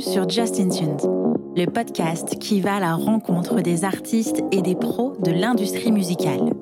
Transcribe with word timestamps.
sur 0.00 0.28
Justin 0.28 0.68
Tunes, 0.68 0.96
le 1.56 1.66
podcast 1.66 2.38
qui 2.38 2.60
va 2.60 2.76
à 2.76 2.80
la 2.80 2.94
rencontre 2.94 3.60
des 3.60 3.84
artistes 3.84 4.42
et 4.50 4.62
des 4.62 4.74
pros 4.74 5.14
de 5.22 5.30
l'industrie 5.30 5.92
musicale. 5.92 6.52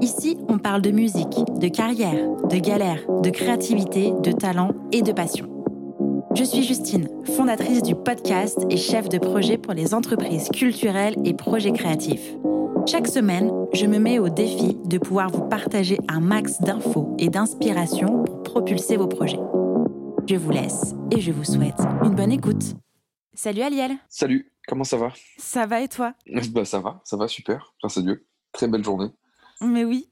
Ici, 0.00 0.38
on 0.48 0.58
parle 0.58 0.80
de 0.80 0.90
musique, 0.90 1.36
de 1.58 1.68
carrière, 1.68 2.16
de 2.48 2.56
galère, 2.56 3.00
de 3.22 3.30
créativité, 3.30 4.12
de 4.22 4.32
talent 4.32 4.70
et 4.92 5.02
de 5.02 5.12
passion. 5.12 5.48
Je 6.34 6.44
suis 6.44 6.62
Justine, 6.62 7.08
fondatrice 7.36 7.82
du 7.82 7.94
podcast 7.96 8.64
et 8.70 8.76
chef 8.76 9.08
de 9.08 9.18
projet 9.18 9.58
pour 9.58 9.74
les 9.74 9.92
entreprises 9.92 10.48
culturelles 10.48 11.16
et 11.24 11.34
projets 11.34 11.72
créatifs. 11.72 12.36
Chaque 12.86 13.08
semaine, 13.08 13.50
je 13.72 13.86
me 13.86 13.98
mets 13.98 14.18
au 14.18 14.28
défi 14.28 14.78
de 14.84 14.98
pouvoir 14.98 15.30
vous 15.30 15.42
partager 15.48 15.98
un 16.08 16.20
max 16.20 16.60
d'infos 16.60 17.14
et 17.18 17.28
d'inspiration 17.28 18.22
pour 18.24 18.42
propulser 18.42 18.96
vos 18.96 19.08
projets. 19.08 19.40
Je 20.30 20.36
vous 20.36 20.52
laisse 20.52 20.94
et 21.10 21.20
je 21.20 21.32
vous 21.32 21.42
souhaite 21.42 21.80
une 22.04 22.14
bonne 22.14 22.30
écoute. 22.30 22.62
Salut 23.34 23.62
Aliel. 23.62 23.96
Salut, 24.08 24.52
comment 24.68 24.84
ça 24.84 24.96
va? 24.96 25.12
Ça 25.38 25.66
va 25.66 25.80
et 25.80 25.88
toi? 25.88 26.14
Bah 26.52 26.64
ça 26.64 26.78
va, 26.78 27.00
ça 27.02 27.16
va 27.16 27.26
super. 27.26 27.74
Grâce 27.80 27.98
à 27.98 28.02
Dieu. 28.02 28.24
Très 28.52 28.68
belle 28.68 28.84
journée. 28.84 29.08
Mais 29.60 29.82
oui, 29.84 30.08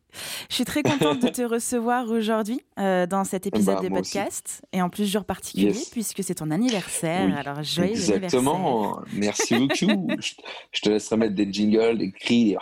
je 0.48 0.56
suis 0.56 0.64
très 0.64 0.82
contente 0.82 1.22
de 1.22 1.28
te 1.28 1.42
recevoir 1.48 2.10
aujourd'hui 2.10 2.60
euh, 2.80 3.06
dans 3.06 3.22
cet 3.22 3.46
épisode 3.46 3.76
Bah, 3.76 3.80
de 3.82 3.88
podcast. 3.90 4.62
Et 4.72 4.82
en 4.82 4.90
plus, 4.90 5.06
jour 5.08 5.24
particulier, 5.24 5.66
Yes. 5.66 5.90
puisque 5.90 6.24
c'est 6.24 6.34
ton 6.34 6.50
anniversaire. 6.50 7.26
Oui, 7.28 7.34
Alors, 7.34 7.62
joyeux 7.62 7.90
Exactement. 7.92 8.98
Merci 9.12 9.54
beaucoup. 9.56 10.08
je, 10.20 10.34
je 10.72 10.80
te 10.80 10.88
laisserai 10.90 11.16
mettre 11.16 11.36
des 11.36 11.52
jingles, 11.52 11.96
des 11.96 12.10
cris. 12.10 12.44
des- 12.46 12.56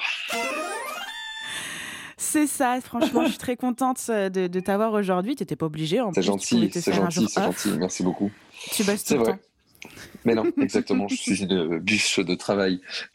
C'est 2.18 2.46
ça, 2.46 2.80
franchement, 2.80 3.24
je 3.24 3.30
suis 3.30 3.38
très 3.38 3.56
contente 3.56 4.00
euh, 4.08 4.28
de, 4.30 4.46
de 4.46 4.60
t'avoir 4.60 4.92
aujourd'hui. 4.94 5.36
Tu 5.36 5.42
n'étais 5.42 5.56
pas 5.56 5.66
obligée. 5.66 6.00
En 6.00 6.12
C'est 6.14 6.22
gentil, 6.22 6.70
c'est 6.72 6.92
gentil, 6.92 7.28
c'est 7.28 7.42
gentil. 7.42 7.70
Merci 7.78 8.02
beaucoup. 8.02 8.30
Tu 8.72 8.84
bosses 8.84 9.02
tout 9.02 9.08
C'est 9.08 9.14
le 9.16 9.20
vrai. 9.20 9.32
temps. 9.32 9.90
Mais 10.24 10.34
non, 10.34 10.44
exactement. 10.60 11.08
je 11.08 11.14
suis 11.14 11.42
une 11.42 11.78
biche 11.78 12.18
de 12.18 12.34
travail. 12.34 12.80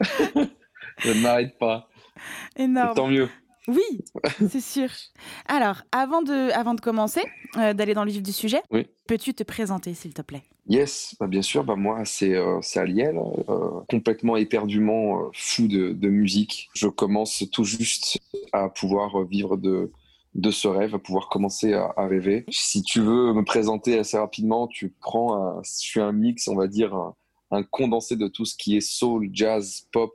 je 0.98 1.10
ne 1.10 1.20
m'arrête 1.20 1.58
pas. 1.58 1.88
Et 2.56 2.62
Énorme. 2.62 2.94
tant 2.94 3.08
mieux. 3.08 3.28
Oui, 3.68 3.82
c'est 4.50 4.60
sûr. 4.60 4.88
Alors, 5.46 5.82
avant 5.92 6.22
de, 6.22 6.50
avant 6.52 6.74
de 6.74 6.80
commencer, 6.80 7.22
euh, 7.56 7.72
d'aller 7.74 7.94
dans 7.94 8.04
le 8.04 8.10
vif 8.10 8.22
du 8.22 8.32
sujet, 8.32 8.60
Oui. 8.70 8.86
peux-tu 9.06 9.34
te 9.34 9.42
présenter, 9.44 9.94
s'il 9.94 10.14
te 10.14 10.22
plaît? 10.22 10.42
Yes, 10.68 11.16
bah 11.18 11.26
bien 11.26 11.42
sûr. 11.42 11.64
Bah 11.64 11.74
moi, 11.76 12.04
c'est 12.04 12.34
euh, 12.34 12.60
Aliel, 12.76 13.16
euh, 13.48 13.80
complètement 13.90 14.36
éperdument 14.36 15.20
euh, 15.20 15.30
fou 15.34 15.66
de, 15.66 15.92
de 15.92 16.08
musique. 16.08 16.68
Je 16.74 16.86
commence 16.88 17.44
tout 17.50 17.64
juste 17.64 18.18
à 18.52 18.68
pouvoir 18.68 19.24
vivre 19.24 19.56
de 19.56 19.90
de 20.34 20.50
ce 20.50 20.66
rêve, 20.66 20.94
à 20.94 20.98
pouvoir 20.98 21.28
commencer 21.28 21.74
à, 21.74 21.92
à 21.94 22.06
rêver. 22.06 22.46
Si 22.48 22.82
tu 22.82 23.00
veux 23.00 23.34
me 23.34 23.44
présenter 23.44 23.98
assez 23.98 24.16
rapidement, 24.16 24.66
tu 24.66 24.94
prends 24.98 25.36
un, 25.36 25.62
je 25.62 25.70
suis 25.72 26.00
un 26.00 26.12
mix, 26.12 26.48
on 26.48 26.54
va 26.56 26.68
dire 26.68 26.94
un, 26.94 27.14
un 27.50 27.62
condensé 27.62 28.16
de 28.16 28.28
tout 28.28 28.46
ce 28.46 28.56
qui 28.56 28.74
est 28.76 28.80
soul, 28.80 29.28
jazz, 29.30 29.82
pop, 29.92 30.10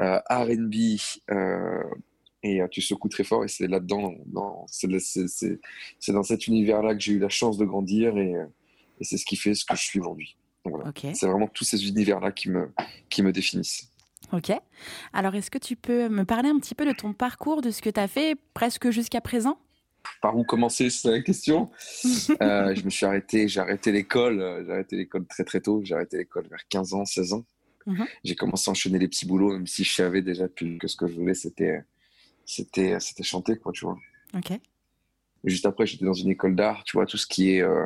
euh, 0.00 0.18
R&B. 0.30 0.74
euh, 1.30 1.82
et 2.44 2.60
euh, 2.60 2.68
tu 2.68 2.82
secoues 2.82 3.08
très 3.08 3.24
fort 3.24 3.42
et 3.42 3.48
c'est 3.48 3.66
là-dedans, 3.66 4.14
dans, 4.26 4.66
c'est 4.68 6.12
dans 6.12 6.22
cet 6.22 6.46
univers-là 6.46 6.94
que 6.94 7.00
j'ai 7.00 7.12
eu 7.14 7.18
la 7.18 7.30
chance 7.30 7.56
de 7.56 7.64
grandir 7.64 8.16
et, 8.18 8.34
euh, 8.34 8.44
et 9.00 9.04
c'est 9.04 9.16
ce 9.16 9.24
qui 9.24 9.36
fait 9.36 9.54
ce 9.54 9.64
que 9.64 9.74
je 9.74 9.82
suis 9.82 9.98
aujourd'hui. 9.98 10.36
Voilà. 10.64 10.92
C'est 11.14 11.26
vraiment 11.26 11.48
tous 11.48 11.64
ces 11.64 11.88
univers-là 11.88 12.32
qui 12.32 12.50
me, 12.50 12.70
qui 13.08 13.22
me 13.22 13.32
définissent. 13.32 13.90
Ok. 14.32 14.52
Alors, 15.12 15.34
est-ce 15.34 15.50
que 15.50 15.58
tu 15.58 15.76
peux 15.76 16.08
me 16.08 16.24
parler 16.24 16.48
un 16.48 16.58
petit 16.58 16.74
peu 16.74 16.86
de 16.86 16.92
ton 16.92 17.12
parcours, 17.12 17.60
de 17.60 17.70
ce 17.70 17.82
que 17.82 17.90
tu 17.90 18.00
as 18.00 18.08
fait 18.08 18.36
presque 18.54 18.90
jusqu'à 18.90 19.20
présent? 19.20 19.58
Par 20.22 20.36
où 20.36 20.44
commencer, 20.44 20.88
c'est 20.90 21.10
la 21.10 21.20
question? 21.20 21.70
Euh, 22.40 22.74
je 22.74 22.84
me 22.84 22.90
suis 22.90 23.04
arrêté, 23.06 23.48
j'ai 23.48 23.60
arrêté 23.60 23.92
l'école, 23.92 24.64
j'ai 24.66 24.72
arrêté 24.72 24.96
l'école 24.96 25.26
très 25.26 25.44
très 25.44 25.60
tôt, 25.60 25.82
j'ai 25.84 25.94
arrêté 25.94 26.16
l'école 26.16 26.46
vers 26.48 26.66
15 26.68 26.94
ans, 26.94 27.04
16 27.04 27.34
ans. 27.34 27.44
Mhm. 27.86 28.06
J'ai 28.24 28.34
commencé 28.34 28.70
à 28.70 28.72
enchaîner 28.72 28.98
les 28.98 29.08
petits 29.08 29.26
boulots, 29.26 29.52
même 29.52 29.66
si 29.66 29.84
je 29.84 29.94
savais 29.94 30.22
déjà 30.22 30.48
que 30.48 30.86
ce 30.86 30.96
que 30.96 31.06
je 31.06 31.14
voulais, 31.14 31.34
c'était, 31.34 31.84
c'était, 32.46 32.98
c'était 33.00 33.22
chanter, 33.22 33.56
quoi, 33.56 33.72
tu 33.72 33.84
vois. 33.84 33.98
Ok. 34.34 34.58
Juste 35.44 35.66
après, 35.66 35.86
j'étais 35.86 36.06
dans 36.06 36.14
une 36.14 36.30
école 36.30 36.56
d'art, 36.56 36.84
tu 36.84 36.96
vois, 36.96 37.04
tout 37.04 37.18
ce 37.18 37.26
qui 37.26 37.50
est 37.50 37.60
euh, 37.60 37.84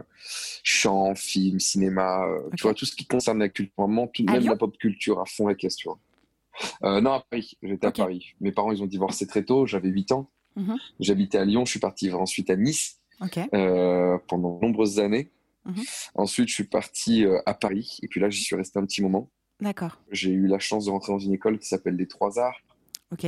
chant, 0.63 1.15
film, 1.17 1.59
cinéma, 1.59 2.25
euh, 2.25 2.49
tu 2.57 2.63
vois, 2.63 2.75
tout 2.75 2.87
ce 2.87 2.95
qui 2.95 3.05
concerne 3.07 3.41
la 3.41 3.49
culture, 3.49 3.75
vraiment, 3.77 4.07
tout, 4.07 4.25
À 4.29 4.35
même 4.35 4.43
Lyon 4.43 4.51
la 4.53 4.57
pop 4.57 4.77
culture 4.79 5.21
à 5.21 5.27
fond 5.27 5.49
la 5.49 5.55
vois. 5.85 5.99
Euh, 6.85 7.01
non, 7.01 7.13
à 7.13 7.25
Paris, 7.29 7.57
j'étais 7.63 7.87
à 7.87 7.93
Paris. 7.93 8.35
Mes 8.41 8.53
parents, 8.53 8.73
ils 8.73 8.83
ont 8.83 8.87
divorcé 8.87 9.27
très 9.27 9.45
tôt, 9.45 9.67
j'avais 9.67 9.89
8 9.89 10.13
ans. 10.13 10.31
Mhm. 10.57 10.77
J'habitais 11.01 11.39
à 11.39 11.45
Lyon, 11.45 11.65
je 11.65 11.71
suis 11.71 11.81
parti 11.81 12.13
ensuite 12.13 12.51
à 12.51 12.57
Nice 12.57 13.01
euh, 13.55 14.19
pendant 14.29 14.57
de 14.57 14.65
nombreuses 14.65 14.99
années. 15.01 15.31
Mhm. 15.65 15.83
Ensuite, 16.15 16.49
je 16.49 16.55
suis 16.55 16.65
parti 16.65 17.25
euh, 17.25 17.41
à 17.47 17.55
Paris, 17.55 17.99
et 18.03 18.09
puis 18.09 18.21
là, 18.21 18.31
j'y 18.31 18.43
suis 18.43 18.57
resté 18.57 18.79
un 18.79 18.87
petit 18.87 19.03
moment. 19.03 19.31
D'accord. 19.61 20.01
J'ai 20.11 20.31
eu 20.31 20.47
la 20.47 20.59
chance 20.59 20.87
de 20.87 20.91
rentrer 20.91 21.13
dans 21.13 21.19
une 21.19 21.35
école 21.35 21.59
qui 21.59 21.67
s'appelle 21.67 21.97
les 21.97 22.07
Trois 22.07 22.39
Arts, 22.39 22.61
Ok. 23.11 23.27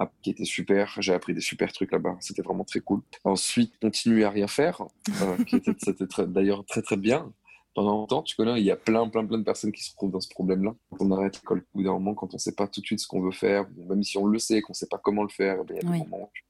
Ah, 0.00 0.08
qui 0.22 0.30
était 0.30 0.44
super. 0.44 0.94
J'ai 1.00 1.12
appris 1.12 1.34
des 1.34 1.40
super 1.40 1.72
trucs 1.72 1.90
là-bas. 1.90 2.16
C'était 2.20 2.42
vraiment 2.42 2.62
très 2.62 2.78
cool. 2.78 3.00
Ensuite, 3.24 3.72
continuer 3.80 4.24
à 4.24 4.30
rien 4.30 4.46
faire, 4.46 4.82
euh, 5.22 5.42
qui 5.44 5.56
était, 5.56 5.74
d'ailleurs 6.28 6.64
très 6.64 6.82
très 6.82 6.96
bien. 6.96 7.32
Pendant 7.74 7.92
longtemps, 7.92 8.22
tu 8.22 8.36
connais, 8.36 8.60
il 8.60 8.64
y 8.64 8.70
a 8.70 8.76
plein 8.76 9.08
plein 9.08 9.26
plein 9.26 9.38
de 9.38 9.42
personnes 9.42 9.72
qui 9.72 9.82
se 9.82 9.90
retrouvent 9.90 10.12
dans 10.12 10.20
ce 10.20 10.28
problème-là. 10.28 10.74
Quand 10.90 11.04
on 11.04 11.10
arrête 11.10 11.34
l'école, 11.36 11.64
au 11.74 11.78
bout 11.78 11.84
d'un 11.84 11.92
moment, 11.94 12.14
quand 12.14 12.32
on 12.32 12.38
sait 12.38 12.54
pas 12.54 12.68
tout 12.68 12.80
de 12.80 12.86
suite 12.86 13.00
ce 13.00 13.08
qu'on 13.08 13.20
veut 13.20 13.32
faire, 13.32 13.66
même 13.88 14.04
si 14.04 14.16
on 14.18 14.26
le 14.26 14.38
sait, 14.38 14.60
qu'on 14.62 14.72
sait 14.72 14.86
pas 14.88 14.98
comment 14.98 15.22
le 15.24 15.28
faire, 15.28 15.64
ben, 15.64 15.76
il 15.76 15.82
y 15.82 15.86
a 15.86 15.90
Oui. 15.90 15.98
des, 16.00 16.06
moments 16.06 16.22
où 16.22 16.30
tu, 16.32 16.44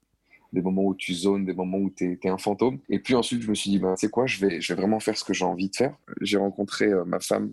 des 0.53 0.63
moments 0.63 0.85
où 0.85 0.95
tu 0.95 1.15
zones, 1.15 1.45
des 1.47 1.55
moments 1.55 1.79
où 1.79 1.91
tu 1.91 2.19
es, 2.23 2.29
un 2.29 2.39
fantôme. 2.39 2.79
Et 2.91 2.99
puis 2.99 3.15
ensuite, 3.15 3.41
je 3.41 3.49
me 3.49 3.55
suis 3.55 3.71
dit, 3.71 3.79
bah, 3.79 3.95
c'est 3.97 4.11
quoi, 4.11 4.27
je 4.27 4.45
vais, 4.45 4.61
je 4.61 4.75
vais 4.75 4.81
vraiment 4.81 5.01
faire 5.01 5.17
ce 5.17 5.25
que 5.25 5.33
j'ai 5.33 5.45
envie 5.47 5.71
de 5.71 5.77
faire. 5.77 5.97
J'ai 6.21 6.37
rencontré 6.37 6.87
euh, 6.87 7.05
ma 7.05 7.21
femme 7.21 7.53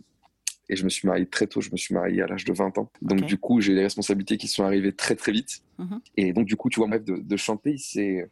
et 0.69 0.75
je 0.75 0.83
me 0.83 0.89
suis 0.89 1.07
marié 1.07 1.25
très 1.25 1.47
tôt. 1.47 1.61
Je 1.61 1.71
me 1.71 1.77
suis 1.77 1.93
marié 1.93 2.21
à 2.21 2.27
l'âge 2.27 2.45
de 2.45 2.53
20 2.53 2.77
ans. 2.77 2.89
Donc 3.01 3.21
du 3.21 3.37
coup, 3.37 3.61
j'ai 3.61 3.75
des 3.75 3.83
responsabilités 3.83 4.37
qui 4.37 4.47
sont 4.47 4.63
arrivées 4.63 4.93
très 4.93 5.15
très 5.15 5.31
vite. 5.31 5.63
Mhm. 5.77 6.01
Et 6.17 6.33
donc 6.33 6.45
du 6.45 6.55
coup, 6.55 6.69
tu 6.69 6.79
vois, 6.79 6.89
rêve 6.89 7.03
de, 7.03 7.17
de 7.17 7.37
chanter, 7.37 7.71
il 7.71 7.79
s'est, 7.79 8.29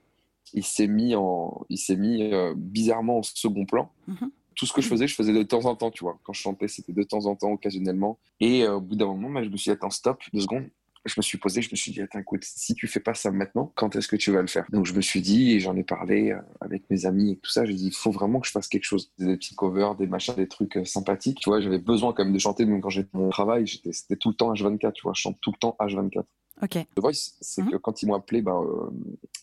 il 0.54 0.64
s'est 0.64 0.88
mis 0.88 1.16
en, 1.16 1.66
il 1.70 1.78
s'est 1.78 1.96
mis 1.96 2.24
euh, 2.34 2.54
bizarrement 2.56 3.20
en 3.20 3.24
second 3.24 3.66
plan. 3.66 3.92
Mhm. 4.08 4.32
Tout 4.56 4.68
ce 4.68 4.74
que 4.74 4.82
je 4.82 4.88
faisais, 4.88 5.08
je 5.08 5.16
faisais 5.16 5.34
de 5.34 5.44
temps 5.44 5.66
en 5.66 5.76
temps, 5.76 5.90
tu 5.90 6.04
vois. 6.04 6.20
Quand 6.24 6.34
je 6.34 6.42
chantais, 6.42 6.68
c'était 6.68 6.94
de 6.94 7.04
temps 7.04 7.26
en 7.26 7.36
temps, 7.36 7.52
occasionnellement. 7.52 8.20
Et 8.40 8.64
euh, 8.64 8.76
au 8.76 8.82
bout 8.82 8.96
d'un 8.96 9.08
moment, 9.08 9.30
bah, 9.32 9.44
je 9.44 9.50
me 9.50 9.58
suis 9.58 9.70
dit, 9.70 9.74
attends, 9.74 9.90
stop, 9.90 10.22
deux 10.32 10.42
secondes. 10.42 10.68
Je 11.06 11.16
me 11.18 11.22
suis 11.22 11.38
posé, 11.38 11.62
je 11.62 11.70
me 11.70 11.76
suis 11.76 11.92
dit, 11.92 12.02
attends, 12.02 12.20
écoute, 12.20 12.44
si 12.46 12.76
tu 12.76 12.88
fais 12.88 13.02
pas 13.02 13.14
ça 13.14 13.30
maintenant, 13.30 13.74
quand 13.76 13.94
est-ce 13.98 14.08
que 14.08 14.16
tu 14.16 14.32
vas 14.32 14.40
le 14.42 14.48
faire? 14.48 14.66
Donc 14.72 14.86
je 14.86 14.94
me 14.94 15.02
suis 15.02 15.22
dit, 15.22 15.52
et 15.52 15.60
j'en 15.60 15.76
ai 15.76 15.84
parlé 15.84 16.32
euh, 16.32 16.40
avec 16.62 16.90
mes 16.90 17.06
amis 17.06 17.32
et 17.32 17.36
tout 17.36 17.52
ça, 17.52 17.66
j'ai 17.66 17.74
dit, 17.74 17.88
il 17.88 17.94
faut 17.94 18.12
vraiment 18.12 18.40
que 18.40 18.48
je 18.48 18.52
fasse 18.52 18.70
quelque 18.70 18.86
chose. 18.86 19.12
Des 19.20 19.36
petits 19.36 19.54
covers, 19.54 19.96
des 19.96 20.08
machins, 20.08 20.34
des 20.36 20.48
trucs 20.48 20.78
euh, 20.78 20.86
sympathiques. 20.86 21.40
Tu 21.42 21.50
vois, 21.50 21.60
j'avais 21.60 21.80
besoin 21.80 22.14
quand 22.14 22.24
même 22.24 22.34
de 22.34 22.40
chanter, 22.40 22.64
même 22.66 22.80
quand 22.80 22.90
j'étais 22.90 23.10
mon 23.18 23.30
travail, 23.30 23.68
j'étais, 23.68 23.92
c'était 23.92 24.16
tout 24.16 24.30
le 24.30 24.36
temps 24.36 24.54
H24, 24.54 24.94
tu 24.94 25.04
vois, 25.04 25.12
je 25.14 25.22
chante 25.22 25.38
tout 25.42 25.52
le 25.52 25.58
temps 25.58 25.76
H24. 25.80 26.24
Ok. 26.62 26.70
The 26.96 27.00
Voice, 27.02 27.34
c'est 27.42 27.64
Mhm. 27.64 27.72
que 27.72 27.78
quand 27.78 28.02
ils 28.02 28.06
m'ont 28.06 28.14
appelé, 28.16 28.42
ben, 28.42 28.62
euh, 28.62 28.90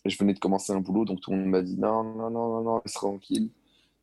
je 0.07 0.17
venais 0.17 0.33
de 0.33 0.39
commencer 0.39 0.73
un 0.73 0.81
boulot, 0.81 1.05
donc 1.05 1.21
tout 1.21 1.31
le 1.31 1.37
monde 1.37 1.49
m'a 1.51 1.61
dit 1.61 1.77
non, 1.77 2.05
non, 2.05 2.31
non, 2.31 2.49
non, 2.55 2.63
non, 2.63 2.75
reste 2.79 2.95
tranquille, 2.95 3.51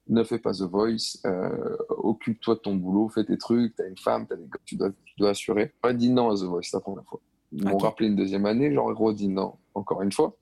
ne 0.09 0.23
fais 0.23 0.37
pas 0.37 0.53
The 0.53 0.61
Voice, 0.61 1.17
euh, 1.25 1.75
occupe-toi 1.89 2.53
de 2.55 2.59
ton 2.59 2.75
boulot, 2.75 3.09
fais 3.09 3.23
tes 3.25 3.37
trucs, 3.39 3.75
t'as 3.75 3.87
une 3.87 3.97
femme, 3.97 4.27
t'as 4.27 4.35
des 4.35 4.43
gars, 4.43 4.59
tu 4.63 4.75
dois, 4.75 4.91
tu 5.05 5.15
dois 5.17 5.31
assurer. 5.31 5.71
On 5.83 5.87
m'a 5.87 5.93
dit 5.93 6.09
non 6.11 6.29
à 6.29 6.35
The 6.35 6.43
Voice 6.43 6.69
la 6.73 6.81
première 6.81 7.03
fois. 7.05 7.19
Ils 7.51 7.65
m'ont 7.65 7.77
rappelé 7.77 8.09
une 8.09 8.15
deuxième 8.15 8.45
année, 8.45 8.73
j'aurais 8.73 8.93
redit 8.93 9.29
non 9.29 9.55
encore 9.73 10.01
une 10.01 10.11
fois. 10.11 10.35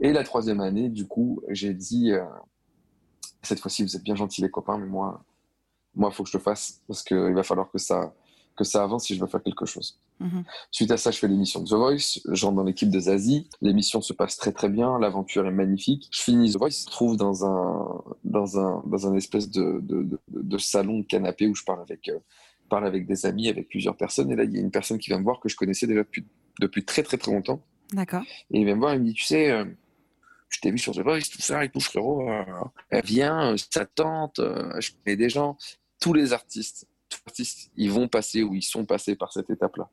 Et 0.00 0.12
la 0.12 0.24
troisième 0.24 0.60
année, 0.60 0.88
du 0.88 1.06
coup, 1.06 1.40
j'ai 1.48 1.72
dit 1.72 2.12
euh, 2.12 2.24
cette 3.42 3.60
fois-ci, 3.60 3.82
vous 3.82 3.96
êtes 3.96 4.02
bien 4.02 4.14
gentils 4.14 4.42
les 4.42 4.50
copains, 4.50 4.78
mais 4.78 4.86
moi, 4.86 5.24
moi, 5.94 6.10
faut 6.10 6.22
que 6.22 6.30
je 6.30 6.36
le 6.36 6.42
fasse 6.42 6.82
parce 6.86 7.02
qu'il 7.02 7.34
va 7.34 7.42
falloir 7.42 7.70
que 7.70 7.78
ça, 7.78 8.14
que 8.56 8.64
ça 8.64 8.82
avance 8.82 9.04
si 9.04 9.14
je 9.14 9.20
veux 9.20 9.26
faire 9.26 9.42
quelque 9.42 9.64
chose. 9.64 9.98
Mhm. 10.20 10.44
Suite 10.70 10.90
à 10.90 10.96
ça, 10.96 11.10
je 11.10 11.18
fais 11.18 11.28
l'émission 11.28 11.60
de 11.60 11.68
The 11.68 11.74
Voice. 11.74 12.20
J'entre 12.32 12.56
dans 12.56 12.64
l'équipe 12.64 12.90
de 12.90 13.00
Zazie. 13.00 13.48
L'émission 13.60 14.00
se 14.00 14.12
passe 14.12 14.36
très 14.36 14.52
très 14.52 14.68
bien. 14.68 14.98
L'aventure 14.98 15.46
est 15.46 15.52
magnifique. 15.52 16.08
Je 16.10 16.22
finis 16.22 16.52
The 16.52 16.58
Voice. 16.58 16.70
Je 16.70 16.86
me 16.86 16.90
trouve 16.90 17.16
dans 17.16 17.44
un 17.44 18.02
dans 18.24 18.58
un 18.58 18.82
dans 18.86 19.06
un 19.06 19.14
espèce 19.14 19.50
de 19.50 19.80
de, 19.82 20.02
de, 20.02 20.18
de 20.28 20.58
salon 20.58 21.00
de 21.00 21.04
canapé 21.04 21.46
où 21.46 21.54
je 21.54 21.64
parle 21.64 21.80
avec 21.80 22.08
euh, 22.08 22.18
parle 22.66 22.86
avec 22.86 23.06
des 23.06 23.26
amis, 23.26 23.48
avec 23.48 23.68
plusieurs 23.68 23.96
personnes. 23.96 24.30
Et 24.30 24.36
là, 24.36 24.44
il 24.44 24.52
y 24.54 24.58
a 24.58 24.60
une 24.60 24.70
personne 24.70 24.98
qui 24.98 25.08
vient 25.10 25.18
me 25.18 25.24
voir 25.24 25.40
que 25.40 25.48
je 25.48 25.56
connaissais 25.56 25.86
déjà 25.86 26.00
depuis 26.02 26.24
depuis 26.60 26.84
très 26.84 27.02
très 27.02 27.16
très 27.18 27.32
longtemps. 27.32 27.60
D'accord. 27.92 28.22
Et 28.50 28.58
il 28.60 28.64
vient 28.64 28.74
me 28.74 28.80
voir. 28.80 28.94
Il 28.94 29.00
me 29.00 29.04
dit, 29.06 29.14
tu 29.14 29.24
sais. 29.24 29.50
euh, 29.50 29.64
je 30.48 30.60
t'ai 30.60 30.70
vu 30.70 30.78
sur 30.78 30.92
The 30.94 31.00
Voice, 31.00 31.28
tout 31.30 31.42
ça 31.42 31.64
et 31.64 31.68
tout, 31.68 31.80
frérot. 31.80 32.30
euh, 32.30 32.44
elle 32.90 33.04
vient, 33.04 33.52
euh, 33.52 33.56
sa 33.72 33.84
tante, 33.84 34.38
euh, 34.38 34.80
je 34.80 34.92
connais 35.04 35.16
des 35.16 35.28
gens. 35.28 35.58
Tous 36.00 36.12
les 36.12 36.32
artistes, 36.32 36.86
tous 37.08 37.18
les 37.26 37.30
artistes, 37.30 37.70
ils 37.76 37.90
vont 37.90 38.06
passer 38.08 38.42
ou 38.44 38.54
ils 38.54 38.62
sont 38.62 38.84
passés 38.86 39.16
par 39.16 39.32
cette 39.32 39.50
étape-là. 39.50 39.90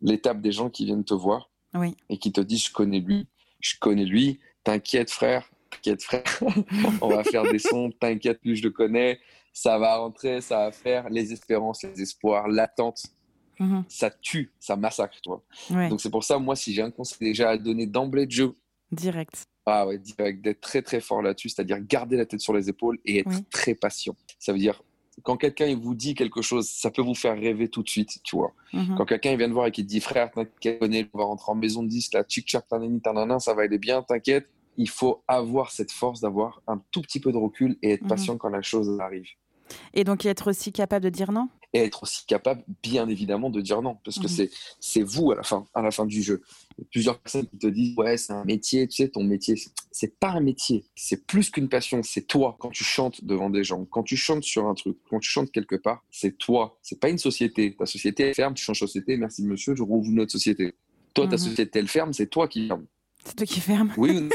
L'étape 0.00 0.40
des 0.40 0.52
gens 0.52 0.70
qui 0.70 0.84
viennent 0.86 1.04
te 1.04 1.12
voir 1.12 1.50
Oui. 1.74 1.96
et 2.08 2.18
qui 2.18 2.30
te 2.32 2.40
disent, 2.40 2.66
je 2.66 2.72
connais 2.72 3.00
lui, 3.00 3.26
je 3.58 3.74
connais 3.80 4.04
lui, 4.04 4.38
t'inquiète 4.64 5.10
frère, 5.10 5.50
t'inquiète 5.70 6.02
frère, 6.04 6.22
on 7.02 7.08
va 7.08 7.24
faire 7.24 7.42
des 7.42 7.58
sons, 7.58 7.90
t'inquiète 8.00 8.38
lui, 8.44 8.54
je 8.56 8.62
le 8.62 8.70
connais, 8.70 9.18
ça 9.52 9.78
va 9.78 9.96
rentrer, 9.96 10.40
ça 10.40 10.58
va 10.66 10.72
faire 10.72 11.08
les 11.10 11.32
espérances, 11.32 11.82
les 11.82 12.00
espoirs, 12.02 12.48
l'attente. 12.48 13.02
Mhm. 13.58 13.84
Ça 13.88 14.10
tue, 14.10 14.50
ça 14.58 14.74
massacre, 14.76 15.16
tu 15.22 15.28
vois. 15.28 15.42
Ouais. 15.70 15.88
Donc 15.90 16.00
c'est 16.00 16.10
pour 16.10 16.24
ça, 16.24 16.38
moi, 16.38 16.56
si 16.56 16.72
j'ai 16.72 16.82
un 16.82 16.90
conseil 16.90 17.18
déjà 17.28 17.50
à 17.50 17.58
donner 17.58 17.86
d'emblée 17.86 18.24
de 18.26 18.30
jeu, 18.32 18.54
Direct. 18.90 19.44
ah 19.66 19.86
ouais, 19.86 19.98
direct, 19.98 20.40
d'être 20.42 20.60
très 20.62 20.80
très 20.82 21.00
fort 21.00 21.20
là-dessus, 21.20 21.50
c'est-à-dire 21.50 21.78
garder 21.80 22.16
la 22.16 22.24
tête 22.26 22.40
sur 22.40 22.54
les 22.54 22.68
épaules 22.70 22.98
et 23.04 23.18
être 23.18 23.26
Oui. 23.28 23.44
très 23.50 23.74
patient. 23.74 24.16
Ça 24.38 24.52
veut 24.52 24.58
dire 24.58 24.82
quand 25.22 25.36
quelqu'un 25.36 25.76
vous 25.78 25.94
dit 25.94 26.14
quelque 26.14 26.40
chose, 26.40 26.70
ça 26.70 26.90
peut 26.90 27.02
vous 27.02 27.14
faire 27.14 27.38
rêver 27.38 27.68
tout 27.68 27.82
de 27.82 27.88
suite, 27.90 28.20
tu 28.24 28.36
vois. 28.36 28.54
Mhm. 28.72 28.94
Quand 28.96 29.04
quelqu'un 29.04 29.36
vient 29.36 29.48
te 29.48 29.52
voir 29.52 29.66
et 29.66 29.70
qui 29.70 29.82
te 29.84 29.88
dit 29.88 30.00
frère, 30.00 30.30
t'inquiète, 30.30 30.78
on 31.12 31.18
va 31.18 31.24
rentrer 31.24 31.52
en 31.52 31.56
maison 31.56 31.82
de 31.82 31.88
10, 31.88 32.14
là, 32.14 32.24
tchic 32.24 32.46
tchac, 32.46 32.66
tanani, 32.66 33.02
tanana, 33.02 33.38
ça 33.38 33.52
va 33.52 33.62
aller 33.62 33.76
bien, 33.78 34.02
t'inquiète. 34.02 34.48
Il 34.82 34.88
faut 34.88 35.22
avoir 35.28 35.72
cette 35.72 35.92
force 35.92 36.20
d'avoir 36.20 36.62
un 36.66 36.82
tout 36.90 37.02
petit 37.02 37.20
peu 37.20 37.32
de 37.32 37.36
recul 37.36 37.76
et 37.82 37.90
être 37.90 38.02
Mhm. 38.02 38.08
patient 38.08 38.38
quand 38.38 38.48
la 38.48 38.62
chose 38.62 38.98
arrive. 38.98 39.26
Et 39.92 40.04
donc 40.04 40.24
être 40.24 40.48
aussi 40.48 40.72
capable 40.72 41.04
de 41.04 41.10
dire 41.10 41.32
non? 41.32 41.50
Et 41.74 41.80
être 41.80 42.02
aussi 42.04 42.24
capable, 42.26 42.64
bien 42.82 43.06
évidemment, 43.10 43.50
de 43.50 43.60
dire 43.60 43.82
non, 43.82 43.98
parce 44.02 44.16
que 44.18 44.22
Mhm. 44.26 44.28
c'est 44.36 44.50
c'est 44.80 45.02
vous 45.02 45.32
à 45.32 45.36
la 45.36 45.42
fin, 45.42 45.66
à 45.74 45.82
la 45.82 45.90
fin 45.90 46.06
du 46.06 46.22
jeu. 46.22 46.40
Plusieurs 46.90 47.18
personnes 47.20 47.46
qui 47.46 47.58
te 47.58 47.66
disent 47.66 47.94
ouais, 47.98 48.16
c'est 48.16 48.32
un 48.32 48.44
métier, 48.46 48.88
tu 48.88 48.96
sais, 48.96 49.08
ton 49.10 49.22
métier, 49.22 49.54
c'est 49.92 50.18
pas 50.18 50.30
un 50.30 50.40
métier, 50.40 50.86
c'est 50.96 51.26
plus 51.26 51.50
qu'une 51.50 51.68
passion, 51.68 52.02
c'est 52.02 52.22
toi 52.26 52.56
quand 52.58 52.70
tu 52.70 52.82
chantes 52.82 53.22
devant 53.22 53.50
des 53.50 53.62
gens, 53.64 53.84
quand 53.84 54.02
tu 54.02 54.16
chantes 54.16 54.44
sur 54.44 54.66
un 54.66 54.74
truc, 54.74 54.96
quand 55.10 55.20
tu 55.20 55.28
chantes 55.28 55.52
quelque 55.52 55.76
part, 55.76 56.02
c'est 56.10 56.38
toi, 56.38 56.78
c'est 56.80 56.98
pas 56.98 57.10
une 57.10 57.18
société. 57.18 57.76
Ta 57.76 57.84
société 57.84 58.22
elle 58.28 58.34
ferme, 58.34 58.54
tu 58.54 58.64
changes 58.64 58.80
de 58.80 58.86
société, 58.86 59.18
merci 59.18 59.44
monsieur, 59.44 59.76
je 59.76 59.82
rouvre 59.82 60.08
notre 60.10 60.32
société. 60.32 60.74
Toi, 61.12 61.26
ta 61.28 61.32
Mhm. 61.36 61.38
société 61.38 61.78
elle 61.80 61.88
ferme, 61.88 62.12
c'est 62.14 62.28
toi 62.28 62.48
qui 62.48 62.66
ferme. 62.68 62.86
C'est 63.24 63.36
toi 63.36 63.46
qui 63.46 63.60
ferme. 63.60 63.92
Oui, 63.98 64.10
ou 64.18 64.20
non 64.22 64.30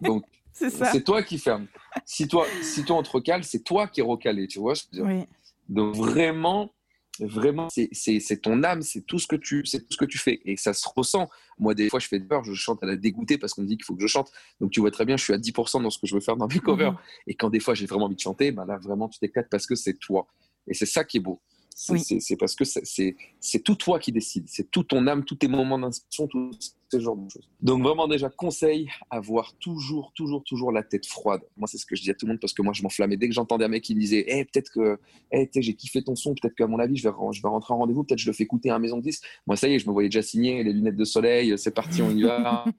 donc 0.00 0.24
C'est 0.52 1.04
toi 1.04 1.22
qui 1.22 1.38
ferme. 1.38 1.66
Si 2.04 2.28
toi, 2.28 2.46
si 2.62 2.84
toi 2.84 2.96
on 2.98 3.02
te 3.02 3.10
recale, 3.10 3.44
c'est 3.44 3.60
toi 3.64 3.86
qui 3.88 4.00
es 4.00 4.02
recalé, 4.02 4.46
tu 4.46 4.58
vois. 4.58 4.74
ce 4.74 4.82
que 4.84 4.88
je 4.96 5.00
veux 5.02 5.06
dire 5.08 5.16
Oui. 5.20 5.26
donc 5.68 5.94
vraiment, 5.96 6.70
vraiment, 7.18 7.68
c'est- 7.70 8.40
ton 8.42 8.62
âme, 8.62 8.82
c'est 8.82 9.00
tout 9.02 9.18
ce 9.18 9.26
que 9.26 9.36
tu, 9.36 9.64
c'est 9.64 9.80
tout 9.80 9.92
ce 9.92 9.96
que 9.96 10.04
tu 10.04 10.18
fais, 10.18 10.40
et 10.44 10.56
ça 10.56 10.72
se 10.74 10.86
ressent. 10.94 11.28
Moi, 11.58 11.74
des 11.74 11.88
fois, 11.88 11.98
je 12.00 12.08
fais 12.08 12.20
peur, 12.20 12.44
je 12.44 12.52
chante 12.54 12.82
à 12.82 12.86
la 12.86 12.96
dégoûtée 12.96 13.38
parce 13.38 13.54
qu'on 13.54 13.62
me 13.62 13.66
dit 13.66 13.76
qu'il 13.76 13.84
faut 13.84 13.94
que 13.94 14.02
je 14.02 14.06
chante. 14.06 14.30
Donc 14.60 14.70
tu 14.70 14.80
vois 14.80 14.90
très 14.90 15.04
bien, 15.06 15.16
je 15.16 15.24
suis 15.24 15.32
à 15.32 15.38
10% 15.38 15.80
dans 15.82 15.90
ce 15.90 15.98
que 15.98 16.06
je 16.06 16.14
veux 16.14 16.20
faire 16.20 16.36
dans 16.36 16.46
mes 16.48 16.58
covers. 16.58 16.92
Mhm. 16.92 16.98
Et 17.28 17.34
quand 17.34 17.48
des 17.50 17.60
fois 17.60 17.74
j'ai 17.74 17.86
vraiment 17.86 18.06
envie 18.06 18.16
de 18.16 18.20
chanter, 18.20 18.52
ben 18.52 18.66
là 18.66 18.76
vraiment 18.78 19.08
tu 19.08 19.18
t'éclates 19.18 19.48
parce 19.50 19.66
que 19.66 19.74
c'est 19.74 19.94
toi. 19.94 20.26
Et 20.66 20.74
c'est 20.74 20.86
ça 20.86 21.04
qui 21.04 21.18
est 21.18 21.20
beau. 21.20 21.40
C'est 21.74 21.92
Oui. 21.94 22.36
parce 22.38 22.54
que 22.54 22.64
c'est- 22.64 23.16
tout 23.64 23.74
toi 23.76 23.98
qui 23.98 24.12
décide. 24.12 24.44
C'est 24.48 24.70
tout 24.70 24.82
ton 24.84 25.06
âme, 25.06 25.24
tous 25.24 25.36
tes 25.36 25.48
moments 25.48 25.78
d'inspiration, 25.78 26.26
tout 26.26 26.50
ce 26.90 27.00
genre 27.00 27.16
de 27.16 27.30
choses. 27.30 27.48
Donc 27.62 27.82
vraiment 27.82 28.08
déjà 28.08 28.28
conseil, 28.28 28.88
avoir 29.10 29.54
toujours, 29.54 30.12
toujours, 30.14 30.42
toujours 30.44 30.72
la 30.72 30.82
tête 30.82 31.06
froide. 31.06 31.42
Moi 31.56 31.68
c'est 31.68 31.78
ce 31.78 31.86
que 31.86 31.96
je 31.96 32.02
dis 32.02 32.10
à 32.10 32.14
tout 32.14 32.26
le 32.26 32.32
monde 32.32 32.40
parce 32.40 32.52
que 32.52 32.62
moi 32.62 32.72
je 32.72 32.82
m'enflammais 32.82 33.16
dès 33.16 33.28
que 33.28 33.34
j'entendais 33.34 33.64
un 33.64 33.68
mec 33.68 33.84
qui 33.84 33.94
me 33.94 34.00
disait, 34.00 34.24
eh 34.26 34.44
peut-être 34.44 34.70
que, 34.70 34.98
eh 35.30 35.46
tu 35.46 35.54
sais, 35.54 35.62
j'ai 35.62 35.74
kiffé 35.74 36.02
ton 36.02 36.16
son, 36.16 36.34
peut-être 36.34 36.54
qu'à 36.54 36.66
mon 36.66 36.78
avis 36.78 36.96
je 36.96 37.08
vais, 37.08 37.14
je 37.32 37.42
vais 37.42 37.48
rentrer 37.48 37.74
en 37.74 37.78
rendez-vous, 37.78 38.04
peut-être 38.04 38.18
je 38.18 38.26
le 38.26 38.32
fais 38.32 38.44
écouter 38.44 38.70
à 38.70 38.76
un 38.76 38.78
maison 38.78 38.98
de 38.98 39.02
10. 39.02 39.20
Moi 39.46 39.56
ça 39.56 39.68
y 39.68 39.74
est, 39.74 39.78
je 39.78 39.86
me 39.86 39.92
voyais 39.92 40.08
déjà 40.08 40.22
signer 40.22 40.62
les 40.62 40.72
lunettes 40.72 40.96
de 40.96 41.04
soleil, 41.04 41.56
c'est 41.56 41.74
parti, 41.74 42.02
on 42.02 42.10
y 42.10 42.22
va. 42.22 42.64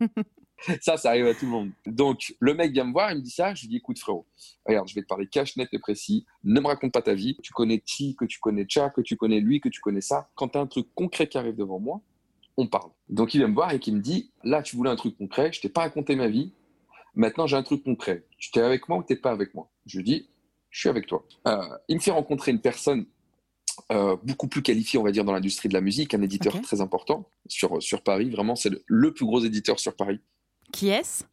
Ça, 0.82 0.98
ça 0.98 1.10
arrive 1.10 1.26
à 1.26 1.34
tout 1.34 1.46
le 1.46 1.52
monde. 1.52 1.72
Donc, 1.86 2.36
le 2.40 2.54
mec 2.54 2.72
vient 2.72 2.84
me 2.84 2.92
voir, 2.92 3.12
il 3.12 3.18
me 3.18 3.22
dit 3.22 3.32
ça, 3.32 3.54
je 3.54 3.62
lui 3.62 3.70
dis, 3.70 3.78
écoute 3.78 4.00
frérot, 4.00 4.26
regarde, 4.66 4.88
je 4.88 4.96
vais 4.96 5.02
te 5.02 5.08
parler 5.08 5.28
cash, 5.28 5.58
net 5.58 5.70
et 5.72 5.80
précis, 5.80 6.26
ne 6.44 6.60
me 6.60 6.68
raconte 6.68 6.92
pas 6.92 7.02
ta 7.02 7.14
vie, 7.14 7.36
tu 7.42 7.52
connais 7.52 7.82
Chi, 7.86 8.16
que 8.16 8.26
tu 8.26 8.40
connais 8.40 8.66
Cha, 8.68 8.90
que 8.90 9.02
tu 9.02 9.16
connais 9.16 9.40
lui, 9.40 9.60
que 9.60 9.70
tu 9.70 9.82
connais 9.82 10.02
ça. 10.02 10.30
Quand 10.36 10.50
tu 10.50 10.58
as 10.58 10.62
un 10.62 10.68
truc 10.68 10.88
concret 10.94 11.28
qui 11.28 11.38
arrive 11.38 11.56
devant 11.56 11.80
moi, 11.80 12.02
on 12.62 12.68
parle. 12.68 12.92
Donc, 13.10 13.34
il 13.34 13.40
vient 13.40 13.48
me 13.48 13.54
voir 13.54 13.74
et 13.74 13.80
qui 13.80 13.92
me 13.92 14.00
dit, 14.00 14.32
là, 14.44 14.62
tu 14.62 14.76
voulais 14.76 14.90
un 14.90 14.96
truc 14.96 15.18
concret, 15.18 15.52
je 15.52 15.62
t'ai 15.62 15.70
pas 15.70 15.82
raconté 15.82 16.16
ma 16.16 16.28
vie, 16.28 16.54
maintenant 17.16 17.48
j'ai 17.48 17.56
un 17.58 17.64
truc 17.64 17.84
concret. 17.84 18.26
Tu 18.38 18.52
t'es 18.52 18.62
avec 18.62 18.88
moi 18.88 18.98
ou 19.00 19.04
t'es 19.04 19.16
pas 19.16 19.32
avec 19.32 19.54
moi? 19.54 19.70
Je 19.86 19.98
lui 19.98 20.04
dis, 20.04 20.30
je 20.70 20.80
suis 20.80 20.90
avec 20.90 21.08
toi. 21.08 21.26
Euh, 21.48 21.58
il 21.90 21.96
me 21.98 22.02
fait 22.02 22.12
rencontrer 22.12 22.52
une 22.52 22.62
personne 22.62 23.06
euh, 23.92 24.16
beaucoup 24.24 24.48
plus 24.48 24.62
qualifiée, 24.62 25.00
on 25.00 25.04
va 25.04 25.12
dire, 25.12 25.26
dans 25.26 25.34
l'industrie 25.34 25.68
de 25.70 25.74
la 25.74 25.82
musique, 25.82 26.14
un 26.14 26.22
éditeur 26.22 26.60
très 26.62 26.82
important 26.82 27.28
sur, 27.48 27.82
sur 27.82 28.04
Paris, 28.04 28.30
vraiment, 28.30 28.56
c'est 28.56 28.70
le- 28.70 28.84
le 28.86 29.14
plus 29.14 29.26
gros 29.26 29.44
éditeur 29.44 29.80
sur 29.80 29.96
Paris. 29.96 30.20
Qui 30.72 30.90
est-ce? 30.90 31.24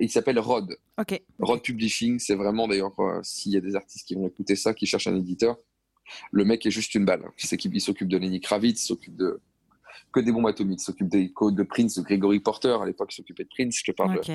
Il 0.00 0.10
s'appelle 0.10 0.38
Rod. 0.40 0.76
Ok. 0.98 1.20
Rod 1.38 1.62
Publishing, 1.62 2.18
c'est 2.18 2.34
vraiment 2.34 2.66
d'ailleurs, 2.66 2.98
euh, 2.98 3.20
s'il 3.22 3.52
y 3.52 3.56
a 3.56 3.60
des 3.60 3.76
artistes 3.76 4.06
qui 4.08 4.14
vont 4.14 4.26
écouter 4.26 4.56
ça, 4.56 4.74
qui 4.74 4.86
cherchent 4.86 5.06
un 5.06 5.16
éditeur, 5.16 5.56
le 6.32 6.44
mec 6.44 6.64
est 6.66 6.70
juste 6.70 6.94
une 6.94 7.04
balle. 7.04 7.22
Il 7.40 7.46
s'occupe, 7.46 7.74
il 7.74 7.80
s'occupe 7.80 8.08
de 8.08 8.16
Lenny 8.16 8.40
Kravitz, 8.40 8.84
s'occupe 8.84 9.14
de 9.16 9.40
que 10.12 10.20
des 10.20 10.32
bombes 10.32 10.46
atomiques, 10.46 10.80
s'occupe 10.80 11.08
des 11.08 11.32
codes 11.32 11.54
de 11.54 11.62
Prince, 11.62 11.96
de 11.96 12.02
Gregory 12.02 12.40
Porter, 12.40 12.76
à 12.82 12.86
l'époque 12.86 13.12
s'occupait 13.12 13.44
de 13.44 13.48
Prince, 13.48 13.76
je 13.76 13.84
te 13.84 13.92
parle. 13.92 14.14
de- 14.14 14.20
Ok. 14.20 14.30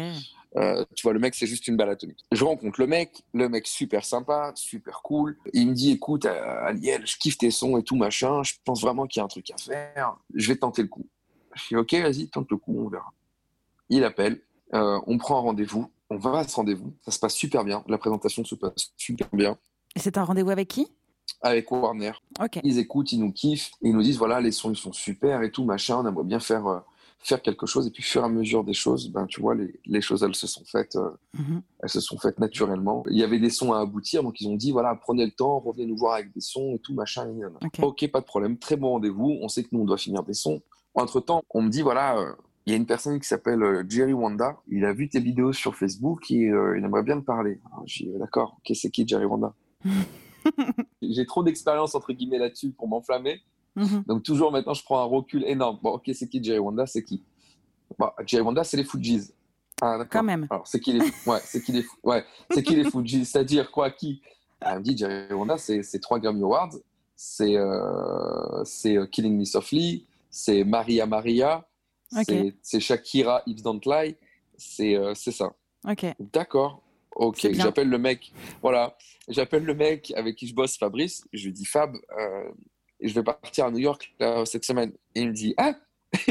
euh, 0.57 0.85
tu 0.95 1.03
vois, 1.03 1.13
le 1.13 1.19
mec 1.19 1.33
c'est 1.35 1.47
juste 1.47 1.67
une 1.67 1.77
balle 1.77 1.89
atomique. 1.89 2.19
Je 2.31 2.43
rencontre 2.43 2.79
le 2.79 2.87
mec, 2.87 3.23
le 3.33 3.49
mec 3.49 3.65
super 3.67 4.05
sympa, 4.05 4.51
super 4.55 5.01
cool. 5.01 5.37
Il 5.53 5.69
me 5.69 5.73
dit, 5.73 5.91
écoute, 5.91 6.25
euh, 6.25 6.65
Aliel, 6.65 7.05
je 7.07 7.17
kiffe 7.17 7.37
tes 7.37 7.49
sons 7.51 7.77
et 7.77 7.83
tout 7.83 7.95
machin, 7.95 8.43
je 8.43 8.53
pense 8.63 8.81
vraiment 8.81 9.07
qu'il 9.07 9.19
y 9.19 9.21
a 9.21 9.25
un 9.25 9.27
truc 9.29 9.49
à 9.51 9.57
faire, 9.57 10.15
je 10.33 10.47
vais 10.47 10.57
tenter 10.57 10.81
le 10.83 10.87
coup. 10.89 11.07
Je 11.55 11.67
dis, 11.69 11.75
ok, 11.75 11.93
vas-y, 11.95 12.29
tente 12.29 12.49
le 12.51 12.57
coup, 12.57 12.75
on 12.77 12.87
verra. 12.89 13.11
Il 13.89 14.03
appelle, 14.03 14.41
euh, 14.73 14.99
on 15.07 15.17
prend 15.17 15.37
un 15.37 15.41
rendez-vous, 15.41 15.91
on 16.09 16.17
va 16.17 16.39
à 16.39 16.47
ce 16.47 16.55
rendez-vous, 16.55 16.93
ça 17.03 17.11
se 17.11 17.19
passe 17.19 17.35
super 17.35 17.63
bien, 17.63 17.83
la 17.87 17.97
présentation 17.97 18.43
se 18.43 18.55
passe 18.55 18.91
super 18.97 19.27
bien 19.33 19.57
Et 19.95 19.99
c'est 19.99 20.17
un 20.17 20.23
rendez-vous 20.23 20.49
avec 20.51 20.67
qui? 20.67 20.87
Avec 21.41 21.71
Warner. 21.71 22.13
Ils 22.63 22.77
écoutent, 22.79 23.11
ils 23.11 23.19
nous 23.19 23.31
kiffent, 23.31 23.71
et 23.81 23.89
ils 23.89 23.93
nous 23.93 24.01
disent 24.03 24.17
voilà, 24.17 24.39
les 24.41 24.51
sons 24.51 24.71
ils 24.71 24.77
sont 24.77 24.93
super 24.93 25.41
et 25.43 25.51
tout 25.51 25.65
machin, 25.65 25.97
on 25.97 26.07
aimerait 26.07 26.23
bien 26.23 26.39
faire 26.39 26.65
euh, 26.67 26.79
faire 27.19 27.41
quelque 27.41 27.65
chose. 27.65 27.87
Et 27.87 27.91
puis, 27.91 28.03
au 28.03 28.05
fur 28.05 28.21
et 28.21 28.25
à 28.25 28.29
mesure 28.29 28.63
des 28.65 28.73
choses, 28.73 29.09
ben 29.09 29.25
tu 29.27 29.39
vois, 29.41 29.55
les, 29.55 29.79
les 29.85 30.01
choses 30.01 30.23
elles 30.23 30.35
se 30.35 30.47
sont 30.47 30.63
faites, 30.65 30.95
euh, 30.97 31.09
Mhm. 31.37 31.61
elles 31.81 31.89
se 31.89 31.99
sont 32.01 32.17
faites 32.17 32.39
naturellement. 32.39 33.03
Il 33.09 33.17
y 33.17 33.23
avait 33.23 33.39
des 33.39 33.49
sons 33.49 33.71
à 33.73 33.79
aboutir, 33.79 34.23
donc 34.23 34.39
ils 34.41 34.47
ont 34.47 34.55
dit 34.55 34.71
voilà, 34.71 34.93
prenez 34.95 35.25
le 35.25 35.31
temps, 35.31 35.59
revenez 35.59 35.85
nous 35.85 35.97
voir 35.97 36.15
avec 36.15 36.33
des 36.33 36.41
sons 36.41 36.75
et 36.75 36.79
tout 36.79 36.93
machin. 36.93 37.29
et 37.29 37.33
nanana. 37.33 37.59
Ok. 37.81 38.07
Pas 38.11 38.19
de 38.21 38.25
problème, 38.25 38.57
très 38.57 38.75
bon 38.77 38.91
rendez-vous. 38.91 39.37
On 39.41 39.47
sait 39.47 39.63
que 39.63 39.69
nous 39.71 39.81
on 39.81 39.85
doit 39.85 39.97
finir 39.97 40.23
des 40.23 40.33
sons. 40.33 40.61
Entre 40.95 41.19
temps, 41.21 41.43
on 41.49 41.61
me 41.61 41.69
dit 41.69 41.81
voilà. 41.81 42.17
euh, 42.19 42.33
il 42.65 42.71
y 42.71 42.73
a 42.73 42.77
une 42.77 42.85
personne 42.85 43.19
qui 43.19 43.27
s'appelle 43.27 43.85
Jerry 43.89 44.13
Wanda. 44.13 44.57
Il 44.69 44.85
a 44.85 44.93
vu 44.93 45.09
tes 45.09 45.19
vidéos 45.19 45.51
sur 45.51 45.75
Facebook 45.75 46.31
et 46.31 46.47
euh, 46.49 46.77
il 46.77 46.85
aimerait 46.85 47.03
bien 47.03 47.19
te 47.19 47.25
parler. 47.25 47.59
Alors, 47.71 47.83
J'ai 47.85 48.05
dit, 48.05 48.11
d'accord, 48.17 48.55
ok, 48.59 48.73
c'est 48.75 48.89
qui 48.89 49.05
Jerry 49.05 49.25
Wanda? 49.25 49.53
J'ai 51.01 51.25
trop 51.25 51.43
d'expérience 51.43 51.95
entre 51.95 52.13
guillemets 52.13 52.37
là-dessus 52.39 52.71
pour 52.71 52.87
m'enflammer. 52.87 53.41
Mhm. 53.75 54.03
Donc 54.07 54.23
toujours 54.23 54.51
maintenant, 54.51 54.73
je 54.73 54.83
prends 54.83 54.99
un 55.01 55.05
recul 55.05 55.43
énorme. 55.45 55.79
Bon, 55.81 55.91
ok, 55.91 56.09
c'est 56.13 56.27
qui 56.29 56.43
Jerry 56.43 56.59
Wanda? 56.59 56.85
C'est 56.85 57.03
qui? 57.03 57.23
Bon, 57.97 58.09
Jerry 58.25 58.43
Wanda, 58.43 58.63
c'est 58.63 58.77
les 58.77 58.83
Fujis. 58.83 59.31
Ah. 59.81 60.05
Quand 60.09 60.23
même. 60.23 60.47
Alors, 60.49 60.65
c'est 60.67 60.79
qui 60.79 60.93
les, 60.93 60.99
ouais, 61.25 61.39
c'est 61.43 61.61
qui 61.61 61.71
les, 61.71 61.85
ouais, 62.03 62.23
c'est 62.51 62.63
qui 62.63 62.75
les 62.75 62.89
Fujis? 62.89 63.25
C'est-à-dire 63.25 63.71
quoi? 63.71 63.89
Qui? 63.91 64.21
Elle 64.61 64.77
me 64.79 64.83
dit 64.83 64.97
Jerry 64.97 65.33
Wanda, 65.33 65.57
c'est 65.57 65.83
c'est 65.83 65.99
trois 65.99 66.19
Grammy 66.19 66.41
Awards, 66.43 66.73
c'est 67.15 67.57
euh, 67.57 68.63
c'est 68.63 68.95
euh, 68.97 69.05
Killing 69.07 69.37
Me 69.37 69.43
Softly, 69.45 70.05
c'est 70.29 70.63
Maria 70.63 71.05
Maria, 71.05 71.67
Ok. 72.15 72.23
c'est- 72.27 72.55
c'est 72.61 72.79
Shakira 72.79 73.41
Hips 73.45 73.61
Don't 73.61 73.81
Lie, 73.85 74.15
c'est 74.55 74.95
euh, 74.95 75.13
c'est 75.15 75.31
ça. 75.31 75.51
Ok. 75.87 76.05
D'accord. 76.31 76.81
Ok, 77.15 77.47
j'appelle 77.51 77.89
le 77.89 77.97
mec. 77.97 78.31
Voilà, 78.61 78.97
j'appelle 79.27 79.63
le 79.63 79.75
mec 79.75 80.11
avec 80.15 80.35
qui 80.35 80.47
je 80.47 80.55
bosse, 80.55 80.77
Fabrice. 80.77 81.23
Je 81.31 81.45
lui 81.45 81.53
dis 81.53 81.65
Fab, 81.65 81.95
euh, 82.17 82.51
je 82.99 83.13
vais 83.13 83.23
partir 83.23 83.65
à 83.65 83.71
New 83.71 83.79
York 83.79 84.13
là, 84.19 84.45
cette 84.45 84.65
semaine. 84.65 84.93
Et 85.13 85.21
il 85.21 85.27
me 85.27 85.33
dit 85.33 85.53
Ah, 85.57 85.75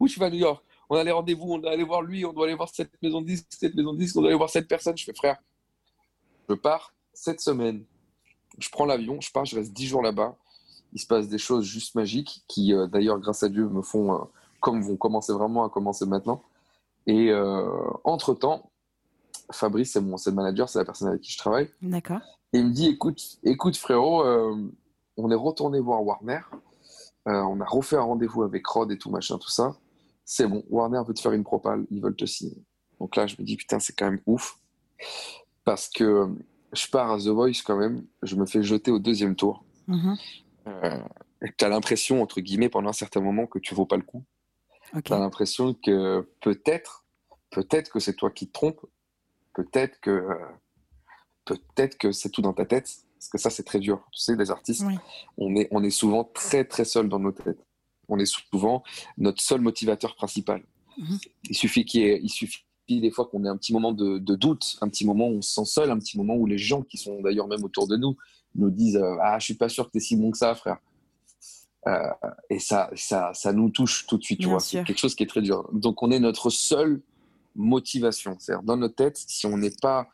où 0.00 0.08
tu 0.08 0.18
vas 0.18 0.26
à 0.26 0.30
New 0.30 0.38
York? 0.38 0.64
On 0.90 0.96
a 0.96 1.04
les 1.04 1.12
rendez-vous, 1.12 1.52
on 1.52 1.58
doit 1.58 1.70
aller 1.70 1.84
voir 1.84 2.02
lui, 2.02 2.24
on 2.24 2.32
doit 2.32 2.46
aller 2.46 2.54
voir 2.54 2.68
cette 2.68 2.90
maison 3.02 3.22
de 3.22 3.26
disque, 3.26 3.46
cette 3.48 3.74
maison 3.74 3.92
de 3.92 3.98
disque, 3.98 4.16
on 4.16 4.20
doit 4.20 4.30
aller 4.30 4.36
voir 4.36 4.50
cette 4.50 4.68
personne. 4.68 4.96
Je 4.96 5.04
fais 5.04 5.14
frère, 5.14 5.36
je 6.48 6.54
pars 6.54 6.92
cette 7.12 7.40
semaine. 7.40 7.84
Je 8.58 8.68
prends 8.70 8.84
l'avion, 8.84 9.20
je 9.20 9.30
pars, 9.32 9.44
je 9.44 9.56
reste 9.56 9.72
10 9.72 9.86
jours 9.86 10.02
là-bas. 10.02 10.36
Il 10.92 11.00
se 11.00 11.06
passe 11.06 11.28
des 11.28 11.38
choses 11.38 11.64
juste 11.64 11.94
magiques 11.96 12.44
qui, 12.46 12.72
euh, 12.72 12.86
d'ailleurs, 12.86 13.18
grâce 13.18 13.42
à 13.42 13.48
Dieu, 13.48 13.68
me 13.68 13.82
font, 13.82 14.14
euh, 14.14 14.24
comme 14.60 14.82
vont 14.82 14.96
commencer 14.96 15.32
vraiment 15.32 15.64
à 15.64 15.70
commencer 15.70 16.06
maintenant. 16.06 16.42
Et 17.06 17.34
entre-temps, 18.04 18.70
Fabrice, 19.50 19.92
c'est 19.92 20.00
mon 20.00 20.16
le 20.24 20.32
manager, 20.32 20.68
c'est 20.68 20.78
la 20.78 20.84
personne 20.84 21.08
avec 21.08 21.20
qui 21.20 21.32
je 21.32 21.38
travaille. 21.38 21.70
D'accord. 21.82 22.20
Et 22.52 22.58
il 22.58 22.66
me 22.66 22.72
dit 22.72 22.88
écoute, 22.88 23.20
écoute 23.42 23.76
frérot, 23.76 24.24
euh, 24.24 24.72
on 25.16 25.30
est 25.30 25.36
retourné 25.36 25.80
voir 25.80 26.04
Warner. 26.04 26.40
Euh, 27.26 27.32
on 27.32 27.60
a 27.60 27.64
refait 27.64 27.96
un 27.96 28.02
rendez-vous 28.02 28.42
avec 28.42 28.66
Rod 28.66 28.92
et 28.92 28.98
tout 28.98 29.10
machin, 29.10 29.38
tout 29.38 29.50
ça. 29.50 29.76
C'est 30.24 30.46
bon, 30.46 30.64
Warner 30.70 31.02
veut 31.06 31.14
te 31.14 31.20
faire 31.20 31.32
une 31.32 31.44
propale, 31.44 31.86
ils 31.90 32.00
veulent 32.02 32.16
te 32.16 32.26
signer. 32.26 32.64
Donc 33.00 33.16
là, 33.16 33.26
je 33.26 33.36
me 33.38 33.44
dis 33.44 33.56
putain, 33.56 33.78
c'est 33.78 33.94
quand 33.94 34.10
même 34.10 34.20
ouf. 34.26 34.58
Parce 35.64 35.88
que 35.88 36.28
je 36.72 36.86
pars 36.88 37.10
à 37.10 37.18
The 37.18 37.28
Voice 37.28 37.62
quand 37.64 37.76
même, 37.76 38.06
je 38.22 38.36
me 38.36 38.46
fais 38.46 38.62
jeter 38.62 38.90
au 38.90 38.98
deuxième 38.98 39.36
tour. 39.36 39.64
Euh, 40.66 40.98
et 41.42 41.48
tu 41.56 41.64
as 41.64 41.68
l'impression, 41.68 42.22
entre 42.22 42.40
guillemets, 42.40 42.68
pendant 42.68 42.90
un 42.90 42.94
certain 42.94 43.20
moment, 43.20 43.46
que 43.46 43.58
tu 43.58 43.74
vaux 43.74 43.86
pas 43.86 43.96
le 43.96 44.02
coup. 44.02 44.24
Ok. 44.94 45.04
Tu 45.04 45.12
as 45.12 45.18
l'impression 45.18 45.74
que 45.74 46.28
peut-être, 46.40 47.04
peut-être 47.50 47.90
que 47.90 48.00
c'est 48.00 48.14
toi 48.14 48.30
qui 48.30 48.46
te 48.46 48.52
trompes, 48.52 48.84
peut-être 49.54 50.00
que, 50.00 50.26
peut-être 51.44 51.96
que 51.98 52.12
c'est 52.12 52.30
tout 52.30 52.42
dans 52.42 52.52
ta 52.52 52.64
tête, 52.64 52.90
parce 53.18 53.28
que 53.28 53.38
ça 53.38 53.50
c'est 53.50 53.62
très 53.62 53.80
dur. 53.80 54.04
Tu 54.12 54.20
sais, 54.20 54.36
les 54.36 54.50
artistes, 54.50 54.82
Oui. 54.86 54.96
on 55.38 55.54
est, 55.56 55.68
on 55.70 55.82
est 55.82 55.90
souvent 55.90 56.24
très 56.24 56.64
très 56.64 56.84
seul 56.84 57.08
dans 57.08 57.18
nos 57.18 57.32
têtes. 57.32 57.64
On 58.08 58.18
est 58.18 58.26
souvent 58.26 58.82
notre 59.16 59.42
seul 59.42 59.60
motivateur 59.60 60.14
principal. 60.14 60.62
Mhm. 60.98 61.18
Il 61.50 61.56
suffit 61.56 61.84
qu'il 61.84 62.02
y 62.02 62.04
ait, 62.04 62.20
il 62.22 62.28
suffit 62.28 62.64
des 62.88 63.10
fois 63.10 63.24
qu'on 63.26 63.44
ait 63.44 63.48
un 63.48 63.56
petit 63.56 63.72
moment 63.72 63.92
de, 63.92 64.18
de 64.18 64.34
doute, 64.34 64.76
un 64.82 64.88
petit 64.88 65.06
moment 65.06 65.28
où 65.28 65.38
on 65.38 65.42
se 65.42 65.54
sent 65.54 65.64
seul, 65.64 65.90
un 65.90 65.98
petit 65.98 66.18
moment 66.18 66.34
où 66.34 66.44
les 66.46 66.58
gens 66.58 66.82
qui 66.82 66.98
sont 66.98 67.22
d'ailleurs 67.22 67.48
même 67.48 67.64
autour 67.64 67.88
de 67.88 67.96
nous 67.96 68.16
nous 68.54 68.70
disent 68.70 68.96
euh, 68.96 69.16
ah 69.22 69.38
je 69.38 69.44
suis 69.46 69.54
pas 69.54 69.70
sûr 69.70 69.86
que 69.86 69.92
t'es 69.92 70.00
si 70.00 70.16
bon 70.16 70.30
que 70.30 70.38
ça 70.38 70.54
frère. 70.54 70.78
Euh, 71.86 72.08
et 72.48 72.58
ça, 72.58 72.90
ça, 72.94 73.32
ça 73.34 73.52
nous 73.52 73.68
touche 73.70 74.06
tout 74.06 74.16
de 74.16 74.22
suite, 74.22 74.40
tu 74.40 74.48
vois. 74.48 74.60
C'est 74.60 74.84
quelque 74.84 74.98
chose 74.98 75.14
qui 75.14 75.22
est 75.22 75.26
très 75.26 75.42
dur. 75.42 75.68
Donc, 75.72 76.02
on 76.02 76.10
est 76.10 76.18
notre 76.18 76.48
seule 76.48 77.02
motivation. 77.54 78.36
C'est-à-dire, 78.38 78.62
dans 78.62 78.76
notre 78.76 78.94
tête, 78.96 79.16
si 79.16 79.46
on 79.46 79.56
n'est 79.56 79.74
pas. 79.82 80.08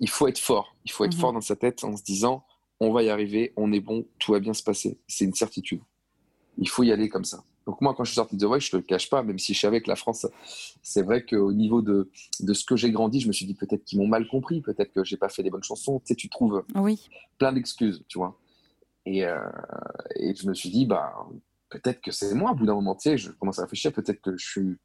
Il 0.00 0.10
faut 0.10 0.28
être 0.28 0.38
fort. 0.38 0.74
Il 0.84 0.90
faut 0.92 1.04
être 1.04 1.14
Mhm. 1.14 1.20
fort 1.20 1.32
dans 1.32 1.40
sa 1.40 1.56
tête 1.56 1.82
en 1.84 1.96
se 1.96 2.02
disant 2.02 2.44
on 2.80 2.92
va 2.92 3.02
y 3.02 3.08
arriver, 3.08 3.54
on 3.56 3.72
est 3.72 3.80
bon, 3.80 4.04
tout 4.18 4.32
va 4.32 4.40
bien 4.40 4.52
se 4.52 4.62
passer. 4.62 4.98
C'est 5.08 5.24
une 5.24 5.32
certitude. 5.34 5.80
Il 6.58 6.68
faut 6.68 6.82
y 6.82 6.92
aller 6.92 7.08
comme 7.08 7.24
ça. 7.24 7.42
Donc 7.66 7.80
moi, 7.80 7.94
quand 7.96 8.04
je 8.04 8.10
suis 8.10 8.16
sorti 8.16 8.36
de 8.36 8.40
The 8.42 8.44
Voice, 8.44 8.60
je 8.60 8.70
te 8.70 8.76
le 8.76 8.82
cache 8.82 9.08
pas, 9.08 9.22
même 9.22 9.38
si 9.38 9.54
je 9.54 9.60
savais 9.60 9.80
que 9.80 9.88
la 9.88 9.96
France, 9.96 10.26
c'est 10.82 11.02
vrai 11.02 11.24
qu'au 11.24 11.52
niveau 11.52 11.80
de, 11.82 12.10
de 12.40 12.52
ce 12.54 12.64
que 12.66 12.76
j'ai 12.76 12.90
grandi, 12.92 13.20
je 13.20 13.28
me 13.28 13.32
suis 13.32 13.46
dit 13.46 13.54
peut-être 13.54 13.82
qu'ils 13.84 13.98
m'ont 13.98 14.06
mal 14.06 14.28
compris, 14.28 14.60
peut-être 14.60 14.92
que 14.92 15.02
j'ai 15.04 15.16
pas 15.16 15.30
fait 15.30 15.42
des 15.42 15.50
bonnes 15.50 15.64
chansons. 15.64 15.98
Tu 16.00 16.08
sais, 16.08 16.14
tu 16.14 16.28
trouves 16.28 16.64
oui. 16.74 17.08
plein 17.38 17.52
d'excuses, 17.52 18.04
tu 18.08 18.18
vois. 18.18 18.38
Et, 19.06 19.24
euh, 19.24 19.38
et, 20.16 20.34
je 20.34 20.46
me 20.46 20.52
suis 20.54 20.68
dit, 20.68 20.84
bah, 20.84 21.14
peut-être 21.70 22.00
que 22.02 22.10
c'est 22.10 22.34
moi, 22.34 22.50
au 22.52 22.54
bout 22.54 22.66
d'un 22.66 22.74
moment, 22.74 22.94
tu 22.94 23.08
sais, 23.08 23.16
je 23.18 23.30
commence 23.32 23.58
à 23.58 23.62
réfléchir, 23.62 23.92
peut-être 23.92 24.20
que 24.20 24.36
je 24.36 24.46
suis. 24.46 24.76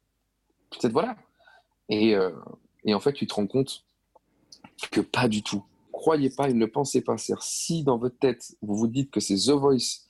Peut-être 0.70 0.92
voilà. 0.92 1.16
Et, 1.88 2.14
euh, 2.14 2.30
et 2.84 2.94
en 2.94 3.00
fait, 3.00 3.12
tu 3.12 3.26
te 3.26 3.34
rends 3.34 3.46
compte 3.46 3.84
que 4.90 5.00
pas 5.00 5.28
du 5.28 5.42
tout. 5.42 5.64
Croyez 5.92 6.30
pas 6.30 6.48
et 6.48 6.54
ne 6.54 6.66
pensez 6.66 7.02
pas. 7.02 7.16
Si 7.40 7.84
dans 7.84 7.98
votre 7.98 8.18
tête, 8.18 8.56
vous 8.62 8.76
vous 8.76 8.88
dites 8.88 9.10
que 9.10 9.20
c'est 9.20 9.36
The 9.36 9.50
Voice 9.50 10.08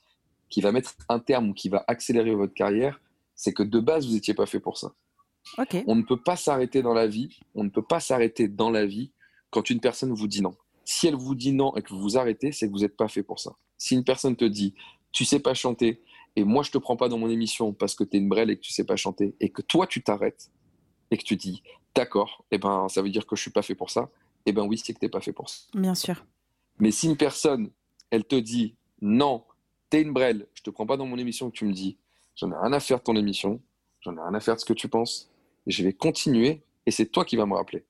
qui 0.49 0.61
va 0.61 0.71
mettre 0.71 0.95
un 1.09 1.19
terme 1.19 1.49
ou 1.49 1.53
qui 1.53 1.69
va 1.69 1.83
accélérer 1.87 2.35
votre 2.35 2.53
carrière, 2.53 3.01
c'est 3.35 3.53
que 3.53 3.63
de 3.63 3.79
base, 3.79 4.07
vous 4.07 4.13
n'étiez 4.13 4.33
pas 4.33 4.45
fait 4.45 4.59
pour 4.59 4.77
ça. 4.77 4.93
On 5.87 5.95
ne 5.95 6.03
peut 6.03 6.21
pas 6.21 6.35
s'arrêter 6.35 6.81
dans 6.81 6.93
la 6.93 7.07
vie. 7.07 7.39
On 7.55 7.63
ne 7.63 7.69
peut 7.69 7.83
pas 7.83 7.99
s'arrêter 7.99 8.47
dans 8.47 8.69
la 8.69 8.85
vie 8.85 9.11
quand 9.49 9.69
une 9.69 9.79
personne 9.79 10.13
vous 10.13 10.27
dit 10.27 10.41
non. 10.41 10.55
Si 10.85 11.07
elle 11.07 11.15
vous 11.15 11.35
dit 11.35 11.53
non 11.53 11.75
et 11.75 11.81
que 11.81 11.89
vous 11.89 11.99
vous 11.99 12.17
arrêtez, 12.17 12.51
c'est 12.51 12.67
que 12.67 12.71
vous 12.71 12.79
n'êtes 12.79 12.97
pas 12.97 13.07
fait 13.07 13.23
pour 13.23 13.39
ça. 13.39 13.55
Si 13.77 13.95
une 13.95 14.03
personne 14.03 14.35
te 14.35 14.45
dit 14.45 14.73
tu 15.11 15.25
sais 15.25 15.39
pas 15.39 15.53
chanter 15.53 16.01
et 16.35 16.43
moi 16.43 16.63
je 16.63 16.71
te 16.71 16.77
prends 16.77 16.97
pas 16.97 17.07
dans 17.07 17.17
mon 17.17 17.29
émission 17.29 17.71
parce 17.71 17.93
que 17.95 18.03
tu 18.03 18.17
es 18.17 18.19
une 18.19 18.27
brêle 18.27 18.49
et 18.49 18.55
que 18.57 18.61
tu 18.61 18.73
sais 18.73 18.83
pas 18.83 18.95
chanter 18.95 19.35
et 19.39 19.49
que 19.49 19.61
toi 19.61 19.85
tu 19.85 20.01
t'arrêtes 20.01 20.49
et 21.11 21.17
que 21.17 21.23
tu 21.23 21.35
dis 21.35 21.63
d'accord, 21.95 22.43
et 22.51 22.55
eh 22.55 22.57
ben 22.57 22.87
ça 22.89 23.01
veut 23.01 23.09
dire 23.09 23.25
que 23.25 23.35
je 23.35 23.41
suis 23.41 23.51
pas 23.51 23.61
fait 23.61 23.75
pour 23.75 23.89
ça. 23.89 24.09
Et 24.45 24.49
eh 24.49 24.51
ben 24.51 24.65
oui, 24.65 24.77
c'est 24.77 24.93
que 24.93 24.99
tu 24.99 25.05
n'es 25.05 25.09
pas 25.09 25.21
fait 25.21 25.31
pour 25.31 25.49
ça. 25.49 25.61
Bien 25.73 25.95
sûr. 25.95 26.25
Mais 26.79 26.91
si 26.91 27.07
une 27.07 27.17
personne, 27.17 27.69
elle 28.09 28.25
te 28.25 28.35
dit 28.35 28.75
non, 29.01 29.43
t'es 29.89 30.01
une 30.01 30.11
brêle, 30.11 30.47
je 30.53 30.63
te 30.63 30.69
prends 30.69 30.85
pas 30.85 30.97
dans 30.97 31.05
mon 31.05 31.17
émission 31.17 31.49
que 31.49 31.55
tu 31.55 31.65
me 31.65 31.73
dis, 31.73 31.97
j'en 32.35 32.51
ai 32.51 32.55
rien 32.55 32.73
à 32.73 32.79
faire 32.79 32.97
de 32.97 33.03
ton 33.03 33.15
émission, 33.15 33.61
j'en 34.01 34.15
ai 34.17 34.19
rien 34.19 34.33
à 34.33 34.39
faire 34.39 34.55
de 34.55 34.59
ce 34.59 34.65
que 34.65 34.73
tu 34.73 34.89
penses, 34.89 35.29
je 35.67 35.83
vais 35.83 35.93
continuer 35.93 36.63
et 36.85 36.91
c'est 36.91 37.05
toi 37.05 37.25
qui 37.25 37.35
vas 37.35 37.45
me 37.45 37.53
rappeler. 37.53 37.85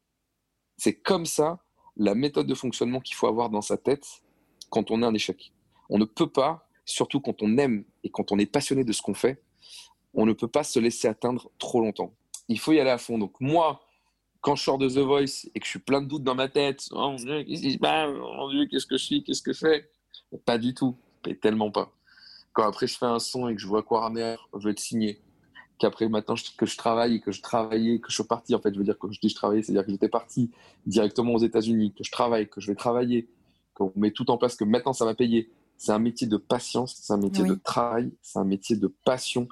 C'est 0.77 0.93
comme 0.93 1.25
ça 1.25 1.63
la 1.95 2.15
méthode 2.15 2.47
de 2.47 2.55
fonctionnement 2.55 2.99
qu'il 2.99 3.15
faut 3.15 3.27
avoir 3.27 3.49
dans 3.49 3.61
sa 3.61 3.77
tête 3.77 4.05
quand 4.69 4.91
on 4.91 5.01
est 5.01 5.05
un 5.05 5.13
échec. 5.13 5.53
On 5.89 5.97
ne 5.97 6.05
peut 6.05 6.29
pas, 6.29 6.67
surtout 6.85 7.19
quand 7.19 7.41
on 7.41 7.57
aime 7.57 7.85
et 8.03 8.09
quand 8.09 8.31
on 8.31 8.39
est 8.39 8.45
passionné 8.45 8.83
de 8.83 8.91
ce 8.91 9.01
qu'on 9.01 9.13
fait, 9.13 9.41
on 10.13 10.25
ne 10.25 10.33
peut 10.33 10.47
pas 10.47 10.63
se 10.63 10.79
laisser 10.79 11.07
atteindre 11.07 11.51
trop 11.57 11.81
longtemps. 11.81 12.13
Il 12.49 12.59
faut 12.59 12.71
y 12.73 12.79
aller 12.79 12.89
à 12.89 12.97
fond. 12.97 13.17
Donc 13.17 13.33
moi, 13.39 13.81
quand 14.41 14.55
je 14.55 14.63
sors 14.63 14.77
de 14.77 14.89
The 14.89 14.99
Voice 14.99 15.47
et 15.55 15.59
que 15.59 15.65
je 15.65 15.69
suis 15.71 15.79
plein 15.79 16.01
de 16.01 16.07
doutes 16.07 16.23
dans 16.23 16.35
ma 16.35 16.49
tête, 16.49 16.87
oh 16.91 17.15
qu'est-ce 17.17 17.61
qui 17.61 17.73
se 17.73 17.77
passe 17.77 18.11
oh 18.15 18.51
qu'est-ce 18.69 18.85
que 18.85 18.97
je 18.97 19.03
suis, 19.03 19.23
qu'est-ce 19.23 19.41
que 19.41 19.53
je 19.53 19.59
fais 19.59 19.89
Pas 20.45 20.57
du 20.57 20.73
tout 20.73 20.97
mais 21.25 21.35
tellement 21.35 21.71
pas. 21.71 21.91
Quand 22.53 22.63
après 22.63 22.87
je 22.87 22.97
fais 22.97 23.05
un 23.05 23.19
son 23.19 23.47
et 23.47 23.55
que 23.55 23.61
je 23.61 23.67
vois 23.67 23.83
je 23.89 24.67
vais 24.67 24.73
te 24.73 24.81
signer. 24.81 25.21
Qu'après 25.79 26.07
maintenant 26.07 26.35
que 26.57 26.65
je 26.65 26.77
travaille 26.77 27.15
et 27.15 27.19
que 27.19 27.31
je 27.31 27.41
travaillais, 27.41 27.99
que 27.99 28.09
je 28.09 28.15
suis 28.15 28.23
parti, 28.23 28.53
en 28.53 28.59
fait, 28.59 28.73
je 28.73 28.77
veux 28.77 28.85
dire, 28.85 28.97
que 28.97 29.11
je 29.11 29.19
dis 29.19 29.29
je 29.29 29.35
travaillais, 29.35 29.63
c'est-à-dire 29.63 29.85
que 29.85 29.91
j'étais 29.91 30.07
parti 30.07 30.51
directement 30.85 31.33
aux 31.33 31.39
États-Unis, 31.39 31.93
que 31.97 32.03
je 32.03 32.11
travaille, 32.11 32.47
que 32.47 32.61
je 32.61 32.67
vais 32.67 32.75
travailler, 32.75 33.27
qu'on 33.73 33.91
met 33.95 34.11
tout 34.11 34.29
en 34.29 34.37
place, 34.37 34.55
que 34.55 34.63
maintenant 34.63 34.93
ça 34.93 35.05
va 35.05 35.15
payer. 35.15 35.51
C'est 35.77 35.91
un 35.91 35.99
métier 35.99 36.27
de 36.27 36.37
patience, 36.37 36.95
c'est 37.01 37.11
un 37.11 37.17
métier 37.17 37.43
de 37.43 37.55
travail, 37.55 38.11
c'est 38.21 38.39
un 38.39 38.45
métier 38.45 38.75
de 38.75 38.87
passion. 39.03 39.47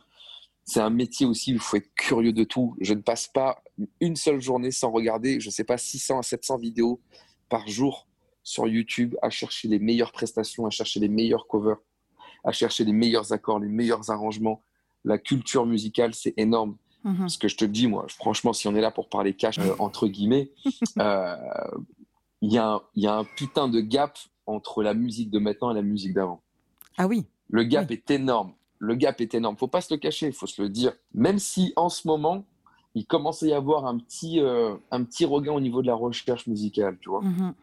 C'est 0.63 0.79
un 0.79 0.89
métier 0.89 1.25
aussi 1.25 1.51
où 1.51 1.55
il 1.55 1.59
faut 1.59 1.77
être 1.77 1.93
curieux 1.95 2.33
de 2.33 2.43
tout. 2.43 2.75
Je 2.79 2.93
ne 2.93 3.01
passe 3.01 3.27
pas 3.27 3.63
une 3.99 4.15
seule 4.15 4.41
journée 4.41 4.71
sans 4.71 4.91
regarder, 4.91 5.39
je 5.39 5.47
ne 5.47 5.51
sais 5.51 5.63
pas, 5.63 5.77
600 5.77 6.19
à 6.19 6.23
700 6.23 6.57
vidéos 6.57 7.01
par 7.49 7.67
jour 7.67 8.07
sur 8.43 8.67
YouTube 8.67 9.15
à 9.21 9.29
chercher 9.29 9.67
les 9.67 9.79
meilleures 9.79 10.11
prestations, 10.11 10.65
à 10.65 10.69
chercher 10.69 10.99
les 10.99 11.09
meilleurs 11.09 11.47
covers, 11.47 11.77
à 12.43 12.51
chercher 12.51 12.85
les 12.85 12.93
meilleurs 12.93 13.33
accords, 13.33 13.59
les 13.59 13.67
meilleurs 13.67 14.09
arrangements. 14.09 14.63
La 15.03 15.17
culture 15.17 15.65
musicale, 15.65 16.13
c'est 16.13 16.33
énorme. 16.37 16.77
Mhm. 17.03 17.29
Ce 17.29 17.37
que 17.37 17.47
je 17.47 17.57
te 17.57 17.65
dis, 17.65 17.87
moi, 17.87 18.05
franchement, 18.09 18.53
si 18.53 18.67
on 18.67 18.75
est 18.75 18.81
là 18.81 18.91
pour 18.91 19.09
parler 19.09 19.33
cash, 19.33 19.57
euh, 19.59 19.73
entre 19.79 20.07
guillemets, 20.07 20.51
euh, 20.99 21.35
il 22.41 22.51
y, 22.51 22.57
a 22.57 22.81
un 22.95 23.23
putain 23.23 23.67
de 23.67 23.79
gap 23.79 24.17
entre 24.45 24.83
la 24.83 24.93
musique 24.93 25.29
de 25.29 25.39
maintenant 25.39 25.71
et 25.71 25.75
la 25.75 25.81
musique 25.81 26.13
d'avant. 26.13 26.41
Ah 26.97 27.07
oui. 27.07 27.25
Le 27.49 27.63
gap 27.63 27.91
est 27.91 28.09
énorme. 28.11 28.53
Le 28.83 28.95
gap 28.95 29.21
est 29.21 29.35
énorme. 29.35 29.55
Faut 29.57 29.67
pas 29.67 29.81
se 29.81 29.93
le 29.93 29.99
cacher, 29.99 30.25
il 30.25 30.33
faut 30.33 30.47
se 30.47 30.59
le 30.59 30.67
dire. 30.67 30.93
Même 31.13 31.37
si 31.37 31.71
en 31.75 31.87
ce 31.87 32.07
moment, 32.07 32.45
il 32.95 33.05
commence 33.05 33.43
à 33.43 33.47
y 33.47 33.53
avoir 33.53 33.85
un 33.85 33.99
petit, 33.99 34.39
euh, 34.39 34.75
un 34.89 35.03
petit 35.03 35.23
regain 35.23 35.53
au 35.53 35.59
niveau 35.59 35.83
de 35.83 35.87
la 35.87 35.93
recherche 35.93 36.47
musicale, 36.47 36.97
tu 36.99 37.09
vois. 37.09 37.21
Mhm. 37.21 37.53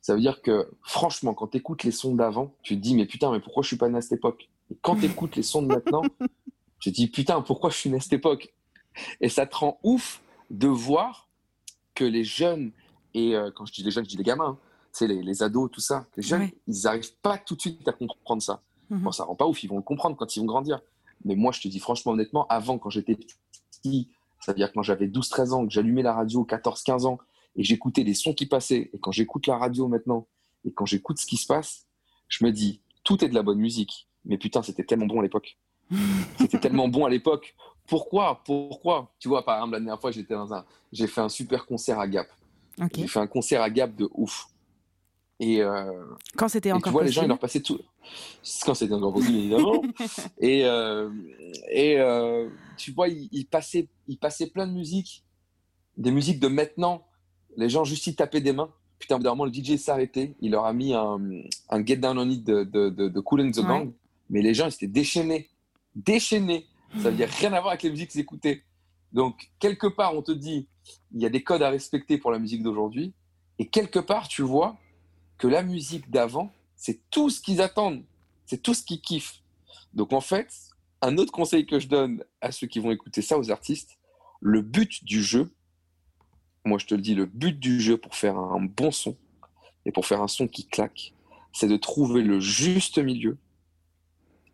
Ça 0.00 0.14
veut 0.14 0.20
dire 0.20 0.40
que, 0.40 0.70
franchement, 0.82 1.34
quand 1.34 1.48
tu 1.48 1.58
écoutes 1.58 1.82
les 1.82 1.90
sons 1.90 2.14
d'avant, 2.14 2.54
tu 2.62 2.76
te 2.76 2.80
dis, 2.80 2.94
mais 2.94 3.06
putain, 3.06 3.32
mais 3.32 3.40
pourquoi 3.40 3.64
je 3.64 3.68
suis 3.68 3.76
pas 3.76 3.88
né 3.88 3.98
à 3.98 4.00
cette 4.00 4.12
époque? 4.12 4.48
Et 4.70 4.76
quand 4.80 4.94
tu 5.00 5.06
écoutes 5.06 5.34
les 5.34 5.42
sons 5.42 5.62
de 5.62 5.66
maintenant, 5.66 6.02
tu 6.78 6.92
te 6.92 6.94
dis, 6.94 7.08
putain, 7.08 7.42
pourquoi 7.42 7.70
je 7.70 7.76
suis 7.76 7.90
né 7.90 7.96
à 7.96 8.00
cette 8.00 8.12
époque? 8.12 8.54
Et 9.20 9.28
ça 9.28 9.46
te 9.46 9.56
rend 9.56 9.80
ouf 9.82 10.22
de 10.50 10.68
voir 10.68 11.28
que 11.94 12.04
les 12.04 12.24
jeunes, 12.24 12.70
et 13.14 13.34
euh, 13.34 13.50
quand 13.54 13.66
je 13.66 13.72
dis 13.72 13.82
les 13.82 13.90
jeunes, 13.90 14.04
je 14.04 14.10
dis 14.10 14.16
les 14.16 14.22
gamins, 14.22 14.58
c'est 14.92 15.06
hein, 15.06 15.08
les, 15.08 15.22
les, 15.22 15.42
ados, 15.42 15.70
tout 15.70 15.80
ça, 15.80 16.06
les 16.16 16.22
jeunes, 16.22 16.48
ils 16.66 16.82
n'arrivent 16.84 17.14
pas 17.20 17.36
tout 17.36 17.56
de 17.56 17.60
suite 17.60 17.86
à 17.86 17.92
comprendre 17.92 18.42
ça. 18.42 18.62
Bon, 18.90 19.12
ça 19.12 19.24
rend 19.24 19.34
pas 19.34 19.46
ouf, 19.46 19.62
ils 19.62 19.68
vont 19.68 19.76
le 19.76 19.82
comprendre 19.82 20.16
quand 20.16 20.34
ils 20.36 20.40
vont 20.40 20.46
grandir. 20.46 20.80
Mais 21.24 21.36
moi, 21.36 21.52
je 21.52 21.60
te 21.60 21.68
dis 21.68 21.78
franchement, 21.78 22.12
honnêtement, 22.12 22.46
avant, 22.48 22.78
quand 22.78 22.90
j'étais 22.90 23.16
petit, 23.16 24.10
c'est-à-dire 24.40 24.72
quand 24.72 24.82
j'avais 24.82 25.06
12-13 25.06 25.52
ans, 25.52 25.66
que 25.66 25.72
j'allumais 25.72 26.02
la 26.02 26.14
radio, 26.14 26.46
14-15 26.48 27.06
ans, 27.06 27.18
et 27.56 27.64
j'écoutais 27.64 28.04
les 28.04 28.14
sons 28.14 28.34
qui 28.34 28.46
passaient. 28.46 28.90
Et 28.92 28.98
quand 28.98 29.12
j'écoute 29.12 29.46
la 29.46 29.58
radio 29.58 29.88
maintenant, 29.88 30.26
et 30.64 30.72
quand 30.72 30.86
j'écoute 30.86 31.18
ce 31.18 31.26
qui 31.26 31.36
se 31.36 31.46
passe, 31.46 31.86
je 32.28 32.44
me 32.44 32.52
dis, 32.52 32.80
tout 33.04 33.24
est 33.24 33.28
de 33.28 33.34
la 33.34 33.42
bonne 33.42 33.58
musique. 33.58 34.08
Mais 34.24 34.38
putain, 34.38 34.62
c'était 34.62 34.84
tellement 34.84 35.06
bon 35.06 35.20
à 35.20 35.22
l'époque. 35.22 35.58
c'était 36.38 36.58
tellement 36.58 36.88
bon 36.88 37.04
à 37.04 37.10
l'époque. 37.10 37.54
Pourquoi? 37.86 38.42
Pourquoi? 38.44 39.12
Tu 39.18 39.28
vois, 39.28 39.44
par 39.44 39.56
exemple, 39.56 39.72
la 39.72 39.80
dernière 39.80 40.00
fois, 40.00 40.10
j'étais 40.10 40.34
dans 40.34 40.52
un, 40.52 40.64
j'ai 40.92 41.06
fait 41.06 41.20
un 41.22 41.28
super 41.28 41.66
concert 41.66 41.98
à 41.98 42.06
Gap. 42.06 42.28
J'ai 42.94 43.08
fait 43.08 43.20
un 43.20 43.26
concert 43.26 43.62
à 43.62 43.70
Gap 43.70 43.96
de 43.96 44.08
ouf. 44.14 44.46
Et 45.40 45.62
euh, 45.62 46.04
quand 46.36 46.48
c'était 46.48 46.72
encore 46.72 46.90
tu 46.90 46.92
vois, 46.92 47.04
les 47.04 47.12
gens, 47.12 47.22
ils 47.22 47.28
leur 47.28 47.38
passaient 47.38 47.62
tout. 47.62 47.78
Quand 48.64 48.74
c'était 48.74 48.94
encore 48.94 49.14
possible, 49.14 49.36
évidemment. 49.36 49.82
et 50.38 50.64
euh, 50.64 51.10
et 51.70 51.98
euh, 51.98 52.48
tu 52.76 52.92
vois, 52.92 53.08
il 53.08 53.46
passaient, 53.46 53.88
ils 54.06 54.18
passaient 54.18 54.48
plein 54.48 54.66
de 54.66 54.72
musiques, 54.72 55.24
des 55.96 56.10
musiques 56.10 56.40
de 56.40 56.48
maintenant 56.48 57.04
les 57.58 57.68
gens 57.68 57.84
juste 57.84 58.06
y 58.06 58.14
tapaient 58.14 58.40
des 58.40 58.52
mains. 58.52 58.70
Putain, 58.98 59.18
vraiment, 59.18 59.44
le 59.44 59.52
DJ 59.52 59.76
s'est 59.76 59.90
arrêté. 59.90 60.34
Il 60.40 60.52
leur 60.52 60.64
a 60.64 60.72
mis 60.72 60.94
un, 60.94 61.18
Get 61.84 61.96
Down 61.96 62.18
on 62.18 62.30
It 62.30 62.44
de, 62.44 62.64
de, 62.64 62.88
de, 62.88 63.20
Cool 63.20 63.42
and 63.42 63.50
the 63.50 63.60
Gang. 63.60 63.92
Mais 64.30 64.42
les 64.42 64.54
gens, 64.54 64.66
ils 64.66 64.74
étaient 64.74 64.86
déchaînés. 64.86 65.48
Déchaînés. 65.94 66.66
Ça 67.02 67.10
veut 67.10 67.16
dire 67.16 67.28
rien 67.28 67.52
à 67.52 67.60
voir 67.60 67.72
avec 67.72 67.82
les 67.82 67.90
musiques 67.90 68.10
qu'ils 68.10 68.20
écoutaient. 68.20 68.62
Donc, 69.12 69.50
quelque 69.58 69.86
part, 69.88 70.14
on 70.16 70.22
te 70.22 70.32
dit, 70.32 70.68
il 71.12 71.20
y 71.20 71.26
a 71.26 71.30
des 71.30 71.42
codes 71.42 71.62
à 71.62 71.70
respecter 71.70 72.16
pour 72.16 72.30
la 72.30 72.38
musique 72.38 72.62
d'aujourd'hui. 72.62 73.12
Et 73.58 73.66
quelque 73.66 73.98
part, 73.98 74.28
tu 74.28 74.42
vois 74.42 74.76
que 75.36 75.48
la 75.48 75.62
musique 75.62 76.10
d'avant, 76.10 76.52
c'est 76.78 77.00
tout 77.10 77.28
ce 77.28 77.42
qu'ils 77.42 77.60
attendent. 77.60 78.04
C'est 78.46 78.62
tout 78.62 78.72
ce 78.72 78.82
qu'ils 78.82 79.02
kiffent. 79.02 79.42
Donc, 79.92 80.14
en 80.14 80.22
fait, 80.22 80.54
un 81.02 81.18
autre 81.18 81.32
conseil 81.32 81.66
que 81.66 81.78
je 81.78 81.88
donne 81.88 82.24
à 82.40 82.52
ceux 82.52 82.66
qui 82.66 82.78
vont 82.78 82.90
écouter 82.90 83.20
ça, 83.20 83.38
aux 83.38 83.50
artistes, 83.50 83.98
le 84.40 84.62
but 84.62 85.04
du 85.04 85.22
jeu, 85.22 85.52
moi 86.64 86.78
je 86.78 86.86
te 86.86 86.94
le 86.94 87.02
dis, 87.02 87.14
le 87.14 87.26
but 87.26 87.58
du 87.58 87.80
jeu 87.80 87.96
pour 87.96 88.14
faire 88.14 88.38
un 88.38 88.60
bon 88.60 88.90
son 88.90 89.16
et 89.84 89.92
pour 89.92 90.06
faire 90.06 90.22
un 90.22 90.28
son 90.28 90.46
qui 90.46 90.66
claque, 90.66 91.12
c'est 91.52 91.68
de 91.68 91.76
trouver 91.76 92.22
le 92.22 92.40
juste 92.40 92.98
milieu 92.98 93.36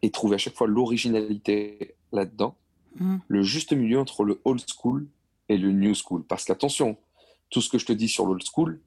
et 0.03 0.11
trouver 0.11 0.37
à 0.37 0.39
chaque 0.39 0.55
fois 0.55 0.67
l'originalité 0.67 1.95
là-dedans, 2.13 2.57
mm. 2.97 3.17
le 3.29 3.43
juste 3.43 3.73
milieu 3.73 3.99
entre 3.99 4.25
le 4.25 4.41
old 4.45 4.63
school 4.67 5.07
et 5.49 5.59
le 5.59 5.73
new 5.73 5.95
school. 5.95 6.25
Parce 6.25 6.45
qu'attention, 6.45 6.97
tout 7.51 7.61
ce 7.61 7.69
que 7.69 7.79
je 7.79 7.87
te 7.87 7.93
dis 7.93 8.09
sur 8.09 8.27
l'old 8.27 8.43
school, 8.43 8.81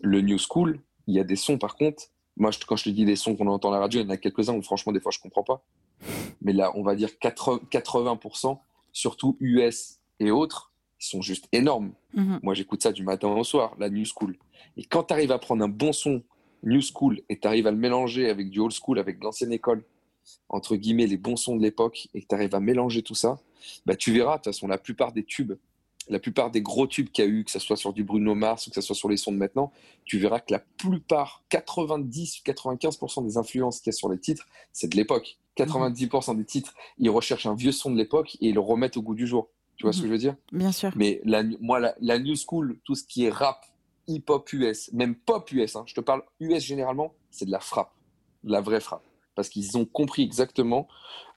le 0.00 0.20
new 0.20 0.38
school, 0.38 0.80
il 1.06 1.14
y 1.14 1.20
a 1.20 1.24
des 1.24 1.36
sons 1.36 1.58
par 1.58 1.76
contre, 1.76 2.10
moi 2.38 2.50
quand 2.66 2.76
je 2.76 2.84
te 2.84 2.90
dis 2.90 3.04
des 3.04 3.16
sons 3.16 3.36
qu'on 3.36 3.46
entend 3.48 3.70
à 3.70 3.74
la 3.74 3.80
radio, 3.80 4.00
il 4.00 4.04
y 4.04 4.06
en 4.06 4.10
a 4.10 4.16
quelques-uns 4.16 4.54
où 4.54 4.62
franchement 4.62 4.92
des 4.92 5.00
fois 5.00 5.12
je 5.12 5.18
comprends 5.18 5.42
pas. 5.42 5.62
Mais 6.40 6.52
là, 6.52 6.72
on 6.74 6.82
va 6.82 6.94
dire 6.94 7.10
80%, 7.20 8.58
surtout 8.92 9.36
US 9.40 9.98
et 10.20 10.30
autres, 10.30 10.72
ils 11.00 11.06
sont 11.06 11.22
juste 11.22 11.48
énormes. 11.52 11.92
Mhm. 12.14 12.40
Moi, 12.42 12.54
j'écoute 12.54 12.82
ça 12.82 12.92
du 12.92 13.02
matin 13.02 13.28
au 13.28 13.44
soir, 13.44 13.74
la 13.78 13.90
new 13.90 14.04
school. 14.04 14.36
Et 14.76 14.84
quand 14.84 15.04
tu 15.04 15.14
arrives 15.14 15.32
à 15.32 15.38
prendre 15.38 15.64
un 15.64 15.68
bon 15.68 15.92
son 15.92 16.22
new 16.62 16.80
school 16.80 17.20
et 17.28 17.38
tu 17.38 17.46
arrives 17.46 17.66
à 17.66 17.70
le 17.70 17.76
mélanger 17.76 18.28
avec 18.28 18.50
du 18.50 18.60
old 18.60 18.72
school, 18.72 18.98
avec 18.98 19.22
l'ancienne 19.22 19.52
école, 19.52 19.84
entre 20.48 20.76
guillemets, 20.76 21.06
les 21.06 21.16
bons 21.16 21.36
sons 21.36 21.56
de 21.56 21.62
l'époque, 21.62 22.08
et 22.14 22.22
que 22.22 22.26
tu 22.26 22.34
arrives 22.34 22.54
à 22.54 22.60
mélanger 22.60 23.02
tout 23.02 23.14
ça, 23.14 23.40
bah, 23.86 23.96
tu 23.96 24.12
verras, 24.12 24.32
de 24.32 24.36
toute 24.42 24.52
façon, 24.52 24.66
la 24.66 24.78
plupart 24.78 25.12
des 25.12 25.24
tubes, 25.24 25.54
la 26.08 26.18
plupart 26.18 26.50
des 26.50 26.62
gros 26.62 26.86
tubes 26.86 27.10
qu'il 27.10 27.24
y 27.24 27.28
a 27.28 27.30
eu, 27.30 27.44
que 27.44 27.50
ce 27.50 27.58
soit 27.58 27.76
sur 27.76 27.92
du 27.92 28.04
Bruno 28.04 28.34
Mars 28.34 28.66
ou 28.66 28.70
que 28.70 28.74
ce 28.74 28.80
soit 28.80 28.96
sur 28.96 29.08
les 29.08 29.16
sons 29.16 29.32
de 29.32 29.36
maintenant, 29.36 29.72
tu 30.04 30.18
verras 30.18 30.40
que 30.40 30.52
la 30.52 30.58
plupart, 30.58 31.44
90-95% 31.50 33.24
des 33.24 33.36
influences 33.36 33.80
qu'il 33.80 33.92
y 33.92 33.94
a 33.94 33.96
sur 33.96 34.08
les 34.08 34.18
titres, 34.18 34.46
c'est 34.72 34.88
de 34.88 34.96
l'époque. 34.96 35.38
90% 35.56 36.36
des 36.36 36.44
titres, 36.44 36.74
ils 36.98 37.10
recherchent 37.10 37.46
un 37.46 37.54
vieux 37.54 37.72
son 37.72 37.90
de 37.90 37.96
l'époque 37.96 38.36
et 38.40 38.48
ils 38.48 38.54
le 38.54 38.60
remettent 38.60 38.96
au 38.96 39.02
goût 39.02 39.14
du 39.14 39.26
jour. 39.26 39.48
Tu 39.76 39.84
vois 39.84 39.92
ce 39.92 40.00
que 40.00 40.06
je 40.06 40.12
veux 40.12 40.18
dire? 40.18 40.36
Bien 40.52 40.72
sûr. 40.72 40.90
Mais 40.96 41.20
la, 41.24 41.44
moi, 41.60 41.94
la, 42.00 42.18
new 42.18 42.34
school, 42.34 42.78
tout 42.84 42.96
ce 42.96 43.04
qui 43.04 43.24
est 43.24 43.30
rap, 43.30 43.64
hip-hop 44.08 44.52
US, 44.52 44.92
même 44.92 45.14
pop 45.14 45.50
US, 45.52 45.76
hein, 45.76 45.84
je 45.86 45.94
te 45.94 46.00
parle 46.00 46.22
US 46.40 46.64
généralement, 46.64 47.14
c'est 47.30 47.44
de 47.44 47.52
la 47.52 47.60
frappe. 47.60 47.92
la 48.42 48.60
vraie 48.60 48.80
frappe. 48.80 49.04
Parce 49.36 49.48
qu'ils 49.48 49.78
ont 49.78 49.84
compris 49.84 50.22
exactement 50.22 50.88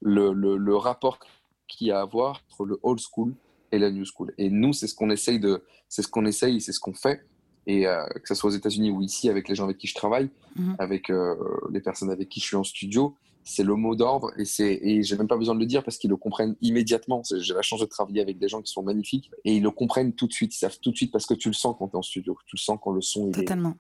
le, 0.02 0.34
le, 0.34 0.76
rapport 0.76 1.20
qu'il 1.68 1.88
y 1.88 1.92
a 1.92 2.00
à 2.00 2.02
avoir 2.02 2.42
entre 2.50 2.66
le 2.66 2.80
old 2.82 3.00
school 3.00 3.36
et 3.72 3.80
la 3.80 3.92
new 3.92 4.06
school. 4.06 4.34
Et 4.38 4.50
nous, 4.50 4.74
c'est 4.74 4.88
ce 4.88 4.96
qu'on 4.96 5.10
essaye 5.10 5.40
de, 5.40 5.64
c'est 5.90 6.02
ce 6.02 6.08
qu'on 6.08 6.26
essaye, 6.26 6.62
c'est 6.62 6.74
ce 6.74 6.80
qu'on 6.80 6.94
fait. 6.94 7.22
Et 7.68 7.88
euh, 7.88 8.06
que 8.08 8.28
ce 8.28 8.36
soit 8.36 8.50
aux 8.50 8.54
États-Unis 8.54 8.90
ou 8.90 9.02
ici, 9.02 9.30
avec 9.30 9.48
les 9.48 9.56
gens 9.56 9.66
avec 9.66 9.78
qui 9.78 9.88
je 9.88 9.96
travaille, 9.96 10.30
mhm. 10.56 10.76
avec 10.80 11.10
euh, 11.10 11.36
les 11.72 11.80
personnes 11.80 12.10
avec 12.10 12.30
qui 12.30 12.40
je 12.40 12.46
suis 12.46 12.56
en 12.56 12.64
studio, 12.64 13.16
c'est 13.44 13.64
le 13.64 13.76
mot 13.76 13.96
d'ordre 13.96 14.32
et 14.38 14.46
c'est 14.46 14.80
et 14.82 15.04
j'ai 15.04 15.18
même 15.18 15.28
pas 15.28 15.38
besoin 15.38 15.56
de 15.56 15.60
le 15.60 15.66
dire 15.66 15.84
parce 15.84 15.98
qu'ils 15.98 16.10
le 16.10 16.18
comprennent 16.18 16.56
immédiatement. 16.62 17.24
J'ai 17.40 17.54
la 17.54 17.62
chance 17.62 17.80
de 17.80 17.86
travailler 17.86 18.22
avec 18.22 18.38
des 18.38 18.48
gens 18.48 18.62
qui 18.62 18.72
sont 18.72 18.84
magnifiques 18.84 19.32
et 19.46 19.56
ils 19.56 19.64
le 19.64 19.72
comprennent 19.72 20.14
tout 20.14 20.28
de 20.28 20.34
suite. 20.34 20.54
Ils 20.56 20.60
savent 20.60 20.80
tout 20.80 20.92
de 20.92 20.96
suite 20.96 21.12
parce 21.12 21.26
que 21.26 21.34
tu 21.34 21.50
le 21.50 21.54
sens 21.54 21.76
quand 21.78 21.88
tu 21.88 21.94
es 21.94 21.98
en 21.98 22.02
studio. 22.02 22.38
Tu 22.46 22.56
le 22.56 22.62
sens 22.62 22.78
quand 22.82 22.92
le 22.92 23.02
son 23.02 23.28
il 23.28 23.32
Totalement. 23.34 23.76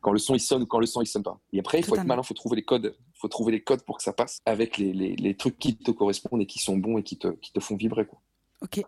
quand 0.00 0.12
le 0.12 0.18
son 0.18 0.34
il 0.34 0.40
sonne 0.40 0.62
ou 0.62 0.66
quand 0.66 0.80
le 0.80 0.86
son 0.86 1.00
il 1.00 1.06
sonne 1.06 1.22
pas. 1.22 1.40
Et 1.52 1.60
après 1.60 1.78
il 1.78 1.84
faut 1.84 1.96
être 1.96 2.04
malin, 2.04 2.22
il 2.22 2.26
faut 2.26 2.34
trouver 2.34 2.56
les 2.56 2.64
codes, 2.64 2.94
il 2.96 3.18
faut 3.18 3.28
trouver 3.28 3.52
les 3.52 3.62
codes 3.62 3.82
pour 3.82 3.96
que 3.96 4.02
ça 4.02 4.12
passe 4.12 4.38
avec 4.44 4.76
les, 4.76 4.92
les, 4.92 5.16
les, 5.16 5.34
trucs 5.34 5.58
qui 5.58 5.76
te 5.76 5.90
correspondent 5.90 6.42
et 6.42 6.46
qui 6.46 6.58
sont 6.58 6.76
bons 6.76 6.98
et 6.98 7.02
qui 7.02 7.16
te, 7.16 7.28
qui 7.28 7.52
te 7.52 7.60
font 7.60 7.76
vibrer 7.76 8.06
quoi. 8.06 8.20
Ok. 8.62 8.82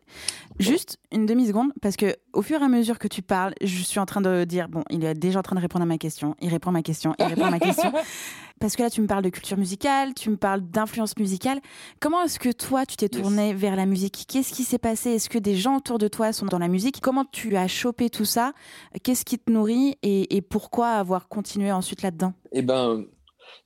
Juste 0.59 0.99
une 1.13 1.27
demi-seconde, 1.27 1.73
parce 1.83 1.97
que 1.97 2.17
au 2.33 2.41
fur 2.41 2.61
et 2.61 2.65
à 2.65 2.69
mesure 2.69 2.99
que 2.99 3.07
tu 3.07 3.21
parles, 3.21 3.53
je 3.61 3.83
suis 3.83 4.01
en 4.01 4.07
train 4.07 4.23
de 4.23 4.45
dire, 4.45 4.69
bon, 4.69 4.83
il 4.89 5.05
est 5.05 5.15
déjà 5.15 5.41
en 5.41 5.43
train 5.43 5.57
de 5.57 5.61
répondre 5.61 5.83
à 5.83 5.87
ma 5.87 5.99
question, 5.99 6.35
il 6.41 6.49
répond 6.49 6.71
à 6.71 6.73
ma 6.73 6.83
question, 6.83 7.15
il 7.19 7.27
répond 7.27 7.45
à 7.45 7.51
ma 7.51 7.61
question. 7.61 7.93
Parce 8.61 8.77
que 8.77 8.83
là, 8.83 8.91
tu 8.91 9.01
me 9.03 9.07
parles 9.07 9.23
de 9.23 9.29
culture 9.29 9.59
musicale, 9.59 10.15
tu 10.15 10.31
me 10.31 10.37
parles 10.37 10.63
d'influence 10.63 11.17
musicale. 11.17 11.61
Comment 12.01 12.23
est-ce 12.23 12.39
que 12.39 12.51
toi, 12.51 12.87
tu 12.87 12.97
t'es 12.97 13.09
tourné 13.09 13.55
vers 13.55 13.77
la 13.77 13.87
musique? 13.87 14.25
Qu'est-ce 14.27 14.53
qui 14.53 14.65
s'est 14.65 14.79
passé? 14.79 15.11
Est-ce 15.11 15.29
que 15.29 15.39
des 15.39 15.55
gens 15.55 15.77
autour 15.77 15.99
de 15.99 16.09
toi 16.09 16.33
sont 16.33 16.47
dans 16.47 16.59
la 16.59 16.69
musique? 16.69 17.01
Comment 17.01 17.25
tu 17.25 17.57
as 17.57 17.69
chopé 17.69 18.11
tout 18.11 18.25
ça? 18.25 18.55
Qu'est-ce 19.03 19.25
qui 19.25 19.39
te 19.39 19.51
nourrit? 19.51 19.97
Et, 20.03 20.41
pourquoi 20.41 20.89
avoir 20.89 21.29
continué 21.29 21.71
ensuite 21.71 22.03
là-dedans? 22.03 22.33
Eh 22.53 22.63
ben, 22.63 23.05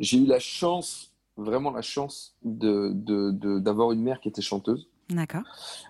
j'ai 0.00 0.18
eu 0.18 0.26
la 0.26 0.40
chance, 0.40 1.12
vraiment 1.36 1.70
la 1.70 1.82
chance, 1.82 2.34
d'avoir 2.42 2.92
de, 3.32 3.92
de, 3.92 3.94
une 3.94 4.02
mère 4.02 4.20
qui 4.20 4.28
était 4.28 4.42
chanteuse. 4.42 4.88
D'accord. 5.12 5.42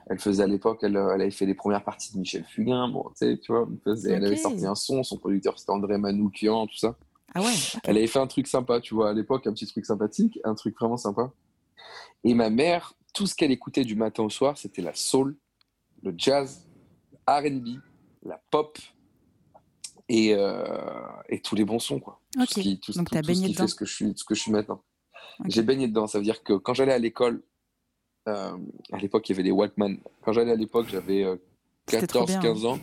Elle 0.07 0.19
faisait 0.19 0.43
à 0.43 0.47
l'époque, 0.47 0.81
elle, 0.83 0.97
elle, 0.97 1.21
avait 1.21 1.31
fait 1.31 1.47
les 1.47 1.55
premières 1.55 1.85
parties 1.85 2.13
de 2.13 2.19
Michel 2.19 2.45
Fugain. 2.45 2.89
Bon, 2.89 3.11
tu 3.21 3.37
vois, 3.49 3.69
elle 3.87 4.25
avait 4.25 4.37
sorti 4.37 4.67
un 4.67 4.75
son, 4.75 5.03
son 5.03 5.17
producteur 5.17 5.59
c'était 5.59 5.73
André 5.73 5.99
Manoukian, 5.99 6.67
tout 6.67 6.77
ça. 6.77 6.97
Ah 7.35 7.41
ouais. 7.41 7.53
Elle 7.85 7.97
avait 7.97 8.07
fait 8.07 8.19
un 8.19 8.27
truc 8.27 8.47
sympa, 8.47 8.81
tu 8.81 8.95
vois, 8.95 9.11
à 9.11 9.13
l'époque, 9.13 9.47
un 9.47 9.53
petit 9.53 9.67
truc 9.67 9.87
sympathique, 9.87 10.39
un 10.45 10.55
truc 10.55 10.77
vraiment 10.79 10.97
sympa. 10.97 11.33
Et 12.25 12.35
ma 12.35 12.51
mère, 12.51 12.95
tout 13.15 13.27
ce 13.27 13.35
qu'elle 13.35 13.51
écoutait 13.51 13.85
du 13.85 13.97
matin 13.97 14.23
au 14.23 14.31
soir, 14.31 14.59
c'était 14.59 14.83
la 14.83 14.95
soul, 14.95 15.37
le 16.03 16.15
jazz, 16.17 16.67
R&B, 17.27 17.79
la 18.25 18.41
pop 18.51 18.79
et, 20.09 20.35
euh, 20.35 20.65
et 21.29 21.41
tous 21.41 21.55
les 21.55 21.65
bons 21.65 21.79
sons, 21.79 22.01
quoi. 22.01 22.21
Ok. 22.39 22.47
Tout 22.47 22.55
ce 22.55 22.61
qui, 22.61 22.81
tout, 22.81 22.93
Donc 22.93 23.11
tu 23.11 23.17
as 23.17 23.23
baigné 23.23 23.49
dedans. 23.49 23.67
ce 23.67 23.75
que 23.75 23.85
je 23.85 23.95
suis, 23.95 24.13
ce 24.17 24.25
que 24.25 24.35
je 24.35 24.41
suis 24.41 24.53
maintenant. 24.53 24.83
J'ai 25.47 25.63
baigné 25.63 25.89
dedans. 25.89 26.07
Ça 26.07 26.19
veut 26.19 26.25
dire 26.25 26.43
que 26.43 26.53
quand 26.55 26.75
j'allais 26.75 26.93
à 26.93 26.99
l'école, 26.99 27.37
euh, 27.37 27.43
à 28.27 28.99
l'époque, 29.01 29.29
il 29.29 29.33
y 29.33 29.35
avait 29.35 29.43
des 29.43 29.51
Walkman. 29.51 29.97
Quand 30.23 30.33
j'allais 30.33 30.53
à 30.53 30.57
l'époque, 30.57 30.87
j'avais 30.91 31.27
14-15 31.89 32.65
euh, 32.65 32.69
ans. 32.69 32.79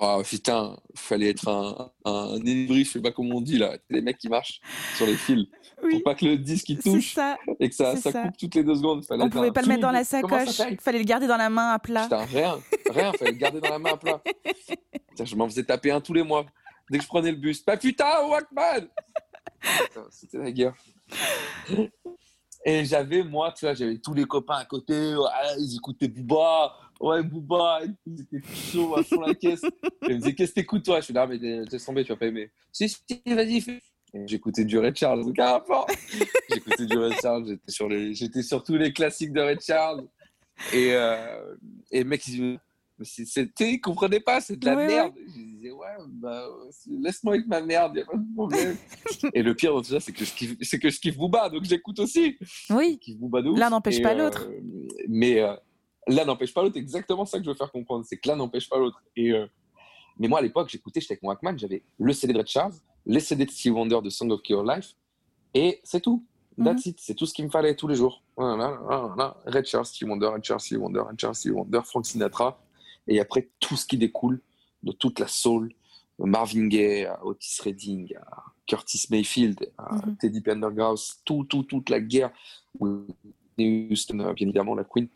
oh 0.00 0.22
putain, 0.24 0.76
fallait 0.94 1.30
être 1.30 1.48
un, 1.48 1.90
un 2.04 2.36
je 2.44 2.84
sais 2.84 3.00
pas 3.00 3.12
comment 3.12 3.36
on 3.36 3.40
dit 3.40 3.58
là. 3.58 3.76
Les 3.88 4.00
mecs 4.00 4.18
qui 4.18 4.28
marchent 4.28 4.60
sur 4.96 5.06
les 5.06 5.16
fils. 5.16 5.46
Pour 5.80 6.02
pas 6.02 6.14
que 6.14 6.24
le 6.24 6.36
disque 6.36 6.70
il 6.70 6.78
touche 6.78 7.16
et 7.60 7.68
que 7.68 7.74
ça, 7.74 7.94
ça, 7.96 8.12
coupe 8.12 8.36
toutes 8.36 8.54
les 8.56 8.64
deux 8.64 8.74
secondes. 8.74 9.04
Fallait 9.04 9.22
on 9.22 9.30
pouvait 9.30 9.52
pas 9.52 9.62
le 9.62 9.68
mettre 9.68 9.82
dans 9.82 9.92
la 9.92 10.04
sacoche. 10.04 10.60
Il 10.70 10.80
fallait 10.80 10.98
le 10.98 11.04
garder 11.04 11.26
dans 11.26 11.36
la 11.36 11.50
main 11.50 11.70
à 11.72 11.78
plat. 11.78 12.02
Putain, 12.02 12.24
rien, 12.24 12.58
rien, 12.90 13.12
fallait 13.12 13.32
le 13.32 13.38
garder 13.38 13.60
dans 13.60 13.70
la 13.70 13.78
main 13.78 13.92
à 13.92 13.96
plat. 13.96 14.20
je 15.22 15.36
m'en 15.36 15.48
faisais 15.48 15.64
taper 15.64 15.92
un 15.92 16.00
tous 16.00 16.14
les 16.14 16.24
mois. 16.24 16.44
Dès 16.90 16.98
que 16.98 17.04
je 17.04 17.08
prenais 17.08 17.30
le 17.30 17.36
bus. 17.36 17.60
Pas 17.60 17.76
putain, 17.76 18.26
Walkman 18.28 18.88
C'était 20.10 20.38
la 20.38 20.50
guerre. 20.50 20.74
Et 22.64 22.84
j'avais, 22.84 23.22
moi, 23.22 23.52
tu 23.56 23.64
vois, 23.64 23.74
j'avais 23.74 23.98
tous 23.98 24.14
les 24.14 24.24
copains 24.24 24.56
à 24.56 24.64
côté, 24.64 25.14
ils 25.58 25.76
écoutaient 25.76 26.08
Booba, 26.08 26.74
ouais, 27.00 27.22
Booba, 27.22 27.80
ils 28.06 28.20
étaient 28.20 28.46
chaud 28.54 28.96
à 28.96 29.02
fond 29.02 29.20
la 29.20 29.34
caisse. 29.34 29.62
ils 30.08 30.14
me 30.14 30.18
disaient, 30.18 30.34
qu'est-ce 30.34 30.50
que 30.50 30.60
t'écoutes, 30.60 30.84
toi? 30.84 31.00
Je 31.00 31.06
suis 31.06 31.14
là, 31.14 31.26
mais 31.26 31.38
t'es 31.38 31.78
tombé, 31.78 32.04
tu 32.04 32.12
vas 32.12 32.18
pas 32.18 32.26
aimer. 32.26 32.50
Si, 32.72 32.88
si, 32.88 33.22
vas-y, 33.26 33.60
fais. 33.60 33.80
J'écoutais 34.26 34.64
du 34.64 34.78
Red 34.78 34.96
Charles, 34.96 35.20
aucun 35.20 35.52
rapport. 35.52 35.86
J'écoutais 36.50 36.86
du 36.86 36.98
Red 36.98 37.14
Charles, 37.20 37.46
j'étais 37.46 37.70
sur, 37.70 37.88
les... 37.88 38.14
sur 38.14 38.64
tous 38.64 38.76
les 38.76 38.92
classiques 38.92 39.32
de 39.32 39.40
Red 39.40 39.60
Charles. 39.60 40.06
Et, 40.72 40.92
euh... 40.92 41.54
et 41.92 42.04
mec, 42.04 42.26
ils 42.26 42.58
c'était, 43.02 43.72
ils 43.72 43.80
comprenaient 43.80 44.20
pas, 44.20 44.40
c'est 44.40 44.56
de 44.56 44.66
la 44.66 44.74
merde. 44.74 45.14
Je 45.16 45.40
disais, 45.40 45.70
ouais, 45.70 45.86
bah, 46.06 46.46
laisse-moi 46.86 47.34
avec 47.34 47.46
ma 47.46 47.60
merde, 47.60 47.92
il 47.94 48.02
a 48.02 48.04
pas 48.04 48.16
de 48.16 48.34
problème. 48.34 48.76
et 49.34 49.42
le 49.42 49.54
pire 49.54 49.74
dans 49.74 49.82
tout 49.82 49.90
ça, 49.90 50.00
c'est 50.00 50.12
que 50.12 50.24
je 50.24 50.34
kiffe, 50.34 50.56
c'est 50.62 50.78
que 50.78 50.90
je 50.90 50.98
kiffe 50.98 51.16
Booba, 51.16 51.48
donc 51.48 51.64
j'écoute 51.64 51.98
aussi. 52.00 52.36
Oui. 52.70 53.00
L'un 53.56 53.70
n'empêche 53.70 54.02
pas 54.02 54.14
l'autre. 54.14 54.48
Euh, 54.48 54.60
mais 55.08 55.40
euh, 55.40 55.54
l'un 56.06 56.24
n'empêche 56.24 56.52
pas 56.52 56.62
l'autre, 56.62 56.76
exactement 56.76 57.24
ça 57.24 57.38
que 57.38 57.44
je 57.44 57.50
veux 57.50 57.56
faire 57.56 57.70
comprendre, 57.70 58.04
c'est 58.06 58.16
que 58.16 58.28
l'un 58.28 58.36
n'empêche 58.36 58.68
pas 58.68 58.78
l'autre. 58.78 59.02
Et, 59.16 59.32
euh, 59.32 59.46
mais 60.18 60.28
moi, 60.28 60.40
à 60.40 60.42
l'époque, 60.42 60.68
j'écoutais, 60.68 61.00
j'étais 61.00 61.12
avec 61.14 61.22
mon 61.22 61.28
Walkman, 61.28 61.56
j'avais 61.58 61.84
le 61.98 62.12
CD 62.12 62.32
de 62.32 62.38
Red 62.38 62.48
Charles, 62.48 62.74
les 63.06 63.20
CD 63.20 63.44
de 63.44 63.50
Steve 63.50 63.74
Wonder 63.74 64.00
de 64.02 64.10
Song 64.10 64.30
of 64.32 64.40
Your 64.48 64.64
Life, 64.64 64.94
et 65.54 65.80
c'est 65.84 66.00
tout. 66.00 66.24
That's 66.56 66.86
mhm. 66.86 66.90
it. 66.90 66.98
C'est 67.00 67.14
tout 67.14 67.24
ce 67.24 67.32
qu'il 67.32 67.44
me 67.44 67.50
fallait 67.50 67.76
tous 67.76 67.86
les 67.86 67.94
jours. 67.94 68.20
Red 68.36 69.64
Charles, 69.64 69.86
Steve 69.86 70.08
Wonder, 70.08 70.26
Red 70.26 70.44
Charles, 70.44 70.60
Steve 70.60 70.80
Wonder, 70.80 71.00
Red 71.00 71.20
Charles, 71.20 71.34
Steve 71.36 71.54
Wonder, 71.54 71.80
Frank 71.84 72.04
Sinatra 72.04 72.60
et 73.08 73.20
après 73.20 73.48
tout 73.58 73.76
ce 73.76 73.86
qui 73.86 73.98
découle 73.98 74.40
de 74.82 74.92
toute 74.92 75.18
la 75.18 75.26
soul, 75.26 75.72
Marvin 76.18 76.66
Gaye, 76.66 77.08
Otis 77.22 77.58
Redding, 77.62 78.14
Curtis 78.66 79.06
Mayfield, 79.10 79.70
mhm. 79.90 80.16
Teddy 80.16 80.40
Pendergrass, 80.40 81.20
tout, 81.24 81.44
tout, 81.44 81.62
toute 81.62 81.90
la 81.90 82.00
guerre, 82.00 82.30
Houston, 82.80 84.32
bien 84.34 84.46
évidemment 84.46 84.74
la 84.74 84.84
Queen, 84.84 85.08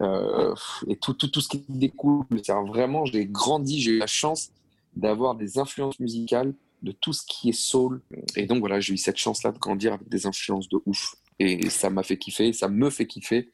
euh, 0.00 0.54
et 0.86 0.96
tout, 0.96 1.14
tout, 1.14 1.28
tout 1.28 1.40
ce 1.40 1.48
qui 1.48 1.64
découle. 1.68 2.24
Vraiment, 2.66 3.04
j'ai 3.04 3.26
grandi, 3.26 3.80
j'ai 3.80 3.92
eu 3.92 3.98
la 3.98 4.06
chance 4.06 4.50
d'avoir 4.94 5.34
des 5.34 5.58
influences 5.58 5.98
musicales 6.00 6.54
de 6.82 6.92
tout 6.92 7.12
ce 7.12 7.22
qui 7.26 7.48
est 7.50 7.60
soul. 7.60 8.00
Et 8.36 8.46
donc 8.46 8.60
voilà, 8.60 8.80
j'ai 8.80 8.94
eu 8.94 8.98
cette 8.98 9.16
chance-là 9.16 9.52
de 9.52 9.58
grandir 9.58 9.94
avec 9.94 10.08
des 10.08 10.26
influences 10.26 10.68
de 10.68 10.78
ouf. 10.86 11.16
Et 11.38 11.70
ça 11.70 11.90
m'a 11.90 12.02
fait 12.02 12.18
kiffer, 12.18 12.52
ça 12.52 12.68
me 12.68 12.90
fait 12.90 13.06
kiffer. 13.06 13.52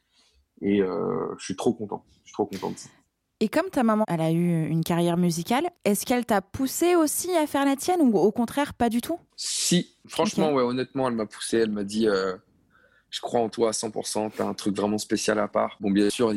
Et 0.62 0.80
euh, 0.80 1.34
je 1.38 1.44
suis 1.44 1.56
trop 1.56 1.72
content. 1.74 2.04
Je 2.24 2.28
suis 2.28 2.32
trop 2.32 2.46
content 2.46 2.70
de 2.70 2.78
ça. 2.78 2.88
Et 3.44 3.48
comme 3.48 3.68
ta 3.68 3.82
maman, 3.82 4.06
elle 4.08 4.22
a 4.22 4.32
eu 4.32 4.66
une 4.68 4.82
carrière 4.82 5.18
musicale, 5.18 5.66
est-ce 5.84 6.06
qu'elle 6.06 6.24
t'a 6.24 6.40
poussé 6.40 6.96
aussi 6.96 7.30
à 7.36 7.46
faire 7.46 7.66
la 7.66 7.76
tienne 7.76 8.00
ou 8.00 8.16
au 8.16 8.32
contraire 8.32 8.72
pas 8.72 8.88
du 8.88 9.02
tout? 9.02 9.18
Si, 9.36 9.94
franchement, 10.08 10.50
ouais, 10.54 10.62
honnêtement, 10.62 11.08
elle 11.08 11.14
m'a 11.14 11.26
poussé. 11.26 11.58
Elle 11.58 11.70
m'a 11.70 11.84
dit, 11.84 12.08
euh, 12.08 12.36
je 13.10 13.20
crois 13.20 13.40
en 13.40 13.50
toi 13.50 13.68
à 13.68 13.72
100%. 13.72 14.30
T'as 14.34 14.46
un 14.48 14.54
truc 14.54 14.74
vraiment 14.74 14.96
spécial 14.96 15.38
à 15.38 15.46
part. 15.46 15.76
Bon, 15.78 15.90
bien 15.90 16.08
sûr, 16.08 16.32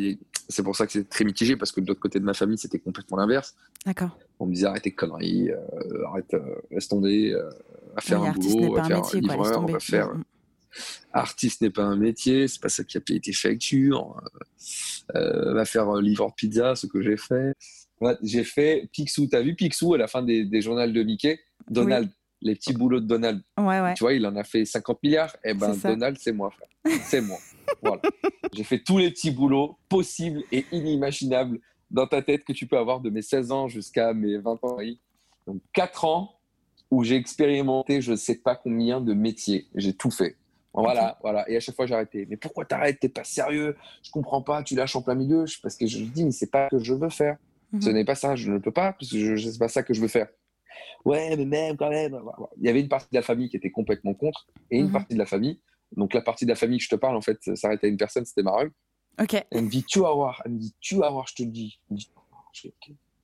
c'est 0.49 0.63
pour 0.63 0.75
ça 0.75 0.85
que 0.85 0.91
c'est 0.91 1.07
très 1.07 1.23
mitigé 1.23 1.55
parce 1.55 1.71
que 1.71 1.79
de 1.79 1.87
l'autre 1.87 2.01
côté 2.01 2.19
de 2.19 2.25
ma 2.25 2.33
famille, 2.33 2.57
c'était 2.57 2.79
complètement 2.79 3.15
l'inverse. 3.15 3.55
D'accord. 3.85 4.09
On 4.41 4.45
me 4.45 4.53
disait 4.53 4.67
arrête 4.67 4.83
tes 4.83 4.91
conneries, 4.91 5.49
euh, 5.49 6.07
arrête, 6.07 6.33
euh, 6.33 6.55
laisse 6.71 6.89
tomber, 6.89 7.33
à 7.95 8.01
faire 8.01 8.21
un 8.21 8.33
boulot, 8.33 8.75
à 8.75 8.83
faire 8.83 8.97
un 8.97 9.19
livreur, 9.21 9.63
on 9.63 9.71
va 9.71 9.79
faire. 9.79 10.13
Mm, 10.13 10.17
mm. 10.17 10.23
Artiste 11.13 11.61
n'est 11.61 11.69
pas 11.69 11.83
un 11.83 11.95
métier, 11.95 12.47
c'est 12.47 12.61
pas 12.61 12.69
ça 12.69 12.83
qui 12.83 12.97
a 12.97 13.01
été 13.09 13.33
facture. 13.33 14.21
Euh, 15.15 15.53
va 15.53 15.65
faire 15.65 15.89
euh, 15.89 16.01
livreur 16.01 16.33
pizza, 16.35 16.75
ce 16.75 16.87
que 16.87 17.01
j'ai 17.01 17.17
fait. 17.17 17.53
j'ai 18.21 18.43
fait 18.43 18.89
Picsou. 18.91 19.27
T'as 19.27 19.41
vu 19.41 19.55
Picsou 19.55 19.93
à 19.93 19.97
la 19.97 20.07
fin 20.07 20.21
des, 20.21 20.45
des 20.45 20.61
journaux 20.61 20.85
de 20.85 21.03
Mickey? 21.03 21.39
Donald, 21.69 22.09
les 22.41 22.55
petits 22.55 22.73
boulots 22.73 22.99
de 22.99 23.07
Donald. 23.07 23.41
Tu 23.95 24.03
vois, 24.03 24.13
il 24.13 24.25
en 24.25 24.35
a 24.35 24.43
fait 24.43 24.65
50 24.65 25.01
milliards. 25.03 25.35
Et 25.43 25.51
eh 25.51 25.53
ben, 25.53 25.75
Donald, 25.75 26.17
c'est 26.19 26.31
moi, 26.31 26.51
frère. 26.51 26.99
C'est 27.03 27.21
moi. 27.21 27.37
voilà. 27.81 28.01
J'ai 28.53 28.63
fait 28.63 28.79
tous 28.79 28.97
les 28.97 29.11
petits 29.11 29.31
boulots 29.31 29.77
possibles 29.89 30.43
et 30.51 30.65
inimaginables 30.71 31.59
dans 31.89 32.07
ta 32.07 32.21
tête 32.21 32.43
que 32.43 32.53
tu 32.53 32.67
peux 32.67 32.77
avoir 32.77 32.99
de 32.99 33.09
mes 33.09 33.21
16 33.21 33.51
ans 33.51 33.67
jusqu'à 33.67 34.13
mes 34.13 34.37
20 34.37 34.63
ans. 34.63 34.77
Donc, 35.45 35.61
4 35.73 36.05
ans 36.05 36.33
où 36.89 37.03
j'ai 37.03 37.15
expérimenté 37.15 38.01
je 38.01 38.11
ne 38.11 38.15
sais 38.15 38.35
pas 38.35 38.55
combien 38.55 39.01
de 39.01 39.13
métiers. 39.13 39.67
J'ai 39.75 39.93
tout 39.93 40.11
fait. 40.11 40.37
Voilà, 40.81 41.17
voilà. 41.21 41.49
Et 41.49 41.57
à 41.57 41.59
chaque 41.59 41.75
fois, 41.75 41.91
arrêté. 41.91 42.27
Mais 42.29 42.37
pourquoi 42.37 42.65
t'arrêtes? 42.65 42.99
T'es 42.99 43.09
pas 43.09 43.23
sérieux? 43.23 43.75
Je 44.03 44.11
comprends 44.11 44.41
pas. 44.41 44.61
Tu 44.63 44.75
lâches 44.75 44.95
en 44.95 45.01
plein 45.01 45.15
milieu. 45.15 45.45
Parce 45.61 45.75
que 45.75 45.87
je 45.87 45.99
dis, 45.99 46.23
mais 46.23 46.31
c'est 46.31 46.51
pas 46.51 46.67
ce 46.71 46.77
que 46.77 46.83
je 46.83 46.93
veux 46.93 47.09
faire. 47.09 47.37
Mhm. 47.71 47.81
Ce 47.81 47.89
n'est 47.89 48.05
pas 48.05 48.15
ça. 48.15 48.35
Je 48.35 48.51
ne 48.51 48.59
peux 48.59 48.71
pas 48.71 48.93
parce 48.93 49.11
que 49.11 49.37
ce 49.37 49.49
n'est 49.49 49.57
pas 49.57 49.67
ça 49.67 49.83
que 49.83 49.93
je 49.93 50.01
veux 50.01 50.07
faire. 50.07 50.27
Ouais, 51.03 51.35
mais 51.35 51.45
même 51.45 51.77
quand 51.77 51.89
même. 51.89 52.19
Il 52.57 52.65
y 52.65 52.69
avait 52.69 52.81
une 52.81 52.89
partie 52.89 53.07
de 53.11 53.15
la 53.15 53.23
famille 53.23 53.49
qui 53.49 53.57
était 53.57 53.71
complètement 53.71 54.13
contre 54.13 54.47
et 54.69 54.77
une 54.77 54.87
mhm. 54.87 54.91
partie 54.91 55.13
de 55.13 55.19
la 55.19 55.25
famille. 55.25 55.59
Donc 55.95 56.13
la 56.13 56.21
partie 56.21 56.45
de 56.45 56.49
la 56.49 56.55
famille 56.55 56.77
que 56.77 56.83
je 56.83 56.89
te 56.89 56.95
parle, 56.95 57.15
en 57.15 57.21
fait, 57.21 57.39
s'arrêtait 57.55 57.87
à 57.87 57.89
une 57.89 57.97
personne, 57.97 58.25
c'était 58.25 58.43
ma 58.43 58.53
Ok. 59.19 59.45
Elle 59.49 59.63
me 59.63 59.69
dit, 59.69 59.83
tu 59.83 59.99
vas 59.99 60.13
voir. 60.13 60.41
Elle 60.45 60.51
me 60.51 60.59
dit, 60.59 60.75
tu 60.79 60.95
vas 60.97 61.09
voir, 61.09 61.25
je 61.27 61.35
te 61.35 61.43
dis. 61.43 61.79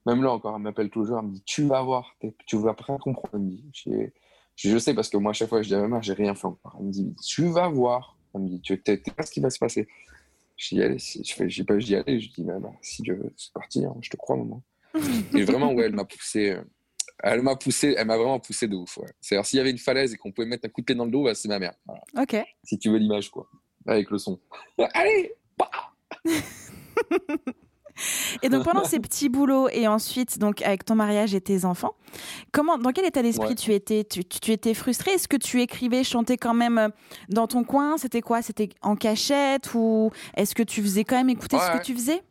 Même 0.05 0.23
là 0.23 0.31
encore, 0.31 0.55
elle 0.55 0.61
m'appelle 0.61 0.89
toujours. 0.89 1.19
Elle 1.19 1.25
me 1.25 1.33
dit, 1.33 1.43
tu 1.45 1.63
vas 1.67 1.81
voir. 1.81 2.15
Tu 2.47 2.57
vas 2.57 2.73
pas 2.73 2.97
comprendre. 2.97 3.29
Elle 3.33 3.39
me 3.39 3.49
dit, 3.51 4.11
je 4.55 4.77
sais 4.77 4.93
parce 4.93 5.09
que 5.09 5.17
moi, 5.17 5.31
à 5.31 5.33
chaque 5.33 5.49
fois, 5.49 5.61
je 5.61 5.67
dis 5.67 5.75
à 5.75 5.81
ma 5.81 5.87
mère, 5.87 6.03
j'ai 6.03 6.13
rien 6.13 6.35
fait 6.35 6.45
encore. 6.45 6.75
Elle 6.79 6.85
me 6.85 6.91
dit, 6.91 7.15
tu 7.25 7.45
vas 7.47 7.67
voir. 7.67 8.17
Elle 8.33 8.41
me 8.41 8.49
dit, 8.49 8.61
tu 8.61 8.81
sais 8.85 8.97
pas 9.15 9.23
ce 9.23 9.31
qui 9.31 9.39
va 9.39 9.49
se 9.49 9.59
passer. 9.59 9.87
Je 10.57 10.75
dis, 10.75 10.81
allez, 10.81 10.97
je 10.99 11.33
fais, 11.33 11.45
pas, 11.63 11.79
je 11.79 11.85
dis, 11.85 11.95
allez, 11.95 12.19
je 12.19 12.29
dis, 12.29 12.45
si 12.81 13.01
Dieu 13.01 13.15
veut, 13.15 13.33
c'est 13.35 13.53
parti, 13.53 13.85
hein, 13.85 13.95
je 14.01 14.09
te 14.09 14.17
crois, 14.17 14.37
maman. 14.37 14.63
et 15.35 15.43
vraiment, 15.43 15.73
ouais, 15.73 15.85
elle 15.85 15.95
m'a 15.95 16.05
poussé, 16.05 16.57
Elle 17.23 17.41
m'a 17.41 17.55
poussé, 17.55 17.95
elle 17.97 18.05
m'a 18.05 18.17
vraiment 18.17 18.39
poussé 18.39 18.67
de 18.67 18.75
ouf. 18.75 18.99
C'est-à-dire, 19.19 19.45
s'il 19.45 19.57
y 19.57 19.59
avait 19.59 19.71
une 19.71 19.79
falaise 19.79 20.13
et 20.13 20.17
qu'on 20.17 20.31
pouvait 20.31 20.47
mettre 20.47 20.65
un 20.65 20.69
coup 20.69 20.81
de 20.81 20.85
pied 20.85 20.95
dans 20.95 21.05
le 21.05 21.11
dos, 21.11 21.23
bah, 21.23 21.33
c'est 21.33 21.47
ma 21.47 21.59
mère. 21.59 21.73
Ok. 22.17 22.35
Si 22.63 22.77
tu 22.77 22.89
veux 22.89 22.97
l'image, 22.97 23.29
quoi. 23.31 23.47
Avec 23.87 24.09
le 24.11 24.17
son. 24.17 24.39
Allez 24.93 25.33
Et 28.41 28.49
donc 28.49 28.63
pendant 28.63 28.83
ces 28.83 28.99
petits 28.99 29.29
boulots 29.29 29.69
et 29.69 29.87
ensuite 29.87 30.39
donc 30.39 30.61
avec 30.61 30.85
ton 30.85 30.95
mariage 30.95 31.35
et 31.35 31.41
tes 31.41 31.65
enfants, 31.65 31.95
comment, 32.51 32.77
dans 32.77 32.91
quel 32.91 33.05
état 33.05 33.21
d'esprit 33.21 33.55
tu 33.55 33.73
étais? 33.73 34.03
Tu, 34.03 34.25
tu, 34.25 34.51
étais 34.51 34.73
frustré 34.73 35.11
Est-ce 35.11 35.27
que 35.27 35.37
tu 35.37 35.61
écrivais, 35.61 36.03
chantais 36.03 36.37
quand 36.37 36.53
même 36.53 36.77
euh, 36.77 36.89
dans 37.29 37.47
ton 37.47 37.63
coin? 37.63 37.97
C'était 37.97 38.21
quoi? 38.21 38.41
C'était 38.41 38.69
en 38.81 38.95
cachette 38.95 39.73
ou 39.73 40.11
est-ce 40.35 40.55
que 40.55 40.63
tu 40.63 40.81
faisais 40.81 41.03
quand 41.03 41.15
même 41.15 41.29
écouter 41.29 41.57
ce 41.57 41.77
que 41.77 41.83
tu 41.83 41.93
faisais? 41.93 42.21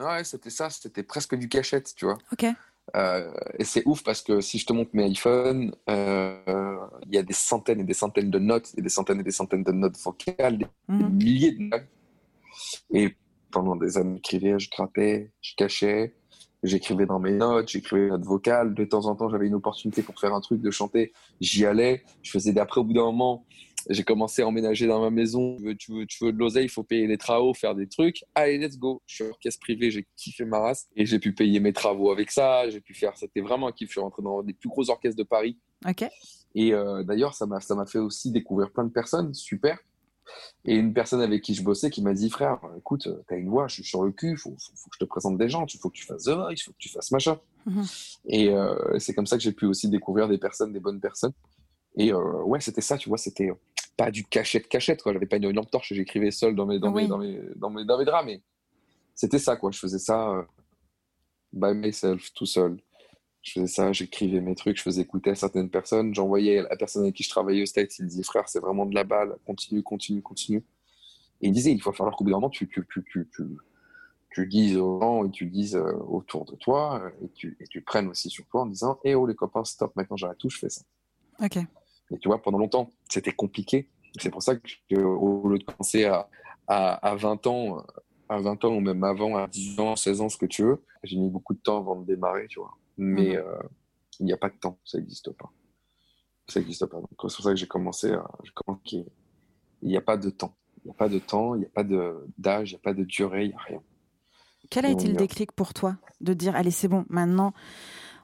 Ouais, 0.00 0.24
c'était 0.24 0.50
ça. 0.50 0.70
C'était 0.70 1.02
presque 1.02 1.34
du 1.34 1.48
cachette, 1.48 1.94
tu 1.94 2.06
vois. 2.06 2.18
Ok. 2.32 2.46
Euh, 2.96 3.32
et 3.58 3.64
c'est 3.64 3.82
ouf 3.86 4.02
parce 4.02 4.22
que 4.22 4.40
si 4.40 4.58
je 4.58 4.66
te 4.66 4.72
montre 4.72 4.90
mes 4.92 5.06
iPhones, 5.06 5.74
euh, 5.88 6.76
il 7.06 7.14
y 7.14 7.18
a 7.18 7.22
des 7.22 7.32
centaines 7.32 7.80
et 7.80 7.84
des 7.84 7.94
centaines 7.94 8.30
de 8.30 8.38
notes, 8.38 8.72
et 8.76 8.82
des 8.82 8.88
centaines 8.88 9.20
et 9.20 9.22
des 9.22 9.30
centaines 9.30 9.62
de 9.62 9.72
notes 9.72 9.96
vocales, 9.98 10.58
des, 10.58 10.66
mhm. 10.88 11.08
milliers 11.10 11.52
de 11.52 11.62
notes. 11.62 11.86
Et 12.90 13.16
pendant 13.52 13.76
des 13.76 13.98
années, 13.98 14.16
j'écrivais, 14.16 14.58
je 14.58 14.70
grattais, 14.70 15.32
je 15.40 15.54
cachais, 15.56 16.14
j'écrivais 16.62 17.06
dans 17.06 17.20
mes 17.20 17.32
notes, 17.32 17.68
j'écrivais 17.68 18.08
notes 18.08 18.24
vocales. 18.24 18.74
De 18.74 18.84
temps 18.84 19.06
en 19.06 19.14
temps, 19.14 19.28
j'avais 19.28 19.46
une 19.46 19.54
opportunité 19.54 20.02
pour 20.02 20.18
faire 20.18 20.34
un 20.34 20.40
truc, 20.40 20.60
de 20.60 20.70
chanter, 20.70 21.12
j'y 21.40 21.64
allais. 21.64 22.02
Je 22.22 22.30
faisais 22.30 22.52
d'après, 22.52 22.80
au 22.80 22.84
bout 22.84 22.94
d'un 22.94 23.04
moment, 23.04 23.46
j'ai 23.88 24.04
commencé 24.04 24.42
à 24.42 24.46
emménager 24.46 24.86
dans 24.86 25.00
ma 25.00 25.10
maison. 25.10 25.56
Tu 25.56 25.64
veux, 25.64 25.76
tu 25.76 25.92
veux, 25.92 26.06
tu 26.06 26.24
veux 26.24 26.32
de 26.32 26.38
l'oseille, 26.38 26.66
il 26.66 26.70
faut 26.70 26.84
payer 26.84 27.06
les 27.06 27.18
travaux, 27.18 27.52
faire 27.54 27.74
des 27.74 27.88
trucs. 27.88 28.24
Allez, 28.34 28.58
let's 28.58 28.78
go. 28.78 29.02
Je 29.06 29.16
suis 29.16 29.24
orchestre 29.24 29.60
privé, 29.60 29.90
j'ai 29.90 30.06
kiffé 30.16 30.44
ma 30.44 30.60
race 30.60 30.88
et 30.96 31.06
j'ai 31.06 31.18
pu 31.18 31.32
payer 31.32 31.60
mes 31.60 31.72
travaux 31.72 32.10
avec 32.10 32.30
ça. 32.30 32.68
J'ai 32.68 32.80
pu 32.80 32.94
faire, 32.94 33.16
c'était 33.16 33.40
vraiment 33.40 33.68
un 33.68 33.72
kiff. 33.72 33.88
Je 33.88 33.92
suis 33.92 34.00
rentré 34.00 34.22
dans 34.22 34.42
des 34.42 34.54
plus 34.54 34.68
gros 34.68 34.88
orchestres 34.90 35.18
de 35.18 35.24
Paris. 35.24 35.58
Ok. 35.88 36.04
Et 36.54 36.72
euh, 36.74 37.02
d'ailleurs, 37.02 37.34
ça 37.34 37.46
m'a, 37.46 37.60
ça 37.60 37.74
m'a 37.74 37.86
fait 37.86 37.98
aussi 37.98 38.30
découvrir 38.30 38.70
plein 38.70 38.84
de 38.84 38.92
personnes, 38.92 39.32
super. 39.34 39.78
Et 40.64 40.76
une 40.76 40.92
personne 40.92 41.20
avec 41.20 41.42
qui 41.42 41.54
je 41.54 41.62
bossais 41.62 41.90
qui 41.90 42.02
m'a 42.02 42.14
dit 42.14 42.30
frère, 42.30 42.60
écoute, 42.78 43.08
t'as 43.26 43.36
une 43.36 43.48
voix, 43.48 43.66
je 43.68 43.74
suis 43.74 43.84
sur 43.84 44.04
le 44.04 44.12
cul, 44.12 44.36
faut, 44.36 44.54
faut, 44.58 44.72
faut, 44.76 44.90
que 44.90 44.96
je 44.96 45.04
te 45.04 45.04
présente 45.04 45.36
des 45.36 45.48
gens, 45.48 45.66
il 45.66 45.78
faut 45.78 45.88
que 45.88 45.96
tu 45.96 46.06
fasses 46.06 46.24
The 46.24 46.30
Voice, 46.30 46.52
il 46.52 46.62
faut 46.62 46.72
que 46.72 46.78
tu 46.78 46.88
fasses 46.88 47.10
machin. 47.10 47.38
Mhm. 47.66 47.84
Et 48.26 48.50
euh, 48.50 48.98
c'est 48.98 49.14
comme 49.14 49.26
ça 49.26 49.36
que 49.36 49.42
j'ai 49.42 49.52
pu 49.52 49.66
aussi 49.66 49.88
découvrir 49.88 50.28
des 50.28 50.38
personnes, 50.38 50.72
des 50.72 50.80
bonnes 50.80 51.00
personnes. 51.00 51.32
Et 51.96 52.12
euh, 52.12 52.42
ouais, 52.44 52.60
c'était 52.60 52.80
ça, 52.80 52.96
tu 52.96 53.08
vois, 53.08 53.18
c'était 53.18 53.50
pas 53.96 54.10
du 54.10 54.24
cachette 54.24 54.68
cachette, 54.68 55.02
quoi. 55.02 55.12
J'avais 55.12 55.26
pas 55.26 55.36
une 55.36 55.50
lampe 55.50 55.70
torche, 55.70 55.92
j'écrivais 55.92 56.30
seul 56.30 56.54
dans 56.54 56.66
mes, 56.66 56.78
dans, 56.78 56.92
mes, 56.92 57.08
dans, 57.08 57.18
mes, 57.18 57.40
dans, 57.56 57.70
mes, 57.70 57.84
dans 57.84 57.98
mes 57.98 58.04
draps, 58.04 58.24
mais 58.24 58.40
c'était 59.14 59.38
ça, 59.38 59.56
quoi. 59.56 59.70
Je 59.72 59.78
faisais 59.78 59.98
ça 59.98 60.30
euh, 60.30 60.42
by 61.52 61.74
myself, 61.74 62.32
tout 62.34 62.46
seul 62.46 62.78
je 63.42 63.52
faisais 63.52 63.66
ça, 63.66 63.92
j'écrivais 63.92 64.40
mes 64.40 64.54
trucs, 64.54 64.76
je 64.76 64.82
faisais 64.82 65.02
écouter 65.02 65.30
à 65.30 65.34
certaines 65.34 65.68
personnes, 65.68 66.14
j'envoyais 66.14 66.58
à 66.58 66.62
la 66.62 66.76
personne 66.76 67.02
avec 67.02 67.16
qui 67.16 67.24
je 67.24 67.30
travaillais 67.30 67.62
au 67.62 67.66
States, 67.66 67.98
il 67.98 68.04
me 68.04 68.08
disait 68.08 68.22
frère, 68.22 68.48
c'est 68.48 68.60
vraiment 68.60 68.86
de 68.86 68.94
la 68.94 69.04
balle, 69.04 69.36
continue, 69.44 69.82
continue, 69.82 70.22
continue. 70.22 70.64
Et 71.40 71.48
il 71.48 71.52
disait, 71.52 71.72
il 71.72 71.82
faut 71.82 71.92
falloir 71.92 72.16
qu'au 72.16 72.22
bout 72.22 72.30
d'un 72.30 72.36
moment, 72.36 72.50
tu, 72.50 72.68
tu, 72.68 72.86
tu, 72.88 73.02
tu, 73.02 73.28
tu, 73.34 73.42
tu 74.30 74.46
dises 74.46 74.76
aux 74.76 75.00
gens 75.00 75.24
et 75.26 75.30
tu 75.30 75.46
dises 75.46 75.74
euh, 75.74 75.92
autour 76.08 76.44
de 76.44 76.54
toi 76.54 77.10
et 77.20 77.28
tu, 77.30 77.56
et 77.58 77.66
tu 77.66 77.82
prennes 77.82 78.08
aussi 78.08 78.30
sur 78.30 78.46
toi 78.46 78.62
en 78.62 78.66
disant, 78.66 79.00
eh 79.04 79.16
oh 79.16 79.26
les 79.26 79.34
copains, 79.34 79.64
stop, 79.64 79.94
maintenant 79.96 80.16
j'arrête 80.16 80.38
tout, 80.38 80.48
je 80.48 80.58
fais 80.58 80.68
ça. 80.68 80.82
Ok. 81.40 81.56
Et 81.56 82.18
tu 82.18 82.28
vois, 82.28 82.40
pendant 82.40 82.58
longtemps, 82.58 82.90
c'était 83.08 83.32
compliqué. 83.32 83.88
C'est 84.20 84.30
pour 84.30 84.42
ça 84.42 84.54
que, 84.54 84.94
au 84.94 85.48
lieu 85.48 85.58
de 85.58 85.64
commencer 85.64 86.04
à, 86.04 86.28
à, 86.68 87.10
à 87.10 87.16
20 87.16 87.46
ans, 87.48 87.82
à 88.28 88.38
20 88.38 88.64
ans 88.66 88.74
ou 88.74 88.80
même 88.80 89.02
avant, 89.02 89.36
à 89.36 89.48
10 89.48 89.80
ans, 89.80 89.96
16 89.96 90.20
ans, 90.20 90.28
ce 90.28 90.36
que 90.36 90.46
tu 90.46 90.62
veux, 90.62 90.84
j'ai 91.02 91.16
mis 91.16 91.28
beaucoup 91.28 91.54
de 91.54 91.60
temps 91.60 91.78
avant 91.78 91.96
de 91.96 92.06
démarrer, 92.06 92.46
tu 92.46 92.60
vois 92.60 92.76
mais 92.96 93.36
mhm. 93.36 93.44
euh, 93.46 93.62
il 94.20 94.26
n'y 94.26 94.32
a 94.32 94.36
pas 94.36 94.48
de 94.48 94.56
temps, 94.56 94.78
ça 94.84 94.98
n'existe 94.98 95.30
pas. 95.32 95.50
Ça 96.48 96.60
n'existe 96.60 96.86
pas. 96.86 96.98
C'est 97.10 97.16
pour 97.16 97.30
ça 97.30 97.50
que 97.50 97.56
j'ai 97.56 97.66
commencé 97.66 98.12
à. 98.12 98.28
Il 98.90 99.88
n'y 99.88 99.96
a 99.96 100.00
pas 100.00 100.16
de 100.16 100.30
temps. 100.30 100.56
Il 100.84 100.88
n'y 100.88 100.90
a 100.90 100.94
pas 100.94 101.08
de 101.08 101.18
temps, 101.18 101.54
il 101.54 101.60
n'y 101.60 101.66
a 101.66 101.70
pas 101.70 101.84
d'âge, 102.38 102.70
il 102.70 102.74
n'y 102.74 102.78
a 102.78 102.82
pas 102.82 102.94
de 102.94 103.04
durée, 103.04 103.44
il 103.44 103.48
n'y 103.48 103.54
a 103.54 103.58
rien. 103.58 103.82
Quel 104.70 104.86
a 104.86 104.90
été 104.90 105.06
le 105.06 105.14
déclic 105.14 105.52
pour 105.52 105.74
toi 105.74 105.96
de 106.20 106.34
dire 106.34 106.56
allez, 106.56 106.70
c'est 106.70 106.88
bon, 106.88 107.04
maintenant 107.08 107.52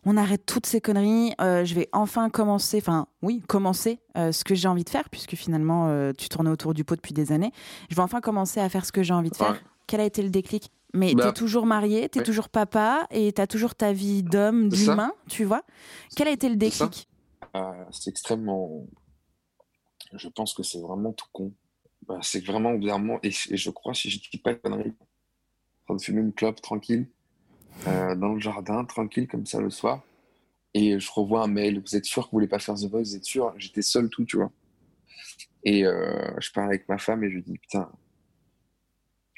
on 0.04 0.16
arrête 0.16 0.46
toutes 0.46 0.64
ces 0.64 0.80
conneries, 0.80 1.34
euh, 1.40 1.64
je 1.64 1.74
vais 1.74 1.88
enfin 1.92 2.30
commencer, 2.30 2.78
enfin 2.78 3.08
oui, 3.20 3.42
commencer 3.46 4.00
euh, 4.16 4.32
ce 4.32 4.44
que 4.44 4.54
j'ai 4.54 4.68
envie 4.68 4.84
de 4.84 4.88
faire, 4.88 5.10
puisque 5.10 5.34
finalement 5.34 6.12
tu 6.14 6.28
tournais 6.28 6.50
autour 6.50 6.74
du 6.74 6.84
pot 6.84 6.96
depuis 6.96 7.12
des 7.12 7.32
années. 7.32 7.52
Je 7.90 7.96
vais 7.96 8.02
enfin 8.02 8.20
commencer 8.20 8.60
à 8.60 8.68
faire 8.68 8.86
ce 8.86 8.92
que 8.92 9.02
j'ai 9.02 9.14
envie 9.14 9.30
de 9.30 9.36
faire. 9.36 9.62
Quel 9.86 10.00
a 10.00 10.04
été 10.04 10.22
le 10.22 10.30
déclic? 10.30 10.70
Mais 10.94 11.14
bah, 11.14 11.24
tu 11.24 11.28
es 11.28 11.32
toujours 11.32 11.66
marié, 11.66 12.08
tu 12.08 12.18
es 12.18 12.22
toujours 12.22 12.48
papa 12.48 13.06
et 13.10 13.32
tu 13.32 13.40
as 13.40 13.46
toujours 13.46 13.74
ta 13.74 13.92
vie 13.92 14.22
d'homme, 14.22 14.68
d'humain, 14.68 15.12
tu 15.28 15.44
vois. 15.44 15.62
Quel 16.16 16.28
a 16.28 16.30
été 16.30 16.48
le 16.48 16.56
déclic? 16.56 17.08
Euh, 17.54 17.84
C'est 17.90 18.10
extrêmement. 18.10 18.86
Je 20.12 20.28
pense 20.28 20.54
que 20.54 20.62
c'est 20.62 20.80
vraiment 20.80 21.12
tout 21.12 21.26
con. 21.32 21.52
Bah, 22.06 22.18
c'est 22.22 22.44
vraiment, 22.44 22.76
vraiment, 22.78 23.18
et, 23.22 23.30
je 23.30 23.70
crois, 23.70 23.92
si 23.92 24.08
je 24.08 24.18
dis 24.30 24.38
pas 24.38 24.54
de 24.54 24.58
conneries, 24.58 24.94
en 25.82 25.84
train 25.84 25.96
de 25.96 26.00
fumer 26.00 26.22
une 26.22 26.32
clope 26.32 26.60
tranquille, 26.62 27.06
euh, 27.86 28.14
dans 28.14 28.32
le 28.32 28.40
jardin, 28.40 28.84
tranquille, 28.84 29.28
comme 29.28 29.44
ça 29.44 29.60
le 29.60 29.70
soir. 29.70 30.02
Et 30.72 30.98
je 30.98 31.10
revois 31.10 31.44
un 31.44 31.48
mail, 31.48 31.80
vous 31.80 31.96
êtes 31.96 32.04
sûr 32.06 32.24
que 32.24 32.30
vous 32.30 32.36
voulez 32.36 32.48
pas 32.48 32.58
faire 32.58 32.76
The 32.76 32.84
Voice, 32.84 33.02
vous 33.02 33.16
êtes 33.16 33.24
sûr? 33.24 33.52
J'étais 33.58 33.82
seul 33.82 34.08
tout, 34.08 34.24
tu 34.24 34.36
vois. 34.36 34.50
Et 35.64 35.84
euh, 35.84 36.30
je 36.40 36.50
parle 36.52 36.68
avec 36.68 36.88
ma 36.88 36.98
femme 36.98 37.24
et 37.24 37.30
je 37.30 37.36
lui 37.36 37.42
dis, 37.42 37.58
putain, 37.58 37.90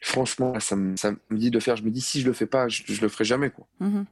franchement, 0.01 0.59
ça 0.61 0.77
me, 0.77 0.97
ça 0.97 1.13
me, 1.13 1.37
dit 1.37 1.51
de 1.51 1.61
faire. 1.61 1.77
Je 1.77 1.83
me 1.83 1.91
dis, 1.91 2.01
si 2.01 2.21
je 2.21 2.27
le 2.27 2.33
fais 2.33 2.47
pas, 2.47 2.69
je, 2.69 2.83
je 2.87 3.01
le 3.01 3.09
ferai 3.09 3.25
jamais, 3.25 3.51
quoi. 3.51 3.67
Mm-hmm. 3.81 4.05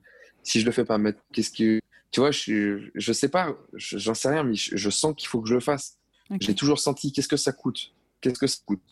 Si 0.43 0.61
je 0.61 0.67
le 0.67 0.73
fais 0.73 0.85
pas, 0.85 0.99
mais 0.99 1.15
qu'est-ce 1.33 1.51
que. 1.51 1.81
Tu 2.11 2.21
vois, 2.21 2.31
je, 2.31 2.89
je 2.95 3.13
sais 3.13 3.29
pas, 3.29 3.55
j'en 3.75 4.15
sais 4.15 4.31
rien, 4.31 4.43
mais 4.43 4.55
je, 4.55 4.91
sens 4.91 5.15
qu'il 5.15 5.29
faut 5.29 5.43
que 5.43 5.49
je 5.49 5.55
le 5.55 5.61
fasse. 5.61 5.99
J'ai 6.41 6.55
toujours 6.55 6.79
senti, 6.79 7.13
qu'est-ce 7.13 7.29
que 7.29 7.37
ça 7.37 7.53
coûte? 7.53 7.93
Qu'est-ce 8.21 8.39
que 8.39 8.47
ça 8.47 8.59
coûte? 8.65 8.83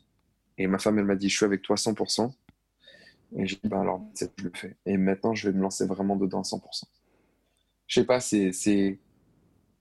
Et 0.58 0.66
ma 0.66 0.78
femme, 0.78 0.98
elle 0.98 1.04
m'a 1.04 1.16
dit, 1.16 1.28
je 1.28 1.36
suis 1.36 1.44
avec 1.44 1.62
toi 1.62 1.76
100%. 1.76 2.32
Et 3.36 3.46
j'ai 3.46 3.56
dit, 3.56 3.68
ben 3.68 3.80
alors, 3.80 4.02
je 4.18 4.44
le 4.44 4.50
fais. 4.54 4.76
Et 4.84 4.96
maintenant, 4.96 5.34
je 5.34 5.48
vais 5.48 5.56
me 5.56 5.62
lancer 5.62 5.86
vraiment 5.86 6.16
dedans 6.16 6.42
100%. 6.42 6.60
Je 7.86 8.00
sais 8.00 8.06
pas, 8.06 8.20
c'est. 8.20 8.98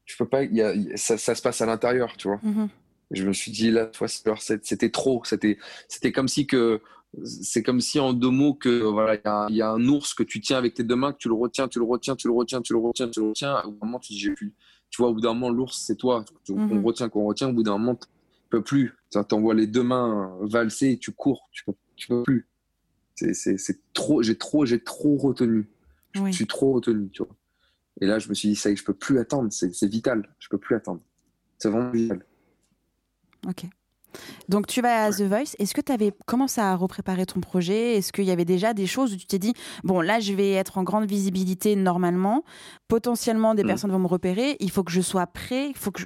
Je 0.05 0.17
peux 0.17 0.27
pas. 0.27 0.43
Y 0.43 0.61
a, 0.61 0.73
ça, 0.95 1.17
ça, 1.17 1.35
se 1.35 1.41
passe 1.41 1.61
à 1.61 1.65
l'intérieur, 1.65 2.15
tu 2.17 2.27
vois. 2.27 2.37
Mm-hmm. 2.37 2.69
Je 3.11 3.23
me 3.23 3.33
suis 3.33 3.51
dit, 3.51 3.71
là, 3.71 3.85
toi, 3.85 4.07
c'était 4.07 4.91
trop. 4.91 5.23
C'était 5.25 6.11
comme 6.11 6.27
si 6.27 6.47
que 6.47 6.81
c'est 7.23 7.63
comme 7.63 7.81
si 7.81 7.99
en 7.99 8.13
deux 8.13 8.29
mots 8.29 8.53
que 8.53 8.81
voilà 8.83 9.15
il 9.49 9.55
y, 9.55 9.61
a 9.61 9.69
un 9.69 9.87
ours 9.87 10.13
que 10.13 10.23
tu 10.23 10.41
tiens 10.41 10.57
avec 10.57 10.73
tes 10.73 10.83
deux 10.83 10.95
mains 10.95 11.13
que 11.13 11.17
tu 11.17 11.27
le 11.27 11.33
retiens 11.33 11.67
tu 11.67 11.79
le 11.79 11.85
retiens 11.85 12.15
tu 12.15 12.27
le 12.27 12.33
retiens 12.33 12.61
tu 12.61 12.73
le 12.73 12.79
retiens 12.79 13.09
tu 13.09 13.19
le 13.19 13.27
retiens 13.27 13.61
au 13.63 13.71
bout 13.71 13.79
d'un 13.79 13.85
moment 13.85 13.99
tu 13.99 14.13
dis 14.13 14.19
j'ai 14.19 14.31
plus. 14.31 14.53
Tu 14.89 15.01
vois 15.01 15.09
au 15.09 15.13
bout 15.13 15.21
d'un 15.21 15.33
moment 15.33 15.49
l'ours 15.49 15.77
c'est 15.77 15.95
toi. 15.95 16.25
On 16.49 16.53
mhm. 16.55 16.85
retient 16.85 17.09
qu'on 17.09 17.25
retient 17.25 17.49
au 17.49 17.53
bout 17.53 17.63
d'un 17.63 17.77
moment 17.77 17.95
tu 17.95 18.07
peux 18.49 18.63
plus. 18.63 18.93
Tu 19.11 19.19
t'envoies 19.27 19.53
les 19.53 19.67
deux 19.67 19.83
mains 19.83 20.37
valser 20.41 20.91
et 20.91 20.97
tu 20.97 21.11
cours 21.11 21.49
tu 21.51 21.63
peux 21.65 21.73
tu 21.95 22.07
peux 22.07 22.23
plus. 22.23 22.47
C'est 23.15 23.93
trop 23.93 24.21
j'ai 24.21 24.37
trop 24.37 24.65
j'ai 24.65 24.83
trop 24.83 25.17
retenu. 25.17 25.69
Je 26.13 26.31
suis 26.31 26.47
trop 26.47 26.73
retenu 26.73 27.09
tu 27.11 27.23
vois. 27.23 27.35
Et 28.01 28.07
là 28.07 28.19
je 28.19 28.29
me 28.29 28.33
suis 28.33 28.49
dit 28.49 28.55
ça 28.55 28.69
y 28.69 28.73
est 28.73 28.75
je 28.75 28.83
peux 28.83 28.93
plus 28.93 29.19
attendre. 29.19 29.49
C'est 29.51 29.87
vital. 29.87 30.35
Je 30.39 30.49
peux 30.49 30.57
plus 30.57 30.75
attendre. 30.75 31.01
C'est 31.59 31.69
vraiment 31.69 31.91
vital. 31.91 32.25
Ok 33.47 33.67
donc 34.49 34.67
tu 34.67 34.81
vas 34.81 35.05
à 35.05 35.11
The 35.11 35.21
Voice. 35.21 35.55
Est-ce 35.59 35.73
que 35.73 35.81
tu 35.81 35.91
avais 35.91 36.13
commencé 36.25 36.61
à 36.61 36.75
repréparer 36.75 37.25
ton 37.25 37.39
projet? 37.39 37.95
Est-ce 37.95 38.11
qu'il 38.11 38.25
y 38.25 38.31
avait 38.31 38.45
déjà 38.45 38.73
des 38.73 38.87
choses 38.87 39.13
où 39.13 39.17
tu 39.17 39.25
t'es 39.25 39.39
dit 39.39 39.53
bon 39.83 40.01
là 40.01 40.19
je 40.19 40.33
vais 40.33 40.51
être 40.51 40.77
en 40.77 40.83
grande 40.83 41.05
visibilité 41.05 41.75
normalement, 41.75 42.43
potentiellement 42.87 43.55
des 43.55 43.63
mm. 43.63 43.67
personnes 43.67 43.91
vont 43.91 43.99
me 43.99 44.07
repérer, 44.07 44.57
il 44.59 44.71
faut 44.71 44.83
que 44.83 44.91
je 44.91 45.01
sois 45.01 45.27
prêt, 45.27 45.69
il 45.69 45.77
faut 45.77 45.91
que 45.91 46.01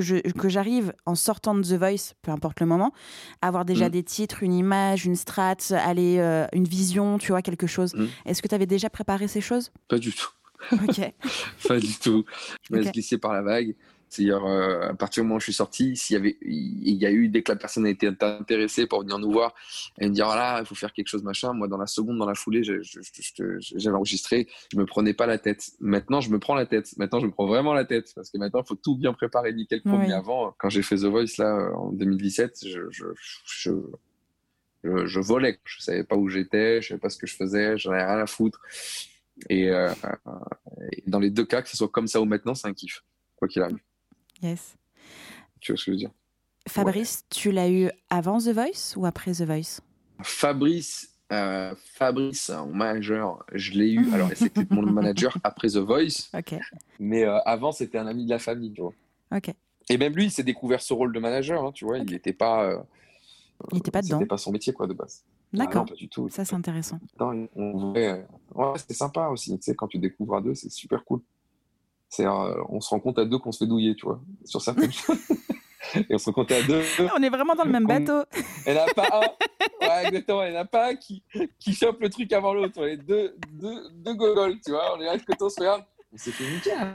je, 0.00 0.20
que, 0.20 0.48
j'arrive 0.48 0.92
en 1.06 1.14
sortant 1.14 1.54
de 1.54 1.62
The 1.62 1.78
Voice, 1.78 2.14
peu 2.22 2.30
importe 2.30 2.60
le 2.60 2.66
moment, 2.66 2.92
à 3.40 3.48
avoir 3.48 3.64
déjà 3.64 3.88
mm. 3.88 3.92
des 3.92 4.02
titres, 4.02 4.42
une 4.42 4.52
image, 4.52 5.04
une 5.04 5.16
strat, 5.16 5.56
aller 5.70 6.18
euh, 6.18 6.46
une 6.52 6.64
vision, 6.64 7.18
tu 7.18 7.32
vois 7.32 7.42
quelque 7.42 7.66
chose. 7.66 7.94
Mm. 7.94 8.06
Est-ce 8.26 8.42
que 8.42 8.48
tu 8.48 8.54
avais 8.54 8.66
déjà 8.66 8.90
préparé 8.90 9.28
ces 9.28 9.40
choses? 9.40 9.70
Pas 9.88 9.98
du 9.98 10.12
tout. 10.12 10.30
Ok. 10.72 11.00
pas 11.68 11.78
du 11.78 11.94
tout. 11.98 12.24
Je 12.70 12.76
me 12.76 13.02
suis 13.02 13.18
par 13.18 13.32
la 13.32 13.42
vague. 13.42 13.74
C'est-à-dire, 14.12 14.44
euh, 14.44 14.90
à 14.90 14.94
partir 14.94 15.22
du 15.22 15.26
moment 15.26 15.36
où 15.36 15.40
je 15.40 15.44
suis 15.44 15.54
sorti, 15.54 15.96
s'il 15.96 16.14
y 16.14 16.16
avait, 16.18 16.36
il 16.42 16.96
y 16.96 17.06
a 17.06 17.10
eu, 17.10 17.28
dès 17.28 17.42
que 17.42 17.50
la 17.50 17.56
personne 17.56 17.86
a 17.86 17.88
été 17.88 18.06
intéressée 18.06 18.86
pour 18.86 19.00
venir 19.00 19.18
nous 19.18 19.32
voir 19.32 19.54
et 19.98 20.06
me 20.06 20.12
dire, 20.12 20.26
voilà, 20.26 20.58
il 20.60 20.66
faut 20.66 20.74
faire 20.74 20.92
quelque 20.92 21.08
chose, 21.08 21.22
machin, 21.22 21.54
moi, 21.54 21.66
dans 21.66 21.78
la 21.78 21.86
seconde, 21.86 22.18
dans 22.18 22.26
la 22.26 22.34
foulée, 22.34 22.62
j'avais 22.62 23.96
enregistré, 23.96 24.48
je 24.70 24.76
me 24.76 24.84
prenais 24.84 25.14
pas 25.14 25.24
la 25.24 25.38
tête. 25.38 25.70
Maintenant, 25.80 26.20
je 26.20 26.28
me 26.28 26.38
prends 26.38 26.54
la 26.54 26.66
tête. 26.66 26.94
Maintenant, 26.98 27.20
je 27.20 27.26
me 27.26 27.30
prends 27.30 27.46
vraiment 27.46 27.72
la 27.72 27.86
tête 27.86 28.12
parce 28.14 28.30
que 28.30 28.36
maintenant, 28.36 28.60
il 28.60 28.68
faut 28.68 28.74
tout 28.74 28.96
bien 28.96 29.14
préparer, 29.14 29.54
nickel, 29.54 29.80
premier 29.80 30.12
avant. 30.12 30.54
Quand 30.58 30.68
j'ai 30.68 30.82
fait 30.82 30.96
The 30.96 31.04
Voice, 31.04 31.38
là, 31.38 31.70
en 31.74 31.90
2017, 31.92 32.66
je, 32.66 32.80
je, 32.90 33.06
je, 33.46 33.70
je, 35.06 35.20
volais. 35.20 35.58
Je 35.64 35.80
savais 35.80 36.04
pas 36.04 36.16
où 36.16 36.28
j'étais, 36.28 36.82
je 36.82 36.88
savais 36.88 37.00
pas 37.00 37.08
ce 37.08 37.16
que 37.16 37.26
je 37.26 37.34
faisais, 37.34 37.78
j'en 37.78 37.92
avais 37.92 38.04
rien 38.04 38.18
à 38.18 38.26
foutre. 38.26 38.60
Et, 39.48 39.70
euh, 39.70 39.90
et 40.92 41.02
dans 41.06 41.18
les 41.18 41.30
deux 41.30 41.46
cas, 41.46 41.62
que 41.62 41.70
ce 41.70 41.78
soit 41.78 41.88
comme 41.88 42.08
ça 42.08 42.20
ou 42.20 42.26
maintenant, 42.26 42.54
c'est 42.54 42.68
un 42.68 42.74
kiff, 42.74 43.02
quoi 43.36 43.48
qu'il 43.48 43.62
arrive. 43.62 43.78
Yes. 44.42 44.76
Tu 45.60 45.72
vois 45.72 45.78
ce 45.78 45.84
que 45.84 45.90
je 45.90 45.90
veux 45.92 45.96
dire? 45.98 46.10
Fabrice, 46.68 47.24
tu 47.30 47.50
l'as 47.52 47.68
eu 47.70 47.90
avant 48.10 48.38
The 48.38 48.48
Voice 48.48 48.94
ou 48.96 49.06
après 49.06 49.32
The 49.32 49.42
Voice? 49.42 49.80
Fabrice, 50.22 51.08
Euh, 51.32 51.74
Fabrice, 51.94 52.50
mon 52.50 52.74
manager, 52.74 53.42
je 53.52 53.72
l'ai 53.72 53.90
eu. 53.92 54.12
Alors, 54.12 54.28
c'était 54.34 54.66
mon 54.70 54.82
manager 55.00 55.36
après 55.42 55.68
The 55.68 55.78
Voice. 55.78 56.28
Ok. 56.36 56.54
Mais 57.00 57.24
euh, 57.24 57.38
avant, 57.46 57.72
c'était 57.72 57.96
un 57.98 58.06
ami 58.06 58.24
de 58.26 58.30
la 58.30 58.38
famille, 58.38 58.70
tu 58.72 58.82
vois. 58.82 58.92
Ok. 59.34 59.50
Et 59.88 59.96
même 59.96 60.14
lui, 60.14 60.24
il 60.26 60.30
s'est 60.30 60.42
découvert 60.42 60.82
ce 60.82 60.92
rôle 60.92 61.12
de 61.12 61.18
manager, 61.18 61.64
hein, 61.64 61.72
tu 61.72 61.84
vois. 61.86 61.98
Il 61.98 62.04
n'était 62.10 62.34
pas. 62.34 62.64
euh, 62.64 62.78
Il 63.72 63.76
n'était 63.76 63.90
pas 63.90 64.02
dedans. 64.02 64.18
C'était 64.18 64.28
pas 64.28 64.36
son 64.38 64.52
métier, 64.52 64.72
quoi, 64.74 64.86
de 64.86 64.92
base. 64.92 65.24
Ah 65.54 65.58
D'accord. 65.58 65.86
pas 65.86 65.94
du 65.94 66.08
tout. 66.08 66.28
Ça, 66.28 66.44
c'est 66.44 66.54
intéressant. 66.54 66.98
Non, 67.18 67.48
on 67.56 67.92
Ouais, 67.94 68.24
c'est 68.86 68.94
sympa 68.94 69.28
aussi. 69.28 69.56
Tu 69.58 69.62
sais, 69.64 69.74
quand 69.74 69.88
tu 69.88 69.98
découvres 69.98 70.36
à 70.36 70.40
deux, 70.42 70.54
c'est 70.54 70.70
super 70.70 71.02
cool. 71.04 71.20
C'est, 72.14 72.26
on 72.26 72.78
se 72.82 72.90
rend 72.90 73.00
compte 73.00 73.18
à 73.18 73.24
deux 73.24 73.38
qu'on 73.38 73.52
se 73.52 73.64
fait 73.64 73.66
douiller, 73.66 73.94
tu 73.96 74.04
vois, 74.04 74.20
sur 74.44 74.60
certaines 74.60 74.92
choses. 74.92 75.16
Et 75.94 76.14
on 76.14 76.18
se 76.18 76.26
rend 76.26 76.32
compte 76.32 76.52
à 76.52 76.62
deux. 76.62 76.82
On 77.16 77.22
est 77.22 77.30
vraiment 77.30 77.54
dans 77.54 77.64
le 77.64 77.70
même 77.70 77.86
bateau. 77.86 78.22
Il 78.66 78.72
n'y 78.74 78.78
en 78.78 78.82
a 78.84 78.92
pas 78.94 79.08
un. 79.12 79.20
Ouais, 79.86 80.06
exactement. 80.08 80.44
Il 80.44 80.50
n'y 80.52 80.58
en 80.58 80.60
a 80.60 80.64
pas 80.66 80.90
un 80.90 80.96
qui, 80.96 81.22
qui 81.58 81.72
chope 81.74 82.00
le 82.02 82.10
truc 82.10 82.30
avant 82.34 82.52
l'autre. 82.52 82.74
On 82.76 82.84
est 82.84 82.98
deux, 82.98 83.34
deux, 83.52 83.88
deux 83.94 84.12
gogoles, 84.14 84.60
tu 84.64 84.72
vois. 84.72 84.94
On 84.94 85.00
est 85.00 85.06
là, 85.06 85.16
de 85.16 85.22
côté, 85.22 85.38
on 85.42 85.48
se 85.48 85.58
regarde. 85.58 85.84
On 86.12 86.18
s'est 86.18 86.32
fait 86.32 86.44
niquer. 86.50 86.72
hein. 86.72 86.94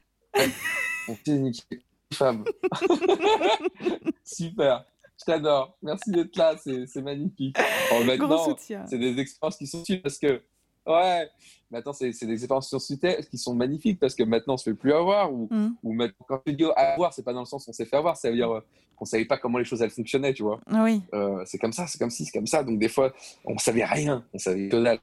On 1.09 1.15
s'est 1.15 1.33
niquer. 1.39 1.81
Femme. 2.13 2.45
Super. 4.23 4.85
Je 5.19 5.25
t'adore. 5.25 5.77
Merci 5.81 6.11
d'être 6.11 6.35
là. 6.37 6.55
C'est 6.63 7.01
magnifique. 7.01 7.57
Gros 7.89 8.03
maintenant, 8.03 8.45
soutien. 8.45 8.85
c'est 8.87 8.99
des 8.99 9.19
expériences 9.19 9.57
qui 9.57 9.65
sont 9.67 9.79
utiles 9.81 10.01
parce 10.01 10.19
que, 10.19 10.41
ouais, 10.87 11.29
maintenant, 11.71 11.93
c'est 11.93 12.11
c'est 12.13 12.25
des 12.25 12.33
expériences 12.33 12.69
qui 12.69 12.79
sont, 12.79 12.97
qui 13.29 13.37
sont 13.37 13.53
magnifiques 13.55 13.99
parce 13.99 14.15
que 14.15 14.23
maintenant, 14.23 14.53
on 14.55 14.57
se 14.57 14.69
fait 14.69 14.75
plus 14.75 14.93
avoir. 14.93 15.31
Ou, 15.31 15.47
Mm. 15.51 15.69
ou 15.83 15.93
maintenant, 15.93 16.25
quand 16.27 16.41
tu 16.45 16.53
dis 16.53 16.65
avoir, 16.75 17.13
c'est 17.13 17.23
pas 17.23 17.33
dans 17.33 17.41
le 17.41 17.45
sens 17.45 17.67
où 17.67 17.69
on 17.69 17.73
s'est 17.73 17.85
fait 17.85 17.97
avoir, 17.97 18.17
ça 18.17 18.29
veut 18.29 18.35
dire 18.35 18.51
euh, 18.51 18.61
qu'on 18.95 19.05
savait 19.05 19.25
pas 19.25 19.37
comment 19.37 19.59
les 19.59 19.65
choses 19.65 19.81
elles 19.83 19.91
fonctionnaient, 19.91 20.33
tu 20.33 20.41
vois. 20.43 20.59
Oui. 20.71 21.01
Euh, 21.13 21.43
c'est 21.45 21.57
comme 21.59 21.71
ça, 21.73 21.85
c'est 21.87 21.99
comme 21.99 22.09
ci, 22.09 22.25
c'est 22.25 22.31
comme 22.37 22.47
ça. 22.47 22.63
Donc, 22.63 22.79
des 22.79 22.89
fois, 22.89 23.13
on 23.45 23.57
savait 23.59 23.85
rien, 23.85 24.25
on 24.33 24.39
savait 24.39 24.69
que 24.69 24.75
dalle. 24.81 24.99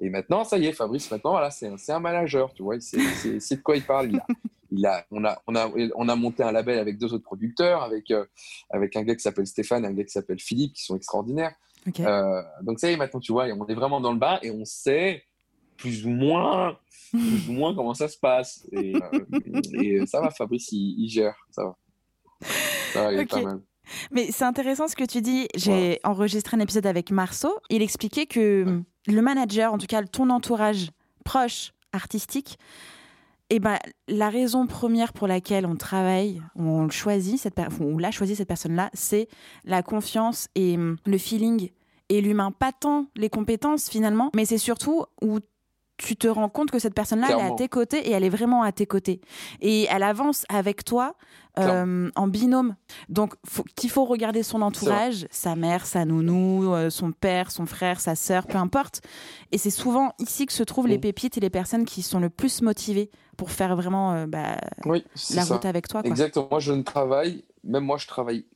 Et 0.00 0.10
maintenant, 0.10 0.44
ça 0.44 0.58
y 0.58 0.66
est, 0.66 0.72
Fabrice, 0.72 1.10
maintenant, 1.10 1.30
voilà, 1.30 1.50
c'est 1.50 1.68
un, 1.68 1.76
c'est 1.78 1.92
un 1.92 2.00
manager, 2.00 2.52
tu 2.52 2.62
vois. 2.62 2.74
il 2.76 2.82
sait- 2.82 3.40
C'est 3.40 3.56
de 3.56 3.62
quoi 3.62 3.76
il 3.76 3.84
parle. 3.84 4.10
Il 4.10 4.16
a, 4.18 4.26
il 4.70 4.86
a, 4.86 5.06
on, 5.10 5.24
a, 5.24 5.40
on, 5.46 5.54
a, 5.56 5.70
on 5.96 6.08
a 6.10 6.14
monté 6.14 6.42
un 6.42 6.52
label 6.52 6.78
avec 6.78 6.98
deux 6.98 7.14
autres 7.14 7.24
producteurs, 7.24 7.82
avec, 7.82 8.10
euh, 8.10 8.26
avec 8.68 8.94
un 8.96 9.02
gars 9.02 9.14
qui 9.14 9.22
s'appelle 9.22 9.46
Stéphane 9.46 9.84
et 9.84 9.88
un 9.88 9.92
gars 9.94 10.04
qui 10.04 10.12
s'appelle 10.12 10.40
Philippe, 10.40 10.74
qui 10.74 10.84
sont 10.84 10.96
extraordinaires. 10.96 11.54
Euh, 12.00 12.42
donc 12.60 12.78
ça 12.80 12.90
y 12.90 12.92
est, 12.92 12.96
maintenant 12.98 13.18
tu 13.20 13.32
vois, 13.32 13.46
on 13.46 13.66
est 13.66 13.74
vraiment 13.74 13.98
dans 14.02 14.12
le 14.12 14.18
bas 14.18 14.40
et 14.42 14.50
on 14.50 14.66
sait 14.66 15.22
plus 15.78 16.04
ou 16.04 16.10
moins, 16.10 16.76
plus 17.10 17.48
ou 17.48 17.52
moins 17.52 17.74
comment 17.74 17.94
ça 17.94 18.08
se 18.08 18.18
passe. 18.18 18.66
Et, 18.72 18.94
euh, 18.94 19.60
et 19.72 20.06
ça 20.06 20.20
va, 20.20 20.30
Fabrice, 20.30 20.70
il, 20.72 21.04
il 21.04 21.08
gère, 21.08 21.36
ça 21.50 21.64
va. 21.64 21.76
Ça 22.92 23.04
va, 23.04 23.12
il 23.12 23.20
est 23.20 23.26
pas 23.26 23.40
mal. 23.40 23.60
Mais 24.10 24.30
c'est 24.30 24.44
intéressant 24.44 24.86
ce 24.88 24.96
que 24.96 25.04
tu 25.04 25.22
dis. 25.22 25.48
J'ai 25.54 25.98
enregistré 26.04 26.56
un 26.56 26.60
épisode 26.60 26.86
avec 26.86 27.10
Marceau. 27.10 27.58
Il 27.70 27.80
expliquait 27.80 28.26
que 28.26 28.82
le 29.06 29.22
manager, 29.22 29.72
en 29.72 29.78
tout 29.78 29.86
cas 29.86 30.02
ton 30.02 30.28
entourage 30.28 30.90
proche, 31.24 31.72
artistique, 31.92 32.58
eh 33.50 33.60
ben, 33.60 33.78
la 34.08 34.28
raison 34.28 34.66
première 34.66 35.14
pour 35.14 35.26
laquelle 35.26 35.64
on 35.64 35.76
travaille, 35.76 36.42
on 36.54 36.84
le 36.84 36.90
choisit, 36.90 37.38
cette 37.38 37.58
on 37.80 37.96
l'a 37.96 38.10
choisi 38.10 38.36
cette 38.36 38.48
personne-là, 38.48 38.90
c'est 38.92 39.28
la 39.64 39.82
confiance 39.82 40.48
et 40.54 40.74
hum, 40.76 40.98
le 41.06 41.16
feeling 41.16 41.70
et 42.10 42.20
l'humain. 42.20 42.52
Pas 42.52 42.72
tant 42.72 43.06
les 43.16 43.30
compétences 43.30 43.88
finalement, 43.88 44.30
mais 44.36 44.44
c'est 44.44 44.58
surtout 44.58 45.04
où 45.22 45.38
tu 45.98 46.16
te 46.16 46.26
rends 46.28 46.48
compte 46.48 46.70
que 46.70 46.78
cette 46.78 46.94
personne-là, 46.94 47.28
elle 47.32 47.38
est 47.40 47.52
à 47.52 47.54
tes 47.56 47.68
côtés 47.68 48.08
et 48.08 48.12
elle 48.12 48.24
est 48.24 48.28
vraiment 48.30 48.62
à 48.62 48.72
tes 48.72 48.86
côtés. 48.86 49.20
Et 49.60 49.86
elle 49.90 50.02
avance 50.02 50.44
avec 50.48 50.84
toi 50.84 51.14
euh, 51.58 52.08
en 52.14 52.28
binôme. 52.28 52.76
Donc, 53.08 53.34
qu'il 53.74 53.90
faut 53.90 54.04
regarder 54.04 54.44
son 54.44 54.62
entourage, 54.62 55.26
sa 55.32 55.56
mère, 55.56 55.86
sa 55.86 56.04
nounou, 56.04 56.72
euh, 56.72 56.88
son 56.88 57.10
père, 57.10 57.50
son 57.50 57.66
frère, 57.66 57.98
sa 58.00 58.14
sœur, 58.14 58.46
peu 58.46 58.58
importe. 58.58 59.00
Et 59.50 59.58
c'est 59.58 59.70
souvent 59.70 60.12
ici 60.20 60.46
que 60.46 60.52
se 60.52 60.62
trouvent 60.62 60.86
les 60.86 60.98
Mm. 60.98 61.00
pépites 61.00 61.36
et 61.36 61.40
les 61.40 61.50
personnes 61.50 61.84
qui 61.84 62.02
sont 62.02 62.20
le 62.20 62.30
plus 62.30 62.62
motivées 62.62 63.10
pour 63.36 63.50
faire 63.50 63.74
vraiment 63.74 64.12
euh, 64.12 64.26
bah, 64.26 64.56
Oui, 64.84 65.04
la 65.34 65.42
ça. 65.42 65.54
route 65.54 65.64
avec 65.64 65.88
toi. 65.88 66.02
Quoi. 66.02 66.10
Exactement. 66.10 66.46
Moi, 66.48 66.60
je 66.60 66.72
ne 66.72 66.82
travaille, 66.82 67.44
même 67.64 67.84
moi, 67.84 67.98
je 67.98 68.06
travaille. 68.06 68.46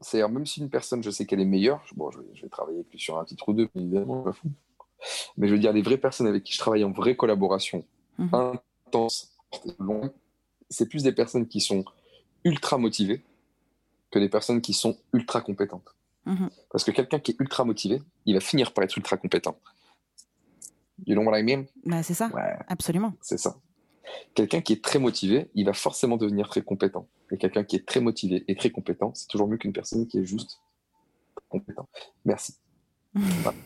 C'est-à-dire, 0.00 0.28
même 0.30 0.46
si 0.46 0.60
une 0.60 0.70
personne, 0.70 1.02
je 1.04 1.10
sais 1.10 1.26
qu'elle 1.26 1.40
est 1.40 1.44
meilleure, 1.44 1.84
bon, 1.94 2.10
je 2.10 2.18
vais, 2.18 2.24
je 2.34 2.42
vais 2.42 2.48
travailler 2.48 2.78
avec 2.78 2.90
lui 2.90 2.98
sur 2.98 3.16
un 3.18 3.24
titre 3.24 3.48
ou 3.48 3.52
deux, 3.52 3.68
évidemment, 3.76 4.22
pas 4.22 4.32
fou. 4.32 4.48
Mais 5.36 5.48
je 5.48 5.54
veux 5.54 5.58
dire, 5.58 5.72
les 5.72 5.82
vraies 5.82 5.98
personnes 5.98 6.26
avec 6.26 6.42
qui 6.44 6.52
je 6.52 6.58
travaille 6.58 6.84
en 6.84 6.90
vraie 6.92 7.16
collaboration, 7.16 7.84
Mhm. 8.18 8.58
intense, 8.86 9.32
longue, 9.78 10.10
c'est 10.68 10.86
plus 10.88 11.02
des 11.02 11.12
personnes 11.12 11.46
qui 11.48 11.60
sont 11.60 11.84
ultra 12.44 12.76
motivées 12.78 13.22
que 14.10 14.18
des 14.18 14.28
personnes 14.28 14.60
qui 14.60 14.72
sont 14.74 14.96
ultra 15.12 15.40
compétentes. 15.40 15.94
Mhm. 16.26 16.50
Parce 16.70 16.84
que 16.84 16.90
quelqu'un 16.90 17.18
qui 17.18 17.32
est 17.32 17.40
ultra 17.40 17.64
motivé, 17.64 18.02
il 18.26 18.34
va 18.34 18.40
finir 18.40 18.72
par 18.72 18.84
être 18.84 18.96
ultra 18.96 19.16
compétent. 19.16 19.56
You 21.06 21.14
know 21.14 21.24
what 21.24 21.38
I 21.38 21.42
mean? 21.42 21.64
Bah, 21.84 22.02
c'est 22.02 22.14
ça, 22.14 22.28
Ouais, 22.34 22.56
absolument. 22.68 23.14
c'est 23.22 23.38
ça. 23.38 23.56
Quelqu'un 24.34 24.60
qui 24.60 24.72
est 24.74 24.84
très 24.84 24.98
motivé, 24.98 25.48
il 25.54 25.64
va 25.64 25.72
forcément 25.72 26.16
devenir 26.16 26.48
très 26.48 26.62
compétent. 26.62 27.06
Et 27.30 27.38
quelqu'un 27.38 27.64
qui 27.64 27.76
est 27.76 27.86
très 27.86 28.00
motivé 28.00 28.44
et 28.48 28.56
très 28.56 28.70
compétent, 28.70 29.12
c'est 29.14 29.28
toujours 29.28 29.48
mieux 29.48 29.56
qu'une 29.56 29.72
personne 29.72 30.06
qui 30.06 30.18
est 30.18 30.24
juste 30.24 30.60
compétent. 31.48 31.88
Merci. 32.24 32.56
Voilà. 33.14 33.56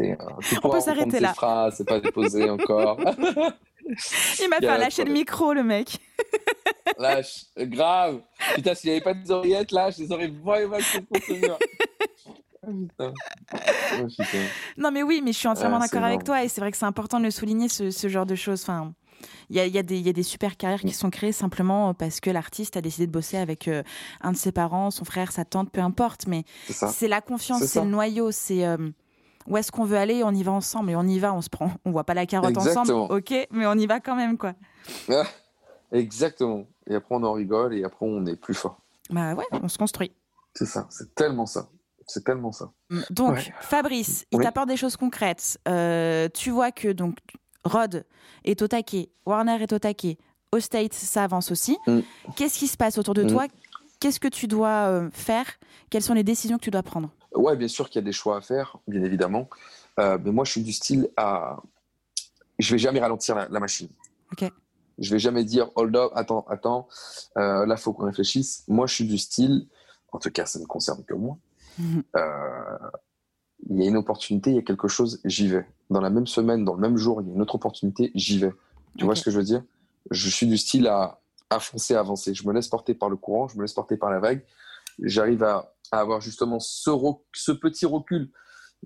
Euh, 0.00 0.16
pourras 0.60 0.78
peut 0.78 0.84
s'arrêter 0.84 1.20
là. 1.20 1.34
c'est 1.76 1.86
pas 1.86 2.00
déposé 2.00 2.48
encore. 2.50 2.98
Il 4.40 4.48
m'a 4.48 4.56
fait 4.58 4.78
lâcher 4.78 5.04
le 5.04 5.12
micro, 5.12 5.52
le 5.52 5.62
mec. 5.64 5.98
Lâche, 6.98 7.46
grave. 7.58 8.20
Putain, 8.54 8.74
s'il 8.74 8.90
n'y 8.90 8.96
avait 8.96 9.04
pas 9.04 9.14
des 9.14 9.30
oreillettes, 9.30 9.72
là, 9.72 9.90
je 9.90 10.02
les 10.02 10.12
aurais 10.12 10.28
vraiment. 10.28 10.76
Ah. 12.98 13.10
Non, 14.76 14.90
mais 14.92 15.02
oui, 15.02 15.20
mais 15.24 15.32
je 15.32 15.38
suis 15.38 15.48
entièrement 15.48 15.78
Ah, 15.80 15.86
d'accord 15.86 16.04
avec 16.04 16.24
toi. 16.24 16.44
Et 16.44 16.48
c'est 16.48 16.60
vrai 16.60 16.70
que 16.70 16.76
c'est 16.76 16.84
important 16.86 17.18
de 17.18 17.24
le 17.24 17.30
souligner, 17.30 17.68
ce, 17.68 17.90
ce 17.90 18.08
genre 18.08 18.26
de 18.26 18.34
choses. 18.36 18.62
Enfin, 18.62 18.92
il 19.50 19.56
y 19.56 19.60
a, 19.60 19.66
il 19.66 19.74
y, 19.74 19.78
a 19.78 19.82
des- 19.82 19.98
il 19.98 20.06
y 20.06 20.08
a 20.08 20.12
des 20.12 20.22
super 20.22 20.56
carrières 20.56 20.80
qui 20.80 20.92
sont 20.92 21.10
créées 21.10 21.32
simplement 21.32 21.92
parce 21.94 22.20
que 22.20 22.30
l'artiste 22.30 22.76
a 22.76 22.80
décidé 22.80 23.06
de 23.06 23.12
bosser 23.12 23.36
avec 23.36 23.66
euh, 23.68 23.82
un 24.20 24.32
de 24.32 24.36
ses 24.36 24.52
parents, 24.52 24.90
son 24.90 25.04
frère, 25.04 25.32
sa 25.32 25.44
tante, 25.44 25.70
peu 25.72 25.80
importe. 25.80 26.26
Mais 26.26 26.44
C'est 26.68 27.08
la 27.08 27.20
confiance, 27.20 27.64
C'est 27.64 27.80
le 27.80 27.86
noyau, 27.86 28.30
c'est 28.30 28.64
euh, 28.64 28.76
où 29.48 29.56
est-ce 29.56 29.70
qu'on 29.72 29.84
veut 29.84 29.96
aller, 29.96 30.22
on 30.24 30.30
y 30.32 30.42
va 30.42 30.52
ensemble. 30.52 30.90
Et 30.90 30.96
on 30.96 31.02
y 31.02 31.18
va, 31.18 31.32
on 31.34 31.40
se 31.42 31.48
prend, 31.50 31.70
on 31.84 31.90
voit 31.90 32.04
pas 32.04 32.14
la 32.14 32.26
carotte 32.26 32.50
Exactement. 32.50 33.04
ensemble, 33.04 33.14
ok, 33.14 33.48
mais 33.50 33.66
on 33.66 33.74
y 33.74 33.86
va 33.86 34.00
quand 34.00 34.16
même, 34.16 34.36
quoi. 34.38 34.54
Ah, 35.10 35.24
Exactement. 35.92 36.66
Et 36.86 36.94
après, 36.94 37.14
on 37.14 37.22
en 37.22 37.32
rigole 37.32 37.74
et 37.74 37.84
après, 37.84 38.06
on 38.06 38.24
est 38.26 38.36
plus 38.36 38.54
fort. 38.54 38.78
Bah 39.10 39.34
ouais, 39.34 39.44
on 39.52 39.68
se 39.68 39.78
construit. 39.78 40.12
C'est 40.54 40.66
ça. 40.66 40.86
C'est 40.90 41.14
tellement 41.14 41.46
ça. 41.46 41.68
C'est 42.06 42.24
tellement 42.24 42.52
ça. 42.52 42.70
Donc, 43.10 43.34
Ouais. 43.34 43.54
Fabrice, 43.60 44.24
il 44.32 44.38
Oui. 44.38 44.44
t'apporte 44.44 44.68
des 44.68 44.76
choses 44.76 44.96
concrètes. 44.96 45.58
Euh, 45.68 46.28
tu 46.34 46.50
vois 46.50 46.72
que 46.72 46.88
donc 46.88 47.16
Rod 47.64 48.04
est 48.44 48.60
au 48.62 48.68
taquet, 48.68 49.10
Warner 49.24 49.62
est 49.62 49.72
au 49.72 49.78
taquet, 49.78 50.18
au 50.50 50.60
States, 50.60 50.94
ça 50.94 51.24
avance 51.24 51.50
aussi. 51.50 51.78
Mm. 51.86 52.00
Qu'est-ce 52.36 52.58
qui 52.58 52.66
se 52.68 52.76
passe 52.76 52.98
autour 52.98 53.14
de 53.14 53.22
Mm. 53.24 53.28
toi? 53.28 53.46
Qu'est-ce 54.00 54.18
que 54.18 54.28
tu 54.28 54.46
dois 54.48 54.88
euh, 54.88 55.10
faire? 55.12 55.44
Quelles 55.90 56.02
sont 56.02 56.14
les 56.14 56.24
décisions 56.24 56.58
que 56.58 56.64
tu 56.64 56.70
dois 56.70 56.82
prendre? 56.82 57.10
Ouais, 57.34 57.56
bien 57.56 57.68
sûr 57.68 57.88
qu'il 57.88 58.00
y 58.00 58.04
a 58.04 58.06
des 58.06 58.12
choix 58.12 58.36
à 58.36 58.40
faire, 58.40 58.78
bien 58.86 59.02
évidemment. 59.02 59.48
Euh, 59.98 60.18
mais 60.22 60.32
moi, 60.32 60.44
je 60.44 60.52
suis 60.52 60.62
du 60.62 60.72
style 60.72 61.08
à. 61.16 61.60
Je 62.58 62.72
vais 62.72 62.78
jamais 62.78 63.00
ralentir 63.00 63.34
la, 63.34 63.48
la 63.48 63.60
machine. 63.60 63.88
Ok. 64.32 64.50
Je 64.98 65.10
vais 65.10 65.18
jamais 65.18 65.44
dire 65.44 65.70
hold 65.74 65.96
up, 65.96 66.12
attends, 66.14 66.44
attends, 66.48 66.88
euh, 67.38 67.66
là, 67.66 67.76
faut 67.76 67.92
qu'on 67.92 68.06
réfléchisse. 68.06 68.64
Moi, 68.68 68.86
je 68.86 68.94
suis 68.94 69.06
du 69.06 69.18
style, 69.18 69.66
en 70.12 70.18
tout 70.18 70.30
cas, 70.30 70.46
ça 70.46 70.58
ne 70.58 70.66
concerne 70.66 71.02
que 71.04 71.14
moi. 71.14 71.38
Mhm. 71.78 72.02
Euh, 72.16 72.78
il 73.70 73.80
y 73.80 73.84
a 73.84 73.88
une 73.88 73.96
opportunité, 73.96 74.50
il 74.50 74.56
y 74.56 74.58
a 74.58 74.62
quelque 74.62 74.88
chose, 74.88 75.20
j'y 75.24 75.48
vais. 75.48 75.66
Dans 75.88 76.00
la 76.00 76.10
même 76.10 76.26
semaine, 76.26 76.64
dans 76.64 76.74
le 76.74 76.80
même 76.80 76.96
jour, 76.96 77.22
il 77.22 77.28
y 77.28 77.30
a 77.30 77.34
une 77.34 77.40
autre 77.40 77.54
opportunité, 77.54 78.10
j'y 78.14 78.38
vais. 78.38 78.52
Tu 78.98 79.04
vois 79.04 79.14
ce 79.14 79.22
que 79.22 79.30
je 79.30 79.38
veux 79.38 79.44
dire? 79.44 79.62
Je 80.10 80.28
suis 80.28 80.46
du 80.46 80.58
style 80.58 80.86
à, 80.88 81.20
à 81.48 81.58
foncer, 81.58 81.94
à 81.94 82.00
avancer. 82.00 82.34
Je 82.34 82.46
me 82.46 82.52
laisse 82.52 82.68
porter 82.68 82.94
par 82.94 83.08
le 83.08 83.16
courant, 83.16 83.48
je 83.48 83.56
me 83.56 83.62
laisse 83.62 83.72
porter 83.72 83.96
par 83.96 84.10
la 84.10 84.18
vague. 84.20 84.44
J'arrive 85.02 85.42
à, 85.44 85.74
à 85.90 86.00
avoir 86.00 86.20
justement 86.20 86.58
ce, 86.60 87.52
petit 87.52 87.86
recul 87.86 88.30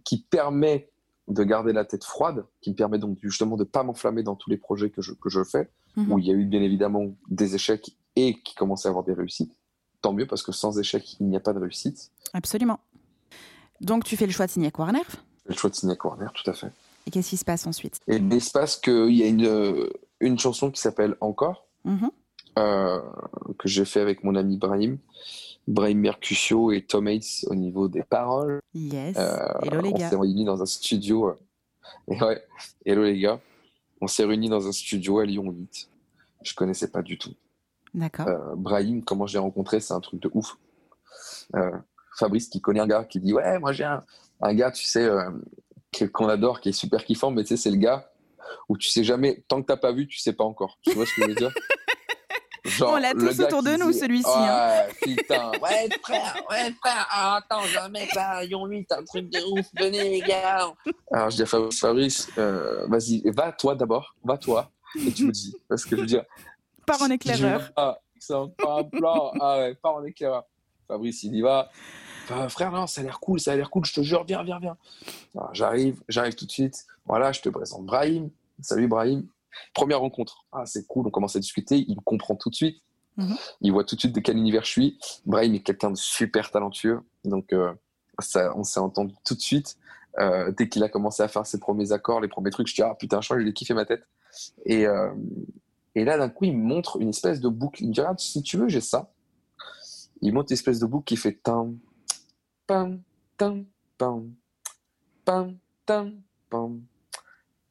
qui 0.04 0.22
permet 0.22 0.90
de 1.28 1.42
garder 1.44 1.72
la 1.72 1.84
tête 1.84 2.04
froide, 2.04 2.44
qui 2.60 2.70
me 2.70 2.74
permet 2.76 2.98
donc 2.98 3.18
justement 3.22 3.56
de 3.56 3.64
ne 3.64 3.68
pas 3.68 3.82
m'enflammer 3.82 4.22
dans 4.22 4.36
tous 4.36 4.50
les 4.50 4.56
projets 4.56 4.90
que 4.90 5.02
je, 5.02 5.12
que 5.12 5.28
je 5.28 5.42
fais, 5.44 5.70
Mhm. 5.96 6.12
où 6.12 6.18
il 6.18 6.26
y 6.26 6.30
a 6.30 6.34
eu 6.34 6.44
bien 6.44 6.60
évidemment 6.60 7.14
des 7.28 7.54
échecs 7.54 7.96
et 8.16 8.34
qui 8.42 8.54
commençaient 8.54 8.88
à 8.88 8.90
avoir 8.90 9.04
des 9.04 9.14
réussites. 9.14 9.52
Tant 10.02 10.12
mieux 10.12 10.26
parce 10.26 10.42
que 10.42 10.52
sans 10.52 10.78
échec, 10.78 11.16
il 11.20 11.26
n'y 11.28 11.36
a 11.36 11.40
pas 11.40 11.54
de 11.54 11.58
réussite. 11.58 12.10
Absolument. 12.34 12.78
Donc, 13.80 14.04
tu 14.04 14.16
fais 14.16 14.26
le 14.26 14.32
choix 14.32 14.46
de 14.46 14.50
signer 14.52 14.66
avec 14.66 14.78
Warner? 14.78 15.02
Le 15.46 15.54
choix 15.54 15.70
de 15.70 15.74
signer 15.74 15.92
avec 15.92 16.04
Warner, 16.04 16.26
tout 16.34 16.48
à 16.50 16.52
fait. 16.52 16.70
Et 17.06 17.10
qu'est-ce 17.10 17.30
qui 17.30 17.36
se 17.38 17.44
passe 17.46 17.66
ensuite? 17.66 17.98
Et 18.08 18.16
il 18.16 18.40
se 18.42 18.50
passe 18.50 18.76
qu'il 18.76 19.14
y 19.14 19.22
a 19.22 19.26
une, 19.26 19.88
une 20.20 20.38
chanson 20.38 20.70
qui 20.70 20.80
s'appelle 20.80 21.16
Encore, 21.20 21.66
Mhm. 21.84 22.10
euh, 22.58 23.00
que 23.58 23.68
j'ai 23.68 23.84
fait 23.84 24.00
avec 24.00 24.24
mon 24.24 24.34
ami 24.34 24.56
Brahim, 24.56 24.98
Brahim 25.68 25.98
Mercutio 26.00 26.72
et 26.72 26.82
Tom 26.82 27.06
Hates 27.08 27.44
au 27.48 27.54
niveau 27.54 27.88
des 27.88 28.02
paroles. 28.02 28.60
Yes. 28.74 29.16
Euh, 29.18 29.36
Hello 29.62 29.80
les 29.80 29.90
on 29.90 29.92
gars. 29.98 30.10
s'est 30.10 30.16
réunis 30.16 30.44
dans 30.44 30.62
un 30.62 30.66
studio. 30.66 31.28
euh, 31.28 31.34
et 32.10 32.22
ouais, 32.22 32.44
hello 32.84 33.04
les 33.04 33.18
gars. 33.18 33.40
On 34.00 34.06
s'est 34.06 34.24
réunis 34.24 34.48
dans 34.48 34.66
un 34.66 34.72
studio 34.72 35.18
à 35.20 35.24
Lyon 35.24 35.50
8. 35.50 35.88
Je 36.42 36.54
connaissais 36.54 36.88
pas 36.90 37.02
du 37.02 37.18
tout. 37.18 37.32
D'accord. 37.94 38.28
Euh, 38.28 38.54
Brahim, 38.56 39.02
comment 39.02 39.26
je 39.26 39.34
l'ai 39.34 39.38
rencontré, 39.40 39.80
c'est 39.80 39.94
un 39.94 40.00
truc 40.00 40.20
de 40.20 40.30
ouf. 40.34 40.56
Fabrice 42.18 42.48
qui 42.48 42.60
connaît 42.60 42.80
un 42.80 42.86
gars 42.86 43.04
qui 43.04 43.20
dit 43.20 43.32
Ouais, 43.32 43.58
moi 43.58 43.72
j'ai 43.72 43.84
un, 43.84 44.02
un 44.40 44.54
gars, 44.54 44.70
tu 44.70 44.84
sais, 44.84 45.04
euh, 45.04 45.30
qu'on 46.12 46.28
adore, 46.28 46.60
qui 46.60 46.70
est 46.70 46.72
super 46.72 47.04
kiffant, 47.04 47.30
mais 47.30 47.42
tu 47.42 47.48
sais, 47.48 47.56
c'est 47.56 47.70
le 47.70 47.76
gars 47.78 48.10
où 48.68 48.76
tu 48.76 48.88
sais 48.88 49.02
jamais, 49.04 49.44
tant 49.48 49.60
que 49.60 49.66
t'as 49.66 49.76
pas 49.76 49.92
vu, 49.92 50.06
tu 50.06 50.18
sais 50.18 50.32
pas 50.32 50.44
encore. 50.44 50.78
Tu 50.82 50.92
vois 50.92 51.04
ce 51.06 51.14
que 51.14 51.22
je 51.22 51.28
veux 51.28 51.34
dire? 51.34 51.52
Genre, 52.66 52.92
On 52.92 52.96
l'a 52.96 53.12
tous 53.12 53.40
autour 53.40 53.62
de 53.62 53.76
nous, 53.76 53.92
celui-ci. 53.92 54.28
Hein. 54.28 54.82
Ouais, 55.06 55.16
putain. 55.16 55.50
ouais, 55.62 55.88
frère, 56.02 56.36
ouais, 56.50 56.72
frère. 56.80 57.06
Ah, 57.10 57.36
attends, 57.36 57.62
j'ai 57.62 57.78
un 57.78 57.88
mec 57.88 58.14
là, 58.14 58.44
Yon 58.44 58.66
8, 58.66 58.92
un 58.92 59.04
truc 59.04 59.30
de 59.30 59.38
ouf. 59.52 59.66
Venez, 59.78 60.10
les 60.10 60.20
gars. 60.20 60.72
Alors, 61.12 61.30
je 61.30 61.36
dis 61.36 61.42
à 61.42 61.46
Fabrice, 61.46 61.78
Fabrice 61.78 62.28
euh, 62.38 62.86
vas-y, 62.88 63.22
va 63.30 63.52
toi 63.52 63.74
d'abord, 63.74 64.14
va 64.24 64.36
toi. 64.38 64.70
Et 64.96 65.12
tu 65.12 65.26
me 65.26 65.32
dis. 65.32 65.54
Parce 65.68 65.84
que 65.84 65.96
je 65.96 66.00
veux 66.00 66.06
dire. 66.06 66.24
Par 66.86 67.00
en 67.02 67.10
éclaireur. 67.10 67.70
Ah, 67.76 67.98
pas 68.58 68.80
un 68.80 68.84
plan. 68.84 69.32
Ah 69.40 69.58
ouais, 69.58 69.74
par 69.74 69.94
en 69.94 70.04
éclaireur. 70.04 70.44
Fabrice, 70.88 71.22
il 71.24 71.34
y 71.34 71.42
va. 71.42 71.70
frère, 72.48 72.72
non, 72.72 72.86
ça 72.86 73.00
a 73.00 73.04
l'air 73.04 73.20
cool, 73.20 73.40
ça 73.40 73.52
a 73.52 73.56
l'air 73.56 73.70
cool, 73.70 73.84
je 73.84 73.94
te 73.94 74.02
jure, 74.02 74.24
viens, 74.24 74.42
viens, 74.42 74.58
viens. 74.58 74.76
J'arrive, 75.52 76.00
j'arrive 76.08 76.34
tout 76.34 76.46
de 76.46 76.50
suite. 76.50 76.86
Voilà, 77.04 77.32
je 77.32 77.40
te 77.40 77.48
présente 77.48 77.84
Brahim. 77.84 78.30
Salut 78.60 78.88
Brahim. 78.88 79.26
Première 79.74 80.00
rencontre. 80.00 80.44
Ah, 80.52 80.64
c'est 80.66 80.86
cool, 80.86 81.06
on 81.06 81.10
commence 81.10 81.36
à 81.36 81.40
discuter. 81.40 81.84
Il 81.88 81.96
me 81.96 82.00
comprend 82.00 82.36
tout 82.36 82.50
de 82.50 82.54
suite. 82.54 82.82
Mhm. 83.16 83.36
Il 83.62 83.72
voit 83.72 83.84
tout 83.84 83.94
de 83.94 84.00
suite 84.00 84.14
de 84.14 84.20
quel 84.20 84.36
univers 84.36 84.64
je 84.64 84.70
suis. 84.70 84.98
Brahim 85.24 85.54
est 85.54 85.60
quelqu'un 85.60 85.90
de 85.90 85.96
super 85.96 86.50
talentueux. 86.50 87.00
Donc, 87.24 87.52
euh, 87.52 87.72
ça, 88.18 88.52
on 88.56 88.64
s'est 88.64 88.80
entendu 88.80 89.14
tout 89.24 89.34
de 89.34 89.40
suite. 89.40 89.76
Euh, 90.18 90.50
dès 90.56 90.68
qu'il 90.68 90.82
a 90.82 90.88
commencé 90.88 91.22
à 91.22 91.28
faire 91.28 91.46
ses 91.46 91.58
premiers 91.58 91.92
accords, 91.92 92.20
les 92.20 92.28
premiers 92.28 92.50
trucs, 92.50 92.68
je 92.68 92.74
dis 92.74 92.82
Ah 92.82 92.94
putain, 92.94 93.20
je 93.20 93.26
crois 93.26 93.36
que 93.36 93.42
je 93.42 93.46
l'ai 93.46 93.52
kiffé 93.52 93.74
ma 93.74 93.84
tête. 93.84 94.06
Et, 94.64 94.86
euh, 94.86 95.12
et 95.94 96.04
là, 96.04 96.18
d'un 96.18 96.28
coup, 96.28 96.44
il 96.44 96.56
me 96.56 96.62
montre 96.62 97.00
une 97.00 97.10
espèce 97.10 97.40
de 97.40 97.48
boucle. 97.48 97.82
Il 97.82 97.88
me 97.88 97.92
dit 97.92 98.00
Regarde, 98.00 98.18
si 98.18 98.42
tu 98.42 98.56
veux, 98.56 98.68
j'ai 98.68 98.80
ça. 98.80 99.10
Il 100.22 100.32
montre 100.32 100.50
une 100.50 100.54
espèce 100.54 100.78
de 100.78 100.86
boucle 100.86 101.04
qui 101.04 101.16
fait 101.16 101.34
tam, 101.42 101.78
pam, 102.66 103.00
tam, 103.36 103.66
pam, 103.98 104.34
pam, 105.24 105.58
tam, 105.84 106.22
pam, 106.48 106.80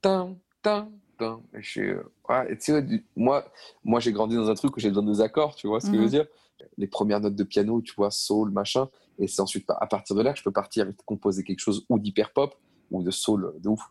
tam, 0.01 0.37
tam, 0.61 0.91
et 1.21 1.61
je 1.61 1.69
suis, 1.69 1.91
ouais, 2.29 2.57
tu 2.57 2.73
sais, 2.73 2.85
moi, 3.15 3.45
moi 3.83 3.99
j'ai 3.99 4.11
grandi 4.11 4.35
dans 4.35 4.49
un 4.49 4.55
truc 4.55 4.75
où 4.75 4.79
j'ai 4.79 4.89
besoin 4.89 5.03
des 5.03 5.21
accords, 5.21 5.55
tu 5.55 5.67
vois 5.67 5.79
ce 5.79 5.87
que 5.87 5.93
je 5.93 5.97
veux 5.97 6.05
mhm. 6.05 6.09
dire? 6.09 6.25
Les 6.77 6.87
premières 6.87 7.19
notes 7.19 7.35
de 7.35 7.43
piano, 7.43 7.81
tu 7.81 7.93
vois, 7.95 8.11
soul, 8.11 8.51
machin. 8.51 8.89
Et 9.19 9.27
c'est 9.27 9.41
ensuite 9.41 9.65
à 9.69 9.87
partir 9.87 10.15
de 10.15 10.21
là 10.21 10.33
que 10.33 10.39
je 10.39 10.43
peux 10.43 10.51
partir 10.51 10.87
et 10.87 10.93
composer 11.05 11.43
quelque 11.43 11.59
chose 11.59 11.85
ou 11.89 11.99
d'hyper 11.99 12.33
pop 12.33 12.55
ou 12.91 13.03
de 13.03 13.11
soul 13.11 13.53
de 13.59 13.69
ouf. 13.69 13.81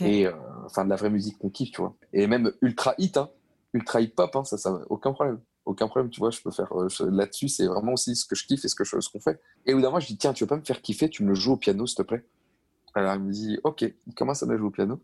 Et 0.00 0.26
euh, 0.26 0.32
enfin 0.64 0.84
de 0.84 0.90
la 0.90 0.96
vraie 0.96 1.10
musique 1.10 1.38
qu'on 1.38 1.50
kiffe, 1.50 1.70
tu 1.70 1.80
vois. 1.80 1.94
Et 2.12 2.26
même 2.26 2.52
ultra 2.62 2.94
hit, 2.98 3.16
hein, 3.16 3.30
ultra 3.72 4.00
hip 4.00 4.14
hop, 4.16 4.34
hein, 4.34 4.44
ça, 4.44 4.58
ça, 4.58 4.80
aucun 4.88 5.12
problème. 5.12 5.40
Aucun 5.64 5.86
problème, 5.86 6.10
tu 6.10 6.18
vois, 6.20 6.30
je 6.30 6.40
peux 6.40 6.50
faire 6.50 6.72
euh, 6.72 6.88
là-dessus, 7.10 7.48
c'est 7.48 7.66
vraiment 7.66 7.92
aussi 7.92 8.16
ce 8.16 8.24
que 8.24 8.34
je 8.34 8.46
kiffe 8.46 8.64
et 8.64 8.68
ce 8.68 8.74
que 8.74 8.84
je, 8.84 8.98
ce 9.00 9.08
qu'on 9.10 9.20
fait. 9.20 9.40
Et 9.66 9.74
au 9.74 9.76
bout 9.76 9.82
d'un 9.82 9.88
moment, 9.88 10.00
je 10.00 10.06
dis, 10.06 10.16
tiens, 10.16 10.32
tu 10.32 10.44
veux 10.44 10.48
pas 10.48 10.56
me 10.56 10.64
faire 10.64 10.80
kiffer, 10.80 11.10
tu 11.10 11.22
me 11.22 11.28
le 11.28 11.34
joues 11.34 11.52
au 11.52 11.56
piano, 11.56 11.86
s'il 11.86 11.96
te 11.96 12.02
plaît? 12.02 12.24
Alors 12.94 13.14
il 13.14 13.20
me 13.20 13.32
dit, 13.32 13.58
ok, 13.64 13.82
il 13.82 14.14
commence 14.14 14.42
à 14.42 14.46
me 14.46 14.56
jouer 14.56 14.66
au 14.66 14.70
piano. 14.70 14.98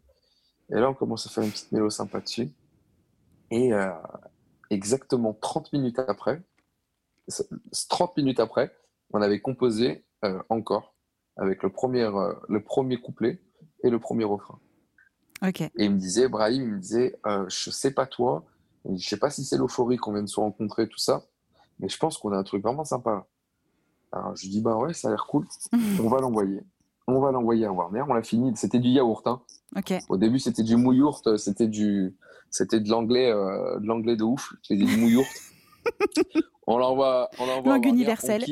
Et 0.71 0.75
là, 0.75 0.91
on 0.91 0.95
commence 0.95 1.27
à 1.27 1.31
faire 1.31 1.45
une 1.45 1.51
petite 1.51 1.73
mélo 1.73 1.91
sympa 1.91 2.21
dessus. 2.21 2.51
Et 3.51 3.73
euh, 3.73 3.91
exactement 4.71 5.35
30 5.35 5.73
minutes 5.73 5.99
après, 5.99 6.43
30 7.89 8.17
minutes 8.17 8.41
après, 8.41 8.75
on 9.13 9.23
avait 9.23 9.41
composé 9.41 10.05
euh, 10.25 10.43
encore 10.49 10.95
avec 11.37 11.63
le 11.63 11.71
premier, 11.71 12.03
euh, 12.03 12.33
le 12.49 12.63
premier 12.63 12.97
couplet 12.97 13.41
et 13.83 13.91
le 13.91 13.99
premier 13.99 14.25
refrain. 14.25 14.59
Et 15.77 15.85
il 15.85 15.93
me 15.93 15.99
disait, 15.99 16.29
Brahim, 16.29 16.63
il 16.63 16.75
me 16.75 16.81
disait, 16.81 17.15
je 17.49 17.71
sais 17.71 17.93
pas 17.93 18.07
toi, 18.07 18.45
je 18.89 19.07
sais 19.07 19.19
pas 19.19 19.31
si 19.31 19.45
c'est 19.45 19.59
l'euphorie 19.59 19.99
qu'on 19.99 20.13
vient 20.13 20.23
de 20.23 20.29
se 20.29 20.41
rencontrer, 20.41 20.89
tout 20.89 20.99
ça, 20.99 21.27
mais 21.79 21.89
je 21.89 21.99
pense 21.99 22.17
qu'on 22.17 22.33
a 22.33 22.39
un 22.39 22.45
truc 22.45 22.63
vraiment 22.63 22.85
sympa. 22.85 23.27
Alors 24.11 24.35
je 24.37 24.43
lui 24.43 24.49
dis, 24.49 24.61
bah 24.63 24.77
ouais, 24.77 24.95
ça 24.95 25.09
a 25.09 25.11
l'air 25.11 25.27
cool, 25.27 25.47
on 25.73 26.09
va 26.09 26.21
l'envoyer 26.21 26.63
on 27.07 27.21
va 27.21 27.33
l'envoyer 27.33 27.67
à 27.67 27.73
Warner. 27.73 28.03
On 28.09 28.15
l'a 28.15 28.23
fini. 28.23 28.57
C'était 28.57 28.79
du 28.79 28.89
yaourt. 28.89 29.27
Hein. 29.27 29.43
Au 30.09 30.17
début, 30.17 30.39
c'était 30.39 30.63
du 30.63 30.77
mouyourt. 30.77 31.23
C'était 31.37 31.69
du, 31.69 32.17
c'était 32.51 32.81
de 32.81 32.89
l'anglais, 32.89 33.31
euh, 33.31 33.79
de 33.79 33.87
l'anglais 33.87 34.17
de 34.17 34.25
ouf. 34.25 34.55
C'était 34.63 34.85
du 34.85 34.97
mouyourt. 34.97 35.27
on 36.67 36.79
l'envoie, 36.79 37.29
on 37.39 37.47
l'envoie. 37.47 37.75
Langue 37.75 37.87
universelle. 37.87 38.45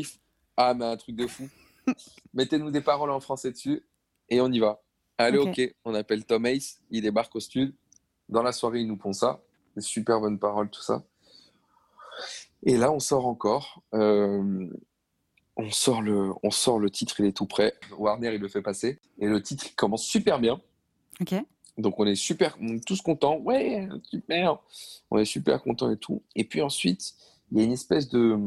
Ah, 0.57 0.75
mais 0.75 0.85
un 0.85 0.97
truc 0.97 1.17
de 1.17 1.27
fou. 1.27 1.49
Mettez-nous 2.35 2.71
des 2.71 2.81
paroles 2.81 3.11
en 3.11 3.21
français 3.21 3.51
dessus 3.51 3.83
et 4.29 4.41
on 4.41 4.51
y 4.51 4.59
va. 4.59 4.83
Allez, 5.19 5.39
ok. 5.39 5.61
On 5.85 5.95
appelle 5.95 6.25
Tom 6.25 6.47
Ace. 6.47 6.81
Il 6.91 7.03
débarque 7.03 7.35
au 7.37 7.41
studio. 7.41 7.73
Dans 8.29 8.43
la 8.43 8.53
soirée, 8.53 8.81
il 8.81 8.89
nous 8.89 8.97
pond 8.97 9.13
ça. 9.13 9.41
Des 9.77 9.83
super 9.83 10.21
bonnes 10.21 10.39
paroles, 10.39 10.71
tout 10.71 10.83
ça. 10.83 11.05
Et 12.63 12.77
là, 12.77 12.93
on 12.93 13.01
sort 13.01 13.27
encore. 13.27 13.83
Euh, 13.95 14.69
on 15.57 15.71
sort 15.71 16.03
le, 16.03 16.33
on 16.43 16.51
sort 16.51 16.79
le 16.79 16.91
titre, 16.91 17.21
il 17.21 17.27
est 17.27 17.37
tout 17.37 17.47
prêt. 17.47 17.75
Warner, 17.99 18.35
il 18.35 18.41
le 18.41 18.49
fait 18.49 18.63
passer. 18.63 18.99
Et 19.19 19.27
le 19.27 19.43
titre, 19.43 19.67
il 19.69 19.75
commence 19.75 20.05
super 20.05 20.39
bien. 20.39 20.61
Ok. 21.21 21.35
Donc 21.79 21.99
on 21.99 22.07
est 22.07 22.15
super, 22.15 22.57
on 22.61 22.69
est 22.69 22.87
tous 22.87 23.01
contents. 23.01 23.39
Ouais, 23.39 23.89
super. 24.11 24.59
On 25.11 25.19
est 25.19 25.25
super 25.25 25.63
contents 25.63 25.91
et 25.91 25.97
tout. 25.97 26.23
Et 26.35 26.45
puis 26.45 26.63
ensuite, 26.63 27.15
il 27.51 27.59
y 27.59 27.61
a 27.61 27.65
une 27.65 27.73
espèce 27.73 28.09
de, 28.09 28.39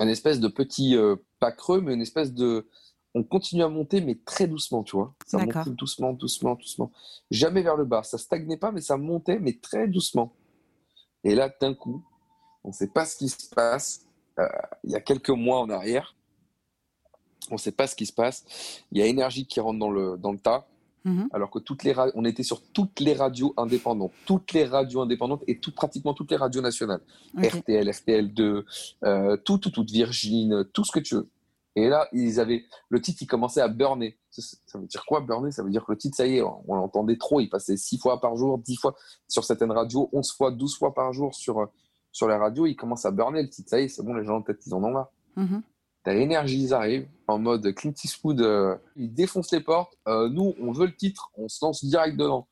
espèce 0.00 0.40
de 0.40 0.48
petit, 0.48 0.96
euh, 0.96 1.16
pas 1.40 1.52
creux, 1.52 1.80
mais 1.80 1.94
une 1.94 2.02
espèce 2.02 2.32
de, 2.32 2.66
on 3.14 3.22
continue 3.22 3.62
à 3.62 3.68
monter, 3.68 4.00
mais 4.00 4.16
très 4.24 4.46
doucement, 4.46 4.82
tu 4.82 4.96
vois. 4.96 5.14
Ça 5.26 5.38
monte 5.38 5.68
doucement, 5.70 6.12
doucement, 6.12 6.54
doucement. 6.54 6.90
Jamais 7.30 7.62
vers 7.62 7.76
le 7.76 7.84
bas. 7.84 8.02
Ça 8.02 8.18
stagnait 8.18 8.56
pas, 8.56 8.72
mais 8.72 8.80
ça 8.80 8.96
montait, 8.96 9.38
mais 9.38 9.52
très 9.52 9.86
doucement. 9.86 10.32
Et 11.24 11.34
là, 11.34 11.52
d'un 11.60 11.74
coup, 11.74 12.04
on 12.64 12.68
ne 12.68 12.72
sait 12.72 12.88
pas 12.88 13.04
ce 13.04 13.16
qui 13.16 13.28
se 13.28 13.48
passe. 13.54 14.06
Euh, 14.38 14.48
il 14.84 14.90
y 14.90 14.96
a 14.96 15.00
quelques 15.00 15.30
mois 15.30 15.60
en 15.60 15.70
arrière. 15.70 16.14
On 17.50 17.54
ne 17.54 17.60
sait 17.60 17.72
pas 17.72 17.86
ce 17.86 17.96
qui 17.96 18.06
se 18.06 18.12
passe. 18.12 18.44
Il 18.92 18.98
y 18.98 19.02
a 19.02 19.06
énergie 19.06 19.46
qui 19.46 19.60
rentre 19.60 19.78
dans 19.78 19.90
le, 19.90 20.16
dans 20.16 20.32
le 20.32 20.38
tas. 20.38 20.66
Mhm. 21.04 21.28
Alors 21.32 21.50
que 21.50 21.58
toutes 21.58 21.82
les 21.82 21.94
on 22.14 22.24
était 22.24 22.44
sur 22.44 22.62
toutes 22.62 23.00
les 23.00 23.14
radios 23.14 23.52
indépendantes, 23.56 24.12
toutes 24.24 24.52
les 24.52 24.64
radios 24.64 25.00
indépendantes 25.00 25.42
et 25.48 25.58
tout, 25.58 25.72
pratiquement 25.72 26.14
toutes 26.14 26.30
les 26.30 26.36
radios 26.36 26.62
nationales. 26.62 27.00
RTL, 27.36 27.88
RTL2, 27.88 28.64
euh, 29.02 29.36
tout, 29.38 29.58
tout, 29.58 29.70
tout, 29.70 29.84
Virgin, 29.84 30.64
tout 30.72 30.84
ce 30.84 30.92
que 30.92 31.00
tu 31.00 31.16
veux. 31.16 31.28
Et 31.74 31.88
là, 31.88 32.06
ils 32.12 32.38
avaient 32.38 32.64
le 32.88 33.00
titre, 33.00 33.22
il 33.22 33.26
commençait 33.26 33.62
à 33.62 33.68
burner. 33.68 34.16
Ça, 34.30 34.78
veut 34.78 34.86
dire 34.86 35.04
quoi, 35.06 35.20
burner? 35.20 35.50
Ça 35.50 35.62
veut 35.62 35.70
dire 35.70 35.84
que 35.84 35.92
le 35.92 35.98
titre, 35.98 36.16
ça 36.16 36.26
y 36.26 36.36
est, 36.36 36.42
on 36.42 36.74
l'entendait 36.74 37.16
trop. 37.16 37.40
Il 37.40 37.48
passait 37.48 37.76
6 37.76 37.98
fois 37.98 38.20
par 38.20 38.36
jour, 38.36 38.58
10 38.58 38.76
fois 38.76 38.94
sur 39.26 39.42
certaines 39.42 39.72
radios, 39.72 40.08
11 40.12 40.32
fois, 40.32 40.50
12 40.50 40.76
fois 40.76 40.94
par 40.94 41.12
jour 41.12 41.34
sur, 41.34 41.68
sur 42.12 42.28
la 42.28 42.38
radio, 42.38 42.66
il 42.66 42.76
commence 42.76 43.04
à 43.04 43.10
burner 43.10 43.42
le 43.42 43.48
titre. 43.48 43.70
Ça 43.70 43.80
y 43.80 43.84
est, 43.84 43.88
c'est 43.88 44.02
bon, 44.02 44.14
les 44.14 44.24
gens, 44.24 44.40
peut-être, 44.42 44.64
ils 44.66 44.74
en 44.74 44.84
ont 44.84 44.92
marre. 44.92 45.10
Mm 45.36 45.60
T'as 46.04 46.14
l'énergie, 46.14 46.60
ils 46.60 46.74
arrivent 46.74 47.06
en 47.28 47.38
mode 47.38 47.72
Clint 47.74 47.94
Eastwood, 48.02 48.40
euh, 48.40 48.76
ils 48.96 49.12
défoncent 49.12 49.52
les 49.52 49.60
portes. 49.60 49.96
Euh, 50.08 50.28
nous, 50.28 50.54
on 50.60 50.72
veut 50.72 50.86
le 50.86 50.96
titre, 50.96 51.30
on 51.36 51.48
se 51.48 51.64
lance 51.64 51.84
direct 51.84 52.16
dedans. 52.16 52.48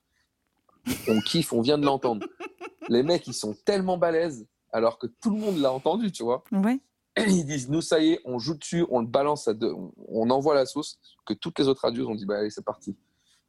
On 1.08 1.20
kiffe, 1.20 1.52
on 1.52 1.60
vient 1.60 1.76
de 1.76 1.84
l'entendre. 1.84 2.24
les 2.88 3.02
mecs, 3.02 3.26
ils 3.26 3.34
sont 3.34 3.56
tellement 3.64 3.98
balèzes, 3.98 4.46
alors 4.72 4.98
que 4.98 5.08
tout 5.08 5.30
le 5.30 5.40
monde 5.40 5.58
l'a 5.58 5.72
entendu, 5.72 6.12
tu 6.12 6.22
vois. 6.22 6.44
Ouais. 6.52 6.78
ils 7.16 7.44
disent, 7.44 7.68
nous, 7.68 7.80
ça 7.80 7.98
y 7.98 8.12
est, 8.12 8.20
on 8.24 8.38
joue 8.38 8.54
dessus, 8.54 8.86
on 8.88 9.00
le 9.00 9.06
balance, 9.06 9.48
à 9.48 9.54
deux, 9.54 9.74
on, 10.08 10.30
envoie 10.30 10.54
la 10.54 10.64
sauce, 10.64 11.00
que 11.26 11.34
toutes 11.34 11.58
les 11.58 11.66
autres 11.66 11.82
radios 11.82 12.08
ont 12.08 12.14
dit, 12.14 12.26
bah 12.26 12.38
allez, 12.38 12.50
c'est 12.50 12.64
parti. 12.64 12.96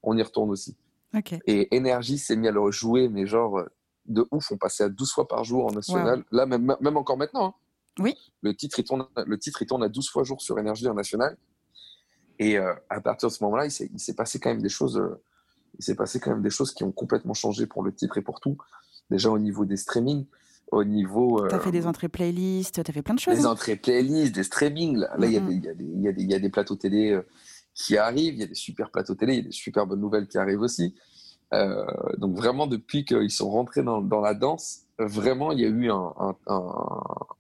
On 0.02 0.18
y 0.18 0.24
retourne 0.24 0.50
aussi. 0.50 0.76
Et 1.46 1.76
Énergie 1.76 2.18
s'est 2.18 2.36
mis 2.36 2.48
à 2.48 2.52
le 2.52 2.72
jouer, 2.72 3.08
mais 3.08 3.28
genre, 3.28 3.62
de 4.06 4.28
ouf. 4.32 4.52
On 4.52 4.58
passait 4.58 4.84
à 4.84 4.90
12 4.90 5.12
fois 5.12 5.28
par 5.28 5.44
jour 5.44 5.66
en 5.66 5.72
national. 5.72 6.24
Là, 6.32 6.46
même, 6.46 6.76
même 6.80 6.98
encore 6.98 7.18
maintenant. 7.18 7.48
Hein. 7.48 7.54
Oui. 8.00 8.16
Le 8.42 8.56
titre, 8.56 8.80
il 8.80 8.86
tourne, 8.86 9.06
le 9.16 9.38
titre, 9.38 9.62
il 9.62 9.66
tourne 9.66 9.84
à 9.84 9.90
12 9.90 10.10
fois 10.10 10.24
jour 10.24 10.42
sur 10.42 10.58
Énergie 10.60 10.88
en 10.88 10.94
national. 10.94 11.38
Et 12.40 12.58
euh, 12.58 12.74
à 12.90 13.02
partir 13.02 13.30
de 13.30 13.34
ce 13.34 13.44
moment-là, 13.44 13.68
il 13.68 13.72
s'est 13.72 14.16
passé 14.16 14.40
quand 14.40 14.50
même 14.50 14.62
des 14.62 14.70
choses. 14.70 14.98
Euh, 14.98 15.22
il 15.78 15.84
s'est 15.84 15.96
passé 15.96 16.20
quand 16.20 16.32
même 16.32 16.42
des 16.42 16.50
choses 16.50 16.74
qui 16.74 16.84
ont 16.84 16.92
complètement 16.92 17.34
changé 17.34 17.66
pour 17.66 17.84
le 17.84 17.94
titre 17.94 18.18
et 18.18 18.22
pour 18.22 18.40
tout. 18.40 18.58
Déjà 19.10 19.30
au 19.30 19.40
niveau 19.40 19.66
des 19.66 19.78
streamings, 19.78 20.26
au 20.72 20.84
niveau. 20.84 21.44
Euh, 21.44 21.50
tu 21.50 21.56
as 21.56 21.60
fait 21.60 21.72
des 21.72 21.86
entrées 21.86 22.10
playlists, 22.10 22.84
tu 22.84 22.90
as 22.90 22.94
fait 22.94 23.02
plein 23.02 23.16
de 23.16 23.20
choses. 23.20 23.38
Des 23.38 23.46
hein. 23.46 23.52
entrées 23.52 23.76
playlists, 23.76 24.34
des 24.34 24.44
streamings. 24.44 24.98
Là, 24.98 25.16
il 25.20 25.32
y, 25.32 26.04
y, 26.04 26.34
a 26.34 26.40
des 26.40 26.50
plateaux 26.50 26.76
télé 26.76 27.20
qui 27.74 27.98
arrivent, 27.98 28.34
il 28.34 28.40
y 28.40 28.44
a 28.44 28.48
des 28.48 28.56
super 28.56 28.90
plateaux 28.90 29.16
télé, 29.16 29.34
il 29.34 29.38
y 29.38 29.42
a 29.42 29.46
des 29.46 29.52
super 29.52 29.86
bonnes 29.86 30.02
nouvelles 30.02 30.28
qui 30.28 30.38
arrivent 30.38 30.62
aussi. 30.62 30.96
Euh, 31.54 31.86
donc 32.18 32.36
vraiment, 32.36 32.68
depuis 32.68 33.04
qu'ils 33.06 33.32
sont 33.32 33.50
rentrés 33.50 33.84
dans, 33.84 34.02
dans, 34.02 34.22
la 34.22 34.34
danse, 34.34 34.84
vraiment, 34.98 35.52
il 35.52 35.60
y 35.60 35.66
a 35.66 35.68
eu 35.68 35.92
un, 35.92 36.14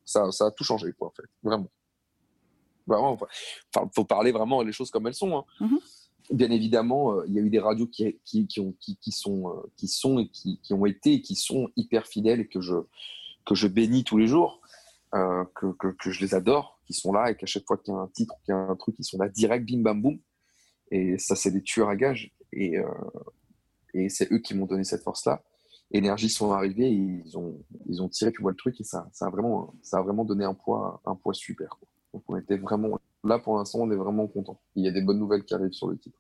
ça, 0.05 0.31
ça, 0.31 0.47
a 0.47 0.51
tout 0.51 0.63
changé, 0.63 0.91
quoi, 0.93 1.07
en 1.07 1.11
fait, 1.11 1.27
vraiment. 1.43 1.69
Vraiment, 2.87 3.17
enfin, 3.73 3.89
faut 3.95 4.03
parler 4.03 4.31
vraiment 4.31 4.63
les 4.63 4.73
choses 4.73 4.91
comme 4.91 5.07
elles 5.07 5.13
sont. 5.13 5.37
Hein. 5.37 5.45
Mm-hmm. 5.61 6.35
Bien 6.35 6.51
évidemment, 6.51 7.13
euh, 7.13 7.25
il 7.27 7.33
y 7.33 7.39
a 7.39 7.41
eu 7.41 7.49
des 7.49 7.59
radios 7.59 7.87
qui, 7.87 8.19
qui, 8.25 8.47
qui, 8.47 8.59
ont, 8.59 8.73
qui, 8.79 8.97
qui 8.97 9.11
sont, 9.11 9.49
euh, 9.49 9.71
qui 9.77 9.87
sont 9.87 10.19
et 10.19 10.27
qui, 10.29 10.59
qui, 10.61 10.73
ont 10.73 10.85
été 10.85 11.13
et 11.13 11.21
qui 11.21 11.35
sont 11.35 11.69
hyper 11.75 12.07
fidèles 12.07 12.41
et 12.41 12.47
que 12.47 12.59
je, 12.59 12.75
que 13.45 13.55
je 13.55 13.67
bénis 13.67 14.03
tous 14.03 14.17
les 14.17 14.27
jours, 14.27 14.61
que, 15.13 15.73
que, 15.73 15.87
que, 15.87 16.09
je 16.09 16.21
les 16.21 16.33
adore, 16.33 16.79
qui 16.85 16.93
sont 16.93 17.11
là 17.11 17.31
et 17.31 17.35
qu'à 17.35 17.45
chaque 17.45 17.65
fois 17.65 17.77
qu'il 17.77 17.93
y 17.93 17.97
a 17.97 17.99
un 17.99 18.07
titre, 18.07 18.33
qu'il 18.43 18.53
y 18.53 18.55
a 18.55 18.59
un 18.59 18.75
truc, 18.75 18.95
ils 18.97 19.03
sont 19.03 19.17
là 19.17 19.29
direct, 19.29 19.69
bim 19.69 19.81
bam 19.81 20.01
boum. 20.01 20.19
Et 20.89 21.17
ça, 21.17 21.35
c'est 21.35 21.51
des 21.51 21.61
tueurs 21.61 21.89
à 21.89 21.95
gages. 21.95 22.31
Et, 22.51 22.77
euh, 22.77 22.85
et 23.93 24.09
c'est 24.09 24.31
eux 24.31 24.39
qui 24.39 24.53
m'ont 24.55 24.65
donné 24.65 24.83
cette 24.83 25.03
force-là. 25.03 25.43
Énergie 25.91 26.29
sont 26.29 26.51
arrivés, 26.51 26.87
et 26.87 27.21
ils 27.25 27.37
ont, 27.37 27.59
ils 27.87 28.01
ont 28.01 28.09
tiré, 28.09 28.31
tu 28.31 28.41
vois 28.41 28.51
le 28.51 28.57
truc, 28.57 28.79
et 28.79 28.83
ça, 28.83 29.07
ça, 29.11 29.27
a, 29.27 29.29
vraiment, 29.29 29.73
ça 29.81 29.97
a 29.97 30.01
vraiment 30.01 30.23
donné 30.23 30.45
un 30.45 30.53
poids, 30.53 31.01
un 31.05 31.15
poids 31.15 31.33
super. 31.33 31.77
Donc 32.13 32.23
on 32.27 32.37
était 32.37 32.57
vraiment, 32.57 32.99
là 33.23 33.39
pour 33.39 33.57
l'instant, 33.57 33.79
on 33.81 33.91
est 33.91 33.95
vraiment 33.95 34.27
content. 34.27 34.59
Il 34.75 34.85
y 34.85 34.87
a 34.87 34.91
des 34.91 35.01
bonnes 35.01 35.19
nouvelles 35.19 35.43
qui 35.43 35.53
arrivent 35.53 35.73
sur 35.73 35.87
le 35.87 35.97
titre. 35.97 36.17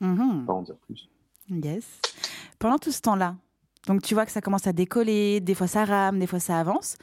Mmh. 0.00 0.46
Pas 0.46 0.52
en 0.52 0.62
dire 0.62 0.76
plus. 0.76 1.08
Yes. 1.48 1.84
Pendant 2.58 2.78
tout 2.78 2.92
ce 2.92 3.00
temps-là, 3.00 3.36
donc 3.86 4.02
tu 4.02 4.14
vois 4.14 4.24
que 4.24 4.32
ça 4.32 4.40
commence 4.40 4.66
à 4.66 4.72
décoller, 4.72 5.40
des 5.40 5.54
fois 5.54 5.66
ça 5.66 5.84
rame, 5.84 6.18
des 6.18 6.26
fois 6.26 6.40
ça 6.40 6.58
avance. 6.58 6.96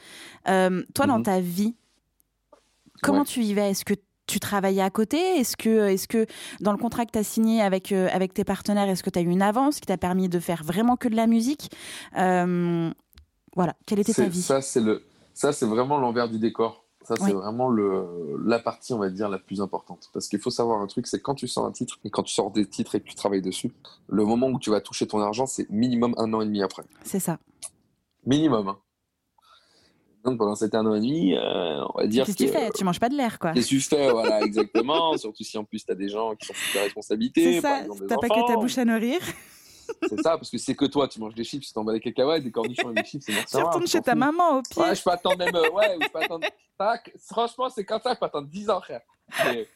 Euh, 0.48 0.82
toi, 0.94 1.06
dans 1.06 1.20
mmh. 1.20 1.24
ta 1.24 1.40
vie, 1.40 1.76
comment 3.02 3.24
tu 3.24 3.40
vivais 3.40 3.70
Est-ce 3.70 3.84
que 3.84 3.94
tu 4.32 4.40
travaillais 4.40 4.82
à 4.82 4.90
côté? 4.90 5.18
Est-ce 5.18 5.56
que, 5.56 5.88
est 5.88 6.06
que 6.06 6.26
dans 6.60 6.72
le 6.72 6.78
contrat 6.78 7.04
que 7.04 7.12
tu 7.12 7.18
as 7.18 7.24
signé 7.24 7.60
avec, 7.60 7.92
euh, 7.92 8.08
avec 8.12 8.32
tes 8.32 8.44
partenaires, 8.44 8.88
est-ce 8.88 9.02
que 9.02 9.10
tu 9.10 9.18
as 9.18 9.22
eu 9.22 9.28
une 9.28 9.42
avance 9.42 9.78
qui 9.78 9.86
t'a 9.86 9.98
permis 9.98 10.28
de 10.28 10.40
faire 10.40 10.64
vraiment 10.64 10.96
que 10.96 11.08
de 11.08 11.16
la 11.16 11.26
musique? 11.26 11.70
Euh, 12.16 12.90
Voilà, 13.54 13.74
quelle 13.86 14.00
était 14.00 14.14
ta 14.14 14.28
vie? 14.28 14.40
Ça, 14.40 14.62
c'est 14.62 14.80
le, 14.80 15.02
ça, 15.34 15.52
c'est 15.52 15.66
vraiment 15.66 15.98
l'envers 15.98 16.28
du 16.30 16.38
décor. 16.38 16.84
Ça, 17.04 17.16
c'est 17.16 17.32
vraiment 17.32 17.68
le, 17.68 18.38
la 18.46 18.60
partie, 18.60 18.94
on 18.94 18.98
va 18.98 19.10
dire, 19.10 19.28
la 19.28 19.38
plus 19.38 19.60
importante. 19.60 20.08
Parce 20.14 20.28
qu'il 20.28 20.38
faut 20.38 20.50
savoir 20.50 20.80
un 20.80 20.86
truc, 20.86 21.06
c'est 21.08 21.20
quand 21.20 21.34
tu 21.34 21.48
sors 21.48 21.66
un 21.66 21.72
titre 21.72 21.98
et 22.04 22.10
quand 22.10 22.22
tu 22.22 22.32
sors 22.32 22.50
des 22.52 22.64
titres 22.64 22.94
et 22.94 23.00
que 23.00 23.08
tu 23.08 23.16
travailles 23.16 23.42
dessus, 23.42 23.72
le 24.08 24.24
moment 24.24 24.46
où 24.46 24.58
tu 24.58 24.70
vas 24.70 24.80
toucher 24.80 25.06
ton 25.06 25.20
argent, 25.20 25.46
c'est 25.46 25.68
minimum 25.68 26.14
un 26.16 26.32
an 26.32 26.40
et 26.40 26.46
demi 26.46 26.62
après. 26.62 26.84
C'est 27.02 27.18
ça. 27.18 27.38
Minimum. 28.24 28.68
Hein. 28.68 28.78
Donc 30.24 30.38
pendant 30.38 30.54
cet 30.54 30.74
un 30.74 30.86
an 30.86 30.94
et 30.94 31.00
demi, 31.00 31.34
euh, 31.34 31.82
on 31.94 32.00
va 32.00 32.06
dire. 32.06 32.24
Qu'est-ce 32.24 32.36
que 32.38 32.44
tu 32.44 32.48
fais? 32.48 32.70
Tu 32.70 32.84
manges 32.84 33.00
pas 33.00 33.08
de 33.08 33.16
l'air, 33.16 33.38
quoi. 33.38 33.52
Qu'est-ce 33.52 33.70
que 33.70 33.74
tu 33.74 33.80
fais? 33.80 34.10
Voilà, 34.10 34.40
exactement. 34.42 35.16
Surtout 35.18 35.42
si 35.42 35.58
en 35.58 35.64
plus 35.64 35.84
tu 35.84 35.90
as 35.90 35.96
des 35.96 36.08
gens 36.08 36.34
qui 36.36 36.46
sont 36.46 36.54
sous 36.54 36.78
ta 36.78 36.84
responsabilité. 36.84 37.54
C'est 37.54 37.60
ça, 37.60 37.80
t'as 38.08 38.16
pas 38.16 38.28
que 38.28 38.46
ta 38.46 38.54
bouche 38.56 38.78
à 38.78 38.84
nourrir. 38.84 39.20
C'est 40.08 40.22
ça, 40.22 40.36
parce 40.36 40.48
que 40.48 40.58
c'est 40.58 40.74
que 40.74 40.84
toi, 40.86 41.08
tu 41.08 41.20
manges 41.20 41.34
des 41.34 41.44
chips, 41.44 41.66
tu 41.66 41.72
t'en 41.72 41.84
bats 41.84 41.92
les 41.92 42.00
cacahuètes, 42.00 42.44
des 42.44 42.50
cornichons 42.50 42.90
et 42.92 42.94
des 42.94 43.04
chips, 43.04 43.22
c'est 43.24 43.44
Tu 43.44 43.56
retournes 43.62 43.86
chez 43.86 44.00
ta 44.00 44.14
maman 44.14 44.58
au 44.58 44.62
pire. 44.62 44.82
Ouais, 44.82 44.94
je 44.94 45.02
peux 45.02 45.10
attendre 45.10 45.38
même. 45.38 45.54
Euh, 45.54 45.70
ouais, 45.70 45.98
je 46.00 46.08
peux 46.08 46.18
attendre. 46.18 46.46
Franchement, 47.30 47.68
c'est 47.68 47.84
comme 47.84 48.00
ça, 48.00 48.14
je 48.14 48.18
peux 48.18 48.26
attendre 48.26 48.48
10 48.48 48.70
ans, 48.70 48.80
frère. 48.80 49.00
Mais 49.44 49.66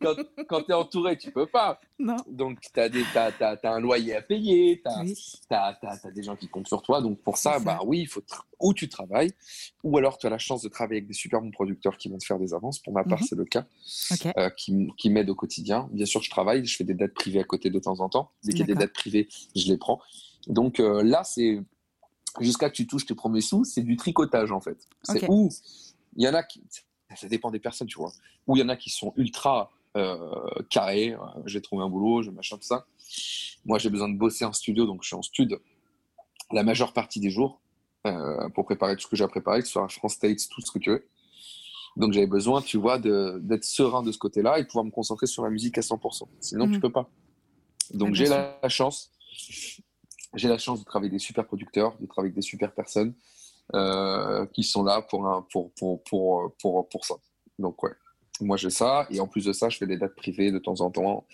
quand, 0.00 0.14
quand 0.48 0.62
tu 0.62 0.70
es 0.70 0.74
entouré, 0.74 1.16
tu 1.16 1.30
peux 1.30 1.46
pas. 1.46 1.80
Non. 1.98 2.16
Donc, 2.28 2.60
tu 2.60 2.80
as, 2.80 2.88
as, 3.14 3.32
as, 3.40 3.72
un 3.72 3.80
loyer 3.80 4.16
à 4.16 4.22
payer, 4.22 4.82
tu 4.82 5.54
as, 5.54 5.78
as, 5.80 6.10
des 6.10 6.22
gens 6.22 6.36
qui 6.36 6.48
comptent 6.48 6.68
sur 6.68 6.82
toi. 6.82 7.00
Donc, 7.00 7.20
pour 7.20 7.38
ça, 7.38 7.58
bah 7.58 7.80
oui, 7.84 8.00
il 8.00 8.08
faut 8.08 8.22
où 8.60 8.74
tu 8.74 8.88
travailles, 8.88 9.32
ou 9.84 9.96
alors 9.96 10.18
tu 10.18 10.26
as 10.26 10.30
la 10.30 10.38
chance 10.38 10.62
de 10.62 10.68
travailler 10.68 10.98
avec 10.98 11.08
des 11.08 11.14
super 11.14 11.40
bons 11.40 11.50
producteurs 11.50 11.96
qui 11.96 12.08
vont 12.08 12.18
te 12.18 12.24
faire 12.24 12.38
des 12.38 12.54
avances. 12.54 12.78
Pour 12.78 12.92
ma 12.92 13.04
part, 13.04 13.20
mhm. 13.20 13.26
c'est 13.26 13.36
le 13.36 13.44
cas, 13.44 13.66
euh, 14.36 14.50
qui, 14.50 14.88
qui 14.96 15.10
m'aident 15.10 15.30
au 15.30 15.34
quotidien. 15.34 15.88
Bien 15.92 16.06
sûr, 16.06 16.22
je 16.22 16.30
travaille, 16.30 16.64
je 16.64 16.76
fais 16.76 16.84
des 16.84 16.94
dates 16.94 17.14
privées 17.14 17.40
à 17.40 17.44
côté 17.44 17.70
de 17.70 17.78
temps 17.78 18.00
en 18.00 18.08
temps. 18.08 18.32
Dès 18.44 18.52
qu'il 18.52 18.60
y 18.60 18.64
a 18.64 18.66
des 18.66 18.74
dates 18.74 18.92
privées, 18.92 19.28
je 19.54 19.68
les 19.68 19.78
prends. 19.78 20.00
Donc 20.46 20.80
euh, 20.80 21.02
là, 21.02 21.22
c'est 21.24 21.60
jusqu'à 22.40 22.70
que 22.70 22.74
tu 22.74 22.86
touches 22.86 23.06
tes 23.06 23.14
premiers 23.14 23.40
sous, 23.40 23.64
c'est 23.64 23.82
du 23.82 23.96
tricotage 23.96 24.52
en 24.52 24.60
fait. 24.60 24.78
C'est 25.02 25.28
où 25.28 25.48
il 26.16 26.24
y 26.24 26.28
en 26.28 26.34
a 26.34 26.42
qui, 26.42 26.62
ça 27.16 27.28
dépend 27.28 27.50
des 27.50 27.58
personnes, 27.58 27.88
tu 27.88 27.98
vois. 27.98 28.12
Où 28.46 28.56
il 28.56 28.60
y 28.60 28.62
en 28.62 28.68
a 28.68 28.76
qui 28.76 28.90
sont 28.90 29.12
ultra 29.16 29.70
euh, 29.96 30.18
carrés, 30.68 31.12
euh, 31.12 31.18
j'ai 31.46 31.60
trouvé 31.60 31.82
un 31.82 31.88
boulot, 31.88 32.22
je 32.22 32.30
machin 32.30 32.56
tout 32.56 32.62
ça. 32.62 32.86
Moi, 33.64 33.78
j'ai 33.78 33.90
besoin 33.90 34.08
de 34.08 34.16
bosser 34.16 34.44
en 34.44 34.52
studio, 34.52 34.86
donc 34.86 35.02
je 35.02 35.08
suis 35.08 35.16
en 35.16 35.22
studio 35.22 35.58
la 36.52 36.62
majeure 36.62 36.92
partie 36.92 37.20
des 37.20 37.30
jours 37.30 37.60
euh, 38.06 38.48
pour 38.50 38.64
préparer 38.64 38.96
tout 38.96 39.02
ce 39.02 39.08
que 39.08 39.16
j'ai 39.16 39.24
à 39.24 39.28
préparer, 39.28 39.60
que 39.60 39.66
ce 39.66 39.72
soit 39.72 39.88
France 39.88 40.14
States, 40.14 40.48
tout 40.50 40.60
ce 40.60 40.70
que 40.70 40.78
tu 40.78 40.90
veux. 40.90 41.06
Donc 41.96 42.12
j'avais 42.12 42.26
besoin, 42.26 42.62
tu 42.62 42.76
vois, 42.76 42.98
d'être 42.98 43.64
serein 43.64 44.02
de 44.02 44.12
ce 44.12 44.18
côté-là 44.18 44.58
et 44.58 44.64
pouvoir 44.64 44.84
me 44.84 44.90
concentrer 44.90 45.26
sur 45.26 45.42
la 45.42 45.50
musique 45.50 45.76
à 45.78 45.80
100%. 45.80 46.24
Sinon, 46.40 46.66
tu 46.66 46.74
tu 46.74 46.80
peux 46.80 46.92
pas. 46.92 47.10
Donc 47.92 48.14
j'ai 48.14 48.26
la, 48.26 48.56
chance, 48.68 49.10
j'ai 50.34 50.48
la 50.48 50.58
chance 50.58 50.78
de 50.80 50.84
travailler 50.84 51.10
avec 51.10 51.20
des 51.20 51.24
super 51.24 51.44
producteurs, 51.44 51.96
de 51.98 52.06
travailler 52.06 52.28
avec 52.28 52.36
des 52.36 52.42
super 52.42 52.72
personnes 52.72 53.14
qui 54.52 54.62
sont 54.62 54.82
là 54.82 55.02
pour, 55.02 55.26
un, 55.26 55.46
pour, 55.52 55.72
pour, 55.72 56.02
pour, 56.04 56.54
pour, 56.60 56.88
pour 56.88 57.04
ça. 57.04 57.14
Donc, 57.58 57.82
ouais, 57.82 57.92
moi 58.40 58.56
j'ai 58.56 58.70
ça. 58.70 59.06
Et 59.10 59.20
en 59.20 59.26
plus 59.26 59.44
de 59.44 59.52
ça, 59.52 59.68
je 59.68 59.76
fais 59.76 59.86
des 59.86 59.96
dates 59.96 60.14
privées 60.14 60.50
de 60.50 60.58
temps 60.58 60.80
en 60.80 60.90
temps, 60.90 61.26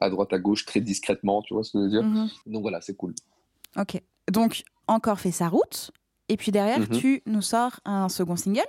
à 0.00 0.10
droite, 0.10 0.32
à 0.32 0.38
gauche, 0.38 0.64
très 0.64 0.80
discrètement, 0.80 1.42
tu 1.42 1.54
vois 1.54 1.64
ce 1.64 1.72
que 1.72 1.78
je 1.78 1.84
veux 1.84 1.90
dire? 1.90 2.02
Mhm. 2.02 2.28
Donc 2.46 2.62
voilà, 2.62 2.80
c'est 2.80 2.96
cool. 2.96 3.14
Ok. 3.76 4.00
Donc, 4.30 4.62
encore 4.86 5.20
fait 5.20 5.30
sa 5.30 5.48
route. 5.48 5.90
Et 6.28 6.36
puis 6.36 6.52
derrière, 6.52 6.80
mhm. 6.80 6.88
tu 6.88 7.22
nous 7.26 7.42
sors 7.42 7.80
un 7.84 8.08
second 8.08 8.36
single 8.36 8.66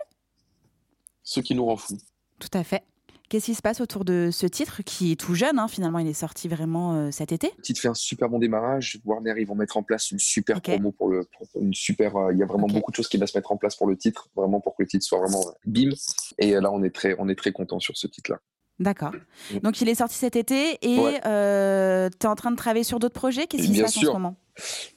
Ce 1.24 1.40
qui 1.40 1.54
nous 1.54 1.66
rend 1.66 1.78
fous. 1.78 1.98
Tout 2.40 2.50
à 2.54 2.64
fait. 2.64 2.84
Qu'est-ce 3.32 3.46
qui 3.46 3.56
se 3.56 3.62
passe 3.62 3.80
autour 3.80 4.04
de 4.04 4.28
ce 4.30 4.46
titre 4.46 4.82
qui 4.84 5.14
est 5.14 5.16
tout 5.16 5.36
jeune 5.36 5.58
hein, 5.58 5.70
Finalement, 5.70 6.00
il 6.00 6.08
est 6.10 6.12
sorti 6.12 6.50
vraiment 6.50 6.96
euh, 6.96 7.12
cet 7.12 7.32
été? 7.32 7.54
Le 7.56 7.62
titre 7.64 7.80
fait 7.80 7.88
un 7.88 7.94
super 7.94 8.28
bon 8.28 8.40
démarrage. 8.40 9.00
Warner, 9.06 9.36
ils 9.38 9.48
vont 9.48 9.56
mettre 9.56 9.78
en 9.78 9.84
place 9.84 10.12
une 10.12 10.20
super 10.20 10.62
promo 10.62 10.92
pour 10.92 11.08
le. 11.08 11.26
une 11.56 11.74
super. 11.74 12.18
Euh, 12.18 12.34
il 12.34 12.40
y 12.40 12.44
a 12.44 12.46
vraiment 12.46 12.68
beaucoup 12.68 12.92
de 12.92 12.96
choses 12.98 13.08
qui 13.08 13.16
vont 13.16 13.26
se 13.26 13.38
mettre 13.38 13.54
en 13.54 13.56
place 13.56 13.78
pour 13.78 13.88
le 13.88 13.96
titre, 13.96 14.28
vraiment 14.36 14.60
pour 14.60 14.76
que 14.76 14.84
le 14.84 14.88
titre 14.90 15.06
soit 15.06 15.20
vraiment 15.20 15.48
euh, 15.48 15.52
bim. 15.66 15.92
Et 16.40 16.52
là, 16.52 16.74
on 16.74 16.84
est 16.84 16.94
très, 16.94 17.16
on 17.20 17.30
est 17.30 17.36
très 17.36 17.54
content 17.54 17.80
sur 17.80 17.96
ce 17.96 18.06
titre-là. 18.06 18.42
D'accord. 18.80 19.14
Mm. 19.54 19.60
Donc 19.60 19.80
il 19.80 19.88
est 19.88 19.96
sorti 19.96 20.16
cet 20.16 20.36
été 20.36 20.78
et 20.82 20.98
tu 20.98 21.28
es 21.30 22.26
en 22.26 22.36
train 22.36 22.52
de 22.52 22.58
travailler 22.58 22.84
sur 22.84 23.00
d'autres 23.00 23.18
projets? 23.18 23.48
Qu'est-ce 23.48 23.66
qui 23.66 23.76
se 23.76 23.82
passe 23.82 23.98
en 23.98 24.02
ce 24.02 24.06
moment? 24.08 24.36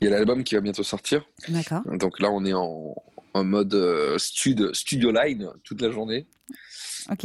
Il 0.00 0.08
y 0.08 0.08
a 0.08 0.10
l'album 0.10 0.42
qui 0.42 0.56
va 0.56 0.60
bientôt 0.60 0.82
sortir. 0.82 1.24
D'accord. 1.50 1.82
Donc 1.84 2.18
là, 2.18 2.32
on 2.32 2.44
est 2.44 2.52
en, 2.52 2.96
en 3.32 3.44
mode 3.44 4.18
studio, 4.18 4.74
studio 4.74 5.12
line 5.12 5.52
toute 5.62 5.80
la 5.80 5.92
journée. 5.92 6.26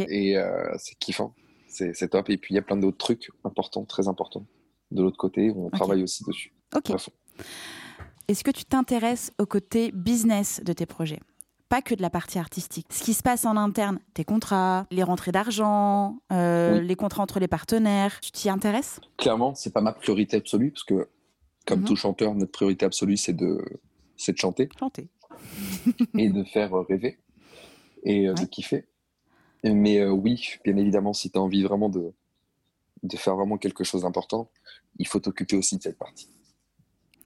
Et 0.10 0.38
euh, 0.38 0.74
c'est 0.78 0.98
kiffant, 0.98 1.34
c'est 1.68 2.10
top. 2.10 2.30
Et 2.30 2.38
puis 2.38 2.54
il 2.54 2.56
y 2.56 2.60
a 2.60 2.62
plein 2.62 2.78
d'autres 2.78 2.98
trucs 2.98 3.30
importants, 3.44 3.86
très 3.86 4.08
importants 4.08 4.46
de 4.92 5.02
l'autre 5.02 5.18
côté 5.18 5.50
où 5.50 5.68
on 5.68 5.70
travaille 5.70 6.04
aussi 6.04 6.24
dessus. 6.26 6.54
Ok. 6.76 6.92
Est-ce 8.28 8.44
que 8.44 8.52
tu 8.52 8.66
t'intéresses 8.66 9.32
au 9.40 9.46
côté 9.46 9.92
business 9.92 10.62
de 10.64 10.74
tes 10.74 10.86
projets? 10.86 11.20
Pas 11.68 11.82
que 11.82 11.94
de 11.94 12.02
la 12.02 12.10
partie 12.10 12.40
artistique. 12.40 12.88
Ce 12.90 13.04
qui 13.04 13.14
se 13.14 13.22
passe 13.22 13.46
en 13.46 13.56
interne, 13.56 14.00
tes 14.16 14.24
contrats, 14.24 14.88
les 14.90 15.04
rentrées 15.04 15.32
d'argent, 15.32 16.20
euh, 16.32 16.82
les 16.82 16.96
contrats 16.96 17.22
entre 17.22 17.40
les 17.40 17.48
partenaires, 17.48 18.20
tu 18.22 18.32
t'y 18.32 18.50
intéresses? 18.50 19.00
Clairement, 19.18 19.54
c'est 19.54 19.72
pas 19.72 19.82
ma 19.82 19.94
priorité 19.94 20.38
absolue 20.38 20.72
parce 20.72 20.84
que, 20.84 21.08
comme 21.68 21.82
mhm. 21.82 21.86
tout 21.86 21.96
chanteur, 21.96 22.34
notre 22.34 22.52
priorité 22.52 22.86
absolue, 22.86 23.18
c'est 23.18 23.34
de, 23.34 23.64
de 24.28 24.38
chanter. 24.38 24.70
Chanter. 24.80 25.08
et 26.18 26.30
de 26.30 26.44
faire 26.44 26.72
rêver 26.88 27.20
et 28.04 28.28
euh, 28.28 28.34
de 28.34 28.46
kiffer. 28.46 28.86
Mais 29.64 30.00
euh, 30.00 30.10
oui, 30.10 30.56
bien 30.64 30.78
évidemment, 30.78 31.14
si 31.14 31.32
tu 31.32 31.38
as 31.38 31.42
envie 31.42 31.64
vraiment 31.64 31.90
de, 31.90 32.14
de 33.04 33.18
faire 33.18 33.36
vraiment 33.36 33.58
quelque 33.58 33.84
chose 33.84 34.04
d'important, 34.04 34.50
il 34.98 35.08
faut 35.08 35.20
t'occuper 35.20 35.56
aussi 35.56 35.78
de 35.78 35.84
cette 35.84 35.98
partie. 35.98 36.30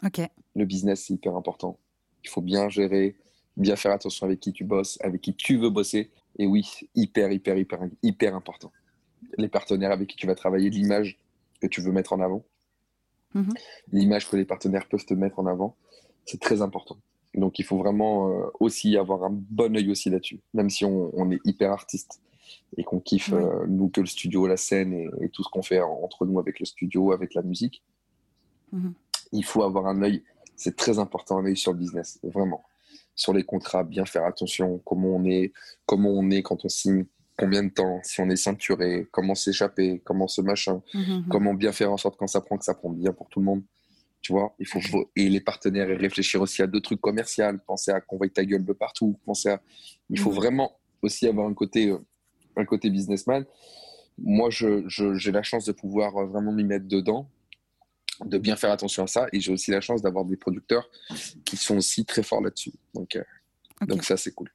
Ok. 0.04 0.22
Le 0.56 0.66
business, 0.66 1.06
c'est 1.06 1.14
hyper 1.14 1.36
important. 1.36 1.80
Il 2.24 2.30
faut 2.30 2.42
bien 2.42 2.70
gérer, 2.70 3.16
bien 3.58 3.76
faire 3.76 3.92
attention 3.92 4.26
avec 4.26 4.40
qui 4.40 4.54
tu 4.54 4.64
bosses, 4.64 4.98
avec 5.02 5.22
qui 5.22 5.36
tu 5.36 5.58
veux 5.58 5.70
bosser. 5.70 6.12
Et 6.38 6.46
oui, 6.46 6.70
hyper, 6.96 7.32
hyper, 7.32 7.58
hyper, 7.58 7.80
hyper 8.02 8.36
important. 8.36 8.72
Les 9.38 9.48
partenaires 9.48 9.92
avec 9.92 10.10
qui 10.10 10.16
tu 10.16 10.28
vas 10.28 10.36
travailler, 10.36 10.70
l'image 10.70 11.20
que 11.62 11.68
tu 11.68 11.82
veux 11.82 11.92
mettre 11.92 12.14
en 12.14 12.20
avant, 12.20 12.44
mhm. 13.34 13.54
l'image 13.92 14.30
que 14.30 14.36
les 14.36 14.46
partenaires 14.46 14.88
peuvent 14.88 15.06
te 15.06 15.14
mettre 15.14 15.40
en 15.40 15.46
avant, 15.46 15.76
c'est 16.26 16.40
très 16.40 16.62
important. 16.62 16.98
Donc 17.36 17.60
il 17.60 17.66
faut 17.66 17.78
vraiment 17.78 18.30
euh, 18.30 18.46
aussi 18.60 18.96
avoir 18.98 19.24
un 19.24 19.32
bon 19.32 19.76
œil 19.76 19.90
aussi 19.90 20.10
là-dessus, 20.10 20.40
même 20.54 20.70
si 20.70 20.86
on, 20.86 21.32
est 21.32 21.40
hyper 21.46 21.72
artiste 21.72 22.22
et 22.78 22.84
qu'on 22.84 23.00
kiffe 23.00 23.34
euh, 23.34 23.66
nous 23.68 23.90
que 23.90 24.02
le 24.02 24.08
studio, 24.08 24.48
la 24.48 24.58
scène 24.58 24.94
et, 24.94 25.30
tout 25.30 25.44
ce 25.44 25.50
qu'on 25.50 25.64
fait 25.64 25.82
entre 25.82 26.26
nous 26.26 26.40
avec 26.40 26.60
le 26.60 26.66
studio, 26.66 27.12
avec 27.12 27.34
la 27.34 27.42
musique. 27.42 27.84
Mhm. 28.72 28.94
Il 29.32 29.46
faut 29.46 29.64
avoir 29.64 29.88
un 29.88 30.02
œil, 30.04 30.24
c'est 30.56 30.76
très 30.76 31.00
important 31.00 31.40
un 31.40 31.46
œil 31.46 31.58
sur 31.58 31.72
le 31.72 31.80
business, 31.80 32.20
vraiment. 32.24 32.64
Sur 33.16 33.34
les 33.34 33.44
contrats, 33.44 33.84
bien 33.84 34.06
faire 34.06 34.26
attention, 34.26 34.80
comment 34.86 35.16
on 35.16 35.26
est, 35.26 35.54
comment 35.86 36.10
on 36.10 36.30
est 36.30 36.44
quand 36.44 36.66
on 36.66 36.70
signe, 36.70 37.06
combien 37.38 37.64
de 37.64 37.70
temps, 37.70 38.00
si 38.04 38.22
on 38.22 38.30
est 38.30 38.36
ceinturé, 38.36 39.08
comment 39.12 39.36
s'échapper, 39.36 40.02
comment 40.04 40.28
ce 40.28 40.42
machin, 40.42 40.82
mhm. 40.94 41.26
comment 41.30 41.54
bien 41.56 41.72
faire 41.72 41.92
en 41.92 41.98
sorte 41.98 42.18
quand 42.18 42.28
ça 42.28 42.42
prend 42.42 42.58
que 42.58 42.66
ça 42.66 42.76
prend 42.76 42.90
bien 42.90 43.12
pour 43.12 43.28
tout 43.30 43.40
le 43.40 43.46
monde. 43.46 43.64
Tu 44.24 44.32
vois, 44.32 44.56
il 44.58 44.66
faut, 44.66 44.80
et 45.18 45.28
les 45.28 45.42
partenaires 45.42 45.90
et 45.90 45.98
réfléchir 45.98 46.42
aussi 46.42 46.62
à 46.62 46.68
deux 46.68 46.80
trucs 46.80 47.02
commerciaux, 47.02 47.44
penser 47.68 47.92
à 47.92 48.00
qu'on 48.00 48.16
voit 48.16 48.30
ta 48.30 48.46
gueule 48.46 48.64
de 48.64 48.72
partout, 48.72 49.20
penser 49.26 49.50
à, 49.50 49.62
il 50.10 50.18
faut 50.18 50.30
mhm. 50.30 50.36
vraiment 50.38 50.80
aussi 51.02 51.28
avoir 51.28 51.46
un 51.46 51.54
côté, 51.54 51.90
euh, 51.90 51.98
un 52.56 52.64
côté 52.64 52.90
businessman. 52.90 53.46
Moi, 54.18 54.50
je, 54.50 54.86
j'ai 54.88 55.32
la 55.32 55.44
chance 55.44 55.66
de 55.66 55.74
pouvoir 55.74 56.16
euh, 56.16 56.26
vraiment 56.26 56.54
m'y 56.54 56.64
mettre 56.64 56.88
dedans, 56.88 57.30
de 58.24 58.38
bien 58.38 58.56
faire 58.56 58.72
attention 58.72 59.04
à 59.04 59.08
ça, 59.08 59.28
et 59.34 59.42
j'ai 59.42 59.52
aussi 59.52 59.72
la 59.72 59.82
chance 59.82 60.02
d'avoir 60.02 60.24
des 60.24 60.38
producteurs 60.38 60.90
qui 61.44 61.58
sont 61.58 61.76
aussi 61.76 62.06
très 62.06 62.24
forts 62.24 62.42
là-dessus. 62.42 62.74
Donc, 62.94 63.18
euh, 63.18 63.24
donc 63.82 64.06
ça, 64.06 64.16
c'est 64.16 64.32
cool. 64.32 64.50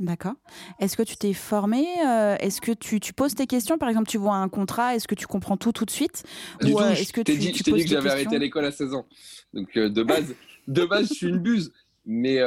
D'accord. 0.00 0.34
Est-ce 0.80 0.96
que 0.96 1.04
tu 1.04 1.16
t'es 1.16 1.32
formé 1.32 1.86
euh, 2.04 2.36
Est-ce 2.40 2.60
que 2.60 2.72
tu, 2.72 2.98
tu, 2.98 3.12
poses 3.12 3.34
tes 3.34 3.46
questions? 3.46 3.78
Par 3.78 3.88
exemple, 3.88 4.08
tu 4.08 4.18
vois 4.18 4.34
un 4.34 4.48
contrat, 4.48 4.96
est-ce 4.96 5.06
que 5.06 5.14
tu 5.14 5.26
comprends 5.26 5.56
tout 5.56 5.70
tout 5.70 5.84
de 5.84 5.90
suite? 5.90 6.24
Ou 6.64 6.80
euh, 6.80 6.90
est-ce 6.90 7.12
que 7.12 7.20
tu, 7.20 7.36
dit, 7.36 7.54
Je 7.54 7.62
t'ai 7.62 7.72
dit 7.72 7.84
que 7.84 7.90
j'avais 7.90 8.10
arrêté 8.10 8.38
l'école 8.40 8.64
à 8.64 8.72
16 8.72 8.94
ans. 8.94 9.06
Donc 9.52 9.68
euh, 9.76 9.88
de 9.88 10.02
base, 10.02 10.34
de 10.66 10.84
base, 10.84 11.08
je 11.08 11.14
suis 11.14 11.28
une 11.28 11.38
buse. 11.38 11.72
Mais, 12.06 12.40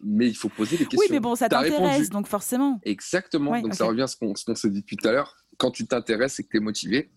mais 0.00 0.28
il 0.28 0.34
faut 0.34 0.50
poser 0.50 0.76
des 0.76 0.84
questions. 0.84 0.98
Oui, 1.00 1.06
mais 1.10 1.20
bon, 1.20 1.34
ça 1.34 1.48
t'intéresse, 1.48 2.10
donc 2.10 2.26
forcément. 2.26 2.78
Exactement. 2.84 3.58
donc 3.60 3.74
ça 3.74 3.86
revient 3.86 4.02
à 4.02 4.06
ce 4.06 4.16
qu'on 4.16 4.34
s'est 4.34 4.70
dit 4.70 4.80
depuis 4.80 4.96
tout 4.96 5.08
à 5.08 5.12
l'heure. 5.12 5.36
Quand 5.56 5.70
tu 5.70 5.86
t'intéresses 5.86 6.40
et 6.40 6.42
que 6.42 6.48
tu 6.48 6.56
es 6.56 6.60
motivé, 6.60 7.10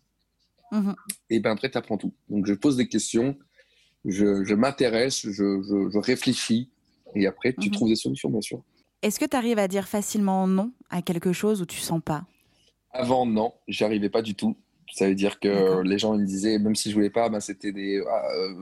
mhm. 0.72 0.96
et 1.30 1.40
ben 1.40 1.52
après, 1.52 1.70
tu 1.70 1.78
apprends 1.78 1.98
tout. 1.98 2.14
Donc 2.30 2.46
je 2.46 2.54
pose 2.54 2.78
des 2.78 2.88
questions, 2.88 3.38
je, 4.06 4.44
je 4.44 4.54
m'intéresse, 4.54 5.22
je, 5.22 5.32
je, 5.32 5.90
je, 5.92 5.98
réfléchis, 5.98 6.70
et 7.16 7.26
après, 7.26 7.54
tu 7.54 7.70
mhm. 7.70 7.76
trouves 7.76 7.90
des 7.90 7.96
solutions, 7.96 8.30
bien 8.30 8.42
sûr. 8.42 8.64
Est-ce 9.04 9.20
que 9.20 9.26
tu 9.26 9.36
arrives 9.36 9.60
à 9.60 9.68
dire 9.68 9.88
facilement 9.88 10.48
non 10.48 10.72
à 10.90 11.02
quelque 11.02 11.34
chose 11.34 11.62
ou 11.62 11.66
tu 11.66 11.78
sens 11.78 12.02
pas? 12.04 12.26
Avant, 12.92 13.26
non, 13.26 13.54
j'arrivais 13.68 14.10
pas 14.10 14.22
du 14.22 14.34
tout. 14.34 14.56
Ça 14.94 15.10
veut 15.10 15.16
dire 15.16 15.40
que 15.42 15.82
les 15.82 15.98
gens 15.98 16.14
ils 16.14 16.22
me 16.22 16.26
disaient, 16.26 16.58
même 16.58 16.76
si 16.76 16.90
je 16.90 16.96
voulais 16.96 17.10
pas, 17.10 17.28
ben, 17.28 17.42
c'était 17.42 17.74
des. 17.74 18.02
Ah, 18.08 18.32
euh, 18.34 18.54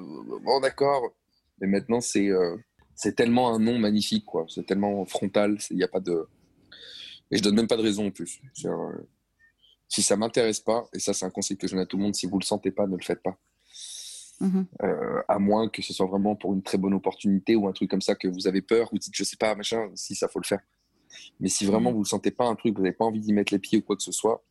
bon, 0.44 0.60
d'accord. 0.60 1.14
Mais 1.60 1.68
maintenant, 1.68 2.02
c'est 2.02 2.30
euh, 2.30 2.58
c'est 2.96 3.16
tellement 3.16 3.54
un 3.54 3.60
nom 3.60 3.78
magnifique, 3.78 4.26
quoi. 4.26 4.46
C'est 4.50 4.66
tellement 4.66 5.06
frontal. 5.06 5.58
Il 5.70 5.78
n'y 5.78 5.84
a 5.84 5.88
pas 5.88 6.00
de. 6.00 6.28
Et 7.30 7.38
je 7.38 7.44
donne 7.44 7.56
même 7.56 7.68
pas 7.68 7.78
de 7.78 7.84
raison 7.84 8.08
en 8.08 8.12
plus. 8.12 8.42
Euh, 8.66 8.92
si 9.88 10.02
ça 10.02 10.16
m'intéresse 10.16 10.60
pas, 10.60 10.88
et 10.94 11.00
ça, 11.00 11.14
c'est 11.14 11.26
un 11.26 11.30
conseil 11.30 11.56
que 11.56 11.68
je 11.68 11.74
donne 11.74 11.84
à 11.84 11.86
tout 11.86 11.98
le 11.98 12.04
monde, 12.04 12.16
si 12.16 12.26
vous 12.26 12.40
le 12.40 12.46
sentez 12.46 12.72
pas, 12.72 12.88
ne 12.88 12.96
le 12.96 13.04
faites 13.04 13.22
pas. 13.22 13.38
Mhm. 14.42 14.66
à 15.28 15.40
moins 15.40 15.70
que 15.70 15.82
ce 15.82 15.94
soit 15.94 16.08
vraiment 16.08 16.36
pour 16.36 16.54
une 16.54 16.64
très 16.64 16.78
bonne 16.78 16.96
opportunité 16.96 17.56
ou 17.56 17.68
un 17.68 17.74
truc 17.74 17.90
comme 17.90 18.02
ça 18.02 18.16
que 18.16 18.28
vous 18.28 18.48
avez 18.48 18.62
peur 18.62 18.92
ou 18.92 18.98
dites 18.98 19.14
je 19.14 19.24
sais 19.24 19.38
pas 19.38 19.54
machin 19.56 19.90
si 19.94 20.16
ça 20.16 20.28
faut 20.28 20.40
le 20.40 20.48
faire 20.48 20.62
mais 21.40 21.48
si 21.48 21.64
vraiment 21.66 21.92
mhm. 21.92 21.98
vous 21.98 22.02
ne 22.02 22.08
sentez 22.08 22.32
pas 22.32 22.46
un 22.46 22.56
truc 22.56 22.76
vous 22.76 22.82
n'avez 22.84 22.96
pas 22.96 23.06
envie 23.06 23.20
d'y 23.20 23.34
mettre 23.34 23.54
les 23.54 23.60
pieds 23.60 23.78
ou 23.78 23.82
quoi 23.82 23.96
que 23.96 24.04
ce 24.04 24.12
soit 24.12 24.44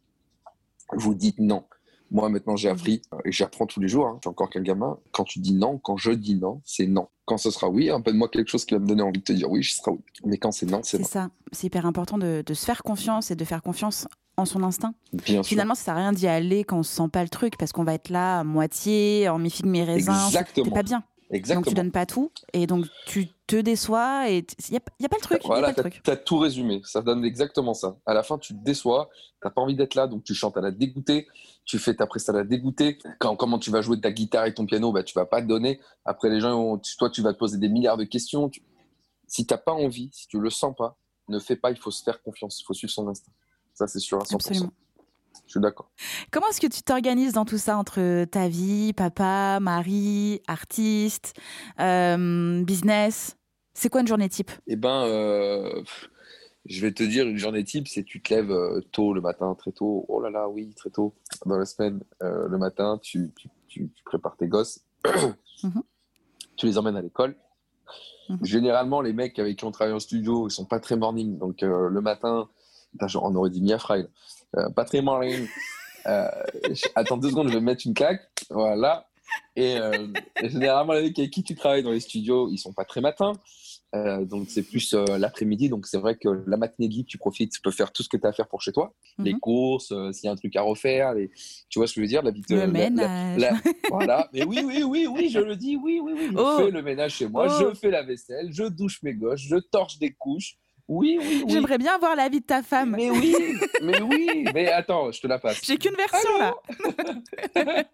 vous 0.92 1.14
dites 1.14 1.38
non. 1.38 1.64
Moi, 2.10 2.28
maintenant, 2.28 2.56
j'ai 2.56 2.68
appris 2.68 3.02
euh, 3.14 3.18
et 3.24 3.30
j'apprends 3.30 3.66
tous 3.66 3.80
les 3.80 3.86
jours. 3.86 4.06
Hein, 4.06 4.20
encore 4.26 4.50
qu'un 4.50 4.62
gamin. 4.62 4.98
Quand 5.12 5.24
tu 5.24 5.38
dis 5.38 5.54
non, 5.54 5.78
quand 5.78 5.96
je 5.96 6.10
dis 6.10 6.34
non, 6.34 6.60
c'est 6.64 6.86
non. 6.86 7.08
Quand 7.24 7.38
ce 7.38 7.50
sera 7.50 7.68
oui, 7.68 7.90
un 7.90 8.00
peu 8.00 8.12
de 8.12 8.16
moi 8.16 8.28
quelque 8.28 8.48
chose 8.48 8.64
qui 8.64 8.74
va 8.74 8.80
me 8.80 8.86
donner 8.86 9.02
envie 9.02 9.20
de 9.20 9.24
te 9.24 9.32
dire 9.32 9.48
oui, 9.48 9.62
ce 9.62 9.76
sera 9.76 9.92
oui. 9.92 10.00
Mais 10.24 10.36
quand 10.36 10.50
c'est 10.50 10.66
non, 10.66 10.80
c'est 10.82 10.98
non. 10.98 11.04
C'est 11.04 11.10
ça. 11.10 11.30
C'est 11.52 11.68
hyper 11.68 11.86
important 11.86 12.18
de, 12.18 12.42
se 12.48 12.64
faire 12.64 12.82
confiance 12.82 13.30
et 13.30 13.36
de 13.36 13.44
faire 13.44 13.62
confiance 13.62 14.08
en 14.40 14.46
son 14.46 14.62
instinct. 14.62 14.94
Finalement, 15.42 15.74
ça 15.74 15.84
sert 15.84 15.94
à 15.94 15.98
rien 15.98 16.12
d'y 16.12 16.26
aller 16.26 16.64
quand 16.64 16.78
on 16.78 16.82
se 16.82 16.94
sent 16.94 17.08
pas 17.12 17.22
le 17.22 17.28
truc 17.28 17.56
parce 17.56 17.72
qu'on 17.72 17.84
va 17.84 17.94
être 17.94 18.08
là 18.08 18.40
à 18.40 18.44
moitié, 18.44 19.28
en 19.28 19.38
mi 19.38 19.50
figue 19.50 19.66
mi 19.66 19.82
raisin. 19.82 20.26
Exactement. 20.26 20.70
pas 20.70 20.82
bien. 20.82 21.02
Exactement. 21.30 21.60
Donc 21.60 21.68
tu 21.68 21.74
donnes 21.74 21.92
pas 21.92 22.06
tout 22.06 22.32
et 22.52 22.66
donc 22.66 22.86
tu 23.06 23.28
te 23.46 23.56
déçois 23.56 24.28
et 24.30 24.38
il 24.38 24.70
n'y 24.72 24.76
a, 24.76 24.80
y 24.98 25.04
a, 25.04 25.08
pas 25.08 25.16
le 25.16 25.22
truc. 25.22 25.42
Voilà, 25.44 25.72
tu 25.72 26.10
as, 26.10 26.16
tout 26.16 26.38
résumé. 26.38 26.80
Ça 26.84 27.02
donne 27.02 27.24
exactement 27.24 27.72
ça. 27.72 27.96
À 28.04 28.14
la 28.14 28.22
fin, 28.24 28.36
tu 28.38 28.52
te 28.52 28.64
déçois, 28.64 29.10
tu 29.12 29.46
n'as 29.46 29.50
pas 29.52 29.60
envie 29.60 29.76
d'être 29.76 29.94
là, 29.94 30.08
donc 30.08 30.24
tu 30.24 30.34
chantes 30.34 30.56
à 30.56 30.60
la 30.60 30.72
dégoûter, 30.72 31.28
tu 31.64 31.78
fais 31.78 31.94
ta 31.94 32.06
presse 32.06 32.28
à 32.28 32.32
la 32.32 32.42
dégoûter. 32.42 32.98
Quand, 33.20 33.36
comment 33.36 33.60
tu 33.60 33.70
vas 33.70 33.80
jouer 33.80 34.00
ta 34.00 34.10
guitare 34.10 34.46
et 34.46 34.54
ton 34.54 34.66
piano, 34.66 34.92
bah, 34.92 35.04
tu 35.04 35.14
vas 35.14 35.26
pas 35.26 35.40
te 35.40 35.46
donner. 35.46 35.80
Après, 36.04 36.30
les 36.30 36.40
gens, 36.40 36.80
toi, 36.98 37.10
tu 37.10 37.22
vas 37.22 37.32
te 37.32 37.38
poser 37.38 37.58
des 37.58 37.68
milliards 37.68 37.96
de 37.96 38.04
questions. 38.04 38.50
Si 39.28 39.46
tu 39.46 39.54
n'as 39.54 39.58
pas 39.58 39.72
envie, 39.72 40.10
si 40.12 40.26
tu 40.26 40.40
le 40.40 40.50
sens 40.50 40.74
pas, 40.76 40.96
ne 41.28 41.38
fais 41.38 41.56
pas, 41.56 41.70
il 41.70 41.76
faut 41.76 41.92
se 41.92 42.02
faire 42.02 42.20
confiance, 42.22 42.60
il 42.60 42.64
faut 42.64 42.74
suivre 42.74 42.92
son 42.92 43.06
instinct. 43.06 43.32
Ça, 43.80 43.86
c'est 43.86 43.98
sûr 43.98 44.18
à 44.18 44.24
100%. 44.24 44.34
Absolument. 44.34 44.72
Je 45.46 45.52
suis 45.52 45.60
d'accord. 45.60 45.90
Comment 46.30 46.46
est-ce 46.48 46.60
que 46.60 46.66
tu 46.66 46.82
t'organises 46.82 47.32
dans 47.32 47.46
tout 47.46 47.56
ça 47.56 47.78
entre 47.78 48.26
ta 48.26 48.46
vie, 48.46 48.92
papa, 48.92 49.58
mari, 49.58 50.42
artiste, 50.46 51.32
euh, 51.80 52.62
business? 52.62 53.38
C'est 53.72 53.88
quoi 53.88 54.02
une 54.02 54.06
journée 54.06 54.28
type? 54.28 54.50
Eh 54.66 54.76
ben, 54.76 55.04
euh, 55.06 55.82
je 56.66 56.82
vais 56.82 56.92
te 56.92 57.02
dire, 57.02 57.26
une 57.26 57.38
journée 57.38 57.64
type, 57.64 57.88
c'est 57.88 58.02
tu 58.04 58.20
te 58.20 58.34
lèves 58.34 58.50
euh, 58.50 58.82
tôt 58.92 59.14
le 59.14 59.22
matin, 59.22 59.54
très 59.54 59.72
tôt. 59.72 60.04
Oh 60.08 60.20
là 60.20 60.28
là, 60.28 60.46
oui, 60.46 60.74
très 60.76 60.90
tôt. 60.90 61.14
Dans 61.46 61.56
la 61.56 61.64
semaine, 61.64 62.00
le 62.20 62.58
matin, 62.58 63.00
tu, 63.02 63.32
prépares 64.04 64.36
tes 64.36 64.46
gosses. 64.46 64.80
Mhm. 65.62 65.82
Tu 66.56 66.66
les 66.66 66.76
emmènes 66.76 66.96
à 66.96 67.02
l'école. 67.02 67.34
Mhm. 68.28 68.38
Généralement, 68.42 69.00
les 69.00 69.14
mecs 69.14 69.38
avec 69.38 69.58
qui 69.58 69.64
on 69.64 69.70
travaille 69.70 69.94
en 69.94 70.00
studio, 70.00 70.48
ils 70.48 70.50
sont 70.50 70.66
pas 70.66 70.80
très 70.80 70.96
morning. 70.96 71.38
Donc, 71.38 71.62
le 71.62 72.00
matin, 72.00 72.48
on 73.14 73.34
aurait 73.34 73.50
dit 73.50 73.62
Mia 73.62 73.78
Fry. 73.78 74.06
Euh, 74.56 74.70
pas 74.70 74.84
très 74.84 75.02
marine. 75.02 75.46
Euh, 76.06 76.28
attends 76.94 77.18
deux 77.18 77.30
secondes, 77.30 77.48
je 77.48 77.54
vais 77.54 77.60
mettre 77.60 77.86
une 77.86 77.94
claque. 77.94 78.22
Voilà. 78.50 79.06
Et, 79.54 79.76
euh, 79.76 80.08
généralement, 80.42 80.92
les 80.94 81.00
avec 81.00 81.30
qui 81.30 81.42
tu 81.44 81.54
travailles 81.54 81.82
dans 81.82 81.92
les 81.92 82.00
studios, 82.00 82.48
ils 82.50 82.58
sont 82.58 82.72
pas 82.72 82.84
très 82.84 83.00
matins. 83.00 83.32
donc 83.92 84.48
c'est 84.48 84.62
plus 84.62 84.92
l'après-midi. 84.94 85.68
Donc 85.68 85.86
c'est 85.86 85.98
vrai 85.98 86.16
que 86.16 86.28
la 86.46 86.56
matinée 86.56 86.88
de 86.88 86.94
lit, 86.94 87.04
tu 87.04 87.18
profites, 87.18 87.52
tu 87.52 87.60
peux 87.60 87.70
faire 87.70 87.92
tout 87.92 88.02
ce 88.02 88.08
que 88.08 88.16
tu 88.16 88.26
as 88.26 88.30
à 88.30 88.32
faire 88.32 88.48
pour 88.48 88.60
chez 88.60 88.72
toi. 88.72 88.92
Les 89.18 89.34
mhm. 89.34 89.40
courses, 89.40 89.92
s'il 90.12 90.24
y 90.24 90.28
a 90.28 90.32
un 90.32 90.36
truc 90.36 90.56
à 90.56 90.62
refaire, 90.62 91.14
les... 91.14 91.30
tu 91.68 91.78
vois 91.78 91.86
ce 91.86 91.92
que 91.92 92.00
je 92.00 92.06
veux 92.06 92.08
dire 92.08 92.22
la, 92.22 92.32
vie 92.32 92.42
Le 92.48 92.66
ménage. 92.66 93.44
voilà. 93.90 94.28
Mais 94.32 94.42
oui, 94.44 94.62
oui, 94.64 94.82
oui, 94.82 95.06
oui, 95.06 95.28
je 95.28 95.38
le 95.38 95.54
dis, 95.54 95.76
oui, 95.76 96.00
oui, 96.02 96.12
oui. 96.16 96.28
Je 96.32 96.36
oh. 96.36 96.58
fais 96.58 96.70
le 96.70 96.82
ménage 96.82 97.14
chez 97.14 97.28
moi, 97.28 97.46
je 97.46 97.66
oh. 97.66 97.74
fais 97.74 97.90
la 97.90 98.02
vaisselle, 98.02 98.48
je 98.52 98.64
douche 98.64 99.00
mes 99.02 99.14
gosses, 99.14 99.42
je 99.42 99.56
torche 99.56 99.98
des 99.98 100.10
couches. 100.10 100.56
Oui, 100.90 101.18
oui, 101.20 101.42
oui. 101.44 101.52
J'aimerais 101.52 101.78
bien 101.78 101.96
voir 101.98 102.16
la 102.16 102.28
vie 102.28 102.40
de 102.40 102.44
ta 102.44 102.64
femme. 102.64 102.96
Mais 102.96 103.10
oui, 103.10 103.36
mais 103.80 104.02
oui. 104.02 104.44
Mais 104.52 104.72
attends, 104.72 105.12
je 105.12 105.20
te 105.20 105.28
la 105.28 105.38
passe. 105.38 105.60
J'ai 105.62 105.78
qu'une 105.78 105.94
version 105.94 106.36
là. 106.36 106.54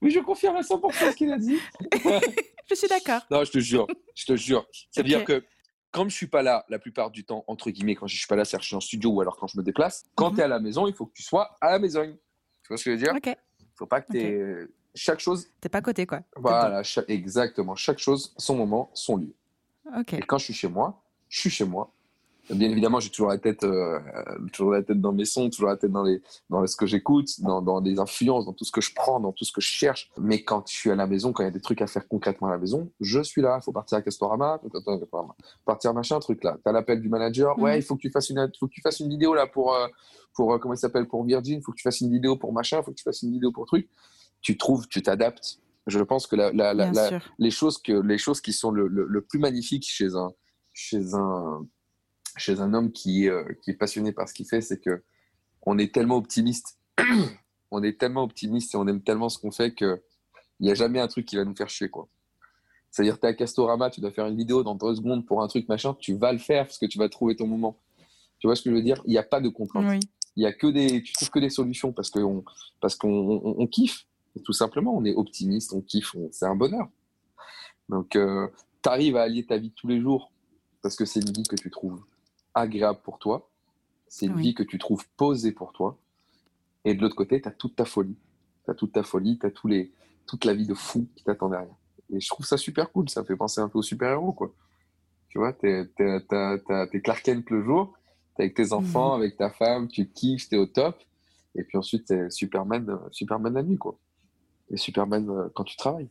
oui, 0.00 0.12
je 0.12 0.20
confirme 0.20 0.54
à 0.54 0.60
100% 0.60 1.10
ce 1.10 1.16
qu'il 1.16 1.32
a 1.32 1.38
dit. 1.38 1.58
je 2.70 2.74
suis 2.76 2.86
d'accord. 2.86 3.22
Non, 3.32 3.42
je 3.42 3.50
te 3.50 3.58
jure, 3.58 3.88
je 4.14 4.26
te 4.26 4.36
jure. 4.36 4.64
C'est-à-dire 4.92 5.24
que 5.24 5.44
quand 5.90 6.08
je 6.08 6.14
suis 6.14 6.28
pas 6.28 6.42
là, 6.42 6.64
la 6.68 6.78
plupart 6.78 7.10
du 7.10 7.24
temps, 7.24 7.42
entre 7.48 7.68
guillemets, 7.70 7.96
quand 7.96 8.06
je 8.06 8.16
suis 8.16 8.28
pas 8.28 8.36
là, 8.36 8.44
c'est 8.44 8.60
je 8.60 8.66
suis 8.66 8.76
en 8.76 8.80
studio 8.80 9.10
ou 9.10 9.20
alors 9.20 9.36
quand 9.36 9.48
je 9.48 9.58
me 9.58 9.64
déplace, 9.64 10.04
quand 10.14 10.30
mhm. 10.30 10.36
tu 10.36 10.40
es 10.40 10.44
à 10.44 10.48
la 10.48 10.60
maison, 10.60 10.86
il 10.86 10.94
faut 10.94 11.06
que 11.06 11.14
tu 11.14 11.24
sois 11.24 11.56
à 11.60 11.72
la 11.72 11.80
maison. 11.80 12.04
Tu 12.62 12.68
vois 12.68 12.76
ce 12.76 12.84
que 12.84 12.90
je 12.92 12.96
veux 12.96 13.02
dire? 13.02 13.12
Ok. 13.16 13.36
Il 13.58 13.66
faut 13.74 13.86
pas 13.86 14.02
que 14.02 14.12
tu 14.12 14.20
aies... 14.20 14.68
Chaque 14.94 15.18
chose. 15.18 15.48
T'es 15.60 15.68
pas 15.68 15.78
à 15.78 15.82
côté, 15.82 16.06
quoi. 16.06 16.20
Voilà, 16.36 16.82
exactement. 17.08 17.74
Chaque 17.74 17.98
chose, 17.98 18.32
son 18.38 18.54
moment, 18.54 18.90
son 18.94 19.16
lieu. 19.16 19.34
Ok. 19.98 20.14
Et 20.14 20.20
quand 20.20 20.38
je 20.38 20.44
suis 20.44 20.54
chez 20.54 20.68
moi, 20.68 21.02
je 21.28 21.40
suis 21.40 21.50
chez 21.50 21.64
moi 21.64 21.92
Bien 22.50 22.70
évidemment, 22.70 23.00
j'ai 23.00 23.10
toujours 23.10 23.28
la 23.28 23.38
tête, 23.38 23.64
euh, 23.64 23.98
toujours 24.52 24.72
la 24.72 24.82
tête 24.82 25.00
dans 25.00 25.12
mes 25.12 25.24
sons, 25.24 25.50
toujours 25.50 25.68
la 25.68 25.76
tête 25.76 25.90
dans 25.90 26.04
les, 26.04 26.22
dans 26.48 26.64
ce 26.66 26.76
que 26.76 26.86
j'écoute, 26.86 27.40
dans, 27.40 27.60
dans 27.60 27.80
les 27.80 27.98
influences, 27.98 28.44
dans 28.46 28.52
tout 28.52 28.64
ce 28.64 28.70
que 28.70 28.80
je 28.80 28.94
prends, 28.94 29.18
dans 29.18 29.32
tout 29.32 29.44
ce 29.44 29.52
que 29.52 29.60
je 29.60 29.66
cherche. 29.66 30.10
Mais 30.16 30.42
quand 30.42 30.68
je 30.68 30.74
suis 30.74 30.90
à 30.90 30.94
la 30.94 31.06
maison, 31.06 31.32
quand 31.32 31.42
il 31.42 31.46
y 31.46 31.48
a 31.48 31.52
des 31.52 31.60
trucs 31.60 31.82
à 31.82 31.88
faire 31.88 32.06
concrètement 32.06 32.48
à 32.48 32.52
la 32.52 32.58
maison, 32.58 32.90
je 33.00 33.20
suis 33.20 33.42
là. 33.42 33.58
Il 33.60 33.64
faut 33.64 33.72
partir 33.72 33.98
à 33.98 34.02
Castorama, 34.02 34.60
partir 35.64 35.92
machin, 35.92 36.20
truc 36.20 36.44
là. 36.44 36.56
T'as 36.62 36.72
l'appel 36.72 37.00
du 37.00 37.08
manager. 37.08 37.58
Ouais, 37.58 37.72
mhm. 37.72 37.78
il 37.78 37.82
faut 37.82 37.96
que 37.96 38.02
tu 38.02 38.10
fasses 38.10 38.30
une, 38.30 38.50
faut 38.58 38.68
que 38.68 38.72
tu 38.72 38.80
fasses 38.80 39.00
une 39.00 39.08
vidéo 39.08 39.34
là 39.34 39.46
pour, 39.46 39.74
euh, 39.74 39.88
pour 40.34 40.52
euh, 40.52 40.58
comment 40.58 40.74
il 40.74 40.78
s'appelle 40.78 41.08
pour 41.08 41.24
Virgin. 41.24 41.58
Il 41.58 41.64
faut 41.64 41.72
que 41.72 41.78
tu 41.78 41.82
fasses 41.82 42.00
une 42.00 42.12
vidéo 42.12 42.36
pour 42.36 42.52
machin. 42.52 42.78
Il 42.80 42.84
faut 42.84 42.92
que 42.92 42.96
tu 42.96 43.04
fasses 43.04 43.22
une 43.22 43.32
vidéo 43.32 43.50
pour 43.50 43.66
truc. 43.66 43.88
Tu 44.40 44.56
trouves, 44.56 44.86
tu 44.86 45.02
t'adaptes. 45.02 45.58
Je 45.88 46.00
pense 46.00 46.26
que 46.26 46.36
la, 46.36 46.52
la, 46.52 46.74
la, 46.74 46.92
les 47.38 47.50
choses 47.50 47.78
que 47.78 47.92
les 47.92 48.18
choses 48.18 48.40
qui 48.40 48.52
sont 48.52 48.70
le, 48.70 48.88
le, 48.88 49.06
le 49.08 49.20
plus 49.20 49.38
magnifique 49.38 49.84
chez 49.88 50.14
un 50.14 50.32
chez 50.72 51.14
un 51.14 51.66
chez 52.36 52.60
un 52.60 52.74
homme 52.74 52.92
qui, 52.92 53.28
euh, 53.28 53.44
qui 53.62 53.70
est 53.70 53.74
passionné 53.74 54.12
par 54.12 54.28
ce 54.28 54.34
qu'il 54.34 54.46
fait, 54.46 54.60
c'est 54.60 54.80
que 54.80 55.02
on 55.62 55.78
est 55.78 55.92
tellement 55.92 56.16
optimiste, 56.16 56.78
on 57.70 57.82
est 57.82 57.98
tellement 57.98 58.22
optimiste 58.22 58.74
et 58.74 58.76
on 58.76 58.86
aime 58.86 59.02
tellement 59.02 59.28
ce 59.28 59.38
qu'on 59.38 59.50
fait 59.50 59.74
que 59.74 60.02
il 60.60 60.64
n'y 60.64 60.70
a 60.70 60.74
jamais 60.74 61.00
un 61.00 61.08
truc 61.08 61.26
qui 61.26 61.36
va 61.36 61.44
nous 61.44 61.54
faire 61.54 61.68
chier, 61.68 61.90
quoi. 61.90 62.08
C'est-à-dire, 62.90 63.20
tu 63.20 63.26
es 63.26 63.28
à 63.28 63.34
Castorama, 63.34 63.90
tu 63.90 64.00
dois 64.00 64.10
faire 64.10 64.26
une 64.26 64.36
vidéo 64.36 64.62
dans 64.62 64.74
deux 64.74 64.94
secondes 64.94 65.26
pour 65.26 65.42
un 65.42 65.48
truc 65.48 65.68
machin, 65.68 65.94
tu 65.98 66.14
vas 66.14 66.32
le 66.32 66.38
faire 66.38 66.64
parce 66.64 66.78
que 66.78 66.86
tu 66.86 66.98
vas 66.98 67.10
trouver 67.10 67.36
ton 67.36 67.46
moment. 67.46 67.78
Tu 68.38 68.46
vois 68.46 68.56
ce 68.56 68.62
que 68.62 68.70
je 68.70 68.74
veux 68.74 68.82
dire? 68.82 69.02
Il 69.04 69.10
n'y 69.10 69.18
a 69.18 69.22
pas 69.22 69.40
de 69.40 69.50
contrainte. 69.50 70.02
Il 70.34 70.42
y 70.42 70.46
a 70.46 70.52
que 70.52 70.66
des, 70.66 71.02
tu 71.02 71.12
trouves 71.12 71.30
que 71.30 71.38
des 71.38 71.50
solutions 71.50 71.92
parce 71.92 72.08
qu'on, 72.08 72.42
qu'on 73.00 73.54
on, 73.58 73.66
kiffe. 73.66 74.06
tout 74.44 74.52
simplement, 74.52 74.96
on 74.96 75.04
est 75.04 75.14
optimiste, 75.14 75.74
on 75.74 75.82
kiffe, 75.82 76.16
c'est 76.30 76.46
un 76.46 76.56
bonheur. 76.56 76.88
Donc, 77.90 78.16
euh, 78.16 78.48
tu 78.82 78.88
arrives 78.88 79.16
à 79.16 79.22
allier 79.22 79.44
ta 79.44 79.58
vie 79.58 79.72
tous 79.72 79.88
les 79.88 80.00
jours 80.00 80.32
parce 80.80 80.96
que 80.96 81.04
c'est 81.04 81.20
une 81.20 81.32
vie 81.32 81.42
que 81.42 81.56
tu 81.56 81.70
trouves 81.70 82.02
agréable 82.56 82.98
pour 83.04 83.18
toi, 83.18 83.48
c'est 84.08 84.26
une 84.26 84.40
vie 84.40 84.54
que 84.54 84.62
tu 84.62 84.78
trouves 84.78 85.06
posée 85.16 85.52
pour 85.52 85.72
toi. 85.72 85.98
Et 86.84 86.94
de 86.94 87.02
l'autre 87.02 87.16
côté, 87.16 87.40
tu 87.40 87.48
as 87.48 87.52
toute 87.52 87.76
ta 87.76 87.84
folie. 87.84 88.16
Tu 88.64 88.70
as 88.70 88.74
toute 88.74 88.92
ta 88.92 89.02
folie, 89.02 89.38
tu 89.38 89.46
as 89.46 89.50
tous 89.50 89.68
les, 89.68 89.92
toute 90.26 90.44
la 90.44 90.54
vie 90.54 90.66
de 90.66 90.74
fou 90.74 91.06
qui 91.14 91.24
t'attend 91.24 91.50
derrière. 91.50 91.74
Et 92.12 92.20
je 92.20 92.28
trouve 92.28 92.46
ça 92.46 92.56
super 92.56 92.90
cool, 92.92 93.08
ça 93.08 93.24
fait 93.24 93.36
penser 93.36 93.60
un 93.60 93.68
peu 93.68 93.78
aux 93.78 93.82
super-héros, 93.82 94.32
quoi. 94.32 94.52
Tu 95.28 95.38
vois, 95.38 95.52
tu 95.52 95.68
es, 95.68 97.00
Clark 97.00 97.22
Kent 97.22 97.50
le 97.50 97.62
jour, 97.62 97.94
tu 98.36 98.42
avec 98.42 98.54
tes 98.54 98.72
enfants, 98.72 99.16
mhm. 99.16 99.22
avec 99.22 99.36
ta 99.36 99.50
femme, 99.50 99.88
tu 99.88 100.08
kiffes, 100.08 100.48
tu 100.48 100.54
es 100.54 100.58
au 100.58 100.66
top. 100.66 100.96
Et 101.54 101.64
puis 101.64 101.76
ensuite, 101.78 102.06
tu 102.06 102.14
es 102.14 102.30
Superman, 102.30 102.88
euh, 102.88 102.96
Superman 103.10 103.52
la 103.54 103.62
nuit, 103.62 103.78
quoi. 103.78 103.98
Et 104.70 104.76
Superman 104.76 105.28
euh, 105.28 105.48
quand 105.54 105.64
tu 105.64 105.76
travailles. 105.76 106.08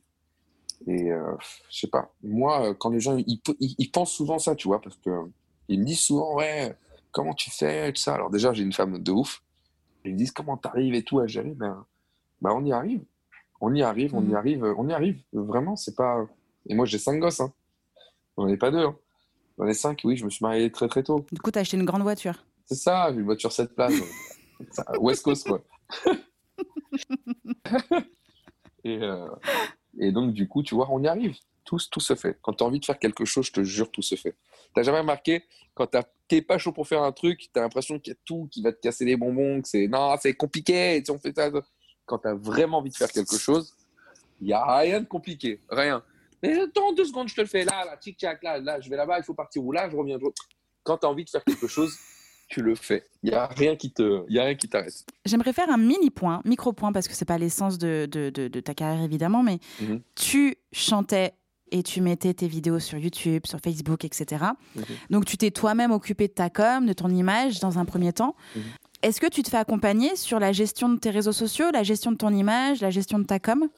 Et 0.87 1.11
euh, 1.11 1.35
je 1.69 1.79
sais 1.79 1.87
pas, 1.87 2.13
moi, 2.21 2.75
quand 2.75 2.89
les 2.89 2.99
gens, 2.99 3.15
ils, 3.17 3.41
ils 3.59 3.91
pensent 3.91 4.11
souvent 4.11 4.39
ça, 4.39 4.55
tu 4.55 4.67
vois, 4.67 4.81
parce 4.81 4.97
que 4.97 5.09
ils 5.67 5.79
me 5.79 5.85
disent 5.85 6.01
souvent, 6.01 6.35
ouais, 6.35 6.75
comment 7.11 7.33
tu 7.33 7.49
fais, 7.49 7.91
tout 7.91 8.01
ça. 8.01 8.15
Alors 8.15 8.29
déjà, 8.29 8.53
j'ai 8.53 8.63
une 8.63 8.73
femme 8.73 9.01
de 9.01 9.11
ouf. 9.11 9.41
Ils 10.03 10.13
me 10.13 10.17
disent, 10.17 10.31
comment 10.31 10.57
t'arrives 10.57 10.93
et 10.93 11.03
tout 11.03 11.19
à 11.19 11.27
gérer? 11.27 11.51
Ben, 11.51 11.85
ben, 12.41 12.51
on 12.51 12.63
y 12.65 12.71
arrive. 12.71 13.03
On 13.61 13.73
y 13.73 13.81
arrive, 13.81 14.13
on 14.13 14.21
y 14.21 14.29
mm. 14.29 14.35
arrive, 14.35 14.63
on 14.77 14.87
y 14.87 14.93
arrive. 14.93 15.21
Vraiment, 15.33 15.75
c'est 15.75 15.95
pas... 15.95 16.25
Et 16.67 16.75
moi, 16.75 16.85
j'ai 16.85 16.99
cinq 16.99 17.19
gosses. 17.19 17.39
Hein. 17.39 17.51
J'en 18.37 18.47
ai 18.47 18.57
pas 18.57 18.69
deux. 18.69 18.85
Hein. 18.85 18.95
J'en 19.57 19.65
ai 19.65 19.73
cinq, 19.73 20.01
oui, 20.03 20.17
je 20.17 20.25
me 20.25 20.29
suis 20.29 20.43
marié 20.43 20.71
très 20.71 20.87
très 20.87 21.03
tôt. 21.03 21.25
Du 21.31 21.39
coup, 21.39 21.51
t'as 21.51 21.61
acheté 21.61 21.77
une 21.77 21.85
grande 21.85 22.03
voiture. 22.03 22.45
C'est 22.65 22.75
ça, 22.75 23.09
une 23.09 23.23
voiture 23.23 23.51
7 23.51 23.73
places. 23.73 23.93
West 24.99 25.23
Coast, 25.23 25.47
quoi. 25.47 25.61
et, 28.83 28.99
euh, 29.01 29.27
et 29.99 30.11
donc, 30.11 30.33
du 30.33 30.47
coup, 30.47 30.63
tu 30.63 30.75
vois, 30.75 30.87
on 30.91 31.01
y 31.01 31.07
arrive 31.07 31.35
tout, 31.65 31.79
tout 31.91 31.99
se 31.99 32.15
fait. 32.15 32.37
Quand 32.41 32.53
tu 32.53 32.63
as 32.63 32.67
envie 32.67 32.79
de 32.79 32.85
faire 32.85 32.99
quelque 32.99 33.25
chose, 33.25 33.47
je 33.47 33.51
te 33.51 33.63
jure, 33.63 33.91
tout 33.91 34.01
se 34.01 34.15
fait. 34.15 34.35
T'as 34.73 34.83
jamais 34.83 34.99
remarqué, 34.99 35.43
quand 35.73 35.87
t'es 36.27 36.41
pas 36.41 36.57
chaud 36.57 36.71
pour 36.71 36.87
faire 36.87 37.03
un 37.03 37.11
truc, 37.11 37.49
tu 37.53 37.59
as 37.59 37.61
l'impression 37.61 37.99
qu'il 37.99 38.13
y 38.13 38.15
a 38.15 38.19
tout 38.23 38.47
qui 38.51 38.61
va 38.61 38.71
te 38.71 38.79
casser 38.79 39.03
les 39.03 39.17
bonbons, 39.17 39.61
que 39.61 39.67
c'est 39.67 39.87
non, 39.87 40.15
c'est 40.21 40.33
compliqué, 40.33 41.03
on 41.09 41.17
fait 41.17 41.35
ça. 41.35 41.49
Quand 42.05 42.19
tu 42.19 42.27
as 42.27 42.35
vraiment 42.35 42.77
envie 42.77 42.91
de 42.91 42.95
faire 42.95 43.11
quelque 43.11 43.37
chose, 43.37 43.73
il 44.39 44.47
n'y 44.47 44.53
a 44.53 44.77
rien 44.77 45.01
de 45.01 45.05
compliqué, 45.05 45.59
rien. 45.69 46.03
Mais 46.43 46.59
attends 46.59 46.93
deux 46.93 47.05
secondes, 47.05 47.27
je 47.27 47.35
te 47.35 47.41
le 47.41 47.47
fais 47.47 47.65
là, 47.65 47.83
là, 47.85 47.97
tic-tac, 47.97 48.43
là, 48.43 48.59
là, 48.59 48.79
je 48.79 48.89
vais 48.89 48.97
là-bas, 48.97 49.17
il 49.17 49.23
faut 49.23 49.33
partir 49.33 49.63
où? 49.63 49.71
Là, 49.71 49.89
je 49.89 49.95
reviens. 49.95 50.17
Quand 50.83 50.97
tu 50.97 51.05
as 51.07 51.09
envie 51.09 51.25
de 51.25 51.29
faire 51.29 51.43
quelque 51.43 51.67
chose, 51.67 51.97
tu 52.47 52.61
le 52.61 52.75
fais. 52.75 53.03
Il 53.23 53.29
n'y 53.31 53.35
a 53.35 53.47
rien 53.47 53.75
qui 53.75 53.91
te, 53.91 54.29
y 54.29 54.39
a 54.39 54.43
rien 54.43 54.55
qui 54.55 54.69
t'arrête. 54.69 55.05
J'aimerais 55.25 55.53
faire 55.53 55.69
un 55.69 55.77
mini 55.77 56.11
point, 56.11 56.41
micro 56.45 56.73
point, 56.73 56.91
parce 56.91 57.07
que 57.07 57.15
c'est 57.15 57.25
pas 57.25 57.37
l'essence 57.37 57.77
de, 57.77 58.07
de, 58.09 58.29
de, 58.29 58.59
ta 58.59 58.73
carrière 58.73 59.03
évidemment, 59.03 59.41
mais 59.41 59.59
mhm. 59.81 60.01
tu 60.15 60.57
chantais 60.71 61.33
et 61.71 61.83
tu 61.83 62.01
mettais 62.01 62.33
tes 62.33 62.47
vidéos 62.47 62.79
sur 62.79 62.97
YouTube, 62.97 63.45
sur 63.45 63.59
Facebook, 63.59 64.05
etc. 64.05 64.45
Mhm. 64.75 64.83
Donc 65.09 65.25
tu 65.25 65.37
t'es 65.37 65.51
toi-même 65.51 65.91
occupé 65.91 66.27
de 66.27 66.33
ta 66.33 66.49
com, 66.49 66.85
de 66.85 66.93
ton 66.93 67.09
image 67.09 67.59
dans 67.59 67.79
un 67.79 67.85
premier 67.85 68.13
temps. 68.13 68.35
Mhm. 68.55 68.63
Est-ce 69.01 69.21
que 69.21 69.27
tu 69.27 69.43
te 69.43 69.49
fais 69.49 69.57
accompagner 69.57 70.15
sur 70.15 70.39
la 70.39 70.51
gestion 70.51 70.89
de 70.89 70.97
tes 70.97 71.09
réseaux 71.09 71.31
sociaux, 71.31 71.67
la 71.71 71.83
gestion 71.83 72.11
de 72.11 72.17
ton 72.17 72.33
image, 72.33 72.81
la 72.81 72.89
gestion 72.89 73.19
de 73.19 73.25
ta 73.25 73.39
com? 73.39 73.69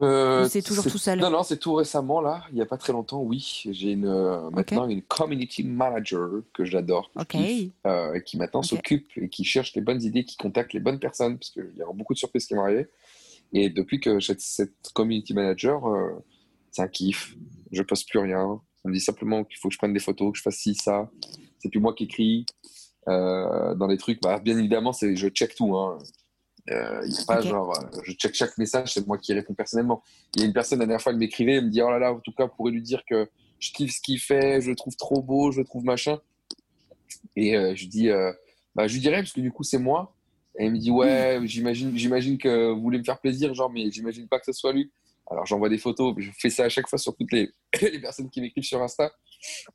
Euh, 0.00 0.46
c'est 0.48 0.62
toujours 0.62 0.84
tout 0.84 0.98
seul? 0.98 1.18
Non, 1.18 1.30
non, 1.30 1.42
c'est 1.42 1.56
tout 1.56 1.74
récemment, 1.74 2.20
là. 2.20 2.44
Il 2.50 2.54
n'y 2.54 2.62
a 2.62 2.66
pas 2.66 2.76
très 2.76 2.92
longtemps, 2.92 3.20
oui. 3.20 3.64
J'ai 3.70 3.92
une, 3.92 4.06
euh, 4.06 4.48
maintenant 4.50 4.88
une 4.88 5.02
community 5.02 5.64
manager 5.64 6.42
que 6.54 6.64
j'adore, 6.64 7.10
euh, 7.34 8.20
qui 8.20 8.36
maintenant 8.36 8.62
s'occupe 8.62 9.08
et 9.16 9.28
qui 9.28 9.42
cherche 9.44 9.74
les 9.74 9.80
bonnes 9.80 10.02
idées, 10.02 10.24
qui 10.24 10.36
contacte 10.36 10.72
les 10.72 10.80
bonnes 10.80 11.00
personnes, 11.00 11.38
parce 11.38 11.50
qu'il 11.50 11.72
y 11.76 11.82
a 11.82 11.92
beaucoup 11.92 12.14
de 12.14 12.18
surprises 12.18 12.46
qui 12.46 12.54
arriver. 12.54 12.88
Et 13.52 13.70
depuis 13.70 13.98
que 13.98 14.20
j'ai 14.20 14.34
cette 14.38 14.92
community 14.94 15.34
manager, 15.34 15.82
c'est 16.78 16.82
un 16.82 16.88
kiff. 16.88 17.36
Je 17.72 17.82
poste 17.82 18.08
plus 18.08 18.18
rien. 18.18 18.60
On 18.84 18.88
me 18.88 18.94
dit 18.94 19.00
simplement 19.00 19.44
qu'il 19.44 19.58
faut 19.58 19.68
que 19.68 19.74
je 19.74 19.78
prenne 19.78 19.92
des 19.92 20.00
photos, 20.00 20.32
que 20.32 20.38
je 20.38 20.42
fasse 20.42 20.56
ci, 20.56 20.74
ça. 20.74 21.10
C'est 21.58 21.68
plus 21.68 21.80
moi 21.80 21.94
qui 21.94 22.04
écris. 22.04 22.46
dans 23.06 23.86
les 23.88 23.98
trucs, 23.98 24.20
bah, 24.22 24.38
bien 24.38 24.56
évidemment, 24.58 24.92
c'est 24.92 25.16
je 25.16 25.28
check 25.28 25.54
tout. 25.54 25.76
Hein. 25.76 25.98
Euh, 26.70 27.00
il 27.04 27.12
n'y 27.12 27.18
a 27.18 27.24
pas 27.26 27.40
genre, 27.40 27.72
euh, 27.78 28.00
je 28.04 28.12
check 28.12 28.34
chaque 28.34 28.58
message, 28.58 28.92
c'est 28.92 29.06
moi 29.06 29.16
qui 29.16 29.32
réponds 29.32 29.54
personnellement. 29.54 30.02
Il 30.34 30.40
y 30.40 30.44
a 30.44 30.46
une 30.46 30.52
personne, 30.52 30.78
la 30.80 30.86
dernière 30.86 31.00
fois, 31.00 31.12
elle 31.12 31.18
m'écrivait, 31.18 31.56
elle 31.56 31.66
me 31.66 31.70
dit, 31.70 31.80
oh 31.80 31.90
là 31.90 31.98
là, 31.98 32.12
en 32.12 32.20
tout 32.20 32.32
cas, 32.32 32.46
pourrait 32.46 32.72
lui 32.72 32.82
dire 32.82 33.02
que 33.08 33.28
je 33.58 33.72
kiffe 33.72 33.94
ce 33.94 34.00
qu'il 34.00 34.18
fait, 34.18 34.60
je 34.60 34.70
le 34.70 34.76
trouve 34.76 34.94
trop 34.96 35.22
beau, 35.22 35.50
je 35.50 35.60
le 35.60 35.64
trouve 35.64 35.84
machin. 35.84 36.18
Et 37.36 37.56
euh, 37.56 37.74
je 37.74 37.86
dis, 37.86 38.10
bah, 38.74 38.86
je 38.86 38.94
lui 38.94 39.00
dirais, 39.00 39.18
parce 39.18 39.32
que 39.32 39.40
du 39.40 39.50
coup, 39.50 39.62
c'est 39.62 39.78
moi. 39.78 40.14
Et 40.58 40.66
elle 40.66 40.72
me 40.72 40.78
dit, 40.78 40.90
ouais, 40.90 41.40
j'imagine, 41.44 41.96
j'imagine 41.96 42.36
que 42.36 42.72
vous 42.72 42.82
voulez 42.82 42.98
me 42.98 43.04
faire 43.04 43.20
plaisir, 43.20 43.54
genre, 43.54 43.70
mais 43.70 43.90
j'imagine 43.90 44.28
pas 44.28 44.38
que 44.38 44.46
ce 44.46 44.52
soit 44.52 44.72
lui. 44.72 44.90
Alors, 45.30 45.44
j'envoie 45.46 45.68
des 45.68 45.78
photos, 45.78 46.14
je 46.18 46.30
fais 46.38 46.50
ça 46.50 46.64
à 46.64 46.68
chaque 46.68 46.88
fois 46.88 46.98
sur 46.98 47.14
toutes 47.14 47.32
les, 47.32 47.50
les 47.82 48.00
personnes 48.00 48.30
qui 48.30 48.40
m'écrivent 48.40 48.64
sur 48.64 48.82
Insta. 48.82 49.12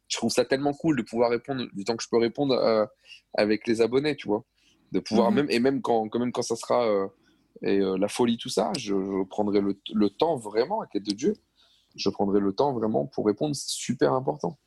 Je 0.07 0.17
trouve 0.17 0.31
ça 0.31 0.45
tellement 0.45 0.73
cool 0.73 0.97
de 0.97 1.03
pouvoir 1.03 1.29
répondre 1.29 1.65
du 1.73 1.83
temps 1.83 1.95
que 1.95 2.03
je 2.03 2.09
peux 2.09 2.17
répondre 2.17 2.89
avec 3.35 3.67
les 3.67 3.81
abonnés, 3.81 4.15
tu 4.15 4.27
vois. 4.27 4.43
De 4.91 4.99
pouvoir 4.99 5.31
mhm. 5.31 5.37
même 5.37 5.47
et 5.49 5.59
même 5.59 5.81
quand, 5.81 6.07
quand 6.09 6.19
même 6.19 6.31
quand 6.31 6.43
ça 6.43 6.55
sera 6.55 6.85
euh, 6.85 7.07
et, 7.63 7.79
euh, 7.79 7.97
la 7.97 8.07
folie 8.07 8.37
tout 8.37 8.49
ça 8.49 8.71
je, 8.77 9.23
prendrai 9.25 9.59
le, 9.59 9.79
le, 9.91 10.09
temps 10.09 10.37
vraiment 10.37 10.81
à 10.81 10.87
quête 10.87 11.03
de 11.03 11.13
Dieu 11.13 11.33
je 11.95 12.09
prendrai 12.09 12.39
le 12.39 12.53
temps 12.53 12.73
vraiment 12.73 13.07
pour 13.07 13.25
répondre. 13.25 13.55
C'est 13.55 13.69
super 13.69 14.13
important. 14.13 14.57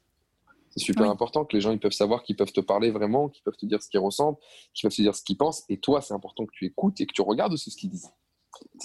C'est 0.70 0.84
super 0.84 1.08
important 1.08 1.44
que 1.44 1.56
les 1.56 1.60
gens 1.60 1.72
ils 1.72 1.80
peuvent 1.80 1.92
savoir 1.92 2.22
qu'ils 2.22 2.36
peuvent 2.36 2.52
te 2.52 2.60
parler 2.60 2.90
vraiment 2.90 3.28
qu'ils 3.28 3.42
peuvent 3.42 3.56
te 3.56 3.66
dire 3.66 3.82
ce 3.82 3.88
qu'ils 3.88 4.00
ressentent 4.00 4.38
qu'ils 4.74 4.88
peuvent 4.88 4.96
te 4.96 5.02
dire 5.02 5.14
ce 5.14 5.22
qu'ils 5.22 5.36
pensent. 5.36 5.64
Et 5.68 5.78
toi 5.78 6.00
c'est 6.00 6.14
important 6.14 6.44
que 6.44 6.52
tu 6.52 6.66
écoutes 6.66 7.00
et 7.00 7.06
que 7.06 7.12
tu 7.12 7.22
regardes 7.22 7.52
aussi 7.52 7.70
ce 7.70 7.76
qu'ils 7.76 7.90
disent 7.90 8.10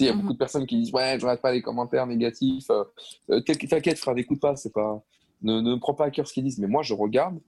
il 0.00 0.06
y 0.06 0.08
a 0.08 0.12
mhm. 0.12 0.20
beaucoup 0.20 0.32
de 0.34 0.38
personnes 0.38 0.66
qui 0.66 0.76
disent 0.76 0.92
ouais 0.92 1.16
je 1.18 1.24
regarde 1.24 1.40
pas 1.40 1.52
les 1.52 1.62
commentaires 1.62 2.06
négatifs 2.06 2.70
euh, 2.70 3.40
t'inquiète 3.40 3.98
frère 3.98 4.14
n'écoute 4.14 4.40
pas 4.40 4.54
c'est 4.56 4.72
pas 4.72 5.02
ne, 5.42 5.60
ne 5.60 5.76
prends 5.76 5.94
pas 5.94 6.06
à 6.06 6.10
cœur 6.10 6.26
ce 6.26 6.32
qu'ils 6.32 6.44
disent 6.44 6.58
mais 6.58 6.66
moi 6.66 6.82
je 6.82 6.94
regarde 6.94 7.38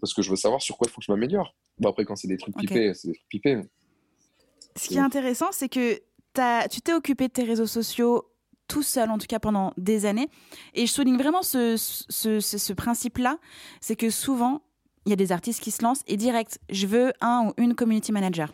parce 0.00 0.14
que 0.14 0.22
je 0.22 0.30
veux 0.30 0.36
savoir 0.36 0.60
sur 0.60 0.76
quoi 0.76 0.86
il 0.88 0.92
faut 0.92 1.00
que 1.00 1.04
je 1.06 1.12
m'améliore. 1.12 1.54
Bon, 1.78 1.90
après, 1.90 2.04
quand 2.04 2.16
c'est 2.16 2.28
des 2.28 2.38
trucs 2.38 2.56
pipés, 2.56 2.94
c'est 2.94 3.08
des 3.08 3.14
trucs 3.14 3.28
pipés. 3.28 3.60
Ce 4.76 4.88
qui 4.88 4.96
est 4.96 5.00
intéressant, 5.00 5.52
c'est 5.52 5.68
que 5.68 6.00
as, 6.38 6.68
tu 6.68 6.80
t'es 6.80 6.94
occupé 6.94 7.28
de 7.28 7.32
tes 7.32 7.44
réseaux 7.44 7.66
sociaux 7.66 8.26
tout 8.66 8.82
seul, 8.82 9.10
en 9.10 9.18
tout 9.18 9.26
cas 9.26 9.40
pendant 9.40 9.72
des 9.76 10.06
années. 10.06 10.28
Et 10.74 10.86
je 10.86 10.92
souligne 10.92 11.16
vraiment 11.16 11.42
ce, 11.42 11.76
ce, 11.76 12.40
ce, 12.40 12.72
principe-là, 12.72 13.38
c'est 13.80 13.96
que 13.96 14.10
souvent, 14.10 14.62
il 15.06 15.10
y 15.10 15.12
a 15.12 15.16
des 15.16 15.32
artistes 15.32 15.62
qui 15.62 15.70
se 15.70 15.82
lancent 15.82 16.02
et 16.06 16.16
direct, 16.16 16.58
je 16.68 16.86
veux 16.86 17.12
un 17.20 17.46
ou 17.48 17.52
une 17.56 17.74
community 17.74 18.12
manager. 18.12 18.52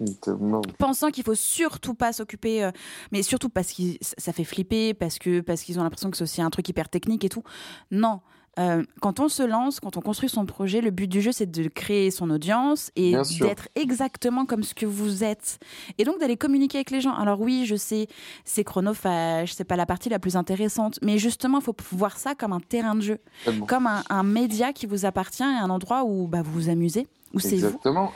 Pensant 0.79 1.11
qu'il 1.11 1.25
faut 1.25 1.35
surtout 1.35 1.95
pas 1.95 2.13
s'occuper, 2.13 2.65
euh, 2.65 2.71
mais 3.11 3.23
surtout 3.23 3.49
parce 3.49 3.73
que 3.73 3.83
ça 4.01 4.33
fait 4.33 4.45
flipper, 4.45 4.95
parce 4.95 5.19
que 5.19 5.41
parce 5.41 5.63
qu'ils 5.63 5.79
ont 5.81 5.83
l'impression 5.83 6.11
que 6.11 6.17
c'est 6.17 6.25
aussi 6.25 6.43
un 6.43 6.51
truc 6.51 6.69
hyper 6.69 6.89
technique 6.89 7.25
et 7.25 7.29
tout. 7.29 7.43
Non, 7.91 8.21
euh, 8.59 8.83
quand 9.01 9.21
on 9.21 9.29
se 9.29 9.43
lance, 9.43 9.81
quand 9.81 9.97
on 9.97 10.01
construit 10.01 10.29
son 10.29 10.47
projet, 10.47 10.81
le 10.81 10.91
but 10.91 11.07
du 11.07 11.21
jeu, 11.21 11.33
c'est 11.33 11.51
de 11.51 11.69
créer 11.69 12.11
son 12.11 12.31
audience 12.31 12.91
et 12.97 13.13
d'être 13.41 13.69
exactement 13.75 14.47
comme 14.47 14.63
ce 14.63 14.75
que 14.75 14.87
vous 14.87 15.25
êtes. 15.25 15.59
Et 15.99 16.05
donc 16.05 16.19
d'aller 16.21 16.37
communiquer 16.37 16.79
avec 16.79 16.91
les 16.91 17.01
gens. 17.01 17.15
Alors 17.15 17.41
oui, 17.41 17.65
je 17.67 17.77
sais, 17.77 18.07
c'est 18.45 18.65
chronophage, 18.65 19.55
c'est 19.55 19.65
pas 19.65 19.77
la 19.77 19.87
partie 19.87 20.09
la 20.09 20.19
plus 20.19 20.37
intéressante, 20.37 20.99
mais 21.03 21.19
justement, 21.19 21.59
il 21.59 21.65
faut 21.65 21.77
voir 21.93 22.19
ça 22.19 22.35
comme 22.35 22.53
un 22.53 22.61
terrain 22.61 22.95
de 22.95 23.03
jeu, 23.03 23.19
comme 23.67 23.87
un, 23.87 24.23
média 24.23 24.73
qui 24.73 24.87
vous 24.87 25.05
appartient 25.05 25.43
et 25.43 25.47
un 25.47 25.71
endroit 25.71 26.05
où 26.05 26.27
bah, 26.27 26.43
vous 26.43 26.53
vous 26.53 26.69
amusez, 26.69 27.07
où 27.35 27.39
c'est 27.39 27.55
Exactement. 27.55 28.13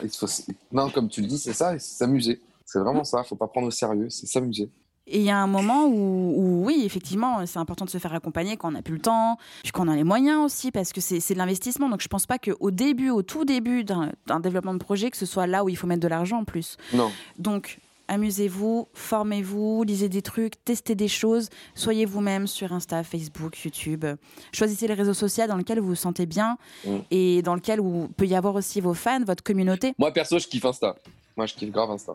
Non, 0.71 0.89
comme 0.89 1.07
tu 1.07 1.21
le 1.21 1.27
dis, 1.27 1.37
c'est 1.37 1.53
ça, 1.53 1.77
c'est 1.77 1.97
s'amuser. 1.97 2.41
C'est 2.65 2.79
vraiment 2.79 3.03
ça, 3.03 3.23
faut 3.23 3.35
pas 3.35 3.47
prendre 3.47 3.67
au 3.67 3.71
sérieux, 3.71 4.09
c'est 4.09 4.27
s'amuser. 4.27 4.69
Et 5.07 5.17
il 5.17 5.23
y 5.23 5.31
a 5.31 5.37
un 5.37 5.47
moment 5.47 5.87
où, 5.87 6.63
oui, 6.65 6.83
effectivement, 6.85 7.45
c'est 7.45 7.59
important 7.59 7.85
de 7.85 7.89
se 7.89 7.97
faire 7.97 8.13
accompagner 8.13 8.55
quand 8.55 8.69
on 8.69 8.71
n'a 8.71 8.81
plus 8.81 8.95
le 8.95 9.01
temps, 9.01 9.37
puis 9.63 9.71
quand 9.71 9.87
on 9.87 9.91
a 9.91 9.95
les 9.95 10.03
moyens 10.03 10.45
aussi, 10.45 10.71
parce 10.71 10.93
que 10.93 11.01
c'est 11.01 11.33
de 11.33 11.37
l'investissement. 11.37 11.89
Donc 11.89 12.01
je 12.01 12.07
pense 12.07 12.25
pas 12.25 12.37
qu'au 12.37 12.71
début, 12.71 13.09
au 13.09 13.23
tout 13.23 13.43
début 13.43 13.83
d'un 13.83 14.39
développement 14.41 14.73
de 14.73 14.79
projet, 14.79 15.09
que 15.09 15.17
ce 15.17 15.25
soit 15.25 15.47
là 15.47 15.63
où 15.63 15.69
il 15.69 15.75
faut 15.75 15.87
mettre 15.87 16.01
de 16.01 16.07
l'argent 16.07 16.39
en 16.39 16.45
plus. 16.45 16.77
Non. 16.93 17.11
Donc 17.39 17.79
amusez-vous, 18.07 18.89
formez-vous, 18.93 19.83
lisez 19.83 20.09
des 20.09 20.21
trucs, 20.21 20.63
testez 20.65 20.95
des 20.95 21.07
choses, 21.07 21.49
soyez 21.75 22.05
vous-même 22.05 22.45
sur 22.45 22.73
Insta, 22.73 23.03
Facebook, 23.03 23.63
YouTube. 23.63 24.05
Choisissez 24.51 24.87
les 24.87 24.93
réseaux 24.93 25.13
sociaux 25.13 25.47
dans 25.47 25.55
lesquels 25.55 25.79
vous 25.79 25.87
vous 25.87 25.95
sentez 25.95 26.25
bien 26.25 26.57
mm. 26.85 26.97
et 27.09 27.41
dans 27.41 27.55
lesquels 27.55 27.79
où 27.79 28.09
peut 28.17 28.27
y 28.27 28.35
avoir 28.35 28.55
aussi 28.55 28.81
vos 28.81 28.93
fans, 28.93 29.23
votre 29.23 29.43
communauté. 29.43 29.93
Moi 29.97 30.11
perso, 30.11 30.39
je 30.39 30.47
kiffe 30.47 30.65
Insta. 30.65 30.95
Moi, 31.37 31.45
je 31.45 31.55
kiffe 31.55 31.71
grave 31.71 31.91
Insta. 31.91 32.13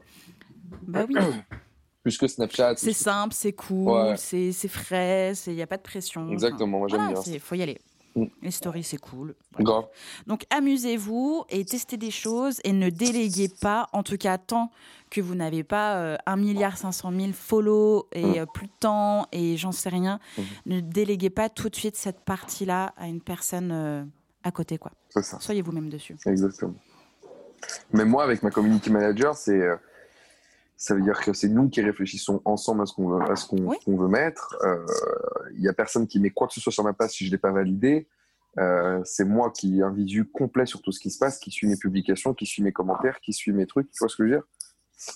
Bah 0.83 1.07
oui. 1.09 1.17
plus 2.07 2.19
que 2.19 2.29
Snapchat. 2.29 2.77
C'est 2.77 2.93
simple, 2.93 3.35
c'est 3.35 3.53
cool, 3.53 4.17
c'est 4.17 4.53
frais, 4.69 5.33
il 5.49 5.55
n'y 5.55 5.63
a 5.63 5.67
pas 5.67 5.77
de 5.77 5.83
pression. 5.83 6.31
Exactement, 6.31 6.79
moi 6.79 6.89
j'aime 6.89 7.13
bien. 7.13 7.21
Il 7.27 7.41
faut 7.41 7.57
y 7.57 7.63
aller. 7.63 7.79
Mm. 8.15 8.27
Les 8.43 8.51
stories, 8.53 8.85
c'est 8.85 9.01
cool. 9.01 9.35
Donc 10.29 10.45
amusez-vous 10.51 11.45
et 11.51 11.65
testez 11.65 11.97
des 11.97 12.13
choses 12.13 12.61
et 12.63 12.73
ne 12.73 12.91
déléguez 12.91 13.49
pas, 13.49 13.89
en 13.93 14.05
tout 14.05 14.19
cas 14.19 14.39
tant 14.39 14.71
que 15.11 15.21
vous 15.21 15.35
n'avez 15.35 15.65
pas 15.65 15.97
euh, 15.97 16.17
1 16.27 16.37
milliard 16.37 16.79
500 16.79 17.11
000 17.11 17.33
follow 17.33 18.07
et 18.13 18.25
mm. 18.25 18.39
euh, 18.39 18.47
plus 18.47 18.69
de 18.69 18.73
temps 18.79 19.27
et 19.33 19.57
j'en 19.57 19.73
sais 19.73 19.89
rien, 19.89 20.21
mm. 20.39 20.43
ne 20.67 20.81
déléguez 20.81 21.31
pas 21.31 21.49
tout 21.49 21.69
de 21.69 21.75
suite 21.75 21.97
cette 21.97 22.21
partie-là 22.21 22.95
à 22.97 23.09
une 23.09 23.21
personne 23.21 23.73
euh, 23.73 24.05
à 24.45 24.53
côté. 24.53 24.79
quoi. 24.79 24.93
Soyez 25.41 25.61
vous-même 25.61 25.89
dessus. 25.89 26.17
Exactement. 26.25 26.77
Mais 27.93 28.05
moi, 28.05 28.23
avec 28.23 28.45
ma 28.45 28.51
community 28.51 28.91
manager, 28.93 29.35
c'est 29.35 29.61
euh, 29.61 29.77
ça 30.77 30.95
veut 30.95 31.03
dire 31.03 31.21
que 31.21 31.33
c'est 31.33 31.49
nous 31.49 31.69
qui 31.69 31.81
réfléchissons 31.81 32.43
ensemble 32.45 32.83
à 32.83 32.87
ce 32.87 32.93
qu'on 32.93 33.09
veut, 33.09 33.31
à 33.31 33.37
ce 33.37 33.47
qu'on 33.47 33.97
veut 33.97 34.09
mettre. 34.09 34.57
Il 34.63 34.67
euh, 34.67 35.61
y 35.63 35.69
a 35.69 35.73
personne 35.73 36.07
qui 36.07 36.21
met 36.21 36.31
quoi 36.31 36.47
que 36.47 36.55
ce 36.55 36.61
soit 36.61 36.73
sur 36.73 36.85
ma 36.85 36.93
page 36.93 37.11
si 37.11 37.27
je 37.27 37.31
l'ai 37.31 37.39
pas 37.39 37.53
validé. 37.53 38.09
Euh, 38.59 39.01
c'est 39.05 39.25
moi 39.25 39.51
qui 39.51 39.79
ai 39.79 39.83
un 39.83 39.91
visu 39.91 40.27
complet 40.27 40.67
sur 40.67 40.83
tout 40.83 40.93
ce 40.93 41.01
qui 41.01 41.11
se 41.11 41.19
passe, 41.19 41.39
qui 41.39 41.51
suit 41.51 41.67
mes 41.67 41.77
publications, 41.77 42.35
qui 42.35 42.47
suit 42.47 42.63
mes 42.63 42.73
commentaires, 42.73 43.21
qui 43.21 43.33
suit 43.33 43.53
mes 43.53 43.67
trucs. 43.67 43.91
Tu 43.91 43.99
vois 44.01 44.09
ce 44.09 44.17
que 44.17 44.25
je 44.25 44.29
veux 44.29 44.37
dire? 44.37 44.47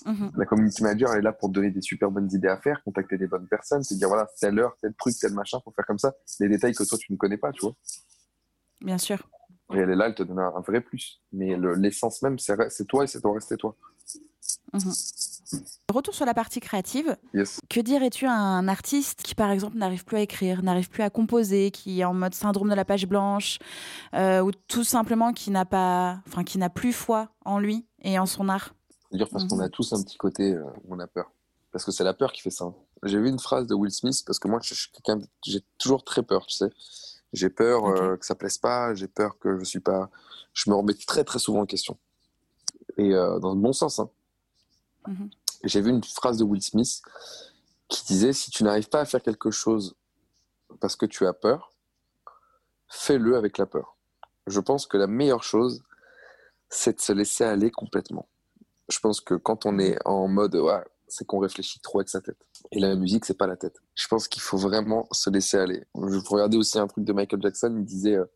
Mm-hmm. 0.07 0.31
La 0.37 0.47
community 0.47 0.83
manager, 0.83 1.13
elle 1.13 1.19
est 1.19 1.23
là 1.23 1.33
pour 1.33 1.49
te 1.49 1.55
donner 1.55 1.71
des 1.71 1.81
super 1.81 2.11
bonnes 2.11 2.31
idées 2.33 2.49
à 2.49 2.59
faire, 2.59 2.83
contacter 2.83 3.17
des 3.17 3.27
bonnes 3.27 3.49
personnes, 3.49 3.83
te 3.83 3.95
dire 3.95 4.09
voilà, 4.09 4.29
telle 4.39 4.59
heure, 4.59 4.77
tel 4.81 4.95
truc, 4.95 5.15
tel 5.19 5.33
machin, 5.33 5.59
pour 5.61 5.75
faire 5.75 5.87
comme 5.87 5.99
ça. 5.99 6.15
Les 6.39 6.49
détails 6.49 6.75
que 6.75 6.85
toi, 6.85 6.99
tu 6.99 7.13
ne 7.13 7.19
connais 7.19 7.39
pas, 7.39 7.53
tu 7.53 7.63
vois? 7.63 7.75
Bien 8.83 8.99
sûr. 8.99 9.29
Et 9.73 9.79
elle 9.79 9.91
est 9.91 9.97
là, 9.97 10.07
elle 10.07 10.15
te 10.15 10.23
donne 10.23 10.39
un, 10.39 10.61
vrai 10.61 10.81
plus. 10.81 11.21
Mais 11.33 11.57
l'essence 11.77 12.23
même, 12.23 12.39
c'est 12.39 12.87
toi 12.87 13.05
et 13.05 13.07
c'est 13.07 13.21
toi, 13.21 13.35
rester 13.35 13.57
toi. 13.57 13.77
Mhm. 14.73 14.93
Retour 15.93 16.15
sur 16.15 16.27
la 16.27 16.35
partie 16.35 16.61
créative. 16.61 17.17
Que 17.69 17.81
dirais-tu 17.81 18.27
à 18.27 18.33
un 18.33 18.69
artiste 18.69 19.23
qui, 19.23 19.35
par 19.35 19.51
exemple, 19.51 19.77
n'arrive 19.77 20.05
plus 20.05 20.17
à 20.17 20.21
écrire, 20.21 20.63
n'arrive 20.63 20.89
plus 20.89 21.03
à 21.03 21.11
composer, 21.11 21.71
qui 21.71 22.01
est 22.01 22.05
en 22.05 22.15
mode 22.15 22.35
syndrome 22.35 22.71
de 22.71 22.75
la 22.75 22.85
page 22.85 23.07
blanche, 23.07 23.59
euh, 24.15 24.41
ou 24.41 24.53
tout 24.69 24.85
simplement 24.85 25.33
qui 25.33 25.51
n'a 25.51 25.65
pas, 25.65 26.21
enfin, 26.27 26.45
qui 26.45 26.59
n'a 26.59 26.71
plus 26.71 26.93
foi 26.93 27.31
en 27.45 27.59
lui 27.59 27.87
et 28.03 28.19
en 28.19 28.27
son 28.27 28.49
art? 28.49 28.75
Dire 29.13 29.29
parce 29.29 29.45
qu'on 29.45 29.57
mhm. 29.57 29.63
a 29.63 29.69
tous 29.69 29.93
un 29.93 30.03
petit 30.03 30.17
côté 30.17 30.55
euh, 30.55 30.65
où 30.85 30.95
on 30.95 30.99
a 31.01 31.07
peur. 31.07 31.33
Parce 31.73 31.85
que 31.85 31.91
c'est 31.91 32.05
la 32.05 32.15
peur 32.15 32.33
qui 32.33 32.43
fait 32.43 32.51
ça. 32.51 32.73
J'ai 33.05 33.19
vu 33.19 33.29
une 33.29 33.39
phrase 33.39 33.67
de 33.67 33.75
Will 33.75 33.93
Smith 33.93 34.23
parce 34.27 34.39
que 34.39 34.49
moi, 34.49 34.61
j'ai 35.45 35.61
toujours 35.79 36.05
très 36.05 36.23
peur, 36.23 36.47
tu 36.47 36.57
sais. 36.57 36.71
J'ai 37.33 37.51
peur 37.51 37.87
euh, 37.87 38.17
que 38.17 38.27
ça 38.27 38.35
plaise 38.35 38.59
pas, 38.59 38.95
j'ai 38.95 39.07
peur 39.07 39.39
que 39.39 39.59
je 39.59 39.65
suis 39.65 39.81
pas. 39.81 40.11
Je 40.53 40.69
me 40.71 40.75
remets 40.75 40.95
très 40.95 41.25
très 41.25 41.39
souvent 41.39 41.61
en 41.61 41.67
question. 41.67 41.97
Et 42.97 43.11
dans 43.11 43.55
le 43.55 43.61
bon 43.61 43.73
sens. 43.73 43.99
Hein. 44.01 44.11
Mhm. 45.07 45.31
J'ai 45.65 45.81
vu 45.81 45.91
une 45.91 46.03
phrase 46.03 46.39
de 46.39 46.45
Will 46.45 46.63
Smith 46.63 47.03
qui 47.89 48.05
disait 48.05 48.33
si 48.33 48.51
tu 48.51 48.65
n'arrives 48.65 48.89
pas 48.89 49.01
à 49.01 49.05
faire 49.05 49.23
quelque 49.23 49.51
chose 49.51 49.95
parce 50.81 50.97
que 50.97 51.07
tu 51.07 51.27
as 51.27 51.33
peur, 51.33 51.73
fais-le 52.89 53.37
avec 53.37 53.59
la 53.59 53.67
peur. 53.67 53.97
Je 54.47 54.61
pense 54.61 54.87
que 54.87 54.97
la 54.97 55.07
meilleure 55.07 55.43
chose, 55.43 55.83
c'est 56.69 56.97
de 56.97 57.01
se 57.01 57.13
laisser 57.13 57.45
aller 57.45 57.71
complètement. 57.71 58.29
Je 58.89 58.99
pense 58.99 59.21
que 59.21 59.35
quand 59.35 59.67
on 59.67 59.79
est 59.79 59.99
en 60.05 60.29
mode 60.29 60.55
ouais, 60.57 60.83
c'est 61.11 61.27
qu'on 61.27 61.39
réfléchit 61.39 61.81
trop 61.81 61.99
avec 61.99 62.09
sa 62.09 62.21
tête. 62.21 62.39
Et 62.73 62.81
la 62.81 62.95
musique, 62.95 63.25
c'est 63.25 63.37
pas 63.37 63.47
la 63.47 63.57
tête. 63.57 63.81
Je 63.95 64.07
pense 64.09 64.29
qu'il 64.29 64.43
faut 64.43 64.57
vraiment 64.57 65.07
se 65.13 65.31
laisser 65.31 65.59
aller. 65.59 65.85
Je 65.95 66.29
regardais 66.29 66.57
aussi 66.57 66.79
un 66.79 66.87
truc 66.87 67.05
de 67.05 67.13
Michael 67.13 67.43
Jackson, 67.43 67.75
il 67.77 67.85
disait 67.85 68.17
euh, 68.17 68.27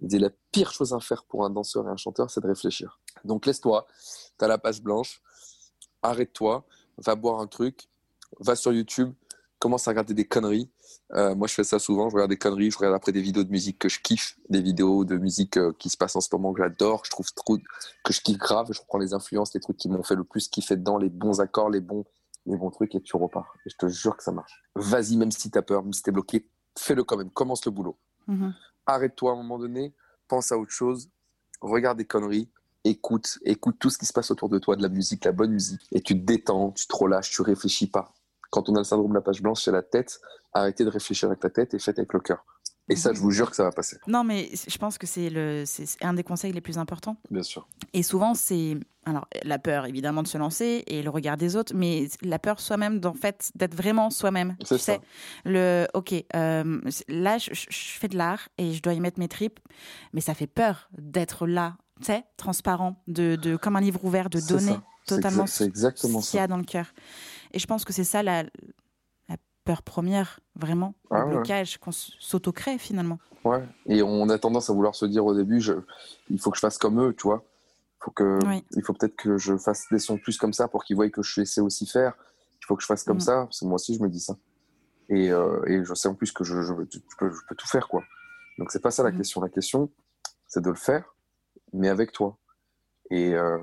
Il 0.00 0.08
dit 0.08 0.18
la 0.18 0.30
pire 0.52 0.72
chose 0.72 0.92
à 0.92 1.00
faire 1.00 1.24
pour 1.24 1.44
un 1.44 1.50
danseur 1.50 1.86
et 1.86 1.90
un 1.90 1.96
chanteur, 1.96 2.30
c'est 2.30 2.40
de 2.40 2.46
réfléchir. 2.46 3.00
Donc 3.24 3.46
laisse-toi, 3.46 3.86
tu 4.38 4.44
as 4.44 4.48
la 4.48 4.58
page 4.58 4.82
blanche, 4.82 5.22
arrête-toi, 6.02 6.66
va 6.98 7.14
boire 7.14 7.40
un 7.40 7.46
truc, 7.46 7.88
va 8.38 8.56
sur 8.56 8.72
YouTube, 8.72 9.12
commence 9.58 9.86
à 9.88 9.90
regarder 9.92 10.14
des 10.14 10.26
conneries. 10.26 10.70
Euh, 11.14 11.34
moi, 11.34 11.48
je 11.48 11.54
fais 11.54 11.64
ça 11.64 11.78
souvent. 11.78 12.08
Je 12.08 12.14
regarde 12.14 12.30
des 12.30 12.36
conneries. 12.36 12.70
Je 12.70 12.78
regarde 12.78 12.94
après 12.94 13.12
des 13.12 13.20
vidéos 13.20 13.44
de 13.44 13.50
musique 13.50 13.78
que 13.78 13.88
je 13.88 14.00
kiffe, 14.00 14.38
des 14.48 14.62
vidéos 14.62 15.04
de 15.04 15.16
musique 15.16 15.56
euh, 15.56 15.72
qui 15.78 15.88
se 15.88 15.96
passent 15.96 16.16
en 16.16 16.20
ce 16.20 16.28
moment 16.32 16.52
que 16.52 16.62
j'adore. 16.62 17.02
Je 17.04 17.10
trouve 17.10 17.32
trop 17.34 17.58
que 18.04 18.12
je 18.12 18.20
kiffe 18.20 18.38
grave. 18.38 18.68
Je 18.72 18.80
reprends 18.80 18.98
les 18.98 19.12
influences, 19.12 19.52
les 19.54 19.60
trucs 19.60 19.76
qui 19.76 19.88
m'ont 19.88 20.02
fait 20.02 20.14
le 20.14 20.24
plus 20.24 20.48
kiffer 20.48 20.76
dedans, 20.76 20.98
les 20.98 21.08
bons 21.08 21.40
accords, 21.40 21.70
les 21.70 21.80
bons, 21.80 22.04
les 22.46 22.56
bons 22.56 22.70
trucs, 22.70 22.94
et 22.94 23.00
tu 23.00 23.16
repars. 23.16 23.54
Et 23.66 23.70
je 23.70 23.76
te 23.76 23.88
jure 23.88 24.16
que 24.16 24.22
ça 24.22 24.32
marche. 24.32 24.62
Vas-y, 24.76 25.16
même 25.16 25.32
si 25.32 25.50
t'as 25.50 25.62
peur, 25.62 25.82
même 25.82 25.92
si 25.92 26.02
t'es 26.02 26.12
bloqué, 26.12 26.46
fais-le 26.78 27.04
quand 27.04 27.16
même. 27.16 27.30
Commence 27.30 27.64
le 27.64 27.72
boulot. 27.72 27.98
Mhm. 28.28 28.54
Arrête-toi 28.86 29.32
à 29.32 29.34
un 29.34 29.36
moment 29.36 29.58
donné. 29.58 29.94
Pense 30.28 30.52
à 30.52 30.58
autre 30.58 30.72
chose. 30.72 31.10
Regarde 31.60 31.98
des 31.98 32.06
conneries. 32.06 32.48
Écoute, 32.84 33.38
écoute 33.44 33.76
tout 33.78 33.90
ce 33.90 33.98
qui 33.98 34.06
se 34.06 34.12
passe 34.12 34.30
autour 34.30 34.48
de 34.48 34.58
toi, 34.58 34.74
de 34.74 34.82
la 34.82 34.88
musique, 34.88 35.26
la 35.26 35.32
bonne 35.32 35.52
musique, 35.52 35.86
et 35.92 36.00
tu 36.00 36.14
te 36.18 36.24
détends, 36.24 36.70
tu 36.70 36.86
te 36.86 36.96
relâches, 36.96 37.30
tu 37.30 37.42
réfléchis 37.42 37.88
pas 37.88 38.14
quand 38.50 38.68
on 38.68 38.74
a 38.74 38.78
le 38.78 38.84
syndrome 38.84 39.10
de 39.10 39.14
la 39.14 39.20
page 39.20 39.42
blanche, 39.42 39.62
c'est 39.62 39.72
la 39.72 39.82
tête. 39.82 40.20
Arrêtez 40.52 40.84
de 40.84 40.90
réfléchir 40.90 41.28
avec 41.28 41.42
la 41.42 41.50
tête 41.50 41.74
et 41.74 41.78
faites 41.78 41.98
avec 41.98 42.12
le 42.12 42.20
cœur. 42.20 42.44
Et 42.90 42.96
ça, 42.96 43.12
je 43.12 43.20
vous 43.20 43.30
jure 43.30 43.50
que 43.50 43.56
ça 43.56 43.62
va 43.62 43.70
passer. 43.70 43.98
Non, 44.08 44.24
mais 44.24 44.50
je 44.66 44.76
pense 44.76 44.98
que 44.98 45.06
c'est 45.06 45.30
un 46.00 46.14
des 46.14 46.24
conseils 46.24 46.52
les 46.52 46.60
plus 46.60 46.76
importants. 46.76 47.16
Bien 47.30 47.42
sûr. 47.42 47.68
Et 47.92 48.02
souvent, 48.02 48.34
c'est 48.34 48.76
alors 49.06 49.26
la 49.44 49.58
peur 49.58 49.86
évidemment 49.86 50.22
de 50.22 50.28
se 50.28 50.36
lancer 50.36 50.84
et 50.86 51.02
le 51.02 51.08
regard 51.08 51.36
des 51.36 51.56
autres, 51.56 51.72
mais 51.74 52.08
la 52.22 52.38
peur 52.38 52.60
soi-même, 52.60 52.98
d'en 52.98 53.14
fait, 53.14 53.50
d'être 53.54 53.74
vraiment 53.74 54.10
soi-même. 54.10 54.56
C'est 54.64 54.78
ça. 54.78 54.98
le, 55.44 55.86
ok, 55.94 56.14
euh, 56.34 56.80
là, 57.08 57.38
je, 57.38 57.50
fais 57.70 58.08
de 58.08 58.16
l'art 58.16 58.48
et 58.58 58.72
je 58.72 58.82
dois 58.82 58.92
y 58.92 59.00
mettre 59.00 59.18
mes 59.18 59.28
tripes, 59.28 59.60
mais 60.12 60.20
ça 60.20 60.34
fait 60.34 60.48
peur 60.48 60.90
d'être 60.98 61.46
là, 61.46 61.76
tu 62.00 62.06
sais, 62.06 62.24
transparent, 62.36 63.02
de, 63.06 63.36
de, 63.36 63.56
comme 63.56 63.76
un 63.76 63.80
livre 63.80 64.04
ouvert, 64.04 64.28
de 64.28 64.40
donner 64.40 64.76
totalement 65.06 65.46
ce 65.46 65.64
qu'il 65.64 66.40
y 66.40 66.42
a 66.42 66.46
dans 66.46 66.56
le 66.56 66.64
cœur. 66.64 66.86
Et 67.52 67.58
je 67.58 67.66
pense 67.66 67.84
que 67.84 67.92
c'est 67.92 68.04
ça 68.04 68.22
la, 68.22 68.44
la, 69.28 69.36
peur 69.64 69.82
première, 69.82 70.40
vraiment, 70.54 70.94
le 71.10 71.16
ah 71.16 71.24
blocage 71.26 71.78
qu'on 71.78 71.92
s'auto-crée 71.92 72.78
finalement. 72.78 73.18
Ouais, 73.44 73.62
et 73.86 74.02
on 74.02 74.28
a 74.28 74.38
tendance 74.38 74.70
à 74.70 74.72
vouloir 74.72 74.94
se 74.94 75.06
dire 75.06 75.24
au 75.24 75.34
début, 75.34 75.60
je, 75.60 75.72
il 76.28 76.40
faut 76.40 76.50
que 76.50 76.56
je 76.56 76.60
fasse 76.60 76.78
comme 76.78 77.00
eux, 77.00 77.14
tu 77.14 77.22
vois. 77.24 77.44
Faut 78.00 78.10
que, 78.10 78.38
Il 78.76 78.82
faut 78.82 78.94
peut-être 78.94 79.16
que 79.16 79.36
je 79.36 79.56
fasse 79.56 79.86
des 79.90 79.98
sons 79.98 80.16
plus 80.16 80.38
comme 80.38 80.52
ça 80.52 80.68
pour 80.68 80.84
qu'ils 80.84 80.96
voient 80.96 81.08
que 81.10 81.22
je 81.22 81.44
sais 81.44 81.60
aussi 81.60 81.86
faire. 81.86 82.14
Il 82.62 82.66
faut 82.66 82.76
que 82.76 82.82
je 82.82 82.86
fasse 82.86 83.04
comme 83.04 83.18
mm. 83.18 83.20
ça, 83.20 83.34
parce 83.44 83.60
que 83.60 83.64
moi 83.66 83.74
aussi 83.74 83.94
je 83.94 84.02
me 84.02 84.08
dis 84.08 84.20
ça. 84.20 84.36
Et, 85.08 85.30
euh, 85.30 85.62
et 85.66 85.84
je 85.84 85.94
sais 85.94 86.08
en 86.08 86.14
plus 86.14 86.32
que 86.32 86.44
je, 86.44 86.62
je, 86.62 86.72
peux, 86.72 87.30
je, 87.30 87.40
peux, 87.48 87.54
tout 87.54 87.66
faire, 87.66 87.88
quoi. 87.88 88.02
Donc 88.58 88.70
c'est 88.70 88.80
pas 88.80 88.90
ça 88.90 89.02
la 89.02 89.10
mm. 89.10 89.16
question. 89.18 89.40
La 89.40 89.48
question, 89.48 89.90
c'est 90.46 90.62
de 90.62 90.70
le 90.70 90.76
faire, 90.76 91.14
mais 91.72 91.88
avec 91.88 92.12
toi. 92.12 92.36
Et, 93.10 93.34
euh, 93.34 93.58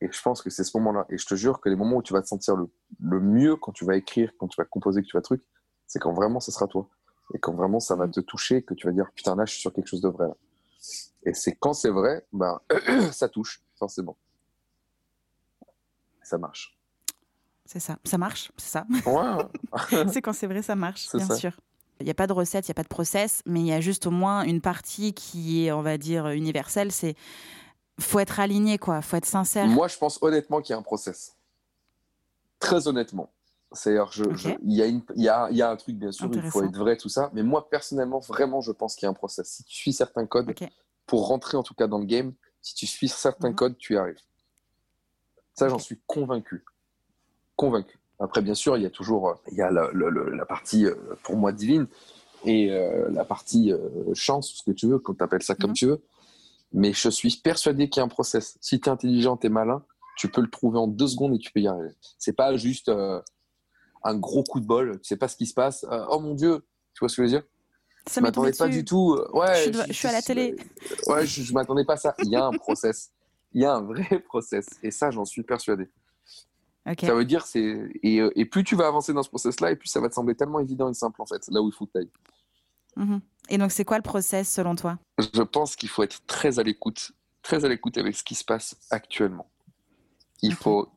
et, 0.00 0.08
je 0.10 0.22
pense 0.22 0.40
que 0.40 0.48
c'est 0.48 0.64
ce 0.64 0.76
moment-là. 0.78 1.06
Et 1.10 1.18
je 1.18 1.26
te 1.26 1.34
jure 1.34 1.60
que 1.60 1.68
les 1.68 1.76
moments 1.76 1.96
où 1.96 2.02
tu 2.02 2.14
vas 2.14 2.22
te 2.22 2.28
sentir 2.28 2.56
le, 2.56 2.70
le, 3.00 3.20
mieux 3.20 3.56
quand 3.56 3.72
tu 3.72 3.84
vas 3.84 3.96
écrire, 3.96 4.32
quand 4.38 4.48
tu 4.48 4.56
vas 4.56 4.64
composer, 4.64 5.02
que 5.02 5.06
tu 5.06 5.16
vas 5.16 5.20
truc, 5.20 5.42
c'est 5.86 5.98
quand 5.98 6.14
vraiment 6.14 6.40
ce 6.40 6.50
sera 6.50 6.66
toi. 6.66 6.88
Et 7.34 7.38
quand 7.38 7.52
vraiment 7.52 7.80
ça 7.80 7.94
va 7.94 8.08
te 8.08 8.20
toucher, 8.20 8.62
que 8.62 8.72
tu 8.74 8.86
vas 8.86 8.92
dire 8.92 9.10
putain 9.14 9.36
là 9.36 9.44
je 9.44 9.52
suis 9.52 9.60
sur 9.60 9.72
quelque 9.72 9.88
chose 9.88 10.00
de 10.00 10.08
vrai. 10.08 10.28
Là. 10.28 10.36
Et 11.24 11.34
c'est 11.34 11.56
quand 11.56 11.74
c'est 11.74 11.90
vrai, 11.90 12.24
ben 12.32 12.58
ça 13.12 13.28
touche 13.28 13.62
forcément. 13.78 14.16
Ça 16.22 16.38
marche. 16.38 16.76
C'est 17.64 17.80
ça. 17.80 17.98
Ça 18.04 18.16
marche, 18.16 18.52
c'est 18.56 18.70
ça. 18.70 18.86
Ouais. 19.06 20.06
c'est 20.12 20.22
quand 20.22 20.32
c'est 20.32 20.46
vrai, 20.46 20.62
ça 20.62 20.76
marche, 20.76 21.08
bien 21.12 21.36
sûr. 21.36 21.52
Il 22.00 22.04
n'y 22.04 22.10
a 22.10 22.14
pas 22.14 22.26
de 22.26 22.32
recette, 22.32 22.66
il 22.66 22.70
n'y 22.70 22.74
a 22.74 22.74
pas 22.74 22.82
de 22.82 22.88
process, 22.88 23.42
mais 23.46 23.60
il 23.60 23.66
y 23.66 23.72
a 23.72 23.80
juste 23.80 24.06
au 24.06 24.10
moins 24.10 24.42
une 24.42 24.60
partie 24.60 25.14
qui 25.14 25.64
est, 25.64 25.72
on 25.72 25.82
va 25.82 25.98
dire, 25.98 26.28
universelle. 26.28 26.92
C'est 26.92 27.16
faut 27.98 28.18
être 28.18 28.40
aligné, 28.40 28.78
quoi. 28.78 29.02
Faut 29.02 29.16
être 29.16 29.26
sincère. 29.26 29.66
Moi, 29.66 29.88
je 29.88 29.96
pense 29.96 30.18
honnêtement 30.22 30.60
qu'il 30.60 30.72
y 30.72 30.76
a 30.76 30.78
un 30.78 30.82
process. 30.82 31.36
Très 32.58 32.88
honnêtement. 32.88 33.30
C'est-à-dire, 33.72 34.10
il 34.62 34.72
y, 34.72 34.82
a 35.28 35.50
y, 35.50 35.60
a, 35.62 35.70
un 35.70 35.76
truc, 35.76 35.96
bien 35.96 36.12
sûr, 36.12 36.30
il 36.32 36.50
faut 36.50 36.62
être 36.62 36.76
vrai, 36.76 36.96
tout 36.96 37.08
ça. 37.08 37.30
Mais 37.32 37.42
moi, 37.42 37.68
personnellement, 37.68 38.20
vraiment, 38.20 38.60
je 38.60 38.72
pense 38.72 38.94
qu'il 38.94 39.06
y 39.06 39.08
a 39.08 39.10
un 39.10 39.14
process. 39.14 39.48
Si 39.48 39.64
tu 39.64 39.74
suis 39.74 39.92
certains 39.92 40.26
codes, 40.26 40.54
pour 41.06 41.28
rentrer 41.28 41.56
en 41.56 41.62
tout 41.62 41.74
cas 41.74 41.86
dans 41.86 41.98
le 41.98 42.04
game, 42.04 42.32
si 42.62 42.74
tu 42.74 42.86
suis 42.86 43.08
certains 43.08 43.50
mhm. 43.50 43.54
codes, 43.54 43.78
tu 43.78 43.94
y 43.94 43.96
arrives. 43.96 44.20
Ça, 45.54 45.68
j'en 45.68 45.78
suis 45.78 46.00
convaincu. 46.06 46.64
Convaincu. 47.54 47.98
Après, 48.18 48.42
bien 48.42 48.54
sûr, 48.54 48.76
il 48.76 48.82
y 48.82 48.86
a 48.86 48.90
toujours 48.90 49.28
euh, 49.28 49.34
il 49.52 49.58
y 49.58 49.62
a 49.62 49.70
la, 49.70 50.46
partie, 50.46 50.86
euh, 50.86 50.94
pour 51.22 51.36
moi, 51.36 51.52
divine 51.52 51.86
et 52.44 52.70
euh, 52.70 53.08
la 53.10 53.24
partie 53.24 53.72
chance, 54.14 54.52
ce 54.52 54.62
que 54.62 54.70
tu 54.70 54.86
veux, 54.86 54.98
quand 54.98 55.14
tu 55.14 55.24
appelles 55.24 55.42
ça 55.42 55.54
comme 55.54 55.70
mhm. 55.70 55.76
tu 55.76 55.86
veux. 55.86 56.02
Mais 56.72 56.92
je 56.92 57.08
suis 57.08 57.36
persuadé 57.42 57.88
qu'il 57.88 58.00
y 58.00 58.02
a 58.02 58.04
un 58.04 58.08
process. 58.08 58.58
Si 58.60 58.80
tu 58.80 58.88
es 58.88 58.92
intelligent, 58.92 59.36
tu 59.36 59.46
es 59.46 59.50
malin, 59.50 59.84
tu 60.16 60.28
peux 60.28 60.40
le 60.40 60.50
trouver 60.50 60.78
en 60.78 60.88
deux 60.88 61.06
secondes 61.06 61.34
et 61.34 61.38
tu 61.38 61.52
peux 61.52 61.60
y 61.60 61.68
arriver. 61.68 61.94
C'est 62.18 62.32
pas 62.32 62.56
juste 62.56 62.88
euh, 62.88 63.20
un 64.02 64.16
gros 64.16 64.42
coup 64.42 64.60
de 64.60 64.66
bol, 64.66 65.00
tu 65.00 65.08
sais 65.08 65.16
pas 65.16 65.28
ce 65.28 65.36
qui 65.36 65.46
se 65.46 65.54
passe. 65.54 65.84
Euh, 65.90 66.04
oh 66.10 66.18
mon 66.18 66.34
Dieu, 66.34 66.66
tu 66.94 67.00
vois 67.00 67.08
ce 67.08 67.16
que 67.16 67.22
je 67.22 67.26
veux 67.26 67.40
dire? 67.40 67.46
Ça 68.06 68.20
Je 68.20 68.22
m'attendais 68.22 68.52
pas 68.52 68.68
du 68.68 68.84
tout. 68.84 69.14
Euh, 69.14 69.28
ouais, 69.32 69.72
je, 69.72 69.92
suis 69.92 70.08
à 70.08 70.12
la 70.12 70.22
télé. 70.22 70.56
Ouais, 71.06 71.26
je, 71.26 71.52
m'attendais 71.52 71.84
pas 71.84 71.94
à 71.94 71.96
ça. 71.96 72.14
Il 72.22 72.30
y 72.30 72.36
a 72.36 72.44
un 72.44 72.52
process. 72.52 73.10
Il 73.52 73.62
y 73.62 73.64
a 73.64 73.74
un 73.74 73.82
vrai 73.82 74.20
process. 74.28 74.66
Et 74.82 74.90
ça, 74.90 75.10
j'en 75.10 75.24
suis 75.24 75.42
persuadé. 75.42 75.88
Ça 77.00 77.14
veut 77.14 77.24
dire, 77.24 77.44
c'est. 77.44 77.90
Et, 78.04 78.22
et, 78.36 78.44
plus 78.44 78.62
tu 78.62 78.76
vas 78.76 78.86
avancer 78.86 79.12
dans 79.12 79.24
ce 79.24 79.28
process-là, 79.28 79.72
et 79.72 79.76
plus 79.76 79.88
ça 79.88 79.98
va 79.98 80.08
te 80.08 80.14
sembler 80.14 80.36
tellement 80.36 80.60
évident 80.60 80.88
et 80.88 80.94
simple, 80.94 81.20
en 81.20 81.26
fait, 81.26 81.42
là 81.48 81.60
où 81.60 81.68
il 81.68 81.72
faut 81.72 81.84
que 81.86 81.92
tu 81.92 81.98
ailles. 81.98 82.10
Mhm. 82.96 83.20
Et 83.48 83.58
donc, 83.58 83.70
c'est 83.70 83.84
quoi 83.84 83.96
le 83.96 84.02
process 84.02 84.50
selon 84.50 84.74
toi? 84.74 84.98
Je 85.18 85.42
pense 85.42 85.76
qu'il 85.76 85.88
faut 85.88 86.02
être 86.02 86.24
très 86.26 86.58
à 86.58 86.62
l'écoute, 86.62 87.12
très 87.42 87.64
à 87.64 87.68
l'écoute 87.68 87.96
avec 87.98 88.16
ce 88.16 88.24
qui 88.24 88.34
se 88.34 88.44
passe 88.44 88.76
actuellement. 88.90 89.48
Il, 90.42 90.54
faut, 90.54 90.88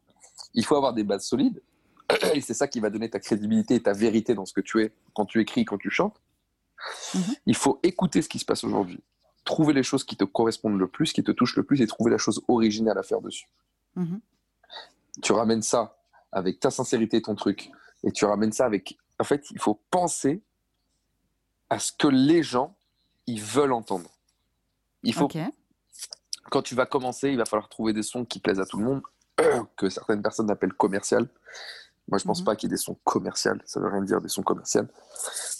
il 0.53 0.65
faut 0.65 0.75
avoir 0.75 0.93
des 0.93 1.03
bases 1.03 1.25
solides, 1.25 1.61
et 2.33 2.41
c'est 2.41 2.53
ça 2.53 2.67
qui 2.67 2.79
va 2.79 2.89
donner 2.89 3.09
ta 3.09 3.19
crédibilité 3.19 3.75
et 3.75 3.83
ta 3.83 3.93
vérité 3.93 4.33
dans 4.33 4.45
ce 4.45 4.53
que 4.53 4.61
tu 4.61 4.81
es 4.81 4.91
quand 5.13 5.25
tu 5.25 5.39
écris, 5.39 5.65
quand 5.65 5.77
tu 5.77 5.89
chantes. 5.89 6.19
Mhm. 7.13 7.35
Il 7.45 7.55
faut 7.55 7.79
écouter 7.83 8.21
ce 8.21 8.29
qui 8.29 8.39
se 8.39 8.45
passe 8.45 8.63
aujourd'hui, 8.63 9.01
trouver 9.45 9.73
les 9.73 9.83
choses 9.83 10.03
qui 10.03 10.15
te 10.15 10.23
correspondent 10.23 10.79
le 10.79 10.87
plus, 10.87 11.13
qui 11.13 11.23
te 11.23 11.31
touchent 11.31 11.55
le 11.55 11.63
plus, 11.63 11.81
et 11.81 11.87
trouver 11.87 12.11
la 12.11 12.17
chose 12.17 12.41
originale 12.47 12.97
à 12.97 13.03
faire 13.03 13.21
dessus. 13.21 13.47
Mhm. 13.95 14.19
Tu 15.21 15.33
ramènes 15.33 15.61
ça 15.61 15.97
avec 16.31 16.59
ta 16.59 16.71
sincérité, 16.71 17.21
ton 17.21 17.35
truc, 17.35 17.71
et 18.03 18.11
tu 18.11 18.25
ramènes 18.25 18.51
ça 18.51 18.65
avec. 18.65 18.97
En 19.19 19.23
fait, 19.23 19.45
il 19.51 19.59
faut 19.59 19.81
penser 19.91 20.41
à 21.69 21.79
ce 21.79 21.91
que 21.91 22.07
les 22.07 22.43
gens 22.43 22.75
ils 23.27 23.41
veulent 23.41 23.73
entendre. 23.73 24.09
Il 25.03 25.13
faut 25.13 25.29
quand 26.49 26.61
tu 26.63 26.75
vas 26.75 26.85
commencer, 26.85 27.29
il 27.29 27.37
va 27.37 27.45
falloir 27.45 27.69
trouver 27.69 27.93
des 27.93 28.03
sons 28.03 28.25
qui 28.25 28.39
plaisent 28.39 28.59
à 28.59 28.65
tout 28.65 28.77
le 28.77 28.85
monde, 28.85 29.01
que 29.77 29.89
certaines 29.89 30.21
personnes 30.21 30.49
appellent 30.49 30.73
commercial. 30.73 31.27
Moi, 32.07 32.17
je 32.17 32.23
pense 32.23 32.39
mhm. 32.39 32.45
pas 32.45 32.55
qu'il 32.55 32.69
y 32.69 32.73
ait 32.73 32.75
des 32.75 32.81
sons 32.81 32.97
commerciaux. 33.03 33.53
Ça 33.65 33.79
veut 33.79 33.87
rien 33.87 34.01
dire 34.01 34.19
des 34.19 34.29
sons 34.29 34.41
commerciaux, 34.41 34.87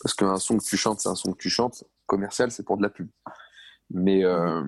parce 0.02 0.16
qu'un 0.16 0.38
son 0.38 0.58
que 0.58 0.64
tu 0.64 0.78
chantes, 0.78 1.00
c'est 1.00 1.10
un 1.10 1.16
son 1.16 1.34
que 1.34 1.38
tu 1.38 1.50
chantes. 1.50 1.84
Commercial, 2.08 2.52
c'est 2.52 2.64
pour 2.64 2.78
de 2.78 2.82
la 2.82 2.90
pub. 2.90 3.08
Mais 3.92 4.26
euh, 4.26 4.64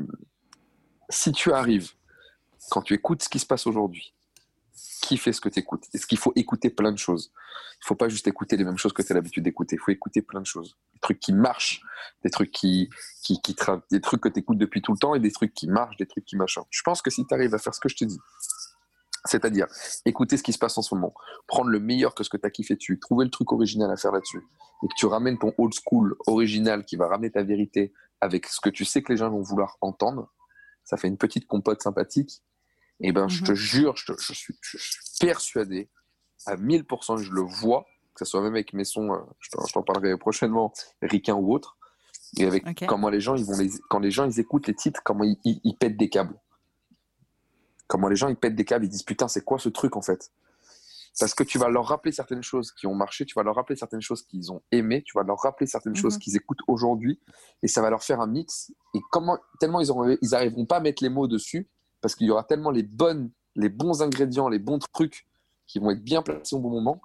si 1.09 1.31
tu 1.31 1.51
arrives, 1.51 1.91
quand 2.69 2.83
tu 2.83 2.93
écoutes 2.93 3.23
ce 3.23 3.29
qui 3.29 3.39
se 3.39 3.45
passe 3.47 3.65
aujourd'hui, 3.65 4.13
fait 5.17 5.33
ce 5.33 5.41
que 5.41 5.49
tu 5.49 5.59
écoutes. 5.59 5.83
Est-ce 5.93 6.07
qu'il 6.07 6.17
faut 6.17 6.33
écouter 6.35 6.69
plein 6.69 6.91
de 6.91 6.97
choses? 6.97 7.31
Il 7.81 7.87
faut 7.87 7.95
pas 7.95 8.09
juste 8.09 8.27
écouter 8.27 8.57
les 8.57 8.63
mêmes 8.63 8.77
choses 8.77 8.93
que 8.93 9.01
tu 9.01 9.11
as 9.11 9.15
l'habitude 9.15 9.43
d'écouter. 9.43 9.75
Il 9.75 9.79
faut 9.79 9.91
écouter 9.91 10.21
plein 10.21 10.41
de 10.41 10.45
choses. 10.45 10.77
Des 10.93 10.99
trucs 10.99 11.19
qui 11.19 11.33
marchent, 11.33 11.81
des 12.23 12.29
trucs 12.29 12.51
qui, 12.51 12.89
qui, 13.23 13.41
qui 13.41 13.55
des 13.91 14.01
trucs 14.01 14.21
que 14.21 14.29
tu 14.29 14.39
écoutes 14.39 14.57
depuis 14.57 14.81
tout 14.81 14.91
le 14.91 14.97
temps 14.97 15.15
et 15.15 15.19
des 15.19 15.31
trucs 15.31 15.53
qui 15.53 15.67
marchent, 15.67 15.97
des 15.97 16.05
trucs 16.05 16.25
qui 16.25 16.35
machin. 16.35 16.61
Je 16.69 16.81
pense 16.83 17.01
que 17.01 17.09
si 17.09 17.25
tu 17.25 17.33
arrives 17.33 17.53
à 17.53 17.57
faire 17.57 17.73
ce 17.73 17.79
que 17.79 17.89
je 17.89 17.95
te 17.95 18.05
dis, 18.05 18.19
c'est-à-dire 19.25 19.67
écouter 20.05 20.37
ce 20.37 20.43
qui 20.43 20.53
se 20.53 20.57
passe 20.57 20.77
en 20.77 20.81
ce 20.81 20.95
moment, 20.95 21.13
prendre 21.47 21.69
le 21.69 21.79
meilleur 21.79 22.15
que 22.15 22.23
ce 22.23 22.29
que 22.29 22.37
tu 22.37 22.45
as 22.45 22.49
kiffé 22.49 22.75
dessus, 22.75 22.99
trouver 22.99 23.25
le 23.25 23.31
truc 23.31 23.51
original 23.51 23.91
à 23.91 23.97
faire 23.97 24.11
là-dessus, 24.11 24.41
et 24.83 24.87
que 24.87 24.93
tu 24.97 25.05
ramènes 25.05 25.37
ton 25.37 25.53
old 25.57 25.73
school 25.73 26.15
original 26.27 26.85
qui 26.85 26.95
va 26.95 27.07
ramener 27.07 27.31
ta 27.31 27.43
vérité 27.43 27.93
avec 28.19 28.47
ce 28.47 28.59
que 28.59 28.69
tu 28.69 28.85
sais 28.85 29.01
que 29.01 29.11
les 29.11 29.17
gens 29.17 29.29
vont 29.29 29.41
vouloir 29.41 29.77
entendre, 29.81 30.31
ça 30.83 30.97
fait 30.97 31.07
une 31.07 31.17
petite 31.17 31.47
compote 31.47 31.81
sympathique 31.81 32.43
eh 33.03 33.11
ben, 33.11 33.27
je 33.27 33.43
te 33.43 33.51
mhm. 33.51 33.55
jure, 33.57 33.95
je, 33.95 34.33
suis, 34.33 34.53
persuadé 35.19 35.89
à 36.45 36.55
1000%, 36.55 37.17
je 37.17 37.31
le 37.31 37.41
vois, 37.41 37.85
que 38.15 38.25
ce 38.25 38.31
soit 38.31 38.41
même 38.41 38.53
avec 38.53 38.73
mes 38.73 38.83
sons, 38.83 39.13
euh, 39.13 39.19
je 39.39 39.73
t'en 39.73 39.83
parlerai 39.83 40.17
prochainement, 40.17 40.73
ricain 41.01 41.35
ou 41.35 41.53
autre, 41.53 41.77
et 42.37 42.45
avec 42.45 42.63
comment 42.87 43.09
les 43.09 43.19
gens, 43.19 43.35
ils 43.35 43.43
vont 43.43 43.57
les, 43.57 43.71
quand 43.89 43.99
les 43.99 44.11
gens 44.11 44.25
ils 44.25 44.39
écoutent 44.39 44.67
les 44.67 44.75
titres, 44.75 45.01
comment 45.03 45.23
ils, 45.23 45.37
ils, 45.43 45.77
pètent 45.77 45.97
des 45.97 46.09
câbles. 46.09 46.39
Comment 47.87 48.07
les 48.07 48.15
gens 48.15 48.29
ils 48.29 48.37
pètent 48.37 48.55
des 48.55 48.63
câbles, 48.63 48.85
ils 48.85 48.89
disent 48.89 49.03
putain, 49.03 49.27
c'est 49.27 49.43
quoi 49.43 49.59
ce 49.59 49.69
truc 49.69 49.97
en 49.97 50.01
fait? 50.01 50.31
Parce 51.19 51.33
que 51.33 51.43
tu 51.43 51.57
vas 51.57 51.67
leur 51.67 51.87
rappeler 51.87 52.13
certaines 52.13 52.41
choses 52.41 52.71
qui 52.71 52.87
ont 52.87 52.95
marché, 52.95 53.25
tu 53.25 53.33
vas 53.35 53.43
leur 53.43 53.55
rappeler 53.55 53.75
certaines 53.75 54.01
choses 54.01 54.21
qu'ils 54.21 54.49
ont 54.49 54.61
aimées, 54.71 55.03
tu 55.03 55.11
vas 55.17 55.23
leur 55.23 55.39
rappeler 55.39 55.67
certaines 55.67 55.95
choses 55.95 56.15
mhm. 56.15 56.19
qu'ils 56.21 56.35
écoutent 56.37 56.61
aujourd'hui, 56.67 57.19
et 57.63 57.67
ça 57.67 57.81
va 57.81 57.89
leur 57.89 58.01
faire 58.01 58.21
un 58.21 58.27
mix. 58.27 58.71
Et 58.93 58.99
comment, 59.11 59.37
tellement 59.59 59.81
ils, 59.81 59.87
n'arriveront 59.87 60.17
ils 60.21 60.35
arriveront 60.35 60.65
pas 60.65 60.77
à 60.77 60.79
mettre 60.79 61.03
les 61.03 61.09
mots 61.09 61.27
dessus, 61.27 61.69
parce 62.01 62.15
qu'il 62.15 62.27
y 62.27 62.31
aura 62.31 62.43
tellement 62.43 62.71
les, 62.71 62.83
bonnes, 62.83 63.29
les 63.55 63.69
bons 63.69 64.01
ingrédients, 64.01 64.49
les 64.49 64.59
bons 64.59 64.79
trucs 64.79 65.27
qui 65.67 65.79
vont 65.79 65.91
être 65.91 66.03
bien 66.03 66.21
placés 66.21 66.55
au 66.55 66.59
bon 66.59 66.69
moment, 66.69 67.01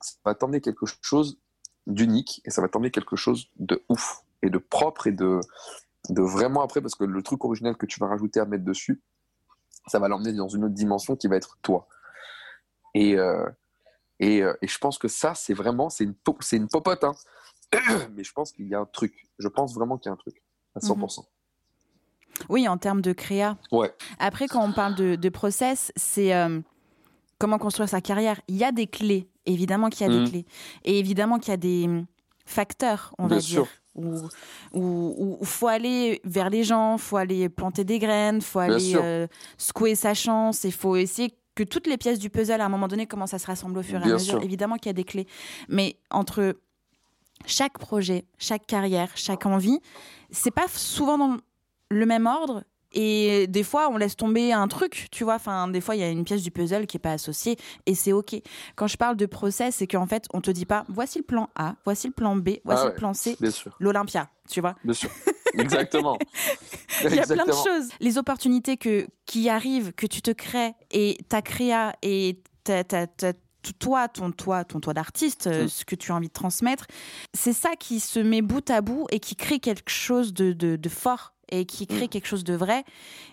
ça 0.00 0.14
va 0.24 0.34
t'emmener 0.34 0.60
quelque 0.60 0.84
chose 1.00 1.38
d'unique 1.86 2.42
et 2.44 2.50
ça 2.50 2.60
va 2.60 2.68
t'emmener 2.68 2.90
quelque 2.90 3.16
chose 3.16 3.48
de 3.56 3.82
ouf 3.88 4.22
et 4.42 4.50
de 4.50 4.58
propre 4.58 5.06
et 5.06 5.12
de, 5.12 5.40
de 6.08 6.22
vraiment 6.22 6.62
après, 6.62 6.80
parce 6.80 6.94
que 6.94 7.04
le 7.04 7.22
truc 7.22 7.44
original 7.44 7.76
que 7.76 7.86
tu 7.86 8.00
vas 8.00 8.08
rajouter 8.08 8.40
à 8.40 8.44
mettre 8.44 8.64
dessus, 8.64 9.00
ça 9.86 9.98
va 9.98 10.08
l'emmener 10.08 10.32
dans 10.32 10.48
une 10.48 10.64
autre 10.64 10.74
dimension 10.74 11.16
qui 11.16 11.28
va 11.28 11.36
être 11.36 11.56
toi. 11.62 11.88
Et, 12.94 13.16
euh, 13.16 13.48
et, 14.18 14.42
euh, 14.42 14.54
et, 14.60 14.68
je 14.68 14.78
pense 14.78 14.98
que 14.98 15.08
ça, 15.08 15.34
c'est 15.34 15.54
vraiment, 15.54 15.88
c'est 15.88 16.04
une, 16.04 16.14
c'est 16.40 16.56
une 16.56 16.68
popote, 16.68 17.04
hein. 17.04 17.14
mais 18.14 18.24
je 18.24 18.32
pense 18.32 18.52
qu'il 18.52 18.66
y 18.68 18.74
a 18.74 18.80
un 18.80 18.86
truc. 18.86 19.28
Je 19.38 19.48
pense 19.48 19.74
vraiment 19.74 19.96
qu'il 19.96 20.08
y 20.08 20.10
a 20.10 20.14
un 20.14 20.16
truc, 20.16 20.42
à 20.74 20.80
100%. 20.80 21.24
Oui, 22.48 22.66
en 22.68 22.76
termes 22.78 23.00
de 23.02 23.12
créa. 23.12 23.56
Ouais. 23.72 23.92
Après, 24.18 24.48
quand 24.48 24.64
on 24.64 24.72
parle 24.72 24.94
de, 24.94 25.14
de 25.16 25.28
process, 25.28 25.92
c'est 25.96 26.34
euh, 26.34 26.60
comment 27.38 27.58
construire 27.58 27.88
sa 27.88 28.00
carrière. 28.00 28.40
Il 28.48 28.56
y 28.56 28.64
a 28.64 28.72
des 28.72 28.86
clés, 28.86 29.28
évidemment 29.46 29.88
qu'il 29.90 30.06
y 30.06 30.10
a 30.10 30.12
des 30.12 30.20
Mhm. 30.20 30.28
clés. 30.28 30.46
Et 30.84 30.98
évidemment 30.98 31.38
qu'il 31.38 31.50
y 31.50 31.54
a 31.54 31.58
des 31.58 31.84
hum, 31.86 32.06
facteurs, 32.46 33.14
on 33.18 33.26
Bien 33.26 33.36
va 33.36 33.42
sûr. 33.42 33.62
dire. 33.64 33.72
Où, 33.96 34.28
où, 34.72 35.36
où 35.40 35.44
faut 35.44 35.66
aller 35.66 36.20
vers 36.24 36.48
les 36.48 36.62
gens, 36.62 36.96
faut 36.96 37.16
aller 37.16 37.48
planter 37.48 37.82
des 37.84 37.98
graines, 37.98 38.40
faut 38.40 38.60
Bien 38.60 38.74
aller 38.76 38.92
euh, 38.94 39.26
secouer 39.58 39.94
sa 39.96 40.14
chance, 40.14 40.64
et 40.64 40.70
faut 40.70 40.94
essayer 40.96 41.34
que 41.56 41.64
toutes 41.64 41.88
les 41.88 41.98
pièces 41.98 42.20
du 42.20 42.30
puzzle, 42.30 42.60
à 42.60 42.66
un 42.66 42.68
moment 42.68 42.86
donné, 42.88 43.06
commencent 43.06 43.34
à 43.34 43.38
se 43.40 43.46
rassembler 43.48 43.80
au 43.80 43.82
fur 43.82 43.96
et 43.96 44.04
Bien 44.04 44.10
à 44.10 44.14
mesure. 44.14 44.34
sûr. 44.34 44.42
Évidemment 44.44 44.76
qu'il 44.76 44.86
y 44.86 44.90
a 44.90 44.94
des 44.94 45.04
clés. 45.04 45.26
Mais 45.68 45.96
entre 46.10 46.54
chaque 47.46 47.78
projet, 47.78 48.24
chaque 48.38 48.64
carrière, 48.66 49.10
chaque 49.16 49.44
envie, 49.44 49.80
c'est 50.30 50.52
pas 50.52 50.66
souvent 50.68 51.18
dans 51.18 51.36
le 51.90 52.06
même 52.06 52.26
ordre. 52.26 52.64
Et 52.92 53.46
des 53.46 53.62
fois, 53.62 53.88
on 53.88 53.96
laisse 53.96 54.16
tomber 54.16 54.52
un 54.52 54.66
truc, 54.66 55.06
tu 55.12 55.22
vois. 55.22 55.36
Enfin, 55.36 55.68
des 55.68 55.80
fois, 55.80 55.94
il 55.94 56.00
y 56.00 56.02
a 56.02 56.08
une 56.10 56.24
pièce 56.24 56.42
du 56.42 56.50
puzzle 56.50 56.88
qui 56.88 56.96
est 56.96 57.00
pas 57.00 57.12
associée 57.12 57.56
et 57.86 57.94
c'est 57.94 58.12
OK. 58.12 58.34
Quand 58.74 58.88
je 58.88 58.96
parle 58.96 59.16
de 59.16 59.26
process, 59.26 59.76
c'est 59.76 59.86
qu'en 59.86 60.06
fait, 60.06 60.24
on 60.34 60.40
te 60.40 60.50
dit 60.50 60.66
pas 60.66 60.84
voici 60.88 61.18
le 61.18 61.24
plan 61.24 61.48
A, 61.54 61.76
voici 61.84 62.08
le 62.08 62.12
plan 62.12 62.34
B, 62.34 62.48
voici 62.64 62.82
Ah 62.86 62.88
le 62.88 62.94
plan 62.96 63.14
C, 63.14 63.36
l'Olympia, 63.78 64.28
tu 64.50 64.60
vois. 64.60 64.74
bien 64.82 64.92
sûr. 64.94 65.08
Exactement. 65.54 66.18
Il 67.04 67.14
y 67.14 67.20
a 67.20 67.26
plein 67.26 67.44
de 67.46 67.52
choses. 67.52 67.90
Les 68.00 68.18
opportunités 68.18 68.76
que, 68.76 69.06
qui 69.24 69.48
arrivent, 69.48 69.92
que 69.92 70.06
tu 70.06 70.20
te 70.20 70.32
crées 70.32 70.74
et 70.90 71.16
ta 71.28 71.42
créa 71.42 71.94
et 72.02 72.42
ta, 72.64 72.82
ta- 72.82 73.06
ta- 73.06 73.32
t- 73.34 73.72
toi, 73.78 74.08
ton 74.08 74.32
toi, 74.32 74.64
ton 74.64 74.80
toi 74.80 74.94
d'artiste, 74.94 75.46
euh, 75.46 75.64
Mm. 75.64 75.68
ce 75.68 75.84
que 75.84 75.94
tu 75.94 76.10
as 76.10 76.16
envie 76.16 76.28
de 76.28 76.32
transmettre, 76.32 76.86
c'est 77.34 77.52
ça 77.52 77.70
qui 77.78 78.00
se 78.00 78.18
met 78.18 78.42
bout 78.42 78.68
à 78.68 78.80
bout 78.80 79.06
et 79.12 79.20
qui 79.20 79.36
crée 79.36 79.60
quelque 79.60 79.90
chose 79.90 80.32
de, 80.34 80.52
de, 80.52 80.74
de 80.76 80.88
fort 80.88 81.34
et 81.50 81.64
qui 81.64 81.86
crée 81.86 82.06
Mm. 82.06 82.08
quelque 82.08 82.26
chose 82.26 82.44
de 82.44 82.54
vrai. 82.54 82.84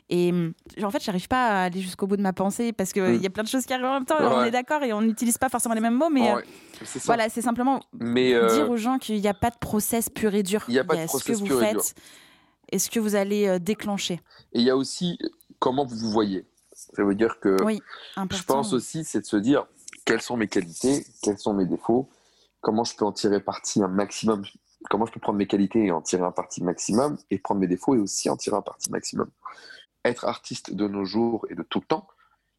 Et 0.10 0.32
hum, 0.32 0.54
en 0.84 0.90
fait, 0.92 1.04
j'arrive 1.04 1.28
pas 1.28 1.48
à 1.48 1.64
aller 1.64 1.82
jusqu'au 1.82 2.08
bout 2.08 2.18
de 2.18 2.22
ma 2.22 2.34
pensée 2.34 2.74
parce 2.74 2.94
qu'il 2.94 3.04
Mm. 3.04 3.22
y 3.22 3.26
a 3.26 3.30
plein 3.30 3.44
de 3.44 3.48
choses 3.48 3.66
qui 3.66 3.74
arrivent 3.74 3.86
en 3.86 3.94
même 3.94 4.06
temps. 4.06 4.16
On 4.20 4.44
est 4.44 4.52
d'accord 4.52 4.84
et 4.84 4.94
on 4.94 5.02
n'utilise 5.02 5.38
pas 5.38 5.50
forcément 5.50 5.76
les 5.76 5.82
mêmes 5.82 5.96
mots, 5.98 6.10
mais 6.10 6.32
euh, 6.32 6.36
Ouais, 6.38 6.44
c'est 6.86 7.04
voilà, 7.04 7.30
c'est 7.30 7.42
simplement 7.42 7.82
Mais 7.94 8.34
euh, 8.34 8.48
dire 8.54 8.70
aux 8.70 8.78
gens 8.78 8.98
qu'il 8.98 9.20
n'y 9.20 9.28
a 9.28 9.34
pas 9.34 9.50
de 9.50 9.58
process 9.58 10.10
pur 10.10 10.34
et 10.36 10.44
dur. 10.44 10.64
Il 10.68 10.74
y 10.76 10.80
a 10.80 10.84
pas 10.84 10.96
de 10.96 11.02
ce 11.02 11.06
que 11.06 11.10
process 11.10 11.40
vous 11.42 11.60
faites 11.60 11.96
et 12.72 12.80
ce 12.80 12.90
que 12.90 13.00
vous 13.00 13.16
allez 13.16 13.48
euh, 13.48 13.60
déclencher. 13.60 14.16
et 14.54 14.60
il 14.60 14.64
y 14.64 14.70
a 14.70 14.76
aussi 14.78 15.18
comment 15.60 15.86
vous 15.86 15.96
vous 15.98 16.12
voyez. 16.12 16.46
Ça 16.74 17.04
veut 17.04 17.16
dire 17.16 17.40
que 17.40 17.58
Oui, 17.64 17.82
je 18.32 18.44
pense 18.44 18.72
aussi, 18.74 19.04
c'est 19.04 19.22
de 19.22 19.26
se 19.26 19.38
dire 19.38 19.66
quelles 20.06 20.22
sont 20.22 20.38
mes 20.38 20.48
qualités, 20.48 21.06
quels 21.22 21.38
sont 21.40 21.54
mes 21.54 21.66
défauts, 21.66 22.08
comment 22.62 22.84
je 22.84 22.96
peux 22.96 23.04
en 23.06 23.12
tirer 23.12 23.40
parti 23.42 23.82
un 23.82 23.88
maximum, 23.88 24.44
comment 24.90 25.06
je 25.06 25.12
peux 25.12 25.20
prendre 25.20 25.38
mes 25.38 25.48
qualités 25.48 25.86
et 25.86 25.92
en 25.92 26.02
tirer 26.02 26.24
un 26.24 26.32
parti 26.32 26.64
maximum, 26.64 27.18
et 27.30 27.40
prendre 27.40 27.60
mes 27.62 27.68
défauts 27.68 27.96
et 27.96 28.00
aussi 28.00 28.30
en 28.30 28.38
tirer 28.38 28.56
un 28.58 28.62
parti 28.62 28.92
maximum. 28.92 29.30
Être 30.06 30.26
artiste 30.26 30.74
de 30.74 30.88
nos 30.88 31.06
jours 31.06 31.46
et 31.50 31.56
de 31.56 31.64
tout 31.64 31.80
le 31.80 31.86
temps, 31.86 32.08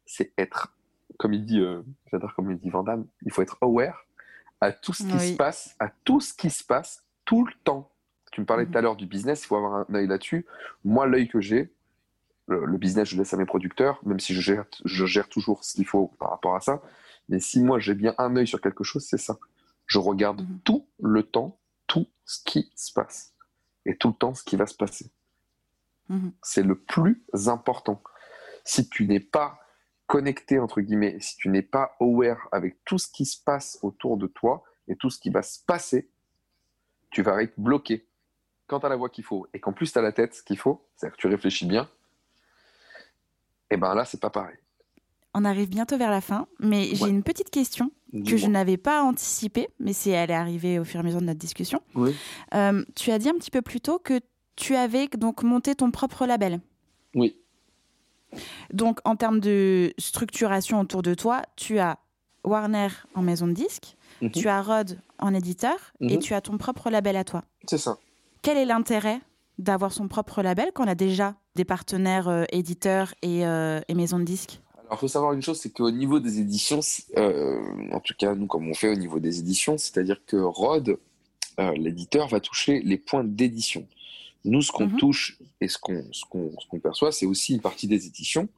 c'est 0.05 0.31
être, 0.37 0.73
comme 1.17 1.33
il 1.33 1.45
dit, 1.45 1.59
euh, 1.59 1.81
j'adore 2.11 2.33
comme 2.35 2.51
il 2.51 2.57
dit 2.59 2.69
Van 2.69 2.83
Damme, 2.83 3.05
il 3.25 3.31
faut 3.31 3.41
être 3.41 3.57
aware 3.61 4.05
à 4.61 4.71
tout 4.71 4.93
ce 4.93 5.03
qui 5.03 5.13
Oui. 5.17 5.31
se 5.31 5.35
passe, 5.37 5.75
à 5.79 5.89
tout 6.03 6.19
ce 6.19 6.33
qui 6.33 6.49
se 6.49 6.63
passe 6.63 7.03
tout 7.25 7.45
le 7.45 7.53
temps. 7.63 7.91
Tu 8.31 8.41
me 8.41 8.45
parlais 8.45 8.65
Mhm. 8.65 8.71
tout 8.71 8.77
à 8.77 8.81
l'heure 8.81 8.95
du 8.95 9.05
business, 9.07 9.43
il 9.43 9.47
faut 9.47 9.55
avoir 9.55 9.73
un 9.89 9.95
œil 9.95 10.07
là-dessus. 10.07 10.45
Moi, 10.83 11.07
l'œil 11.07 11.27
que 11.27 11.41
j'ai, 11.41 11.73
le, 12.47 12.65
le 12.65 12.77
business, 12.77 13.07
je 13.09 13.17
laisse 13.17 13.33
à 13.33 13.37
mes 13.37 13.45
producteurs, 13.45 13.99
même 14.05 14.19
si 14.19 14.33
je 14.35 14.41
gère, 14.41 14.65
je 14.85 15.05
gère 15.05 15.29
toujours 15.29 15.63
ce 15.63 15.73
qu'il 15.75 15.85
faut 15.85 16.07
par 16.19 16.29
rapport 16.31 16.55
à 16.55 16.61
ça. 16.61 16.81
Mais 17.29 17.39
si 17.39 17.61
moi, 17.63 17.79
j'ai 17.79 17.93
bien 17.95 18.13
un 18.17 18.35
œil 18.35 18.47
sur 18.47 18.59
quelque 18.61 18.83
chose, 18.83 19.05
c'est 19.05 19.17
ça. 19.19 19.37
Je 19.85 19.97
regarde 19.99 20.41
Mhm. 20.41 20.59
tout 20.63 20.87
le 21.01 21.23
temps, 21.23 21.57
tout 21.89 22.07
ce 22.23 22.41
qui 22.45 22.71
se 22.75 22.93
passe. 22.93 23.33
Et 23.85 23.97
tout 23.97 24.09
le 24.09 24.13
temps, 24.13 24.33
ce 24.33 24.43
qui 24.43 24.55
va 24.55 24.67
se 24.67 24.75
passer. 24.75 25.11
Mhm. 26.07 26.31
C'est 26.41 26.63
le 26.63 26.79
plus 26.79 27.21
important. 27.47 28.01
Si 28.63 28.87
tu 28.89 29.05
n'es 29.07 29.19
pas 29.19 29.59
connecté, 30.07 30.59
entre 30.59 30.79
guillemets, 30.79 31.19
si 31.19 31.35
tu 31.35 31.49
n'es 31.49 31.61
pas 31.61 31.95
aware 31.99 32.47
avec 32.51 32.83
tout 32.85 32.97
ce 32.97 33.09
qui 33.09 33.25
se 33.25 33.41
passe 33.43 33.79
autour 33.81 34.17
de 34.17 34.27
toi 34.27 34.63
et 34.87 34.95
tout 34.95 35.09
ce 35.09 35.19
qui 35.19 35.29
va 35.29 35.41
se 35.41 35.59
passer, 35.65 36.09
tu 37.09 37.21
vas 37.21 37.41
être 37.43 37.59
bloqué. 37.59 38.07
Quand 38.67 38.79
tu 38.79 38.85
as 38.85 38.89
la 38.89 38.95
voix 38.95 39.09
qu'il 39.09 39.23
faut 39.23 39.47
et 39.53 39.59
qu'en 39.59 39.73
plus 39.73 39.91
tu 39.91 39.97
as 39.97 40.01
la 40.01 40.11
tête 40.11 40.41
qu'il 40.45 40.57
faut, 40.57 40.87
c'est-à-dire 40.95 41.15
que 41.15 41.21
tu 41.21 41.27
réfléchis 41.27 41.65
bien, 41.65 41.89
et 43.71 43.77
ben 43.77 43.93
là, 43.93 44.05
c'est 44.05 44.19
pas 44.19 44.29
pareil. 44.29 44.57
On 45.33 45.45
arrive 45.45 45.69
bientôt 45.69 45.97
vers 45.97 46.09
la 46.09 46.21
fin, 46.21 46.47
mais 46.59 46.95
j'ai 46.95 47.07
une 47.07 47.23
petite 47.23 47.51
question 47.51 47.91
que 48.11 48.37
je 48.37 48.47
n'avais 48.47 48.77
pas 48.77 49.03
anticipée, 49.03 49.67
mais 49.79 49.93
c'est 49.93 50.09
elle 50.11 50.31
est 50.31 50.35
arrivée 50.35 50.79
au 50.79 50.83
fur 50.83 50.97
et 50.97 51.01
à 51.01 51.03
mesure 51.03 51.21
de 51.21 51.25
notre 51.25 51.39
discussion. 51.39 51.81
Oui. 51.95 52.15
Euh, 52.55 52.83
tu 52.95 53.11
as 53.11 53.19
dit 53.19 53.29
un 53.29 53.33
petit 53.35 53.51
peu 53.51 53.61
plus 53.61 53.81
tôt 53.81 53.99
que 53.99 54.19
tu 54.55 54.75
avais 54.75 55.07
donc 55.07 55.43
monté 55.43 55.75
ton 55.75 55.91
propre 55.91 56.25
label. 56.25 56.59
Oui. 57.15 57.35
Donc 58.73 58.99
en 59.05 59.15
termes 59.15 59.39
de 59.39 59.93
structuration 59.97 60.79
autour 60.79 61.01
de 61.01 61.13
toi, 61.13 61.41
tu 61.55 61.79
as 61.79 61.97
Warner 62.43 62.87
en 63.15 63.21
maison 63.21 63.47
de 63.47 63.53
disques, 63.53 63.95
Mhm. 64.21 64.31
tu 64.31 64.47
as 64.47 64.61
Rod 64.61 64.97
en 65.19 65.33
éditeur 65.33 65.75
et 65.99 66.15
Mhm. 66.15 66.19
tu 66.19 66.33
as 66.33 66.41
ton 66.41 66.57
propre 66.57 66.89
label 66.89 67.15
à 67.17 67.23
toi. 67.23 67.43
C'est 67.67 67.77
ça. 67.77 67.97
Quel 68.41 68.57
est 68.57 68.65
l'intérêt 68.65 69.19
d'avoir 69.57 69.91
son 69.91 70.07
propre 70.07 70.41
label 70.41 70.71
quand 70.73 70.85
on 70.85 70.87
a 70.87 70.95
déjà 70.95 71.35
des 71.55 71.65
partenaires 71.65 72.29
euh, 72.29 72.45
éditeurs 72.51 73.13
et, 73.21 73.45
euh, 73.45 73.81
et 73.89 73.93
maisons 73.93 74.19
de 74.19 74.23
disques? 74.23 74.61
Alors, 74.89 74.97
il 74.97 75.01
faut 75.01 75.07
savoir 75.07 75.33
une 75.33 75.41
chose, 75.43 75.59
c'est 75.59 75.69
qu'au 75.69 75.91
niveau 75.91 76.19
des 76.19 76.39
éditions, 76.39 76.79
euh, 77.15 77.61
en 77.91 77.99
tout 77.99 78.15
cas, 78.17 78.33
nous, 78.33 78.47
comme 78.47 78.67
on 78.67 78.73
fait 78.73 78.89
au 78.89 78.95
niveau 78.95 79.19
des 79.19 79.37
éditions, 79.37 79.77
c'est-à-dire 79.77 80.19
que 80.25 80.35
Rod, 80.37 80.97
euh, 81.59 81.71
l'éditeur, 81.73 82.27
va 82.27 82.39
toucher 82.39 82.81
les 82.81 82.97
points 82.97 83.23
d'édition. 83.23 83.87
Nous, 84.45 84.63
ce 84.63 84.71
qu'on 84.71 84.87
Mhm. 84.87 84.97
touche 84.97 85.37
et 85.61 85.67
ce 85.67 85.77
qu'on 85.77 86.03
ce 86.11 86.77
perçoit, 86.81 87.11
c'est 87.11 87.27
aussi 87.27 87.53
une 87.53 87.61
partie 87.61 87.85
des 87.87 88.07
éditions. 88.07 88.49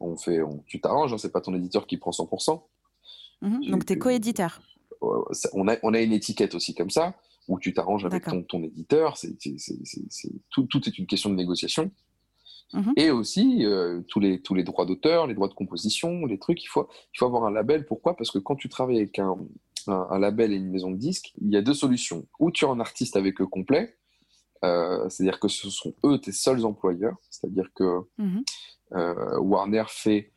On 0.00 0.16
fait, 0.16 0.40
on- 0.40 0.62
tu 0.66 0.80
t'arranges, 0.80 1.12
hein, 1.12 1.18
c'est 1.18 1.32
pas 1.32 1.42
ton 1.42 1.54
éditeur 1.54 1.86
qui 1.86 1.98
prend 1.98 2.12
100%. 2.12 2.66
Mhm. 3.42 3.60
Tu- 3.60 3.70
Donc 3.70 3.84
tu 3.84 3.92
es 3.92 3.98
coéditeur. 3.98 4.62
On, 5.52 5.68
a, 5.68 5.76
on 5.82 5.92
a 5.92 6.00
une 6.00 6.12
étiquette 6.12 6.54
aussi 6.54 6.74
comme 6.74 6.88
ça, 6.90 7.14
où 7.46 7.58
tu 7.60 7.74
t'arranges 7.74 8.06
avec 8.06 8.24
ton, 8.24 8.42
ton 8.42 8.62
éditeur. 8.64 9.18
C'est- 9.18 9.36
tout 10.50 10.88
est 10.88 10.98
une 10.98 11.06
question 11.06 11.28
de 11.28 11.34
négociation. 11.34 11.90
Mhm. 12.74 12.92
Et 12.96 13.10
aussi, 13.10 13.64
euh, 13.64 14.02
tous, 14.08 14.20
les, 14.20 14.40
tous 14.42 14.54
les 14.54 14.62
droits 14.64 14.84
d'auteur, 14.84 15.26
les 15.26 15.34
droits 15.34 15.48
de 15.48 15.54
composition, 15.54 16.26
les 16.26 16.38
trucs, 16.38 16.62
il 16.62 16.66
faut, 16.66 16.86
il 17.14 17.18
faut 17.18 17.24
avoir 17.26 17.44
un 17.44 17.50
label. 17.50 17.86
Pourquoi? 17.86 18.14
Parce 18.16 18.30
que 18.30 18.38
quand 18.38 18.56
tu 18.56 18.68
travailles 18.68 18.98
avec 18.98 19.18
un, 19.18 19.36
un, 19.86 20.06
un 20.10 20.18
label 20.18 20.52
et 20.52 20.56
une 20.56 20.70
maison 20.70 20.90
de 20.90 20.96
disques, 20.96 21.32
il 21.40 21.50
y 21.50 21.56
a 21.56 21.62
deux 21.62 21.74
solutions. 21.74 22.26
Ou 22.38 22.50
tu 22.50 22.64
es 22.64 22.68
un 22.68 22.78
artiste 22.80 23.16
avec 23.16 23.40
eux 23.40 23.46
complet, 23.46 23.96
euh, 24.64 25.08
c'est-à-dire 25.08 25.40
que 25.40 25.48
ce 25.48 25.70
sont 25.70 25.94
eux 26.04 26.18
tes 26.18 26.32
seuls 26.32 26.66
employeurs, 26.66 27.16
c'est-à-dire 27.30 27.68
que 27.74 28.00
Mhm. 28.18 28.44
euh, 28.92 29.38
Warner 29.40 29.84
fait 29.88 30.32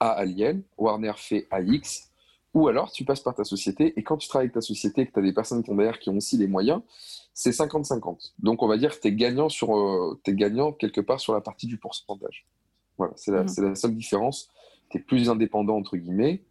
A 0.00 0.10
à 0.10 0.24
Liel, 0.24 0.62
Warner 0.78 1.12
fait 1.16 1.46
AX, 1.50 2.10
ou 2.56 2.68
alors 2.68 2.90
tu 2.90 3.04
passes 3.04 3.20
par 3.20 3.34
ta 3.34 3.44
société, 3.44 3.92
et 3.98 4.02
quand 4.02 4.16
tu 4.16 4.28
travailles 4.28 4.46
avec 4.46 4.54
ta 4.54 4.60
société 4.62 5.02
et 5.02 5.06
que 5.06 5.12
tu 5.12 5.18
as 5.18 5.22
des 5.22 5.34
personnes 5.34 5.62
qui 5.62 5.66
sont 5.68 5.76
derrière 5.76 5.98
qui 5.98 6.08
ont 6.08 6.16
aussi 6.16 6.38
les 6.38 6.46
moyens, 6.48 6.80
c'est 7.34 7.50
50-50. 7.50 8.32
Donc 8.38 8.62
on 8.62 8.66
va 8.66 8.78
dire 8.78 8.94
que 8.96 9.00
tu 9.02 9.08
es 9.08 9.12
gagnant, 9.12 9.50
sur, 9.50 9.76
euh, 9.76 10.18
gagnant 10.26 10.72
quelque 10.72 11.02
part 11.02 11.20
sur 11.20 11.34
la 11.34 11.42
partie 11.42 11.66
du 11.66 11.76
pourcentage. 11.76 12.46
Voilà, 12.96 13.12
c'est 13.16 13.30
la, 13.30 13.42
Mhm. 13.42 13.68
la 13.68 13.74
seule 13.74 13.94
différence. 13.94 14.48
Tu 14.88 14.96
es 14.96 15.00
plus 15.02 15.28
indépendant, 15.28 15.76
entre 15.76 15.98
guillemets, 15.98 16.44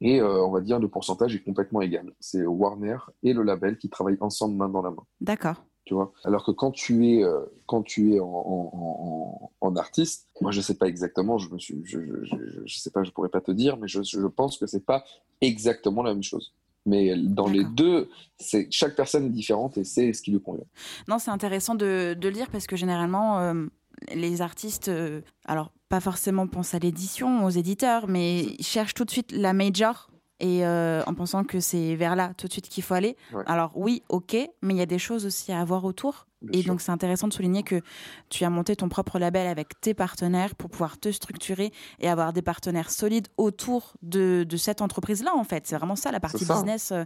et 0.00 0.20
euh, 0.20 0.42
on 0.46 0.50
va 0.50 0.62
dire 0.62 0.78
le 0.78 0.88
pourcentage 0.88 1.34
est 1.34 1.42
complètement 1.44 1.82
égal. 1.82 2.10
C'est 2.18 2.46
Warner 2.46 2.96
et 3.22 3.34
le 3.34 3.42
label 3.42 3.76
qui 3.76 3.90
travaillent 3.90 4.16
ensemble 4.20 4.56
main 4.56 4.68
dans 4.70 4.80
la 4.82 4.90
main 4.90 5.04
D'accord. 5.20 5.62
Tu 5.84 5.94
vois. 5.94 6.12
Alors 6.24 6.44
que 6.44 6.50
quand 6.50 6.70
tu 6.70 7.08
es, 7.08 7.24
euh, 7.24 7.40
quand 7.66 7.82
tu 7.82 8.14
es 8.14 8.20
en, 8.20 8.26
en, 8.26 8.70
en, 8.72 9.52
en 9.60 9.76
artiste, 9.76 10.28
moi 10.40 10.52
je 10.52 10.60
sais 10.60 10.74
pas 10.74 10.86
exactement, 10.86 11.38
je 11.38 11.48
me 11.50 11.58
suis, 11.58 11.80
je, 11.84 11.98
je, 12.00 12.24
je, 12.24 12.60
je 12.64 12.78
sais 12.78 12.90
pas, 12.90 13.02
je 13.02 13.10
pourrais 13.10 13.28
pas 13.28 13.40
te 13.40 13.50
dire, 13.50 13.76
mais 13.76 13.88
je, 13.88 14.26
pense 14.26 14.58
que 14.58 14.66
c'est 14.66 14.84
pas 14.84 15.04
exactement 15.40 16.02
la 16.02 16.14
même 16.14 16.22
chose. 16.22 16.54
Mais 16.84 17.16
dans 17.16 17.46
les 17.46 17.64
deux, 17.64 18.08
c'est 18.38 18.66
chaque 18.72 18.96
personne 18.96 19.26
est 19.26 19.30
différente 19.30 19.78
et 19.78 19.84
c'est 19.84 20.12
ce 20.12 20.20
qui 20.20 20.32
lui 20.32 20.40
convient. 20.40 20.64
Non, 21.06 21.20
c'est 21.20 21.30
intéressant 21.30 21.76
de, 21.76 22.14
de 22.18 22.28
le 22.28 22.34
dire 22.34 22.50
parce 22.50 22.66
que 22.66 22.74
généralement, 22.74 23.38
euh, 23.38 23.66
les 24.12 24.42
artistes, 24.42 24.88
euh, 24.88 25.20
alors 25.44 25.70
pas 25.88 26.00
forcément 26.00 26.46
pensent 26.48 26.74
à 26.74 26.80
l'édition, 26.80 27.44
aux 27.44 27.50
éditeurs, 27.50 28.08
mais 28.08 28.42
ils 28.42 28.64
cherchent 28.64 28.94
tout 28.94 29.04
de 29.04 29.10
suite 29.10 29.30
la 29.32 29.52
major 29.52 30.11
et 30.42 30.66
euh, 30.66 31.02
en 31.06 31.14
pensant 31.14 31.44
que 31.44 31.60
c'est 31.60 31.94
vers 31.94 32.16
là 32.16 32.32
tout 32.36 32.48
de 32.48 32.52
suite 32.52 32.68
qu'il 32.68 32.82
faut 32.82 32.92
aller. 32.94 33.16
Ouais. 33.32 33.44
Alors 33.46 33.70
oui, 33.76 34.02
ok, 34.10 34.36
mais 34.60 34.74
il 34.74 34.76
y 34.76 34.82
a 34.82 34.86
des 34.86 34.98
choses 34.98 35.24
aussi 35.24 35.52
à 35.52 35.60
avoir 35.60 35.84
autour. 35.84 36.26
Bien 36.42 36.58
Et 36.58 36.62
sûr. 36.64 36.72
donc 36.72 36.80
c'est 36.80 36.90
intéressant 36.90 37.28
de 37.28 37.32
souligner 37.32 37.62
que 37.62 37.80
tu 38.28 38.42
as 38.44 38.50
monté 38.50 38.74
ton 38.74 38.88
propre 38.88 39.20
label 39.20 39.46
avec 39.46 39.80
tes 39.80 39.94
partenaires 39.94 40.56
pour 40.56 40.68
pouvoir 40.70 40.98
te 40.98 41.12
structurer 41.12 41.72
et 42.00 42.08
avoir 42.08 42.32
des 42.32 42.42
partenaires 42.42 42.90
solides 42.90 43.28
autour 43.36 43.92
de, 44.02 44.44
de 44.48 44.56
cette 44.56 44.82
entreprise-là 44.82 45.30
en 45.36 45.44
fait. 45.44 45.64
C'est 45.68 45.76
vraiment 45.76 45.94
ça 45.94 46.10
la 46.10 46.18
partie 46.18 46.44
ça. 46.44 46.54
business 46.54 46.90
euh, 46.90 47.04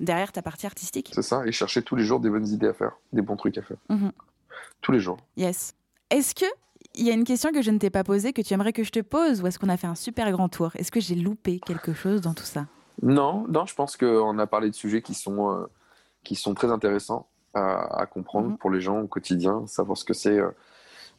derrière 0.00 0.30
ta 0.32 0.42
partie 0.42 0.66
artistique. 0.66 1.10
c'est 1.14 1.22
ça, 1.22 1.46
et 1.46 1.52
chercher 1.52 1.80
tous 1.82 1.96
les 1.96 2.04
jours 2.04 2.20
des 2.20 2.28
bonnes 2.28 2.46
idées 2.46 2.68
à 2.68 2.74
faire, 2.74 2.92
des 3.14 3.22
bons 3.22 3.36
trucs 3.36 3.56
à 3.56 3.62
faire. 3.62 3.78
Mhm. 3.88 4.12
tous 4.82 4.92
les 4.92 5.00
jours. 5.00 5.16
Yes. 5.38 5.72
Est-ce 6.10 6.34
que 6.34 6.44
il 6.96 7.06
y 7.06 7.10
a 7.10 7.14
une 7.14 7.24
question 7.24 7.50
que 7.50 7.62
je 7.62 7.70
ne 7.72 7.78
t'ai 7.78 7.90
pas 7.90 8.04
posée 8.04 8.32
que 8.34 8.42
tu 8.42 8.52
aimerais 8.54 8.72
que 8.74 8.84
je 8.84 8.90
te 8.90 9.00
pose 9.00 9.40
ou 9.40 9.46
est-ce 9.48 9.58
qu'on 9.58 9.70
a 9.70 9.76
fait 9.78 9.86
un 9.88 9.94
super 9.96 10.30
grand 10.30 10.48
tour? 10.50 10.70
Est-ce 10.76 10.92
que 10.92 11.00
j'ai 11.00 11.14
loupé 11.16 11.58
quelque 11.58 11.92
chose 11.94 12.20
dans 12.20 12.34
tout 12.34 12.44
ça? 12.44 12.66
Non, 13.02 13.46
non, 13.48 13.66
je 13.66 13.74
pense 13.74 13.96
qu'on 13.96 14.38
a 14.38 14.46
parlé 14.46 14.70
de 14.70 14.74
sujets 14.74 15.02
qui 15.02 15.14
sont, 15.14 15.50
euh, 15.50 15.66
qui 16.22 16.34
sont 16.36 16.54
très 16.54 16.70
intéressants 16.70 17.28
à, 17.54 18.06
comprendre 18.06 18.50
mhm. 18.50 18.58
pour 18.58 18.70
les 18.70 18.80
gens 18.80 19.00
au 19.00 19.06
quotidien, 19.06 19.64
savoir 19.68 19.96
ce 19.96 20.04
que 20.04 20.14
c'est 20.14 20.38
euh, 20.38 20.50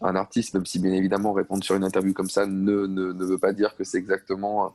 un 0.01 0.17
artiste, 0.17 0.53
même 0.53 0.65
si 0.65 0.79
bien 0.79 0.91
évidemment 0.91 1.31
répondre 1.31 1.63
sur 1.63 1.75
une 1.75 1.85
interview 1.85 2.13
comme 2.13 2.29
ça 2.29 2.45
ne, 2.45 2.85
ne, 2.87 3.13
ne 3.13 3.25
veut 3.25 3.37
pas 3.37 3.53
dire 3.53 3.73
que 3.77 3.85
c'est 3.85 3.97
exactement 3.97 4.65
euh, 4.65 4.69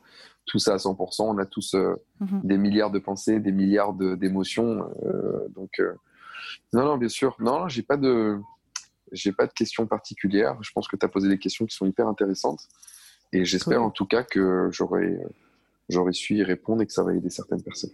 tout 0.47 0.59
ça 0.59 0.73
à 0.73 0.77
100%. 0.77 1.23
On 1.23 1.39
a 1.39 1.45
tous 1.45 1.75
mhm. 1.75 2.41
des 2.45 2.57
milliards 2.57 2.91
de 2.91 2.99
pensées, 2.99 3.41
des 3.41 3.53
milliards 3.53 3.93
d'émotions. 3.93 4.89
donc, 5.55 5.83
non, 6.73 6.85
non, 6.85 6.97
bien 6.97 7.11
sûr. 7.11 7.37
Non, 7.39 7.69
j'ai 7.69 7.83
pas 7.83 7.99
de 7.99 8.41
j'ai 9.13 9.33
pas 9.33 9.47
de 9.47 9.53
questions 9.53 9.87
particulières. 9.87 10.57
Je 10.63 10.71
pense 10.73 10.89
que 10.89 10.97
tu 10.97 11.05
as 11.05 11.09
posé 11.09 11.29
des 11.29 11.39
questions 11.39 11.67
qui 11.67 11.77
sont 11.77 11.87
hyper 11.87 12.07
intéressantes. 12.07 12.69
Et 13.33 13.45
j'espère 13.45 13.83
en 13.83 13.91
tout 13.91 14.07
cas 14.07 14.23
que 14.23 14.69
j'aurais, 14.73 15.21
j'aurais 15.91 16.13
su 16.13 16.37
y 16.37 16.43
répondre 16.43 16.83
et 16.83 16.87
que 16.87 16.93
ça 16.93 17.03
va 17.03 17.15
aider 17.15 17.31
certaines 17.31 17.63
personnes. 17.63 17.91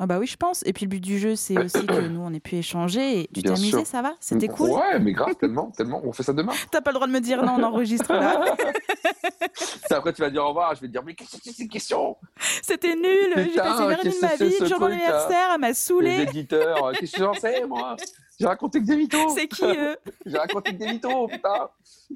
Ah 0.00 0.06
bah 0.06 0.18
oui, 0.20 0.28
je 0.28 0.36
pense. 0.36 0.62
Et 0.64 0.72
puis 0.72 0.84
le 0.84 0.90
but 0.90 1.00
du 1.00 1.18
jeu, 1.18 1.34
c'est 1.34 1.58
aussi 1.58 1.84
que 1.84 2.06
nous, 2.06 2.20
on 2.20 2.32
ait 2.32 2.38
pu 2.38 2.54
échanger. 2.54 3.22
Et 3.22 3.30
tu 3.34 3.42
t'es 3.42 3.50
amusé, 3.50 3.84
ça 3.84 4.00
va? 4.00 4.14
C'était 4.20 4.46
cool? 4.46 4.70
Ouais, 4.70 5.00
mais 5.00 5.12
grave, 5.12 5.34
tellement, 5.34 5.72
tellement. 5.72 6.00
On 6.04 6.12
fait 6.12 6.22
ça 6.22 6.32
demain. 6.32 6.52
T'as 6.70 6.80
pas 6.80 6.90
le 6.90 6.94
droit 6.94 7.08
de 7.08 7.12
me 7.12 7.20
dire 7.20 7.42
non, 7.42 7.56
on 7.58 7.62
enregistre 7.64 8.12
là. 8.12 8.44
après, 9.90 10.12
tu 10.12 10.22
vas 10.22 10.30
dire 10.30 10.44
au 10.44 10.48
revoir. 10.48 10.76
Je 10.76 10.82
vais 10.82 10.86
te 10.86 10.92
dire, 10.92 11.02
mais 11.04 11.14
qu'est-ce 11.14 11.36
que 11.36 11.42
c'est 11.42 11.52
ces 11.52 11.66
questions 11.66 12.16
C'était 12.62 12.94
nul. 12.94 13.32
J'ai 13.34 13.56
passé 13.56 13.82
une 13.82 13.90
heure 13.90 14.04
de 14.04 14.20
ma 14.20 14.36
vie. 14.36 14.68
Jour 14.68 14.78
d'anniversaire, 14.78 15.50
elle 15.54 15.60
m'a 15.60 15.74
saoulé. 15.74 16.18
Les 16.18 16.22
éditeurs, 16.22 16.92
qu'est-ce 16.92 17.12
que 17.12 17.18
j'en 17.18 17.34
sais, 17.34 17.66
moi? 17.66 17.96
J'ai 18.38 18.46
raconté 18.46 18.80
que 18.80 18.86
des 18.86 18.96
mythos. 18.96 19.34
C'est 19.34 19.48
qui 19.48 19.64
eux? 19.64 19.96
J'ai 20.26 20.38
raconté 20.38 20.70
que 20.72 20.76
des 20.76 20.92
mythos, 20.92 21.26
putain. 21.26 21.68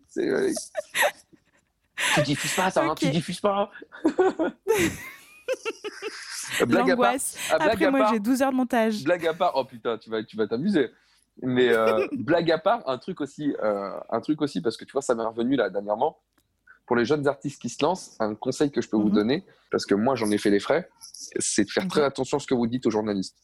C'est. 0.09 0.55
Tu 2.15 2.23
diffuses 2.23 2.55
pas 2.55 2.71
ça, 2.71 2.85
hein, 2.85 2.95
tu 2.95 3.11
diffuses 3.11 3.41
pas. 3.41 3.71
blague 6.67 6.91
à 6.91 6.97
part, 6.97 7.15
ah, 7.51 7.57
Après, 7.61 7.91
moi, 7.91 8.09
j'ai 8.13 8.21
12 8.21 8.43
heures 8.43 8.51
de 8.51 8.57
montage. 8.57 9.05
Blague 9.05 9.27
à 9.27 9.35
part, 9.35 9.53
oh 9.55 9.65
putain, 9.65 9.99
tu 9.99 10.11
vas, 10.11 10.23
tu 10.23 10.37
vas 10.37 10.47
t'amuser. 10.47 10.91
Mais 11.41 11.69
euh, 11.71 12.07
blague 12.13 12.51
à 12.51 12.59
part, 12.59 12.83
un 12.89 12.99
truc 12.99 13.21
aussi, 13.21 13.55
euh, 13.63 13.93
un 14.11 14.21
truc 14.21 14.43
aussi, 14.43 14.61
parce 14.61 14.77
que 14.77 14.85
tu 14.85 14.93
vois, 14.93 15.03
ça 15.03 15.15
m'est 15.15 15.25
revenu 15.25 15.57
là 15.57 15.71
dernièrement. 15.71 16.19
Pour 16.87 16.97
les 16.97 17.05
jeunes 17.05 17.27
artistes 17.29 17.63
qui 17.63 17.69
se 17.69 17.83
lancent, 17.83 18.17
un 18.19 18.35
conseil 18.35 18.71
que 18.71 18.83
je 18.83 18.89
peux 18.89 18.97
vous 18.97 19.09
mhm. 19.09 19.15
donner, 19.15 19.47
parce 19.71 19.87
que 19.87 19.95
moi 19.95 20.15
j'en 20.17 20.31
ai 20.31 20.39
fait 20.39 20.51
les 20.51 20.61
frais, 20.61 20.91
c'est 21.39 21.65
de 21.65 21.71
faire 21.71 21.87
très 21.87 22.03
attention 22.03 22.39
à 22.39 22.41
ce 22.41 22.47
que 22.47 22.55
vous 22.55 22.67
dites 22.67 22.87
aux 22.87 22.91
journalistes. 22.91 23.37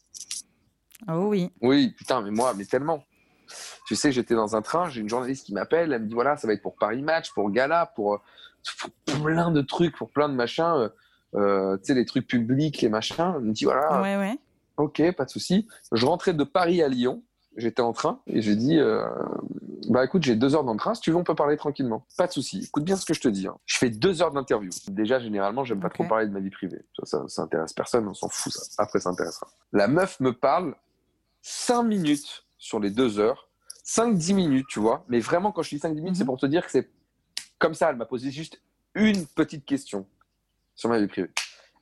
Oh 1.07 1.27
oui. 1.27 1.49
Oui, 1.61 1.93
putain, 1.97 2.21
mais 2.21 2.31
moi, 2.31 2.53
mais 2.55 2.65
tellement. 2.65 3.03
Tu 3.89 3.95
sais, 3.95 4.11
j'étais 4.11 4.35
dans 4.35 4.55
un 4.55 4.61
train, 4.61 4.87
j'ai 4.87 5.01
une 5.01 5.09
journaliste 5.09 5.47
qui 5.47 5.53
m'appelle, 5.55 5.91
elle 5.91 6.03
me 6.03 6.07
dit 6.07 6.13
voilà, 6.13 6.37
ça 6.37 6.45
va 6.45 6.53
être 6.53 6.61
pour 6.61 6.75
Paris 6.75 7.01
Match, 7.01 7.33
pour 7.33 7.49
Gala, 7.49 7.91
pour, 7.95 8.21
pour 8.77 9.23
plein 9.23 9.49
de 9.49 9.61
trucs, 9.61 9.97
pour 9.97 10.11
plein 10.11 10.29
de 10.29 10.35
machins. 10.35 10.91
Euh, 11.33 11.75
tu 11.77 11.85
sais, 11.85 11.93
les 11.95 12.05
trucs 12.05 12.27
publics, 12.27 12.83
les 12.83 12.89
machins. 12.89 13.33
Il 13.39 13.47
me 13.47 13.51
dit 13.51 13.63
voilà. 13.63 13.99
Ouais, 13.99 14.15
ouais. 14.15 14.37
Ok, 14.77 15.01
pas 15.13 15.25
de 15.25 15.31
souci. 15.31 15.67
Je 15.91 16.05
rentrais 16.05 16.35
de 16.35 16.43
Paris 16.43 16.83
à 16.83 16.87
Lyon. 16.87 17.23
J'étais 17.57 17.81
en 17.81 17.91
train 17.91 18.19
et 18.27 18.43
j'ai 18.43 18.55
dit 18.55 18.77
euh, 18.77 19.03
bah 19.89 20.05
écoute, 20.05 20.21
j'ai 20.21 20.35
deux 20.35 20.53
heures 20.53 20.63
dans 20.63 20.73
le 20.73 20.77
train. 20.77 20.93
Si 20.93 21.01
tu 21.01 21.09
veux, 21.09 21.17
on 21.17 21.23
peut 21.23 21.33
parler 21.33 21.57
tranquillement. 21.57 22.05
Pas 22.15 22.27
de 22.27 22.31
souci. 22.31 22.65
Écoute 22.65 22.83
bien 22.83 22.95
ce 22.95 23.07
que 23.07 23.15
je 23.15 23.21
te 23.21 23.27
dis. 23.27 23.47
Hein. 23.47 23.57
Je 23.65 23.79
fais 23.79 23.89
deux 23.89 24.21
heures 24.21 24.31
d'interview. 24.31 24.69
Déjà, 24.89 25.17
généralement, 25.17 25.63
j'aime 25.63 25.79
pas 25.79 25.89
trop 25.89 26.03
parler 26.03 26.27
de 26.27 26.31
ma 26.31 26.41
vie 26.41 26.51
privée. 26.51 26.85
Ça, 27.05 27.23
ça, 27.27 27.41
intéresse 27.41 27.73
personne. 27.73 28.07
On 28.07 28.13
s'en 28.13 28.29
fout. 28.29 28.53
Ça. 28.53 28.83
Après, 28.83 28.99
ça 28.99 29.09
intéressera. 29.09 29.47
La 29.73 29.87
meuf 29.87 30.19
me 30.19 30.31
parle 30.31 30.75
cinq 31.41 31.85
minutes 31.85 32.45
sur 32.59 32.79
les 32.79 32.91
deux 32.91 33.17
heures. 33.17 33.48
5-10 33.89 34.35
minutes, 34.35 34.67
tu 34.69 34.79
vois. 34.79 35.03
Mais 35.07 35.19
vraiment, 35.19 35.51
quand 35.51 35.63
je 35.63 35.69
dis 35.69 35.77
5-10 35.77 35.93
minutes, 35.95 36.15
c'est 36.15 36.23
mhm. 36.23 36.27
pour 36.27 36.37
te 36.37 36.45
dire 36.45 36.63
que 36.63 36.71
c'est 36.71 36.89
comme 37.57 37.73
ça. 37.73 37.89
Elle 37.89 37.95
m'a 37.95 38.05
posé 38.05 38.29
juste 38.29 38.61
une 38.93 39.25
petite 39.25 39.65
question 39.65 40.05
sur 40.75 40.89
ma 40.89 40.99
vie 40.99 41.07
privée. 41.07 41.31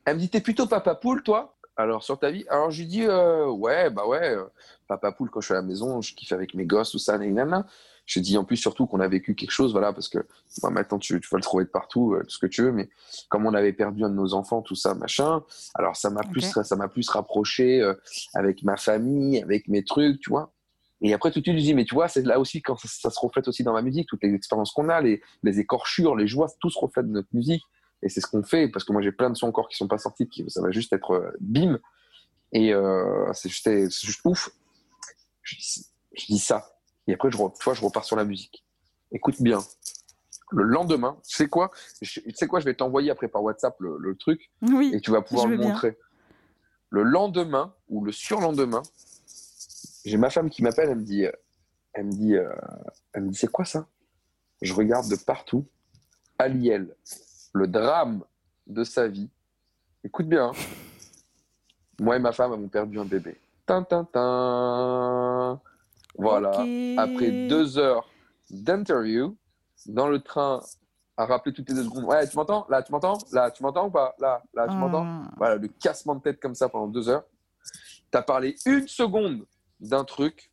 Elle 0.06 0.16
me 0.16 0.22
dit, 0.22 0.30
t'es 0.30 0.40
plutôt 0.40 0.68
papa 0.68 0.96
poule, 0.96 1.22
toi? 1.22 1.58
Alors, 1.76 2.04
sur 2.04 2.18
ta 2.18 2.32
vie? 2.32 2.46
Alors, 2.50 2.72
je 2.72 2.80
lui 2.80 2.88
dis, 2.88 3.04
euh, 3.04 3.48
ouais, 3.48 3.90
bah 3.90 4.08
ouais, 4.08 4.36
euh, 4.36 4.46
papa 4.88 5.12
poule, 5.12 5.30
quand 5.30 5.42
je 5.42 5.48
suis 5.48 5.54
à 5.54 5.58
la 5.58 5.64
maison, 5.64 6.02
je 6.02 6.16
kiffe 6.16 6.32
avec 6.32 6.54
mes 6.54 6.66
gosses, 6.66 6.92
tout 6.92 6.98
ça, 6.98 7.18
nanana. 7.18 7.68
Je 8.06 8.22
dis 8.22 8.38
en 8.38 8.46
plus 8.46 8.56
surtout 8.56 8.88
qu'on 8.88 9.02
a 9.02 9.08
vécu 9.10 9.36
quelque 9.36 9.52
chose, 9.52 9.74
voilà, 9.74 9.92
parce 9.92 10.08
que 10.08 10.20
moi, 10.64 10.72
maintenant 10.72 10.98
tu, 10.98 11.14
vas 11.14 11.38
le 11.38 11.42
trouver 11.42 11.66
de 11.66 11.70
partout, 11.70 12.14
euh, 12.14 12.24
tout 12.24 12.30
ce 12.30 12.40
que 12.40 12.46
tu 12.46 12.64
veux, 12.64 12.72
mais 12.72 12.90
comme 13.28 13.46
on 13.46 13.54
avait 13.54 13.74
perdu 13.74 14.06
un 14.06 14.10
de 14.10 14.16
nos 14.16 14.34
enfants, 14.34 14.62
tout 14.62 14.76
ça, 14.76 14.96
machin, 14.96 15.44
alors 15.76 15.98
ça 15.98 16.10
m'a 16.10 16.22
plus, 16.22 16.40
ça 16.64 16.76
m'a 16.78 16.88
plus 16.88 17.10
rapproché 17.10 17.86
avec 18.34 18.64
ma 18.64 18.78
famille, 18.78 19.44
avec 19.44 19.68
mes 19.68 19.84
trucs, 19.84 20.22
tu 20.22 20.30
vois. 20.30 20.54
Et 21.02 21.14
après, 21.14 21.32
tout 21.32 21.40
de 21.40 21.44
suite, 21.44 21.58
je 21.58 21.64
dis, 21.64 21.74
mais 21.74 21.86
tu 21.86 21.94
vois, 21.94 22.08
c'est 22.08 22.26
là 22.26 22.40
aussi 22.40 22.62
quand 22.62 22.76
ça, 22.78 23.10
se 23.10 23.20
reflète 23.20 23.48
aussi 23.48 23.64
dans 23.64 23.74
ma 23.74 23.82
musique, 23.82 24.08
toutes 24.08 24.24
les 24.24 24.34
expériences 24.34 24.72
qu'on 24.72 24.90
a, 24.90 25.00
les, 25.00 25.22
les 25.44 25.60
écorchures, 25.60 26.16
les 26.16 26.28
joies, 26.28 26.48
tout 26.60 26.70
se 26.70 26.80
reflète 26.80 27.08
de 27.08 27.12
notre 27.12 27.30
musique. 27.34 27.64
Et 28.02 28.10
c'est 28.10 28.22
ce 28.22 28.28
qu'on 28.28 28.44
fait, 28.44 28.68
parce 28.68 28.84
que 28.84 28.94
moi 28.94 29.02
j'ai 29.02 29.12
plein 29.12 29.30
de 29.30 29.36
sons 29.36 29.48
encore 29.48 29.70
qui 29.70 29.78
sont 29.78 29.88
pas 29.88 29.98
sortis, 29.98 30.28
qui, 30.28 30.48
ça 30.50 30.62
va 30.62 30.72
juste 30.72 30.94
être 30.94 31.12
euh, 31.12 31.32
bim. 31.40 31.80
Et 32.52 32.74
euh, 32.74 33.32
c'est 33.34 33.50
juste, 33.50 33.70
juste, 33.90 34.22
ouf. 34.24 34.50
Je, 35.42 35.56
dis 36.28 36.40
ça. 36.40 36.66
Et 37.08 37.14
après, 37.14 37.30
je, 37.32 37.38
tu 37.38 37.64
vois, 37.64 37.74
je 37.74 37.82
repars 37.82 38.06
sur 38.06 38.16
la 38.16 38.26
musique. 38.26 38.66
Écoute 39.12 39.42
bien. 39.42 39.60
Le 40.52 40.64
lendemain, 40.64 41.18
tu 41.28 41.36
sais 41.36 41.48
quoi? 41.48 41.72
Tu 42.02 42.24
sais 42.34 42.48
quoi? 42.48 42.60
Je 42.60 42.66
vais 42.66 42.74
t'envoyer 42.74 43.12
après 43.12 43.28
par 43.28 43.44
WhatsApp 43.44 43.76
le, 43.80 44.16
truc. 44.16 44.50
Oui, 44.62 44.92
et 44.94 45.02
tu 45.02 45.12
vas 45.12 45.22
pouvoir 45.22 45.48
le 45.48 45.58
montrer. 45.58 45.98
Le 46.90 47.04
lendemain 47.04 47.74
ou 47.90 48.04
le 48.04 48.14
surlendemain, 48.14 48.82
j'ai 50.06 50.18
ma 50.18 50.30
femme 50.30 50.50
qui 50.50 50.64
m'appelle. 50.64 50.90
Elle 50.90 50.98
me 50.98 51.04
dit, 51.04 51.26
elle 51.94 52.06
me 52.06 52.12
dit, 52.12 52.36
euh, 52.36 52.50
elle 53.14 53.24
me 53.24 53.30
dit, 53.30 53.38
c'est 53.38 53.52
quoi 53.52 53.66
ça? 53.66 53.88
Je 54.62 54.74
regarde 54.74 55.10
de 55.10 55.16
partout. 55.16 55.66
Aliel, 56.40 56.96
le 57.54 57.68
drame 57.68 58.24
de 58.68 58.84
sa 58.84 59.08
vie. 59.08 59.30
Écoute 60.04 60.28
bien. 60.28 60.50
Hein. 60.50 60.52
Moi 62.00 62.18
et 62.18 62.20
ma 62.20 62.32
femme 62.32 62.54
avons 62.54 62.68
perdu 62.68 63.00
un 63.00 63.06
bébé. 63.06 63.40
Tin, 63.66 63.86
Voilà. 66.16 66.52
Après 66.98 67.48
deux 67.48 67.78
heures 67.78 68.08
d'interview, 68.50 69.36
dans 69.88 70.08
le 70.08 70.22
train, 70.22 70.62
à 71.18 71.26
rappeler 71.26 71.52
toutes 71.54 71.70
les 71.70 71.76
deux 71.76 71.84
secondes. 71.84 72.06
Ouais, 72.06 72.28
tu 72.28 72.36
m'entends? 72.38 72.66
Là, 72.70 72.84
tu 72.84 72.92
m'entends? 72.92 73.18
Là, 73.32 73.50
tu 73.52 73.64
m'entends 73.64 73.88
ou 73.88 73.92
pas? 73.92 74.16
Là, 74.20 74.42
là, 74.54 74.68
tu 74.68 74.76
m'entends? 74.76 75.06
Ah. 75.06 75.32
Voilà, 75.36 75.56
le 75.56 75.68
cassement 75.68 76.16
de 76.16 76.22
tête 76.22 76.40
comme 76.40 76.54
ça 76.54 76.70
pendant 76.70 76.88
deux 76.88 77.10
heures. 77.10 77.26
Tu 78.12 78.18
as 78.18 78.22
parlé 78.22 78.56
une 78.66 78.88
seconde 78.88 79.46
d'un 79.80 80.04
truc 80.04 80.52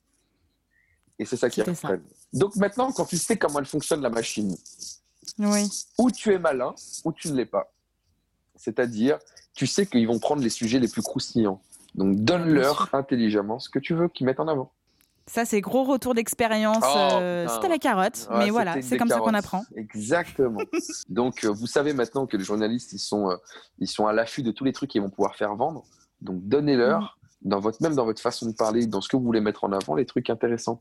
et 1.18 1.24
c'est 1.24 1.36
ça 1.36 1.48
qui 1.48 1.62
reprenne. 1.62 2.02
Donc 2.32 2.56
maintenant, 2.56 2.90
quand 2.92 3.04
tu 3.04 3.16
sais 3.16 3.36
comment 3.36 3.60
elle 3.60 3.66
fonctionne, 3.66 4.00
la 4.00 4.10
machine, 4.10 4.56
oui. 5.38 5.68
Ou 5.98 6.10
tu 6.10 6.32
es 6.32 6.38
malin, 6.38 6.74
ou 7.04 7.12
tu 7.12 7.28
ne 7.30 7.36
l'es 7.36 7.46
pas. 7.46 7.72
C'est-à-dire, 8.56 9.18
tu 9.54 9.66
sais 9.66 9.86
qu'ils 9.86 10.06
vont 10.06 10.18
prendre 10.18 10.42
les 10.42 10.50
sujets 10.50 10.78
les 10.78 10.88
plus 10.88 11.02
croustillants. 11.02 11.60
Donc 11.94 12.16
donne-leur 12.16 12.88
intelligemment 12.92 13.58
ce 13.58 13.68
que 13.68 13.78
tu 13.78 13.94
veux 13.94 14.08
qu'ils 14.08 14.26
mettent 14.26 14.40
en 14.40 14.48
avant. 14.48 14.72
Ça, 15.26 15.46
c'est 15.46 15.62
gros 15.62 15.84
retour 15.84 16.14
d'expérience. 16.14 16.84
Oh, 16.84 17.14
euh, 17.14 17.48
c'était 17.48 17.68
la 17.68 17.78
carotte, 17.78 18.28
mais 18.30 18.50
voilà, 18.50 18.82
c'est 18.82 18.98
comme 18.98 19.08
ça 19.08 19.20
qu'on 19.20 19.32
apprend. 19.32 19.64
Exactement. 19.74 20.60
Donc, 21.08 21.44
euh, 21.44 21.48
vous 21.50 21.66
savez 21.66 21.94
maintenant 21.94 22.26
que 22.26 22.36
les 22.36 22.44
journalistes, 22.44 22.92
ils 22.92 22.98
sont, 22.98 23.30
euh, 23.30 23.36
ils 23.78 23.88
sont 23.88 24.06
à 24.06 24.12
l'affût 24.12 24.42
de 24.42 24.50
tous 24.50 24.64
les 24.64 24.72
trucs 24.72 24.90
qu'ils 24.90 25.00
vont 25.00 25.08
pouvoir 25.08 25.34
faire 25.36 25.54
vendre. 25.54 25.84
Donc, 26.20 26.42
donnez-leur, 26.42 27.00
mm. 27.22 27.23
Dans 27.44 27.60
votre, 27.60 27.82
même 27.82 27.94
dans 27.94 28.04
votre 28.04 28.20
façon 28.20 28.46
de 28.46 28.54
parler, 28.54 28.86
dans 28.86 29.00
ce 29.00 29.08
que 29.08 29.16
vous 29.16 29.22
voulez 29.22 29.40
mettre 29.40 29.64
en 29.64 29.72
avant, 29.72 29.94
les 29.94 30.06
trucs 30.06 30.30
intéressants. 30.30 30.80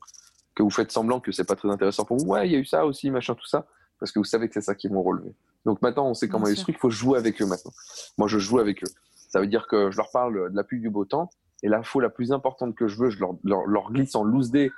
Que 0.54 0.62
vous 0.62 0.70
faites 0.70 0.92
semblant 0.92 1.18
que 1.18 1.32
c'est 1.32 1.44
pas 1.44 1.56
très 1.56 1.68
intéressant 1.68 2.04
pour 2.04 2.16
vous. 2.16 2.26
Ouais, 2.26 2.46
il 2.48 2.52
y 2.52 2.56
a 2.56 2.58
eu 2.58 2.64
ça 2.64 2.86
aussi, 2.86 3.10
machin, 3.10 3.34
tout 3.34 3.46
ça 3.46 3.66
parce 3.98 4.12
que 4.12 4.18
vous 4.18 4.24
savez 4.24 4.48
que 4.48 4.54
c'est 4.54 4.60
ça 4.60 4.74
qu'ils 4.74 4.92
vont 4.92 5.02
relever. 5.02 5.34
Donc 5.64 5.80
maintenant, 5.82 6.06
on 6.06 6.14
sait 6.14 6.28
comment 6.28 6.46
les 6.46 6.56
trucs, 6.56 6.76
il 6.76 6.78
faut 6.78 6.90
jouer 6.90 7.18
avec 7.18 7.40
eux 7.40 7.46
maintenant. 7.46 7.72
Moi, 8.18 8.28
je 8.28 8.38
joue 8.38 8.58
avec 8.58 8.82
eux. 8.84 8.90
Ça 9.14 9.40
veut 9.40 9.46
dire 9.46 9.66
que 9.66 9.90
je 9.90 9.96
leur 9.96 10.10
parle 10.10 10.50
de 10.50 10.56
la 10.56 10.62
pluie 10.62 10.80
du 10.80 10.90
beau 10.90 11.04
temps, 11.04 11.30
et 11.62 11.68
l'info 11.68 12.00
la 12.00 12.10
plus 12.10 12.30
importante 12.32 12.74
que 12.74 12.86
je 12.86 12.98
veux, 12.98 13.08
je 13.08 13.18
leur, 13.18 13.36
leur, 13.44 13.90
glisse 13.90 14.14
en 14.14 14.22
loose 14.22 14.50
day 14.50 14.70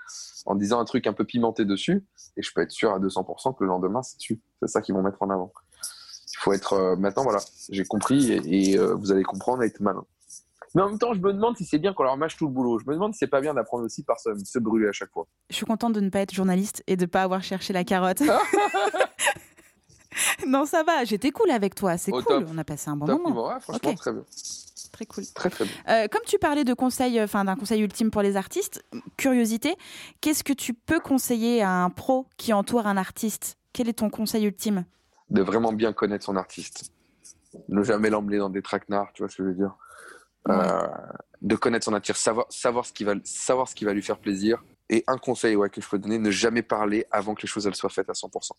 en 0.44 0.54
disant 0.54 0.78
un 0.78 0.84
truc 0.84 1.08
un 1.08 1.12
peu 1.12 1.24
pimenté 1.24 1.64
dessus, 1.64 2.06
et 2.36 2.42
je 2.42 2.52
peux 2.54 2.60
être 2.60 2.70
sûr 2.70 2.92
à 2.92 3.00
200% 3.00 3.56
que 3.56 3.64
le 3.64 3.68
lendemain, 3.68 4.02
c'est 4.02 4.16
dessus. 4.16 4.40
C'est 4.62 4.68
ça 4.68 4.80
qu'ils 4.80 4.94
vont 4.94 5.02
mettre 5.02 5.22
en 5.22 5.30
avant. 5.30 5.52
Il 6.32 6.38
faut 6.38 6.52
être... 6.52 6.74
Euh, 6.74 6.96
maintenant, 6.96 7.24
voilà, 7.24 7.40
j'ai 7.68 7.84
compris, 7.84 8.32
et, 8.32 8.78
euh, 8.78 8.94
vous 8.94 9.10
allez 9.10 9.24
comprendre 9.24 9.64
et 9.64 9.66
être 9.66 9.80
malin. 9.80 10.04
Mais 10.76 10.82
en 10.82 10.90
même 10.90 10.98
temps, 10.98 11.14
je 11.14 11.20
me 11.20 11.32
demande 11.32 11.56
si 11.56 11.64
c'est 11.64 11.78
bien 11.78 11.94
qu'on 11.94 12.02
leur 12.02 12.18
mâche 12.18 12.36
tout 12.36 12.44
le 12.44 12.52
boulot. 12.52 12.78
Je 12.78 12.84
me 12.84 12.92
demande 12.92 13.14
si 13.14 13.20
c'est 13.20 13.26
pas 13.26 13.40
bien 13.40 13.54
d'apprendre 13.54 13.86
aussi 13.86 14.02
par 14.02 14.20
se, 14.20 14.28
se 14.44 14.58
brûler 14.58 14.88
à 14.88 14.92
chaque 14.92 15.10
fois. 15.10 15.26
Je 15.48 15.56
suis 15.56 15.64
contente 15.64 15.94
de 15.94 16.00
ne 16.00 16.10
pas 16.10 16.20
être 16.20 16.34
journaliste 16.34 16.84
et 16.86 16.96
de 16.96 17.00
ne 17.00 17.06
pas 17.06 17.22
avoir 17.22 17.42
cherché 17.42 17.72
la 17.72 17.82
carotte. 17.82 18.20
non, 20.46 20.66
ça 20.66 20.82
va. 20.82 21.04
J'étais 21.04 21.30
cool 21.30 21.50
avec 21.50 21.74
toi. 21.74 21.96
C'est 21.96 22.12
cool. 22.12 22.46
On 22.52 22.58
a 22.58 22.64
passé 22.64 22.90
un 22.90 22.96
bon 22.96 23.06
moment. 23.06 23.48
Ouais, 23.48 23.58
franchement, 23.58 23.94
très 23.94 24.12
bien. 24.12 24.22
Très 24.92 25.06
cool. 25.06 25.24
Très, 25.34 25.48
très 25.48 25.64
bien. 25.64 25.74
Euh, 25.88 26.08
comme 26.08 26.20
tu 26.26 26.38
parlais 26.38 26.64
de 26.64 26.74
conseils, 26.74 27.22
enfin 27.22 27.46
d'un 27.46 27.56
conseil 27.56 27.80
ultime 27.80 28.10
pour 28.10 28.20
les 28.20 28.36
artistes, 28.36 28.84
curiosité, 29.16 29.76
qu'est-ce 30.20 30.44
que 30.44 30.52
tu 30.52 30.74
peux 30.74 31.00
conseiller 31.00 31.62
à 31.62 31.70
un 31.70 31.88
pro 31.88 32.26
qui 32.36 32.52
entoure 32.52 32.86
un 32.86 32.98
artiste? 32.98 33.56
Quel 33.72 33.88
est 33.88 34.00
ton 34.00 34.10
conseil 34.10 34.44
ultime? 34.44 34.84
De 35.30 35.40
vraiment 35.40 35.72
bien 35.72 35.94
connaître 35.94 36.26
son 36.26 36.36
artiste. 36.36 36.92
Ne 37.70 37.82
jamais 37.82 38.10
l'emmener 38.10 38.36
dans 38.36 38.50
des 38.50 38.60
traquenards, 38.60 39.08
tu 39.14 39.22
vois 39.22 39.30
ce 39.30 39.38
que 39.38 39.42
je 39.42 39.48
veux 39.48 39.54
dire 39.54 39.74
euh, 40.48 40.86
de 41.42 41.56
connaître 41.56 41.84
son 41.84 41.90
nature, 41.90 42.16
savoir, 42.16 42.46
savoir, 42.50 42.86
ce 42.86 42.92
qui 42.92 43.04
va, 43.04 43.14
savoir 43.24 43.68
ce 43.68 43.74
qui 43.74 43.84
va 43.84 43.92
lui 43.92 44.02
faire 44.02 44.18
plaisir 44.18 44.64
Et 44.88 45.04
un 45.06 45.18
conseil 45.18 45.56
ouais, 45.56 45.70
que 45.70 45.80
je 45.80 45.88
peux 45.88 45.98
donner, 45.98 46.18
ne 46.18 46.30
jamais 46.30 46.62
parler 46.62 47.06
avant 47.10 47.34
que 47.34 47.42
les 47.42 47.48
choses 47.48 47.66
elles 47.66 47.74
soient 47.74 47.90
faites 47.90 48.08
à 48.08 48.14
100%. 48.14 48.50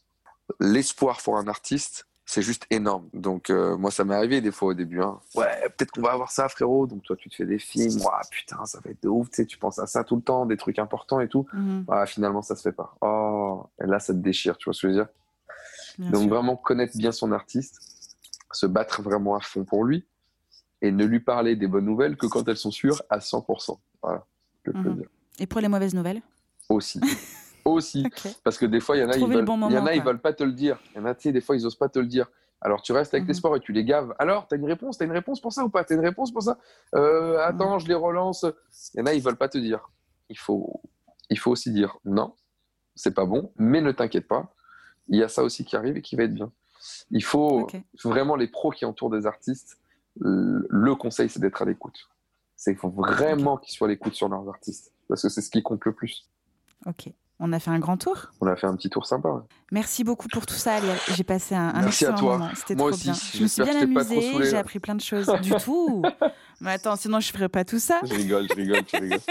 L'espoir 0.59 1.21
pour 1.21 1.37
un 1.37 1.47
artiste, 1.47 2.07
c'est 2.25 2.41
juste 2.41 2.65
énorme. 2.69 3.09
Donc 3.13 3.49
euh, 3.49 3.77
moi, 3.77 3.89
ça 3.89 4.03
m'est 4.03 4.15
arrivé 4.15 4.41
des 4.41 4.51
fois 4.51 4.69
au 4.69 4.73
début. 4.73 5.01
Hein. 5.01 5.19
Ouais, 5.35 5.69
peut-être 5.77 5.91
qu'on 5.91 6.01
va 6.01 6.11
avoir 6.11 6.31
ça, 6.31 6.49
frérot. 6.49 6.85
Donc 6.87 7.03
toi, 7.03 7.15
tu 7.15 7.29
te 7.29 7.35
fais 7.35 7.45
des 7.45 7.59
films. 7.59 8.01
Ouais, 8.01 8.11
putain, 8.29 8.65
ça 8.65 8.79
va 8.83 8.91
être 8.91 9.01
de 9.01 9.09
ouf. 9.09 9.29
Tu 9.29 9.37
sais, 9.37 9.45
tu 9.45 9.57
penses 9.57 9.79
à 9.79 9.87
ça 9.87 10.03
tout 10.03 10.17
le 10.17 10.21
temps, 10.21 10.45
des 10.45 10.57
trucs 10.57 10.79
importants 10.79 11.19
et 11.19 11.29
tout. 11.29 11.47
Mhm. 11.53 11.85
Ouais, 11.87 12.05
finalement, 12.05 12.41
ça 12.41 12.55
se 12.55 12.61
fait 12.61 12.73
pas. 12.73 12.95
Oh, 13.01 13.65
et 13.81 13.87
là, 13.87 13.99
ça 13.99 14.13
te 14.13 14.19
déchire. 14.19 14.57
Tu 14.57 14.65
vois 14.65 14.73
ce 14.73 14.81
que 14.81 14.93
je 14.93 14.93
veux 14.93 15.03
dire? 15.03 15.09
Bien 15.97 16.11
Donc 16.11 16.23
sûr. 16.23 16.29
vraiment 16.29 16.55
connaître 16.57 16.97
bien 16.97 17.11
son 17.11 17.31
artiste, 17.31 17.79
se 18.51 18.65
battre 18.65 19.01
vraiment 19.01 19.35
à 19.35 19.39
fond 19.39 19.63
pour 19.63 19.83
lui 19.83 20.05
et 20.81 20.91
ne 20.91 21.05
lui 21.05 21.19
parler 21.19 21.55
des 21.55 21.67
bonnes 21.67 21.85
nouvelles 21.85 22.17
que 22.17 22.27
quand 22.27 22.47
elles 22.47 22.57
sont 22.57 22.71
sûres 22.71 23.01
à 23.09 23.19
100%. 23.19 23.79
Voilà, 24.01 24.25
je 24.65 24.71
peux 24.71 24.89
Mhm. 24.89 24.95
dire. 24.97 25.07
Et 25.39 25.47
pour 25.47 25.61
les 25.61 25.67
mauvaises 25.67 25.93
nouvelles? 25.95 26.21
Aussi. 26.69 26.99
Aussi. 27.65 28.07
Parce 28.43 28.57
que 28.57 28.65
des 28.65 28.79
fois, 28.79 28.95
il 28.95 29.01
y 29.01 29.03
en 29.03 29.09
a, 29.09 29.15
ils 29.15 29.19
Trouver 29.19 29.35
le 29.35 29.39
veulent, 29.39 29.45
bon 29.45 29.69
y 29.69 29.77
en 29.77 29.85
a, 29.85 29.93
ils 29.93 30.01
veulent 30.01 30.21
pas 30.21 30.31
te 30.33 30.43
le 30.43 30.53
dire. 30.53 30.81
Il 30.95 30.99
y 30.99 31.01
en 31.01 31.05
a, 31.05 31.13
tu 31.15 31.23
sais, 31.23 31.31
des 31.33 31.41
fois, 31.41 31.55
ils 31.55 31.65
osent 31.65 31.75
pas 31.75 31.89
te 31.89 31.99
le 31.99 32.05
dire. 32.05 32.31
Alors, 32.61 32.81
tu 32.81 32.91
restes 32.93 33.13
avec 33.13 33.23
Mhm. 33.25 33.27
l'espoir 33.29 33.55
et 33.57 33.59
tu 33.59 33.71
les 33.73 33.83
gaves. 33.83 34.15
Alors, 34.19 34.47
t'as 34.47 34.55
une 34.55 34.65
réponse, 34.65 34.97
t'as 34.97 35.05
une 35.05 35.11
réponse 35.11 35.41
pour 35.41 35.51
ça 35.51 35.63
ou 35.65 35.69
pas? 35.69 35.83
T'as 35.83 35.95
une 35.95 36.01
réponse 36.01 36.31
pour 36.31 36.41
ça? 36.43 36.57
Euh, 36.95 37.39
Attends, 37.39 37.73
Mhm. 37.73 37.79
je 37.81 37.87
les 37.89 37.93
relance. 37.93 38.45
Il 38.93 38.99
y 38.99 39.03
en 39.03 39.05
a, 39.05 39.13
ils 39.13 39.21
veulent 39.21 39.35
pas 39.37 39.49
te 39.49 39.57
dire. 39.57 39.89
Il 40.29 40.37
faut, 40.37 40.81
il 41.29 41.37
faut 41.37 41.51
aussi 41.51 41.71
dire 41.71 41.97
non, 42.05 42.33
c'est 42.95 43.13
pas 43.13 43.25
bon, 43.25 43.51
mais 43.57 43.81
ne 43.81 43.91
t'inquiète 43.91 44.27
pas. 44.27 44.53
Il 45.09 45.17
y 45.19 45.23
a 45.23 45.27
ça 45.27 45.43
aussi 45.43 45.65
qui 45.65 45.75
arrive 45.75 45.97
et 45.97 46.01
qui 46.01 46.15
va 46.15 46.23
être 46.23 46.33
bien. 46.33 46.51
Il 47.11 47.23
faut 47.23 47.67
vraiment 48.03 48.35
les 48.37 48.47
pros 48.47 48.71
qui 48.71 48.85
entourent 48.85 49.09
des 49.09 49.25
artistes. 49.25 49.77
Euh, 50.21 50.65
Le 50.69 50.95
conseil, 50.95 51.29
c'est 51.29 51.39
d'être 51.39 51.61
à 51.61 51.65
l'écoute. 51.65 52.09
C'est 52.55 52.71
qu'il 52.71 52.79
faut 52.79 52.89
vraiment 52.89 53.57
qu'ils 53.57 53.73
soient 53.73 53.87
à 53.87 53.91
l'écoute 53.91 54.13
sur 54.13 54.29
leurs 54.29 54.47
artistes 54.49 54.93
parce 55.07 55.21
que 55.21 55.29
c'est 55.29 55.41
ce 55.41 55.49
qui 55.49 55.63
compte 55.63 55.85
le 55.85 55.93
plus. 55.93 56.29
Ok. 56.85 57.09
On 57.39 57.53
a 57.53 57.59
fait 57.59 57.69
un 57.69 57.77
grand 57.77 57.97
tour. 57.97 58.31
On 58.41 58.47
a 58.47 58.55
fait 58.55 58.65
un 58.65 58.75
petit 58.75 58.89
tour 58.89 59.05
sympa. 59.05 59.29
Merci 59.71 60.03
beaucoup 60.03 60.27
pour 60.27 60.47
tout 60.47 60.55
ça. 60.55 60.77
J'ai 61.15 61.23
passé 61.23 61.53
un, 61.53 61.69
un 61.69 61.81
Merci 61.83 62.05
à 62.05 62.09
excellent 62.09 62.17
toi. 62.17 62.37
moment. 62.39 62.49
C'était 62.55 62.73
Moi 62.75 62.89
trop 62.89 62.95
aussi. 62.97 63.03
bien. 63.03 63.13
Je 63.35 63.43
me 63.43 63.47
suis 63.47 63.63
bien 63.63 63.79
amusée. 63.81 64.33
J'ai 64.43 64.57
appris 64.57 64.79
plein 64.79 64.95
de 64.95 65.01
choses. 65.01 65.27
Du 65.43 65.51
tout. 65.63 66.01
Mais 66.61 66.71
attends, 66.71 66.95
sinon 66.95 67.19
je 67.19 67.31
ferais 67.31 67.47
pas 67.49 67.63
tout 67.63 67.77
ça. 67.77 67.99
Je 68.03 68.15
rigole, 68.15 68.47
je 68.49 68.55
rigole, 68.55 68.81
je 68.91 68.97
rigole. 68.99 69.19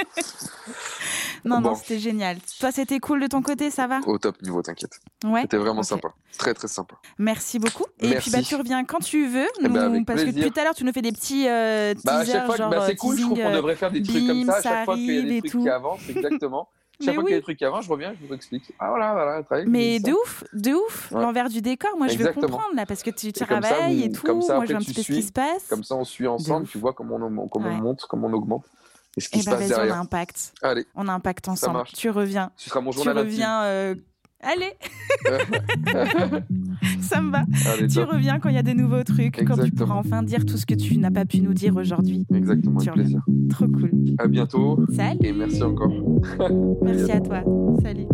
Non, 1.45 1.61
non, 1.61 1.77
c'était 1.77 2.01
génial. 2.01 2.39
Toi, 2.59 2.73
c'était 2.73 2.99
cool 2.99 3.21
de 3.21 3.29
ton 3.29 3.41
côté, 3.41 3.71
ça 3.71 3.87
va? 3.87 4.01
Au 4.07 4.19
top 4.19 4.41
niveau, 4.43 4.63
t'inquiète. 4.63 4.99
Ouais. 5.25 5.43
C'était 5.43 5.59
vraiment 5.59 5.85
sympa. 5.85 6.09
Très, 6.39 6.55
très 6.55 6.67
sympa. 6.67 6.97
Merci 7.19 7.61
beaucoup. 7.61 7.85
Et 8.01 8.09
Merci. 8.09 8.31
puis 8.31 8.41
bah, 8.41 8.45
tu 8.45 8.57
reviens 8.57 8.85
quand 8.85 8.99
tu 8.99 9.29
veux. 9.29 9.47
Eh 9.63 9.69
ben, 9.69 9.89
nous- 9.91 10.05
parce 10.05 10.25
que 10.25 10.31
depuis 10.31 10.51
tout 10.51 10.59
à 10.59 10.65
l'heure, 10.65 10.75
tu 10.75 10.83
nous 10.85 10.93
fais 10.93 11.03
des 11.03 11.13
petits 11.13 11.47
euh, 11.49 11.95
Bah, 12.05 12.17
à 12.17 12.21
teasers, 12.25 12.35
chaque 12.35 12.47
fois, 12.57 12.69
bah, 12.69 12.79
euh, 12.83 12.87
c'est 12.87 12.97
cool. 12.97 13.17
Je 13.17 13.23
trouve 13.23 13.39
qu'on 13.39 13.45
euh, 13.47 13.55
devrait 13.55 13.77
faire 13.77 13.93
des 13.93 14.03
trucs 14.03 14.27
comme 14.27 14.45
bim, 14.45 14.53
ça. 14.53 14.59
À 14.59 14.63
chaque 14.63 14.85
fois 14.87 14.95
qu'il 14.97 15.15
y 15.15 15.19
a 15.19 15.23
des 15.41 15.43
trucs 15.49 15.63
qui 15.63 15.69
avancent, 15.69 16.09
exactement. 16.09 16.69
Mais 17.01 17.07
Chaque 17.07 17.15
fois 17.15 17.25
qu'il 17.25 17.31
y 17.31 17.35
a 17.35 17.37
oui. 17.37 17.41
des 17.41 17.43
trucs 17.43 17.59
qui 17.59 17.65
avancent, 17.67 17.85
je 17.85 17.91
reviens, 17.91 18.15
je 18.21 18.27
vous 18.27 18.33
explique. 18.35 18.73
Ah 18.79 18.89
voilà, 18.89 19.13
voilà, 19.13 19.43
travaille. 19.43 19.67
Mais 19.67 20.01
de 20.01 20.13
ouf, 20.13 20.45
de 20.55 20.73
ouf, 20.73 21.13
Ouais. 21.13 21.21
l'envers 21.21 21.49
du 21.51 21.61
décor. 21.61 21.91
Moi, 21.99 22.09
je 22.09 22.17
veux 22.17 22.33
comprendre 22.33 22.75
là, 22.75 22.87
parce 22.87 23.03
que 23.03 23.11
tu 23.11 23.31
ça, 23.35 23.45
travailles 23.45 23.99
vous- 23.99 24.05
et 24.07 24.13
tout. 24.13 24.23
comme 24.23 24.41
ça, 24.41 24.55
Moi, 24.55 24.63
après, 24.65 24.67
je 24.69 24.73
vois 24.73 24.81
un 24.81 24.85
petit 24.85 24.95
peu 24.95 25.03
ce 25.03 25.13
qui 25.13 25.23
se 25.23 25.33
passe. 25.33 25.67
Comme 25.69 25.85
ça, 25.85 25.95
on 25.95 26.05
suit 26.05 26.27
ensemble. 26.27 26.67
Tu 26.67 26.79
vois 26.79 26.93
comment 26.95 27.17
on, 27.17 27.49
comment 27.49 27.69
Ouais. 27.69 27.75
on 27.75 27.83
monte, 27.83 28.07
comment 28.09 28.29
on 28.29 28.33
augmente. 28.33 28.65
Et 29.19 29.21
ce 29.21 29.29
qui 29.29 29.39
Et 29.39 29.43
se 29.43 29.51
bah, 29.51 29.57
passe 29.57 29.67
on 29.67 29.69
derrière. 29.69 29.97
un 29.99 30.05
pacte. 30.07 30.53
Allez, 30.63 30.87
On 30.95 31.07
a 31.09 31.13
un 31.13 31.21
pacte 31.21 31.49
ensemble. 31.49 31.85
Tu 31.95 32.09
reviens. 32.11 32.51
ce 32.57 32.69
sera 32.71 32.81
mon 32.81 32.91
Tu 32.91 32.97
journal 32.97 33.19
reviens. 33.19 33.63
euh, 33.63 33.95
Allez, 34.43 34.75
ça 37.07 37.23
me 37.23 37.31
va. 37.31 37.45
Allez, 37.73 37.87
Tu 37.89 37.95
top. 37.97 38.11
reviens 38.11 38.39
quand 38.39 38.49
il 38.49 38.55
y 38.55 38.59
a 38.59 38.63
des 38.63 38.75
nouveaux 38.75 39.03
trucs, 39.03 39.43
quand 39.45 39.57
tu 39.63 39.71
pourras 39.71 39.95
enfin 39.97 40.23
dire 40.23 40.45
tout 40.45 40.57
ce 40.57 40.67
que 40.67 40.75
tu 40.75 40.99
n'as 40.99 41.11
pas 41.11 41.25
pu 41.25 41.41
nous 41.41 41.55
dire 41.55 41.77
aujourd'hui. 41.77 42.27
Exactement, 42.35 42.81
Tu 42.81 42.89
avec 42.89 43.01
plaisir. 43.03 43.25
Trop 43.51 43.67
cool. 43.67 43.91
À 44.19 44.27
bientôt. 44.29 44.79
Salut. 44.91 45.19
Et 45.23 45.33
merci 45.33 45.63
encore. 45.63 45.93
Merci 46.83 47.13
à 47.13 47.21
toi. 47.21 47.43
Salut. 47.83 48.07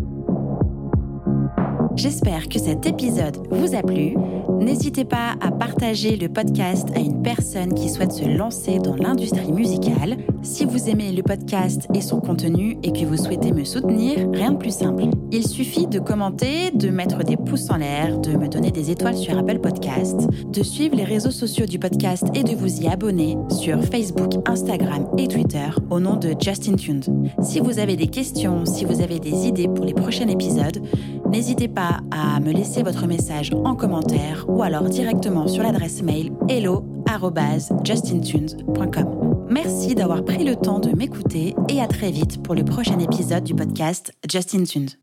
J'espère 1.94 2.48
que 2.48 2.58
cet 2.58 2.86
épisode 2.86 3.36
vous 3.50 3.74
a 3.74 3.82
plu. 3.82 4.16
N'hésitez 4.60 5.04
pas 5.04 5.34
à 5.40 5.50
partager 5.50 6.16
le 6.16 6.28
podcast 6.28 6.88
à 6.94 7.00
une 7.00 7.22
personne 7.22 7.74
qui 7.74 7.88
souhaite 7.88 8.12
se 8.12 8.24
lancer 8.24 8.78
dans 8.78 8.96
l'industrie 8.96 9.52
musicale. 9.52 10.16
Si 10.42 10.64
vous 10.64 10.88
aimez 10.88 11.12
le 11.12 11.22
podcast 11.22 11.86
et 11.94 12.00
son 12.00 12.20
contenu 12.20 12.78
et 12.82 12.92
que 12.92 13.04
vous 13.04 13.16
souhaitez 13.16 13.52
me 13.52 13.64
soutenir, 13.64 14.28
rien 14.32 14.52
de 14.52 14.56
plus 14.56 14.74
simple. 14.74 15.04
Il 15.30 15.46
suffit 15.46 15.86
de 15.86 15.98
commenter, 15.98 16.70
de 16.72 16.88
mettre 16.88 17.24
des 17.24 17.36
pouces 17.36 17.70
en 17.70 17.76
l'air, 17.76 18.18
de 18.18 18.36
me 18.36 18.48
donner 18.48 18.70
des 18.70 18.90
étoiles 18.90 19.16
sur 19.16 19.36
Apple 19.36 19.58
Podcast, 19.58 20.28
de 20.46 20.62
suivre 20.62 20.96
les 20.96 21.04
réseaux 21.04 21.30
sociaux 21.30 21.66
du 21.66 21.78
podcast 21.78 22.24
et 22.34 22.42
de 22.42 22.54
vous 22.54 22.80
y 22.80 22.88
abonner 22.88 23.36
sur 23.50 23.82
Facebook, 23.84 24.32
Instagram 24.46 25.08
et 25.18 25.28
Twitter 25.28 25.68
au 25.90 26.00
nom 26.00 26.16
de 26.16 26.34
Justin 26.40 26.76
Tuned. 26.76 27.04
Si 27.42 27.60
vous 27.60 27.78
avez 27.78 27.96
des 27.96 28.08
questions, 28.08 28.64
si 28.64 28.84
vous 28.84 29.02
avez 29.02 29.18
des 29.18 29.46
idées 29.46 29.68
pour 29.68 29.84
les 29.84 29.94
prochains 29.94 30.28
épisodes, 30.28 30.80
N'hésitez 31.32 31.66
à 32.10 32.40
me 32.40 32.52
laisser 32.52 32.82
votre 32.82 33.06
message 33.06 33.50
en 33.64 33.74
commentaire 33.74 34.44
ou 34.48 34.62
alors 34.62 34.84
directement 34.84 35.48
sur 35.48 35.62
l'adresse 35.62 36.02
mail 36.02 36.32
hello@justintunes.com. 36.48 39.46
Merci 39.50 39.94
d'avoir 39.94 40.24
pris 40.24 40.44
le 40.44 40.56
temps 40.56 40.78
de 40.78 40.96
m'écouter 40.96 41.54
et 41.68 41.80
à 41.80 41.86
très 41.86 42.10
vite 42.10 42.42
pour 42.42 42.54
le 42.54 42.64
prochain 42.64 42.98
épisode 42.98 43.44
du 43.44 43.54
podcast 43.54 44.12
Justin 44.30 44.64
Tunes. 44.64 45.01